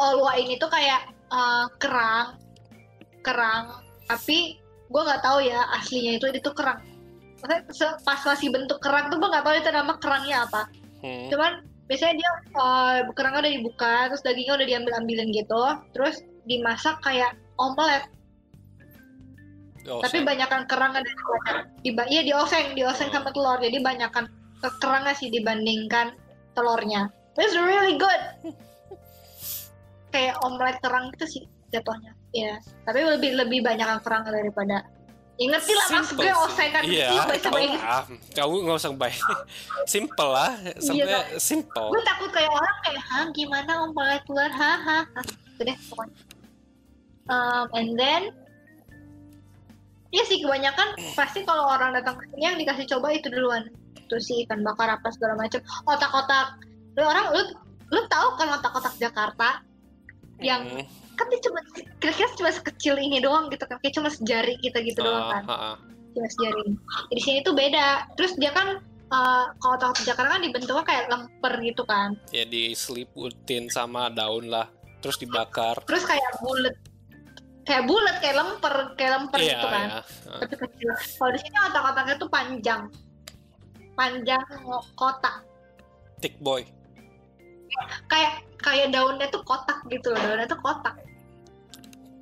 olwa 0.00 0.32
ini 0.40 0.56
tuh 0.56 0.68
kayak 0.72 1.12
uh, 1.28 1.68
kerang, 1.76 2.40
kerang. 3.20 3.84
Tapi 4.08 4.63
gue 4.94 5.02
nggak 5.02 5.22
tahu 5.26 5.42
ya 5.42 5.58
aslinya 5.74 6.22
itu 6.22 6.30
itu 6.30 6.50
kerang. 6.54 6.78
Maksudnya 7.42 7.98
pas 8.06 8.20
masih 8.22 8.48
bentuk 8.54 8.78
kerang 8.78 9.10
tuh 9.10 9.18
gue 9.18 9.26
nggak 9.26 9.42
tahu 9.42 9.54
itu 9.58 9.70
nama 9.74 9.92
kerangnya 9.98 10.46
apa. 10.46 10.62
hmm. 11.02 11.34
Cuman 11.34 11.52
biasanya 11.90 12.14
dia 12.14 12.30
uh, 12.54 12.98
kerangnya 13.10 13.40
udah 13.42 13.54
dibuka, 13.58 13.94
terus 14.08 14.22
dagingnya 14.22 14.54
udah 14.54 14.66
diambil 14.70 14.92
ambilin 15.02 15.28
gitu, 15.34 15.62
terus 15.90 16.22
dimasak 16.46 17.02
kayak 17.02 17.34
omelet. 17.58 18.06
Oh, 19.84 20.00
tapi 20.00 20.24
banyakkan 20.24 20.64
kerangnya 20.64 21.04
dari 21.04 21.12
telurnya. 21.12 21.54
Diba 21.84 22.04
iya 22.08 22.22
dioseng, 22.24 22.72
dioseng 22.72 23.12
sama 23.12 23.28
telur. 23.36 23.60
Jadi 23.60 23.84
banyakkan 23.84 24.32
ke 24.64 24.68
kerangnya 24.80 25.12
sih 25.12 25.28
dibandingkan 25.28 26.16
telurnya. 26.56 27.12
It's 27.36 27.52
really 27.52 28.00
good. 28.00 28.22
Kayak 30.14 30.40
omelet 30.40 30.80
kerang 30.80 31.12
gitu 31.12 31.26
sih 31.28 31.44
jatuhnya. 31.68 32.16
Ya, 32.34 32.58
tapi 32.82 32.98
lebih 33.06 33.38
lebih 33.38 33.62
banyakkan 33.62 34.02
kerang 34.02 34.26
daripada 34.26 34.82
Ingat 35.34 35.66
sih 35.66 35.74
lah 35.74 35.86
Simple 35.90 36.22
gue 36.22 36.30
oseng 36.46 36.70
kan 36.70 36.82
Iya, 36.86 37.08
Inggris. 37.10 37.42
lah. 37.42 38.06
Kamu 38.38 38.54
nggak 38.70 38.78
usah 38.78 38.94
baik. 38.94 39.18
Simple 39.94 40.30
lah, 40.30 40.52
sampai 40.78 41.26
simple. 41.42 41.90
Gue 41.90 42.02
takut 42.06 42.30
kayak 42.30 42.50
orang 42.54 42.76
kayak, 42.86 43.02
hah 43.02 43.26
gimana 43.34 43.72
telur, 44.22 44.50
hah 44.54 44.78
hah 44.78 45.02
hah. 45.02 45.24
Gitu 45.26 45.62
deh 45.66 45.76
pokoknya. 45.90 46.16
Um, 47.26 47.66
and 47.74 47.90
then 47.98 48.22
Iya 50.14 50.22
sih 50.30 50.38
kebanyakan 50.38 50.94
pasti 51.18 51.42
kalau 51.42 51.66
orang 51.74 51.90
datang 51.90 52.14
ke 52.14 52.30
sini 52.30 52.42
yang 52.46 52.54
dikasih 52.54 52.86
coba 52.86 53.10
itu 53.10 53.26
duluan. 53.34 53.66
Itu 53.98 54.22
sih 54.22 54.46
ikan 54.46 54.62
bakar 54.62 54.86
apa 54.86 55.10
segala 55.10 55.34
macam. 55.34 55.58
Otak-otak. 55.90 56.62
Lu 56.94 57.02
orang 57.02 57.34
lu 57.34 57.42
lu 57.90 58.00
tahu 58.06 58.38
kan 58.38 58.54
otak-otak 58.54 58.94
Jakarta 59.02 59.66
yang 60.38 60.62
Hmm. 60.62 60.86
Kan 61.14 61.26
dia 61.28 61.40
cuma 61.40 61.60
kira-kira 61.98 62.28
cuma 62.34 62.50
sekecil 62.50 62.94
ini 62.96 63.18
doang 63.18 63.48
gitu 63.48 63.64
kan. 63.64 63.78
Kayak 63.78 63.94
cuma 63.96 64.08
sejari 64.08 64.54
kita 64.58 64.82
gitu 64.82 65.00
doang 65.00 65.24
Ah, 65.24 65.32
kan. 65.32 65.42
ah, 65.46 65.54
ah. 65.72 65.76
cuma 66.12 66.26
sejari. 66.28 66.62
Di 67.08 67.20
sini 67.20 67.38
tuh 67.40 67.54
beda. 67.54 68.10
Terus 68.14 68.34
dia 68.36 68.50
kan 68.50 68.78
eh, 69.04 69.44
kalau 69.56 69.74
otak 69.74 70.02
Jakarta 70.02 70.34
kan 70.34 70.42
dibentuknya 70.42 70.84
kayak 70.84 71.04
lemper 71.08 71.54
gitu 71.60 71.82
kan. 71.84 72.18
Ya 72.30 72.44
diseliputin 72.44 73.66
sama 73.68 74.08
daun 74.08 74.46
lah, 74.46 74.66
terus 74.98 75.16
dibakar. 75.16 75.78
terus 75.86 76.02
kayak 76.02 76.32
bulat. 76.40 76.74
Kayak 77.64 77.88
bulat 77.88 78.16
kayak 78.20 78.36
lemper 78.36 78.74
kayak 78.92 79.10
lemper 79.16 79.38
Iya, 79.40 79.50
gitu 79.56 79.66
kan. 79.72 79.86
ya. 79.86 79.94
Ah. 79.96 80.40
tapi 80.44 80.54
kecil. 80.60 80.90
Kalau 81.16 81.30
di 81.32 81.38
sini 81.40 81.56
otak-otaknya 81.64 82.14
tuh 82.18 82.28
panjang. 82.28 82.82
Panjang 83.94 84.42
kotak. 84.94 85.46
Thick 86.20 86.36
boy. 86.40 86.66
Kayak 88.08 88.32
kayak 88.60 88.86
daunnya 88.94 89.26
tuh 89.30 89.42
kotak 89.42 89.78
gitu 89.90 90.10
loh 90.12 90.20
daunnya 90.20 90.48
tuh 90.48 90.60
kotak 90.62 90.94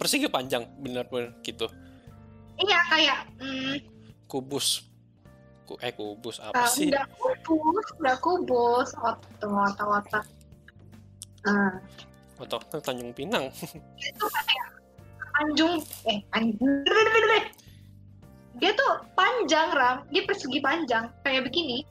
Persegi 0.00 0.26
panjang, 0.26 0.66
bener-bener 0.82 1.30
gitu. 1.46 1.70
iya 2.58 2.78
kayak 2.90 3.22
hmm, 3.38 3.78
Kubus. 4.26 4.82
Ku, 5.62 5.78
eh 5.78 5.94
kubus 5.94 6.42
apa 6.42 6.66
uh, 6.66 6.66
sih? 6.66 6.90
nggak 6.90 7.06
kubus 7.46 7.86
nggak 8.02 8.18
kubus 8.18 8.90
otak 8.98 9.46
otak 9.46 9.86
otak 9.86 10.24
Ah, 11.42 11.74
Atau 12.38 12.58
Tanjung 12.82 13.10
Pinang. 13.14 13.50
itu 13.98 14.26
kayak 14.26 14.72
anjung 15.42 15.74
eh 16.06 16.18
anjung 16.36 16.84
dia 18.60 18.70
tuh 18.76 18.92
panjang 19.16 19.72
ram 19.72 20.04
dia 20.12 20.22
persegi 20.28 20.60
panjang 20.60 21.08
kayak 21.24 21.48
begini 21.48 21.82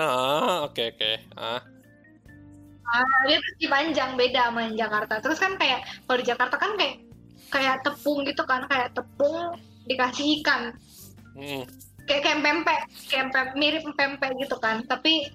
Ah, 0.00 0.64
oke 0.64 0.82
oke. 0.96 1.12
Ah, 1.36 1.60
ah, 2.88 3.16
dia 3.28 3.38
persegi 3.40 3.66
panjang 3.68 4.10
beda 4.16 4.48
sama 4.48 4.60
yang 4.68 4.76
Jakarta. 4.88 5.20
Terus 5.20 5.38
kan 5.40 5.52
kayak 5.60 5.84
kalau 6.08 6.18
di 6.20 6.26
Jakarta 6.26 6.56
kan 6.56 6.72
kayak 6.80 6.96
kayak 7.52 7.76
tepung 7.84 8.24
gitu 8.24 8.42
kan 8.48 8.64
kayak 8.68 8.96
tepung 8.96 9.56
dikasih 9.84 10.40
ikan. 10.40 10.72
Hmm. 11.32 11.64
kayak 12.04 12.28
kayak 12.28 12.44
pempek 12.44 12.80
kayak 13.08 13.26
pem- 13.32 13.56
mirip 13.56 13.88
pempek 13.96 14.36
gitu 14.36 14.52
kan 14.60 14.84
tapi 14.84 15.32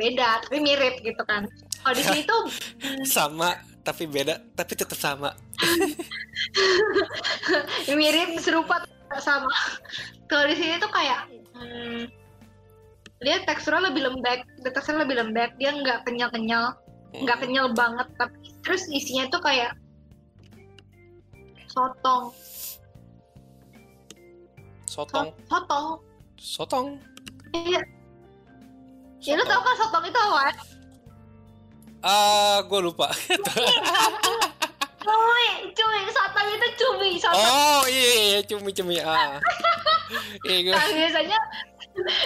beda 0.00 0.40
tapi 0.48 0.64
mirip 0.64 1.04
gitu 1.04 1.20
kan. 1.28 1.44
Kalau 1.82 1.94
di 1.98 2.04
sini 2.04 2.22
tuh 2.30 2.42
sama 3.04 3.58
tapi 3.82 4.06
beda 4.08 4.38
tapi 4.56 4.72
tetap 4.78 4.96
sama. 4.96 5.34
Mirip 7.98 8.40
serupa 8.40 8.80
sama. 9.20 9.50
Kalau 10.30 10.48
di 10.48 10.56
sini 10.56 10.80
tuh 10.80 10.88
kayak 10.88 11.28
hmm, 11.58 12.06
dia 13.22 13.38
teksturnya 13.42 13.88
lebih 13.88 14.02
lembek 14.04 14.42
teksturnya 14.62 15.06
lebih 15.06 15.16
lembek 15.22 15.50
dia 15.56 15.70
nggak 15.70 16.02
kenyal 16.02 16.28
kenyal 16.28 16.74
nggak 17.12 17.36
Hmm. 17.38 17.44
kenyal 17.44 17.66
banget 17.72 18.08
tapi 18.16 18.34
terus 18.60 18.88
isinya 18.88 19.28
tuh 19.28 19.40
kayak 19.40 19.72
sotong. 21.68 22.32
Sotong. 24.84 25.26
So- 25.32 25.36
sotong. 25.48 25.86
Sotong. 26.36 26.86
Iya. 27.52 27.80
Ya 29.22 29.32
lu 29.38 29.44
tau 29.46 29.62
kan 29.62 29.74
sotong 29.78 30.04
itu 30.04 30.18
apa? 30.18 30.52
Ah 32.02 32.60
gue 32.60 32.80
lupa. 32.82 33.08
Cuy 35.02 35.46
cuy 35.72 36.00
sotong 36.08 36.48
itu 36.50 36.68
cumi 36.76 37.10
sotong. 37.16 37.40
Oh 37.40 37.82
iya 37.86 38.02
iya, 38.04 38.22
iya 38.28 38.40
cumi 38.44 38.70
cumi 38.70 38.96
ah. 39.00 39.40
Iya 40.46 40.58
gue 40.60 40.72
Nah, 40.74 40.86
biasanya 40.92 41.38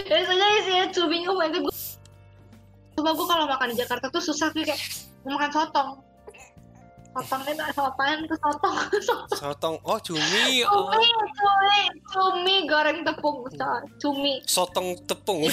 biasanya 0.08 0.46
isinya 0.62 0.86
cumi 0.94 1.26
oh 1.26 1.34
my 1.34 1.50
god 1.50 1.62
gue 1.66 1.74
Coba 2.96 3.12
gue 3.12 3.26
kalau 3.28 3.44
makan 3.44 3.68
di 3.76 3.76
Jakarta 3.76 4.08
tuh 4.08 4.24
susah 4.24 4.48
sih 4.56 4.64
kayak 4.64 4.80
makan 5.28 5.52
sotong. 5.52 6.00
Sotong 7.12 7.40
itu 7.44 7.60
ada 7.60 7.92
apaan 7.92 8.24
tuh? 8.24 8.38
Sotong. 8.40 8.76
Sotong. 9.04 9.36
Sotong 9.36 9.76
oh 9.84 10.00
cumi. 10.00 10.64
Oh. 10.64 10.88
cumi 10.88 11.08
cumi. 11.36 11.76
Cumi 12.08 12.54
goreng 12.64 13.04
tepung 13.04 13.44
cumi. 14.00 14.40
Sotong 14.48 14.96
tepung. 15.04 15.44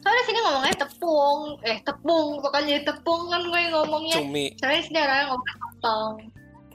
Soalnya 0.00 0.22
sini 0.26 0.38
ngomongnya 0.42 0.74
tepung. 0.74 1.54
Eh 1.62 1.78
tepung. 1.86 2.42
Pokoknya 2.42 2.66
jadi 2.74 2.82
tepung 2.90 3.30
kan 3.30 3.46
gue 3.46 3.62
ngomongnya. 3.70 4.18
Cumi. 4.18 4.58
Soalnya 4.58 4.82
sini 4.90 4.98
orang 5.06 5.30
ngomongnya 5.30 5.54
sotong. 5.54 6.12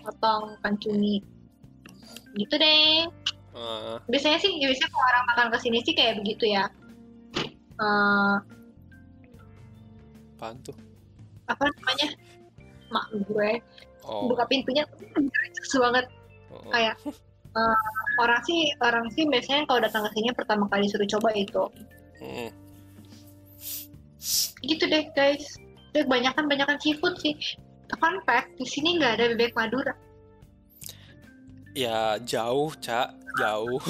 Sotong 0.08 0.42
bukan 0.56 0.74
cumi. 0.80 1.20
Gitu 2.40 2.56
deh 2.56 3.12
Ah, 3.56 3.96
biasanya 4.12 4.36
sih 4.44 4.52
biasanya 4.60 4.92
kalau 4.92 5.06
orang 5.08 5.26
makan 5.32 5.48
ke 5.56 5.58
sini 5.64 5.78
sih 5.88 5.96
kayak 5.96 6.20
begitu 6.20 6.52
ya. 6.52 6.68
Eh, 7.80 8.36
apaan 10.36 10.60
tuh? 10.60 10.76
apa 11.48 11.64
namanya? 11.64 12.10
Mak 12.92 13.06
gue. 13.32 13.52
Oh, 14.04 14.28
buka 14.28 14.44
pintunya 14.52 14.84
susah 15.64 15.90
banget. 15.90 16.06
Oh. 16.52 16.72
kayak 16.72 16.96
eh, 17.56 17.80
orang 18.20 18.42
sih 18.44 18.72
orang 18.84 19.08
sih 19.16 19.24
biasanya 19.24 19.64
kalau 19.68 19.80
datang 19.80 20.04
ke 20.08 20.12
sini 20.20 20.30
pertama 20.36 20.68
kali 20.68 20.92
suruh 20.92 21.08
coba 21.08 21.32
itu. 21.32 21.64
Mm. 22.20 22.52
gitu 24.68 24.84
deh 24.90 25.08
guys. 25.16 25.56
Kebanyakan 25.96 26.52
banyakan 26.52 26.76
seafood 26.84 27.16
sih. 27.24 27.40
Fun 27.96 28.20
fact 28.28 28.52
di 28.60 28.68
sini 28.68 29.00
nggak 29.00 29.16
ada 29.16 29.26
bebek 29.32 29.56
madura 29.56 29.96
ya 31.76 32.16
jauh 32.24 32.72
cak 32.80 33.12
jauh. 33.36 33.84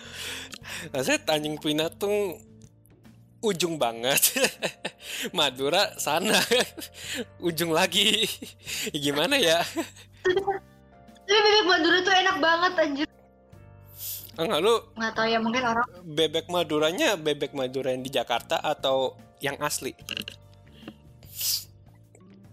Rasanya 0.94 1.18
Tanjung 1.24 1.56
Pinang 1.58 1.90
tuh 1.96 2.36
ujung 3.40 3.80
banget. 3.80 4.36
Madura 5.36 5.96
sana 5.96 6.36
ujung 7.48 7.72
lagi. 7.72 8.28
Gimana 8.92 9.40
ya? 9.40 9.64
Tapi 11.28 11.38
bebek 11.44 11.64
madura 11.64 11.98
tuh 12.04 12.14
enak 12.14 12.36
banget 12.40 12.72
anjir. 12.76 13.08
Enggak 14.38 14.60
lu 14.62 14.74
nggak 14.94 15.12
tahu 15.18 15.26
ya 15.26 15.38
mungkin 15.42 15.62
orang 15.66 15.88
bebek 16.06 16.46
Maduranya 16.46 17.18
bebek 17.18 17.52
Madura 17.58 17.90
yang 17.90 18.06
di 18.06 18.12
Jakarta 18.12 18.62
atau 18.62 19.18
yang 19.42 19.58
asli? 19.58 19.96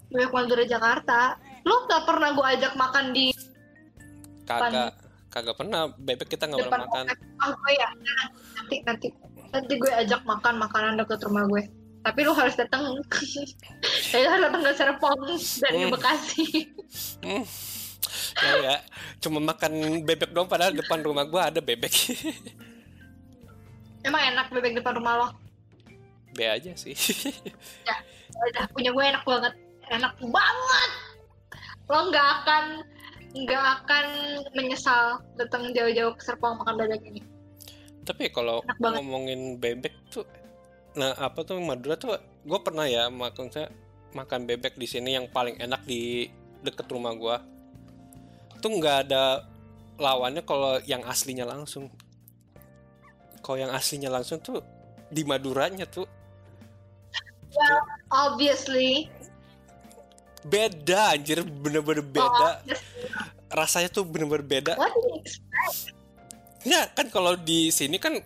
Bebek 0.09 0.31
madura 0.33 0.63
Jakarta. 0.65 1.37
Lu 1.61 1.85
nggak 1.85 2.03
pernah 2.09 2.29
gue 2.33 2.45
ajak 2.57 2.73
makan 2.73 3.05
di 3.13 3.29
kagak 4.45 4.91
kagak 5.33 5.55
pernah. 5.57 5.91
Bebek 5.97 6.29
kita 6.31 6.47
nggak 6.47 6.69
pernah 6.69 6.87
makan. 6.87 7.05
Ah 7.41 7.51
gue 7.51 7.71
ya 7.75 7.89
nanti 8.55 8.75
nanti. 8.85 9.07
Nanti 9.51 9.73
gue 9.75 9.91
ajak 9.91 10.21
makan 10.23 10.55
makanan 10.61 11.01
deket 11.01 11.19
rumah 11.25 11.43
gue. 11.49 11.63
Tapi 12.05 12.21
lu 12.21 12.37
harus 12.37 12.53
datang 12.53 13.01
saya 14.13 14.29
harus 14.37 14.43
datang 14.45 14.61
ke 14.61 14.71
Serpong 14.77 15.19
dari 15.65 15.77
Hmm. 15.81 15.89
Bekasi. 15.89 16.45
Hmm. 17.25 17.43
ya 18.45 18.53
ya. 18.61 18.75
Cuma 19.17 19.41
makan 19.41 20.05
bebek 20.05 20.29
doang 20.29 20.45
padahal 20.45 20.69
depan 20.77 21.01
rumah 21.01 21.25
gua 21.25 21.49
ada 21.49 21.57
bebek. 21.59 21.91
Emang 24.05 24.21
enak 24.21 24.53
bebek 24.53 24.77
depan 24.77 25.01
rumah 25.01 25.13
lo? 25.17 25.27
Be 26.37 26.45
aja 26.45 26.77
sih. 26.77 26.93
Udah 28.53 28.69
punya 28.69 28.93
gue 28.93 29.01
enak 29.01 29.23
banget. 29.25 29.53
Enak 29.89 30.13
banget. 30.21 30.91
Lo 31.89 31.99
nggak 32.13 32.27
akan 32.43 32.63
nggak 33.35 33.63
akan 33.83 34.05
menyesal 34.55 35.19
datang 35.35 35.75
jauh-jauh 35.75 36.15
ke 36.15 36.23
Serpong 36.23 36.55
makan 36.63 36.79
bebek 36.79 37.03
ini. 37.11 37.21
Tapi 38.07 38.31
kalau 38.31 38.63
ngomongin 38.79 39.59
bebek 39.59 39.93
tuh 40.07 40.23
nah 40.95 41.11
apa 41.19 41.43
tuh 41.43 41.59
Madura 41.59 41.99
tuh 41.99 42.15
gue 42.47 42.59
pernah 42.63 42.87
ya 42.87 43.11
makan 43.11 43.51
saya 43.51 43.67
makan 44.15 44.47
bebek 44.47 44.79
di 44.79 44.87
sini 44.87 45.19
yang 45.19 45.27
paling 45.27 45.59
enak 45.59 45.83
di 45.83 46.31
deket 46.63 46.87
rumah 46.87 47.11
gua. 47.13 47.43
Tuh 48.63 48.71
nggak 48.71 48.97
ada 49.05 49.43
lawannya 49.99 50.41
kalau 50.47 50.79
yang 50.87 51.03
aslinya 51.03 51.43
langsung. 51.43 51.91
Kalau 53.43 53.59
yang 53.59 53.75
aslinya 53.75 54.09
langsung 54.09 54.39
tuh 54.39 54.63
di 55.11 55.27
Maduranya 55.27 55.85
tuh. 55.85 56.07
Obviously 58.09 59.11
beda 60.45 61.17
anjir 61.17 61.41
bener-bener 61.41 62.05
beda 62.05 62.61
Oh, 62.61 63.57
rasanya 63.57 63.89
tuh 63.89 64.05
bener-bener 64.05 64.45
beda 64.45 64.73
what 64.77 64.93
do 64.93 65.01
you 65.01 65.19
expect? 65.25 65.95
Nggak, 66.65 66.85
kan 66.97 67.07
kalau 67.13 67.37
di 67.37 67.69
sini 67.69 68.01
kan 68.01 68.17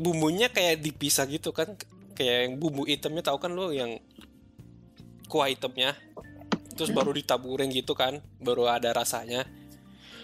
bumbunya 0.00 0.48
kayak 0.48 0.80
dipisah 0.80 1.28
gitu 1.28 1.52
kan. 1.52 1.76
Kayak 2.16 2.48
yang 2.48 2.54
bumbu 2.56 2.88
hitamnya 2.88 3.20
tahu 3.20 3.36
kan 3.36 3.52
lo 3.52 3.68
yang 3.68 4.00
kuah 5.28 5.52
hitamnya. 5.52 5.92
Terus 6.72 6.88
baru 6.96 7.12
ditaburin 7.12 7.68
gitu 7.68 7.92
kan, 7.92 8.24
baru 8.40 8.72
ada 8.72 8.96
rasanya. 8.96 9.44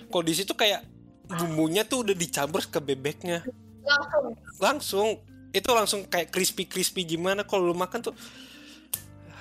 Kalau 0.08 0.24
di 0.24 0.32
situ 0.32 0.56
kayak 0.56 0.80
bumbunya 1.28 1.84
tuh 1.84 2.08
udah 2.08 2.16
dicampur 2.16 2.64
ke 2.64 2.80
bebeknya. 2.80 3.44
langsung 3.84 4.34
Langsung 4.56 5.08
itu 5.52 5.70
langsung 5.72 6.00
kayak 6.08 6.32
crispy-crispy 6.32 7.16
gimana 7.16 7.46
kalau 7.46 7.70
lu 7.70 7.76
makan 7.76 8.10
tuh 8.10 8.16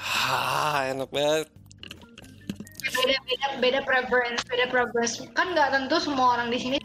Ah, 0.05 0.85
enak 0.91 1.09
banget. 1.09 1.47
Beda 2.95 3.17
beda 3.27 3.47
beda 3.61 3.79
preference 3.83 4.41
beda 4.47 4.65
preference. 4.71 5.13
Kan 5.35 5.51
nggak 5.51 5.69
tentu 5.75 5.95
semua 5.99 6.39
orang 6.39 6.49
di 6.49 6.59
sini 6.59 6.77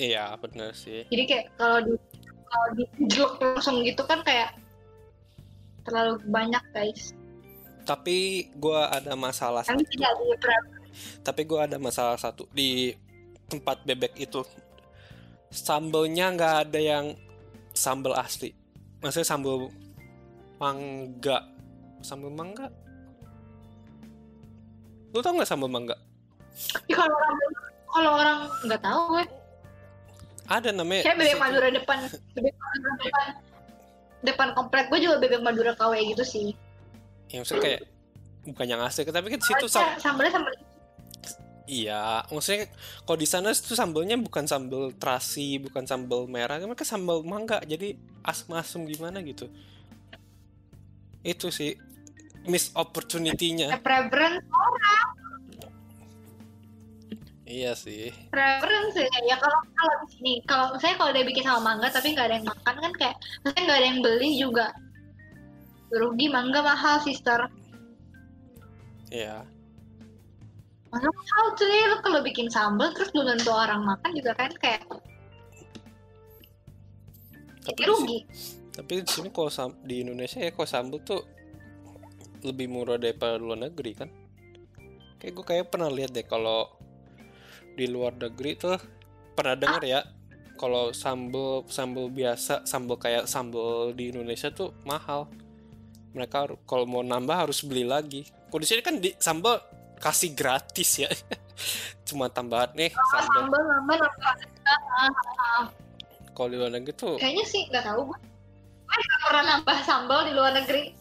Iya, 0.00 0.32
bener 0.40 0.72
sih. 0.72 1.04
jadi 1.12 1.22
kayak 1.28 1.46
kalau 1.60 1.78
di 1.84 1.92
kalau 2.48 2.68
di 2.72 2.84
langsung 3.20 3.76
gitu 3.84 4.00
kan 4.08 4.24
kayak 4.24 4.56
terlalu 5.84 6.16
banyak 6.32 6.64
guys. 6.72 7.12
Tapi 7.84 8.48
gua 8.56 8.88
ada 8.88 9.12
masalah 9.12 9.60
kami 9.60 9.84
satu. 9.84 9.92
tidak 9.92 10.12
di 10.16 10.36
preference 10.40 10.80
tapi 11.22 11.46
gue 11.46 11.60
ada 11.60 11.76
masalah 11.78 12.16
satu. 12.18 12.46
Di 12.50 12.94
tempat 13.50 13.82
bebek 13.86 14.14
itu 14.18 14.42
sambelnya 15.50 16.34
nggak 16.34 16.54
ada 16.68 16.80
yang 16.80 17.06
sambel 17.74 18.14
asli. 18.14 18.54
Maksudnya 19.02 19.26
sambel 19.26 19.70
mangga. 20.58 21.46
Sambel 22.00 22.32
mangga 22.32 22.72
lu 25.10 25.18
tau 25.20 25.34
nggak 25.34 25.48
sambel 25.48 25.70
mangga? 25.70 25.96
Tapi 26.74 26.92
kalau 26.92 27.14
orang 27.14 27.36
kalau 27.90 28.10
orang 28.14 28.38
nggak 28.66 28.82
tahu 28.82 29.00
gue 29.16 29.24
ada 30.50 30.68
namanya 30.74 31.02
kayak 31.06 31.18
bebek 31.18 31.38
madura 31.38 31.68
depan. 31.70 31.98
Bebek 32.34 32.54
madura 32.58 32.90
depan. 32.98 33.26
Depan 34.20 34.48
komplek. 34.52 34.84
Gue 34.90 34.98
juga 34.98 35.16
bebek 35.22 35.40
madura 35.40 35.72
KW 35.78 35.94
gitu 36.10 36.24
sih. 36.26 36.46
Yang 37.30 37.46
maksudnya 37.46 37.62
kayak 37.62 37.80
bukan 38.42 38.66
yang 38.66 38.80
asli 38.82 39.06
tapi 39.06 39.28
kan 39.30 39.40
situ 39.40 39.66
sam- 39.68 39.84
Soalnya 39.84 40.00
sambalnya 40.00 40.32
sambal 40.32 40.54
iya 41.70 42.24
maksudnya 42.34 42.66
kalau 43.06 43.14
di 43.14 43.28
sana 43.30 43.54
itu 43.54 43.78
sambelnya 43.78 44.18
bukan 44.18 44.42
sambel 44.42 44.90
terasi 44.98 45.62
bukan 45.62 45.86
sambel 45.86 46.26
merah 46.26 46.58
mereka 46.58 46.82
sambel 46.82 47.22
mangga. 47.22 47.62
Jadi 47.62 47.94
asem-asem 48.26 48.90
gimana 48.90 49.22
gitu. 49.22 49.46
Itu 51.22 51.54
sih 51.54 51.78
miss 52.48 52.72
opportunity-nya. 52.72 53.76
Preference 53.80 54.44
Iya 57.50 57.74
sih. 57.74 58.14
preference 58.30 58.94
ya 58.94 59.10
ya 59.26 59.34
kalau 59.42 59.58
kalau 59.74 59.94
di 60.06 60.08
sini 60.14 60.32
kalau 60.46 60.70
misalnya 60.70 60.96
kalau 61.02 61.10
dia 61.10 61.26
bikin 61.26 61.42
sama 61.42 61.60
mangga 61.74 61.90
tapi 61.90 62.14
nggak 62.14 62.26
ada 62.30 62.36
yang 62.38 62.46
makan 62.46 62.74
kan 62.78 62.92
kayak 62.94 63.16
maksudnya 63.42 63.62
nggak 63.66 63.78
ada 63.82 63.88
yang 63.90 64.00
beli 64.06 64.30
juga. 64.38 64.66
Rugi 65.90 66.26
mangga 66.30 66.62
mahal 66.62 67.02
sister. 67.02 67.50
Iya. 69.10 69.42
Mangga 70.94 71.10
mahal 71.10 71.44
cuy 71.58 71.82
lu 71.90 71.96
kalau 72.06 72.20
bikin 72.22 72.46
sambal 72.46 72.94
terus 72.94 73.10
belum 73.10 73.34
tentu 73.34 73.50
orang 73.50 73.82
makan 73.82 74.10
juga 74.14 74.32
kan 74.38 74.54
kayak. 74.62 74.86
Tapi 77.66 77.66
jadi 77.66 77.82
di 77.82 77.84
rugi 77.90 78.06
sini, 78.06 78.18
tapi 78.70 78.92
di 79.02 79.10
sini 79.10 79.28
kalau 79.34 79.50
di 79.82 79.96
Indonesia 80.06 80.38
ya 80.38 80.54
kalau 80.54 80.70
sambal 80.70 81.02
tuh 81.02 81.26
lebih 82.42 82.66
murah 82.70 82.96
daripada 82.96 83.36
luar 83.36 83.70
negeri 83.70 83.92
kan? 83.96 84.08
Kayak 85.20 85.32
gue 85.36 85.44
kayak 85.44 85.66
pernah 85.68 85.92
lihat 85.92 86.16
deh 86.16 86.24
kalau 86.24 86.68
di 87.76 87.86
luar 87.86 88.16
negeri 88.16 88.56
tuh 88.56 88.76
pernah 89.36 89.56
denger 89.56 89.82
ya 89.84 90.00
kalau 90.56 90.92
sambal 90.92 91.64
sambal 91.68 92.12
biasa 92.12 92.68
sambal 92.68 92.96
kayak 93.00 93.24
sambal 93.24 93.92
di 93.92 94.12
Indonesia 94.12 94.48
tuh 94.52 94.72
mahal. 94.84 95.28
Mereka 96.10 96.66
kalau 96.66 96.84
mau 96.88 97.06
nambah 97.06 97.48
harus 97.48 97.62
beli 97.62 97.86
lagi. 97.86 98.26
Kalau 98.50 98.60
di 98.60 98.66
sini 98.66 98.82
kan 98.82 98.98
di 98.98 99.14
sambal 99.20 99.62
kasih 100.00 100.34
gratis 100.34 100.90
ya. 101.06 101.10
Cuma 102.08 102.26
tambahan 102.32 102.72
nih 102.74 102.90
sambal 102.92 103.62
sambal 103.62 103.98
kalau 106.40 106.48
di 106.48 106.56
luar 106.56 106.72
negeri 106.72 106.96
tuh 106.96 107.14
kayaknya 107.20 107.44
sih 107.44 107.68
nggak 107.68 107.84
tahu 107.84 108.00
gue 108.08 108.18
gue 108.88 109.02
nggak 109.04 109.20
pernah 109.28 109.44
nambah 109.44 109.76
sambal 109.84 110.20
di 110.24 110.32
luar 110.32 110.52
negeri 110.56 110.96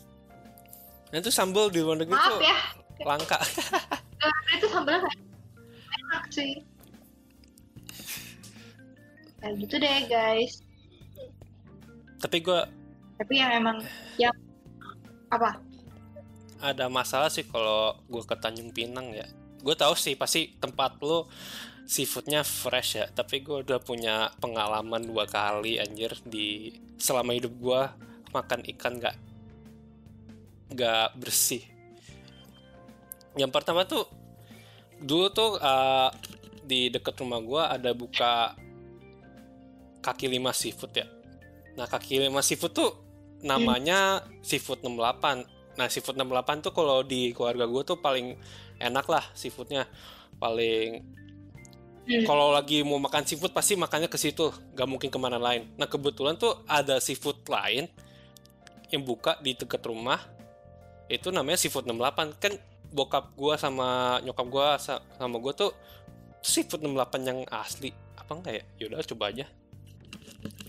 nah 1.10 1.18
itu 1.18 1.32
sambal 1.34 1.74
di 1.74 1.82
luar 1.82 1.98
negeri 1.98 2.14
maaf 2.14 2.38
tuh 2.38 2.40
ya. 2.46 2.60
langka. 3.06 3.38
Luar 4.20 4.34
negeri 4.34 4.54
itu 4.58 4.68
sambalnya 4.70 5.00
kayak 5.06 5.20
enak 5.90 6.24
sih. 6.30 6.52
Kayak 9.40 9.54
gitu 9.66 9.76
deh 9.80 10.00
guys. 10.06 10.54
Tapi 12.20 12.38
gue 12.44 12.60
tapi 13.20 13.34
yang 13.36 13.52
emang 13.52 13.78
yang 14.16 14.36
apa? 15.28 15.60
Ada 16.60 16.88
masalah 16.92 17.28
sih 17.28 17.48
kalau 17.48 18.00
gue 18.08 18.24
ke 18.24 18.36
Tanjung 18.40 18.72
Pinang 18.72 19.12
ya. 19.12 19.28
Gue 19.60 19.76
tahu 19.76 19.96
sih 19.96 20.16
pasti 20.16 20.56
tempat 20.56 21.00
lo 21.04 21.28
seafoodnya 21.84 22.48
fresh 22.48 23.00
ya. 23.00 23.06
Tapi 23.12 23.44
gue 23.44 23.64
udah 23.64 23.80
punya 23.84 24.32
pengalaman 24.40 25.04
dua 25.04 25.28
kali 25.28 25.80
anjir 25.80 26.16
di 26.28 26.76
selama 27.00 27.36
hidup 27.36 27.54
gue 27.60 27.82
makan 28.36 28.62
ikan 28.76 29.00
nggak 29.00 29.29
nggak 30.70 31.18
bersih 31.18 31.64
yang 33.38 33.50
pertama 33.50 33.86
tuh 33.86 34.06
dulu 35.00 35.32
tuh 35.32 35.58
uh, 35.62 36.12
di 36.66 36.92
dekat 36.94 37.18
rumah 37.22 37.40
gue 37.42 37.62
ada 37.62 37.92
buka 37.96 38.54
kaki 40.04 40.30
lima 40.30 40.54
seafood 40.54 40.94
ya 40.94 41.08
nah 41.74 41.88
kaki 41.88 42.30
lima 42.30 42.44
seafood 42.44 42.74
tuh 42.76 42.92
namanya 43.42 44.26
seafood 44.44 44.84
68 44.84 45.60
Nah, 45.80 45.88
seafood 45.88 46.20
68 46.20 46.60
tuh 46.60 46.76
kalau 46.76 47.00
di 47.08 47.32
keluarga 47.32 47.64
gue 47.64 47.84
tuh 47.88 47.98
paling 48.04 48.36
enak 48.84 49.08
lah 49.08 49.24
seafoodnya. 49.32 49.88
Paling 50.36 51.20
Hmm. 52.10 52.26
kalau 52.26 52.50
lagi 52.50 52.82
mau 52.82 52.98
makan 52.98 53.22
seafood 53.22 53.54
pasti 53.54 53.78
makannya 53.78 54.10
ke 54.10 54.18
situ, 54.18 54.50
gak 54.74 54.90
mungkin 54.90 55.14
ke 55.14 55.20
mana 55.22 55.38
lain. 55.38 55.70
Nah, 55.78 55.86
kebetulan 55.86 56.42
tuh 56.42 56.66
ada 56.66 56.98
seafood 56.98 57.38
lain 57.46 57.86
yang 58.90 59.06
buka 59.06 59.38
di 59.46 59.54
dekat 59.54 59.78
rumah. 59.86 60.18
Itu 61.10 61.34
namanya 61.34 61.58
seafood 61.58 61.90
68. 61.90 62.38
Kan 62.38 62.54
bokap 62.94 63.34
gue 63.34 63.54
sama 63.58 64.18
nyokap 64.22 64.48
gue 64.50 64.68
sama 65.18 65.36
gue 65.42 65.54
tuh 65.58 65.72
seafood 66.46 66.86
68 66.86 67.26
yang 67.26 67.40
asli. 67.50 67.92
Apa 68.16 68.38
enggak 68.38 68.54
ya? 68.62 68.64
Yaudah 68.86 69.04
coba 69.10 69.34
aja. 69.34 69.46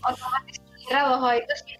otomatis 0.01 0.57
kira 0.81 1.07
bahwa 1.07 1.31
itu 1.37 1.53
sih 1.63 1.77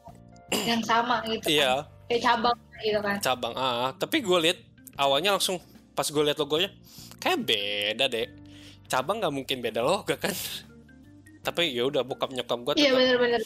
yang 0.63 0.81
sama 0.85 1.25
gitu 1.27 1.43
kan. 1.43 1.51
Iya, 1.51 1.73
kayak 2.07 2.21
cabang 2.21 2.57
gitu 2.79 2.99
kan 3.01 3.17
cabang 3.19 3.53
A. 3.57 3.91
Tapi 3.97 4.23
gue 4.23 4.37
lihat 4.47 4.59
awalnya 4.95 5.35
langsung 5.35 5.59
pas 5.91 6.07
gue 6.07 6.23
lihat 6.23 6.39
logonya 6.39 6.69
kayak 7.19 7.43
beda 7.43 8.05
deh. 8.07 8.29
Cabang 8.87 9.19
nggak 9.19 9.33
mungkin 9.33 9.57
beda 9.59 9.81
logo 9.83 10.13
kan. 10.15 10.31
Tapi 11.45 11.73
ya 11.73 11.89
udah 11.89 12.05
bokap 12.05 12.29
nyokap 12.29 12.59
gue 12.61 12.73
iya 12.77 12.93
tetap 12.93 12.97
bener-bener 13.01 13.41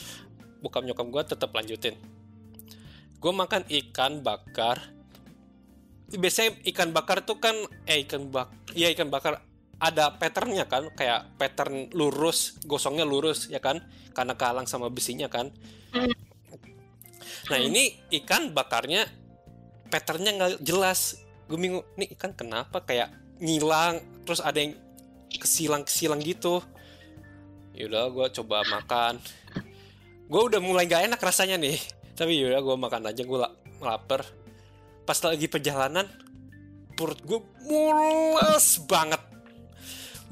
bokap 0.60 0.84
nyokap 0.84 1.08
gue 1.08 1.22
tetap 1.30 1.50
lanjutin. 1.56 1.96
Gue 3.22 3.32
makan 3.34 3.64
ikan 3.70 4.22
bakar. 4.22 4.95
Biasanya 6.06 6.62
ikan 6.70 6.94
bakar 6.94 7.26
tuh 7.26 7.42
kan 7.42 7.58
eh 7.90 8.06
ikan 8.06 8.30
bak 8.30 8.54
iya 8.78 8.94
ikan 8.94 9.10
bakar 9.10 9.42
ada 9.82 10.16
patternnya 10.16 10.70
kan 10.70 10.88
kayak 10.94 11.36
pattern 11.36 11.92
lurus 11.92 12.62
gosongnya 12.64 13.04
lurus 13.04 13.50
ya 13.50 13.60
kan? 13.60 13.82
Karena 14.16 14.38
kehalang 14.38 14.70
sama 14.70 14.88
besinya 14.88 15.28
kan. 15.28 15.52
Nah 17.52 17.60
ini 17.60 18.00
ikan 18.22 18.54
bakarnya 18.56 19.06
patternnya 19.90 20.32
nggak 20.38 20.52
jelas. 20.64 21.20
Gue 21.46 21.58
bingung 21.62 21.86
nih 22.00 22.16
ikan 22.18 22.34
kenapa 22.34 22.82
kayak 22.82 23.14
ngilang 23.42 24.02
terus 24.24 24.42
ada 24.42 24.58
yang 24.58 24.74
kesilang-kesilang 25.30 26.24
gitu? 26.24 26.64
Yaudah 27.76 28.08
gue 28.08 28.28
coba 28.42 28.64
makan. 28.64 29.20
Gue 30.26 30.42
udah 30.48 30.64
mulai 30.64 30.88
gak 30.88 31.06
enak 31.12 31.20
rasanya 31.20 31.60
nih. 31.60 31.78
Tapi 32.16 32.40
yaudah 32.40 32.64
gue 32.64 32.76
makan 32.80 33.04
aja 33.12 33.22
gue 33.22 33.40
lapar 33.84 34.24
pas 35.06 35.18
lagi 35.22 35.46
perjalanan 35.46 36.10
perut 36.98 37.22
gue 37.22 37.40
mules 37.70 38.68
banget. 38.90 39.22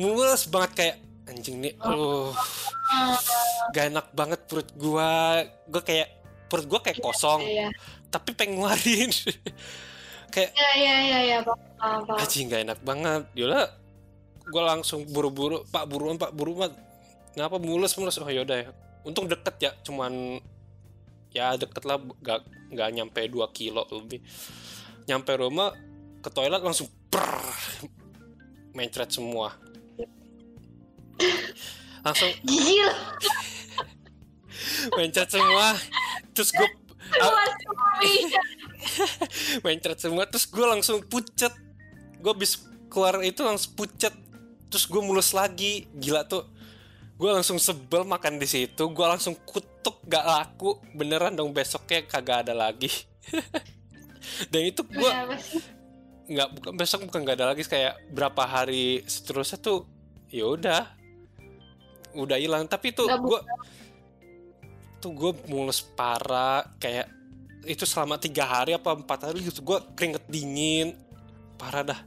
Mules 0.02 0.50
banget 0.50 0.72
kayak 0.74 0.96
anjing 1.30 1.64
nih 1.64 1.74
aduh 1.80 2.36
gak 3.72 3.96
enak 3.96 4.08
banget 4.12 4.40
perut 4.44 4.70
gue 4.76 5.12
gue 5.72 5.82
kayak 5.82 6.10
perut 6.52 6.68
gue 6.68 6.80
kayak 6.84 7.00
kosong 7.00 7.42
iya 7.48 7.72
tapi 8.14 8.30
pengen 8.38 8.62
ngeluarin. 8.62 9.10
Kayak 10.34 10.50
iya 10.58 10.70
iya 10.74 10.96
iya 10.98 11.20
iya 11.22 11.38
paham, 11.46 11.62
paham, 11.78 12.02
paham. 12.10 12.22
anjing 12.22 12.46
gak 12.50 12.62
enak 12.66 12.80
banget. 12.86 13.24
Yaudah 13.34 13.70
gue 14.50 14.64
langsung 14.66 15.06
buru-buru 15.10 15.66
pak 15.70 15.86
buruan 15.90 16.18
pak 16.18 16.34
buru 16.34 16.58
mat 16.58 16.74
kenapa 17.38 17.58
mulus 17.62 17.98
mulus 17.98 18.22
oh 18.22 18.30
yaudah 18.30 18.70
ya. 18.70 18.70
Untung 19.06 19.26
deket 19.26 19.56
ya 19.62 19.72
cuman 19.82 20.38
ya 21.34 21.58
deket 21.58 21.86
lah 21.90 21.98
gak, 22.22 22.46
gak 22.74 22.90
nyampe 22.94 23.26
2 23.26 23.46
kilo 23.50 23.86
lebih 23.90 24.22
nyampe 25.08 25.36
rumah 25.36 25.76
ke 26.24 26.30
toilet 26.32 26.64
langsung 26.64 26.88
per 27.12 27.28
mencret 28.74 29.12
semua. 29.12 29.54
Langsung 32.04 32.32
lah 32.84 33.00
mencret 34.96 35.30
semua 35.32 35.76
terus 36.36 36.50
gue 36.52 36.68
bisa 38.04 38.42
mencret 39.66 40.00
semua 40.00 40.24
terus 40.28 40.46
gue 40.48 40.66
langsung 40.66 41.00
pucet. 41.08 41.54
Gue 42.24 42.32
habis 42.32 42.64
keluar 42.88 43.20
itu 43.24 43.44
langsung 43.44 43.76
pucet 43.76 44.12
terus 44.68 44.88
gue 44.88 45.02
mulus 45.04 45.32
lagi. 45.36 45.88
Gila 45.96 46.28
tuh. 46.28 46.48
Gue 47.14 47.30
langsung 47.30 47.62
sebel 47.62 48.04
makan 48.04 48.42
di 48.42 48.48
situ 48.50 48.84
gue 48.90 49.06
langsung 49.06 49.38
kutuk 49.48 50.04
gak 50.08 50.26
laku. 50.26 50.80
Beneran 50.96 51.36
dong 51.36 51.56
besoknya 51.56 52.04
kagak 52.04 52.48
ada 52.48 52.56
lagi 52.58 52.90
dan 54.48 54.62
itu 54.64 54.82
gue 54.84 55.12
nggak 56.24 56.50
bukan 56.56 56.74
besok 56.74 57.04
bukan 57.04 57.22
nggak 57.22 57.38
ada 57.38 57.48
lagi 57.52 57.64
kayak 57.64 58.00
berapa 58.10 58.44
hari 58.44 59.04
seterusnya 59.04 59.60
tuh 59.60 59.84
ya 60.28 60.48
udah 60.48 60.84
udah 62.14 62.38
hilang 62.38 62.64
tapi 62.64 62.90
tuh 62.90 63.10
gue 63.10 63.40
tuh 64.98 65.12
gue 65.12 65.32
mulus 65.48 65.84
parah 65.84 66.64
kayak 66.78 67.12
itu 67.64 67.84
selama 67.84 68.16
tiga 68.16 68.44
hari 68.44 68.72
apa 68.72 68.92
empat 68.92 69.32
hari 69.32 69.44
gitu 69.44 69.60
gue 69.62 69.80
keringet 69.94 70.24
dingin 70.28 70.96
parah 71.56 71.84
dah 71.84 72.00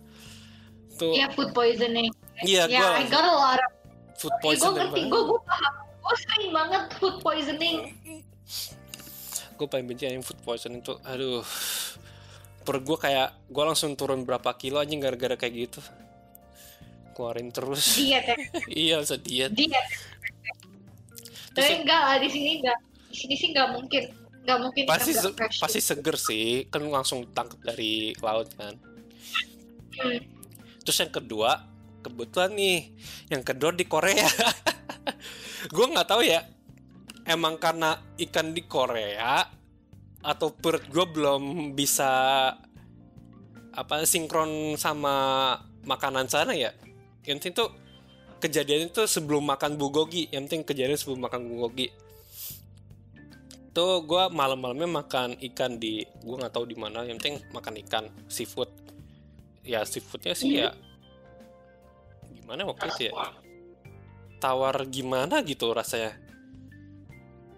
tuh 0.94 1.12
Iya 1.12 1.28
food 1.28 1.52
poisoning. 1.52 2.08
iya 2.40 2.64
Ya, 2.64 2.80
gue 2.80 2.88
I 3.00 3.06
got 3.06 3.20
a 3.20 3.32
lot 3.32 3.60
of. 3.60 3.70
food 4.16 4.32
Ya, 4.32 4.36
gue 4.36 4.42
poisoning 4.42 4.74
ngerti, 4.74 4.92
banget 4.96 5.12
gue 5.12 5.22
gue 5.22 5.40
paham. 5.44 5.72
Gue 6.00 6.16
sering 6.16 6.46
banget 6.50 6.82
food 6.96 7.16
poisoning. 7.20 7.76
gue 9.52 9.66
paling 9.66 9.86
benci 9.86 10.04
yang 10.04 10.20
food 10.20 10.40
poisoning 10.40 10.80
tuh 10.80 10.96
aduh 11.02 11.40
perut 12.66 12.82
gue 12.82 12.98
kayak 12.98 13.46
gue 13.46 13.62
langsung 13.62 13.94
turun 13.94 14.22
berapa 14.22 14.50
kilo 14.52 14.76
aja 14.76 14.90
gara-gara 14.92 15.34
kayak 15.34 15.54
gitu 15.56 15.80
keluarin 17.12 17.48
terus 17.48 17.96
Diet 17.96 18.26
ya, 18.26 18.36
iya 18.82 18.94
usah 18.98 19.16
diet 19.16 19.48
diet. 19.50 19.72
Terus 21.48 21.64
Tapi 21.64 21.72
ya- 21.72 21.80
enggak 21.80 22.00
lah 22.02 22.16
di 22.18 22.28
sini 22.28 22.50
enggak. 22.60 22.78
Di 23.08 23.16
sini 23.16 23.34
sih 23.34 23.48
enggak 23.48 23.68
mungkin. 23.70 24.02
Enggak 24.44 24.58
mungkin 24.60 24.82
pasti 24.84 25.10
se- 25.10 25.32
fresh. 25.32 25.58
pasti 25.58 25.80
seger 25.80 26.16
sih 26.16 26.46
kan 26.66 26.84
langsung 26.84 27.24
tangkap 27.28 27.56
dari 27.62 27.92
laut 28.16 28.50
kan 28.52 28.76
Hmm. 29.96 30.20
terus 30.78 31.00
yang 31.00 31.08
kedua 31.08 31.64
kebetulan 31.98 32.52
nih 32.52 32.92
yang 33.26 33.40
kedua 33.40 33.72
di 33.72 33.82
Korea 33.82 34.28
gue 35.74 35.86
nggak 35.88 36.04
tahu 36.04 36.20
ya 36.20 36.44
emang 37.24 37.56
karena 37.56 37.96
ikan 38.20 38.52
di 38.52 38.62
Korea 38.62 39.40
atau 40.26 40.50
perut 40.50 40.82
gue 40.90 41.06
belum 41.06 41.72
bisa 41.78 42.10
apa 43.70 44.02
sinkron 44.02 44.74
sama 44.74 45.14
makanan 45.86 46.26
sana 46.26 46.50
ya. 46.58 46.74
Yang 47.22 47.38
penting 47.38 47.54
tuh 47.54 47.70
kejadian 48.42 48.90
itu 48.90 49.06
sebelum 49.06 49.46
makan 49.46 49.78
bulgogi. 49.78 50.26
Yang 50.34 50.50
penting 50.50 50.62
kejadian 50.66 50.98
sebelum 50.98 51.22
makan 51.22 51.46
bulgogi. 51.46 51.94
Tuh 53.70 54.02
gue 54.02 54.24
malam-malamnya 54.34 54.90
makan 54.90 55.38
ikan 55.52 55.78
di 55.78 56.02
gue 56.02 56.34
nggak 56.34 56.50
tahu 56.50 56.66
di 56.66 56.74
mana. 56.74 57.06
Yang 57.06 57.22
penting 57.22 57.36
makan 57.54 57.74
ikan 57.86 58.04
seafood. 58.26 58.72
Ya 59.62 59.86
seafoodnya 59.86 60.34
sih 60.34 60.58
ya 60.58 60.74
gimana 62.46 62.62
waktu 62.62 62.86
itu 62.94 63.02
ya? 63.10 63.14
Tawar 64.38 64.74
gimana 64.86 65.42
gitu 65.42 65.70
rasanya. 65.74 66.14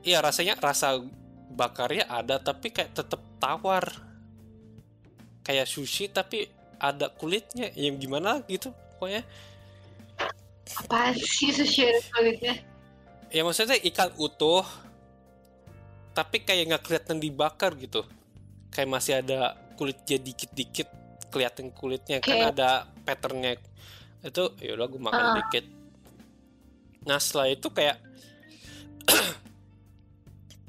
Iya 0.00 0.24
rasanya 0.24 0.56
rasa 0.56 0.96
bakarnya 1.48 2.04
ada 2.06 2.36
tapi 2.38 2.70
kayak 2.70 2.92
tetap 2.92 3.20
tawar. 3.38 3.84
Kayak 5.42 5.66
sushi 5.66 6.08
tapi 6.08 6.44
ada 6.76 7.08
kulitnya. 7.08 7.72
Yang 7.72 8.04
gimana 8.04 8.44
gitu 8.44 8.68
pokoknya. 8.96 9.24
Apa 10.84 11.16
sih 11.16 11.48
sushi 11.50 11.88
ada 11.88 12.00
kulitnya? 12.12 12.54
Ya 13.28 13.44
maksudnya 13.44 13.76
ikan 13.92 14.12
utuh 14.16 14.64
tapi 16.12 16.42
kayak 16.42 16.64
nggak 16.74 16.82
kelihatan 16.84 17.18
dibakar 17.18 17.72
gitu. 17.76 18.04
Kayak 18.68 18.88
masih 18.90 19.12
ada 19.20 19.56
kulitnya 19.78 20.18
dikit-dikit 20.18 20.88
kelihatan 21.30 21.70
kulitnya. 21.72 22.20
Kan 22.20 22.28
Kayak- 22.28 22.52
ada 22.56 22.70
patternnya. 23.04 23.56
Itu 24.20 24.52
ya 24.58 24.74
udah 24.74 24.86
gue 24.86 25.00
makan 25.00 25.24
Ah. 25.24 25.34
dikit. 25.40 25.64
Nah 27.06 27.16
setelah 27.16 27.48
itu 27.48 27.68
kayak 27.70 27.96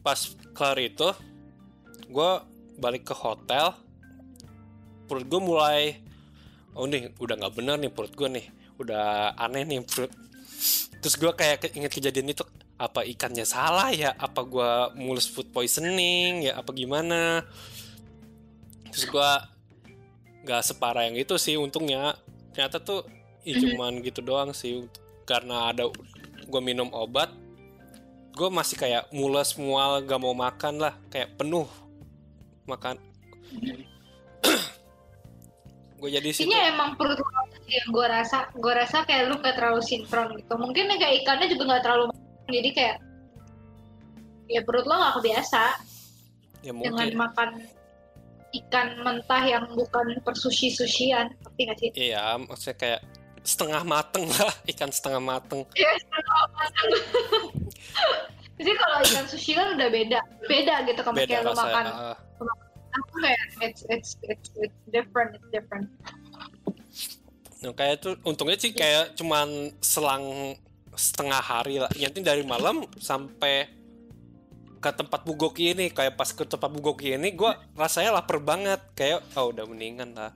pas 0.09 0.25
kelar 0.57 0.81
itu 0.81 1.05
gue 2.09 2.31
balik 2.81 3.05
ke 3.05 3.13
hotel. 3.13 3.77
Perut 5.05 5.25
gue 5.29 5.37
mulai 5.37 6.01
oh 6.73 6.89
nih 6.89 7.13
udah 7.21 7.37
nggak 7.37 7.53
bener 7.53 7.77
nih 7.77 7.93
perut 7.93 8.17
gue 8.17 8.25
nih. 8.25 8.45
Udah 8.81 9.37
aneh 9.37 9.69
nih 9.69 9.85
perut. 9.85 10.09
Terus 10.97 11.13
gue 11.13 11.29
kayak 11.29 11.77
inget 11.77 11.93
kejadian 11.93 12.33
itu 12.33 12.41
apa 12.81 13.05
ikannya 13.05 13.45
salah 13.45 13.93
ya? 13.93 14.17
Apa 14.17 14.49
gue 14.49 14.97
mulus 14.97 15.29
food 15.29 15.53
poisoning 15.53 16.49
ya? 16.49 16.57
Apa 16.57 16.73
gimana? 16.73 17.45
Terus 18.89 19.05
gue 19.13 19.31
nggak 20.41 20.61
separah 20.65 21.05
yang 21.05 21.21
itu 21.21 21.37
sih 21.37 21.53
untungnya. 21.53 22.17
Ternyata 22.57 22.81
tuh 22.81 23.05
ya 23.45 23.61
cuman 23.61 24.01
gitu 24.01 24.25
doang 24.25 24.57
sih. 24.57 24.89
Karena 25.29 25.69
ada 25.69 25.85
gue 26.49 26.61
minum 26.65 26.89
obat 26.97 27.29
gue 28.33 28.49
masih 28.49 28.75
kayak 28.79 29.03
mules 29.11 29.53
mual 29.59 29.99
gak 30.05 30.21
mau 30.21 30.33
makan 30.33 30.79
lah. 30.79 30.93
Kayak 31.11 31.35
penuh 31.35 31.67
makan. 32.69 32.95
Gue 35.99 36.09
jadi 36.15 36.31
Kayaknya 36.31 36.61
emang 36.71 36.95
perut 36.95 37.19
sih 37.67 37.75
yang 37.75 37.89
gue 37.91 38.07
rasa 38.07 38.47
gue 38.55 38.73
rasa 38.73 39.03
kayak 39.03 39.27
lu 39.27 39.35
gak 39.43 39.59
terlalu 39.59 39.81
sinkron 39.83 40.31
gitu. 40.39 40.53
Mungkin 40.55 40.87
kayak 40.95 41.25
ikannya 41.25 41.47
juga 41.51 41.77
gak 41.77 41.83
terlalu 41.83 42.05
jadi 42.49 42.69
kayak 42.73 42.97
ya 44.49 44.61
perut 44.65 44.85
lo 44.89 44.95
gak 44.97 45.21
kebiasa 45.21 45.63
ya 46.65 46.71
dengan 46.73 47.09
makan 47.29 47.49
ikan 48.49 48.87
mentah 49.05 49.43
yang 49.45 49.69
bukan 49.77 50.17
persushi 50.25 50.73
sushian 50.73 51.29
tapi 51.43 51.69
gak 51.69 51.77
sih? 51.77 51.89
Iya 51.93 52.39
maksudnya 52.39 52.75
kayak 52.79 53.01
setengah 53.43 53.83
mateng 53.83 54.25
lah 54.27 54.53
ikan 54.75 54.91
setengah 54.91 55.21
mateng. 55.21 55.63
Iya, 55.75 55.89
jadi 58.59 58.71
kalau 58.75 58.97
ikan 59.07 59.25
sushi 59.27 59.55
kan 59.55 59.75
udah 59.75 59.89
beda 59.89 60.19
beda 60.47 60.75
gitu 60.87 61.01
beda 61.01 61.27
kayak 61.27 61.43
lo 61.47 61.53
makan. 61.55 61.85
ah. 61.87 62.17
aku 62.89 63.21
kayak 63.21 63.43
it's 63.61 63.81
it's 63.87 64.09
it's 64.25 64.49
it's 64.57 64.79
different 64.89 65.37
it's 65.37 65.49
different. 65.53 65.87
Nah, 67.59 67.75
kayak 67.75 67.99
tuh 67.99 68.15
untungnya 68.23 68.55
sih 68.55 68.71
kayak 68.71 69.19
cuman 69.19 69.75
selang 69.83 70.55
setengah 70.95 71.43
hari 71.43 71.79
lah. 71.79 71.91
Nanti 71.91 72.23
dari 72.23 72.43
malam 72.47 72.87
sampai 72.95 73.67
ke 74.79 74.91
tempat 74.95 75.27
bugoki 75.27 75.75
ini. 75.75 75.91
Kayak 75.91 76.15
pas 76.15 76.31
ke 76.31 76.47
tempat 76.47 76.71
bugoki 76.71 77.19
ini 77.19 77.35
gue 77.35 77.51
rasanya 77.75 78.23
lapar 78.23 78.39
banget. 78.39 78.79
Kayak 78.95 79.27
oh 79.35 79.51
udah 79.51 79.67
mendingan 79.67 80.15
lah 80.15 80.31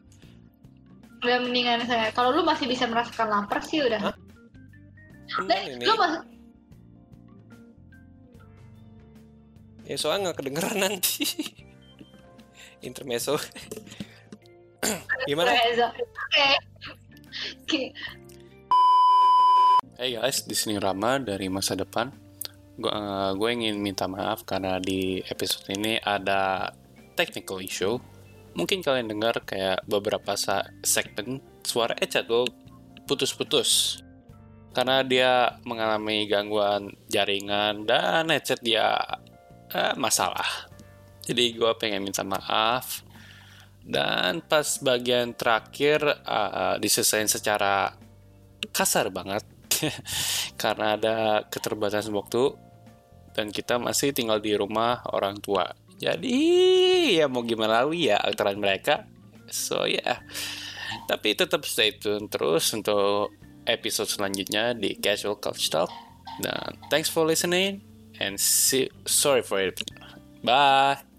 udah 1.24 1.38
mendingan 1.40 1.88
saya 1.88 2.12
kalau 2.12 2.36
lu 2.36 2.44
masih 2.44 2.68
bisa 2.68 2.84
merasakan 2.86 3.32
lapar 3.32 3.64
sih 3.64 3.80
udah 3.80 4.12
Hah? 4.12 4.16
Ini 5.50 5.84
lu 5.88 5.96
masih 5.96 6.22
ya 9.84 9.96
soalnya 10.00 10.30
nggak 10.30 10.38
kedengeran 10.44 10.78
nanti 10.80 11.24
intermezzo 12.88 13.40
gimana. 15.28 15.56
Oke. 15.56 16.48
Oke. 17.64 17.82
Hey 19.96 20.20
guys, 20.20 20.44
di 20.44 20.56
sini 20.58 20.76
Rama 20.82 21.22
dari 21.22 21.48
masa 21.48 21.78
depan. 21.78 22.12
Gue 22.76 22.92
gue 23.38 23.50
ingin 23.54 23.78
minta 23.78 24.10
maaf 24.10 24.44
karena 24.44 24.82
di 24.82 25.22
episode 25.30 25.70
ini 25.72 26.02
ada 26.02 26.74
technical 27.14 27.62
issue. 27.62 27.96
Mungkin 28.54 28.86
kalian 28.86 29.10
dengar 29.10 29.42
kayak 29.42 29.82
beberapa 29.90 30.38
segmen 30.86 31.42
suara 31.66 31.98
Eca 31.98 32.22
tuh 32.22 32.46
putus-putus. 33.10 34.02
Karena 34.74 35.06
dia 35.06 35.62
mengalami 35.66 36.26
gangguan 36.26 36.90
jaringan 37.10 37.86
dan 37.86 38.30
headset 38.30 38.62
dia 38.62 38.98
eh, 39.70 39.94
masalah. 39.98 40.70
Jadi 41.24 41.56
gue 41.56 41.72
pengen 41.78 42.04
minta 42.04 42.22
maaf. 42.26 43.06
Dan 43.84 44.40
pas 44.48 44.80
bagian 44.80 45.36
terakhir 45.36 46.00
uh, 46.24 46.80
diselesain 46.80 47.28
secara 47.28 47.92
kasar 48.72 49.12
banget 49.12 49.44
karena 50.62 50.96
ada 50.96 51.16
keterbatasan 51.52 52.16
waktu 52.16 52.56
dan 53.36 53.52
kita 53.52 53.82
masih 53.82 54.16
tinggal 54.16 54.40
di 54.40 54.56
rumah 54.56 55.04
orang 55.12 55.36
tua. 55.44 55.68
Jadi 56.02 56.40
ya 57.20 57.30
mau 57.30 57.46
gimana 57.46 57.86
lagi 57.86 58.10
ya 58.12 58.18
aturan 58.20 58.58
mereka. 58.60 59.06
So 59.50 59.86
ya. 59.86 60.02
Yeah. 60.02 60.20
Tapi 61.10 61.34
tetap 61.34 61.66
stay 61.66 61.98
tune 61.98 62.30
terus 62.30 62.70
untuk 62.74 63.34
episode 63.66 64.10
selanjutnya 64.10 64.78
di 64.78 64.96
Casual 64.98 65.40
Couch 65.40 65.70
Talk. 65.70 65.90
Dan 66.42 66.78
thanks 66.90 67.10
for 67.10 67.26
listening 67.26 67.82
and 68.18 68.38
see 68.40 68.90
sorry 69.06 69.42
for 69.42 69.62
it. 69.62 69.82
Bye. 70.44 71.13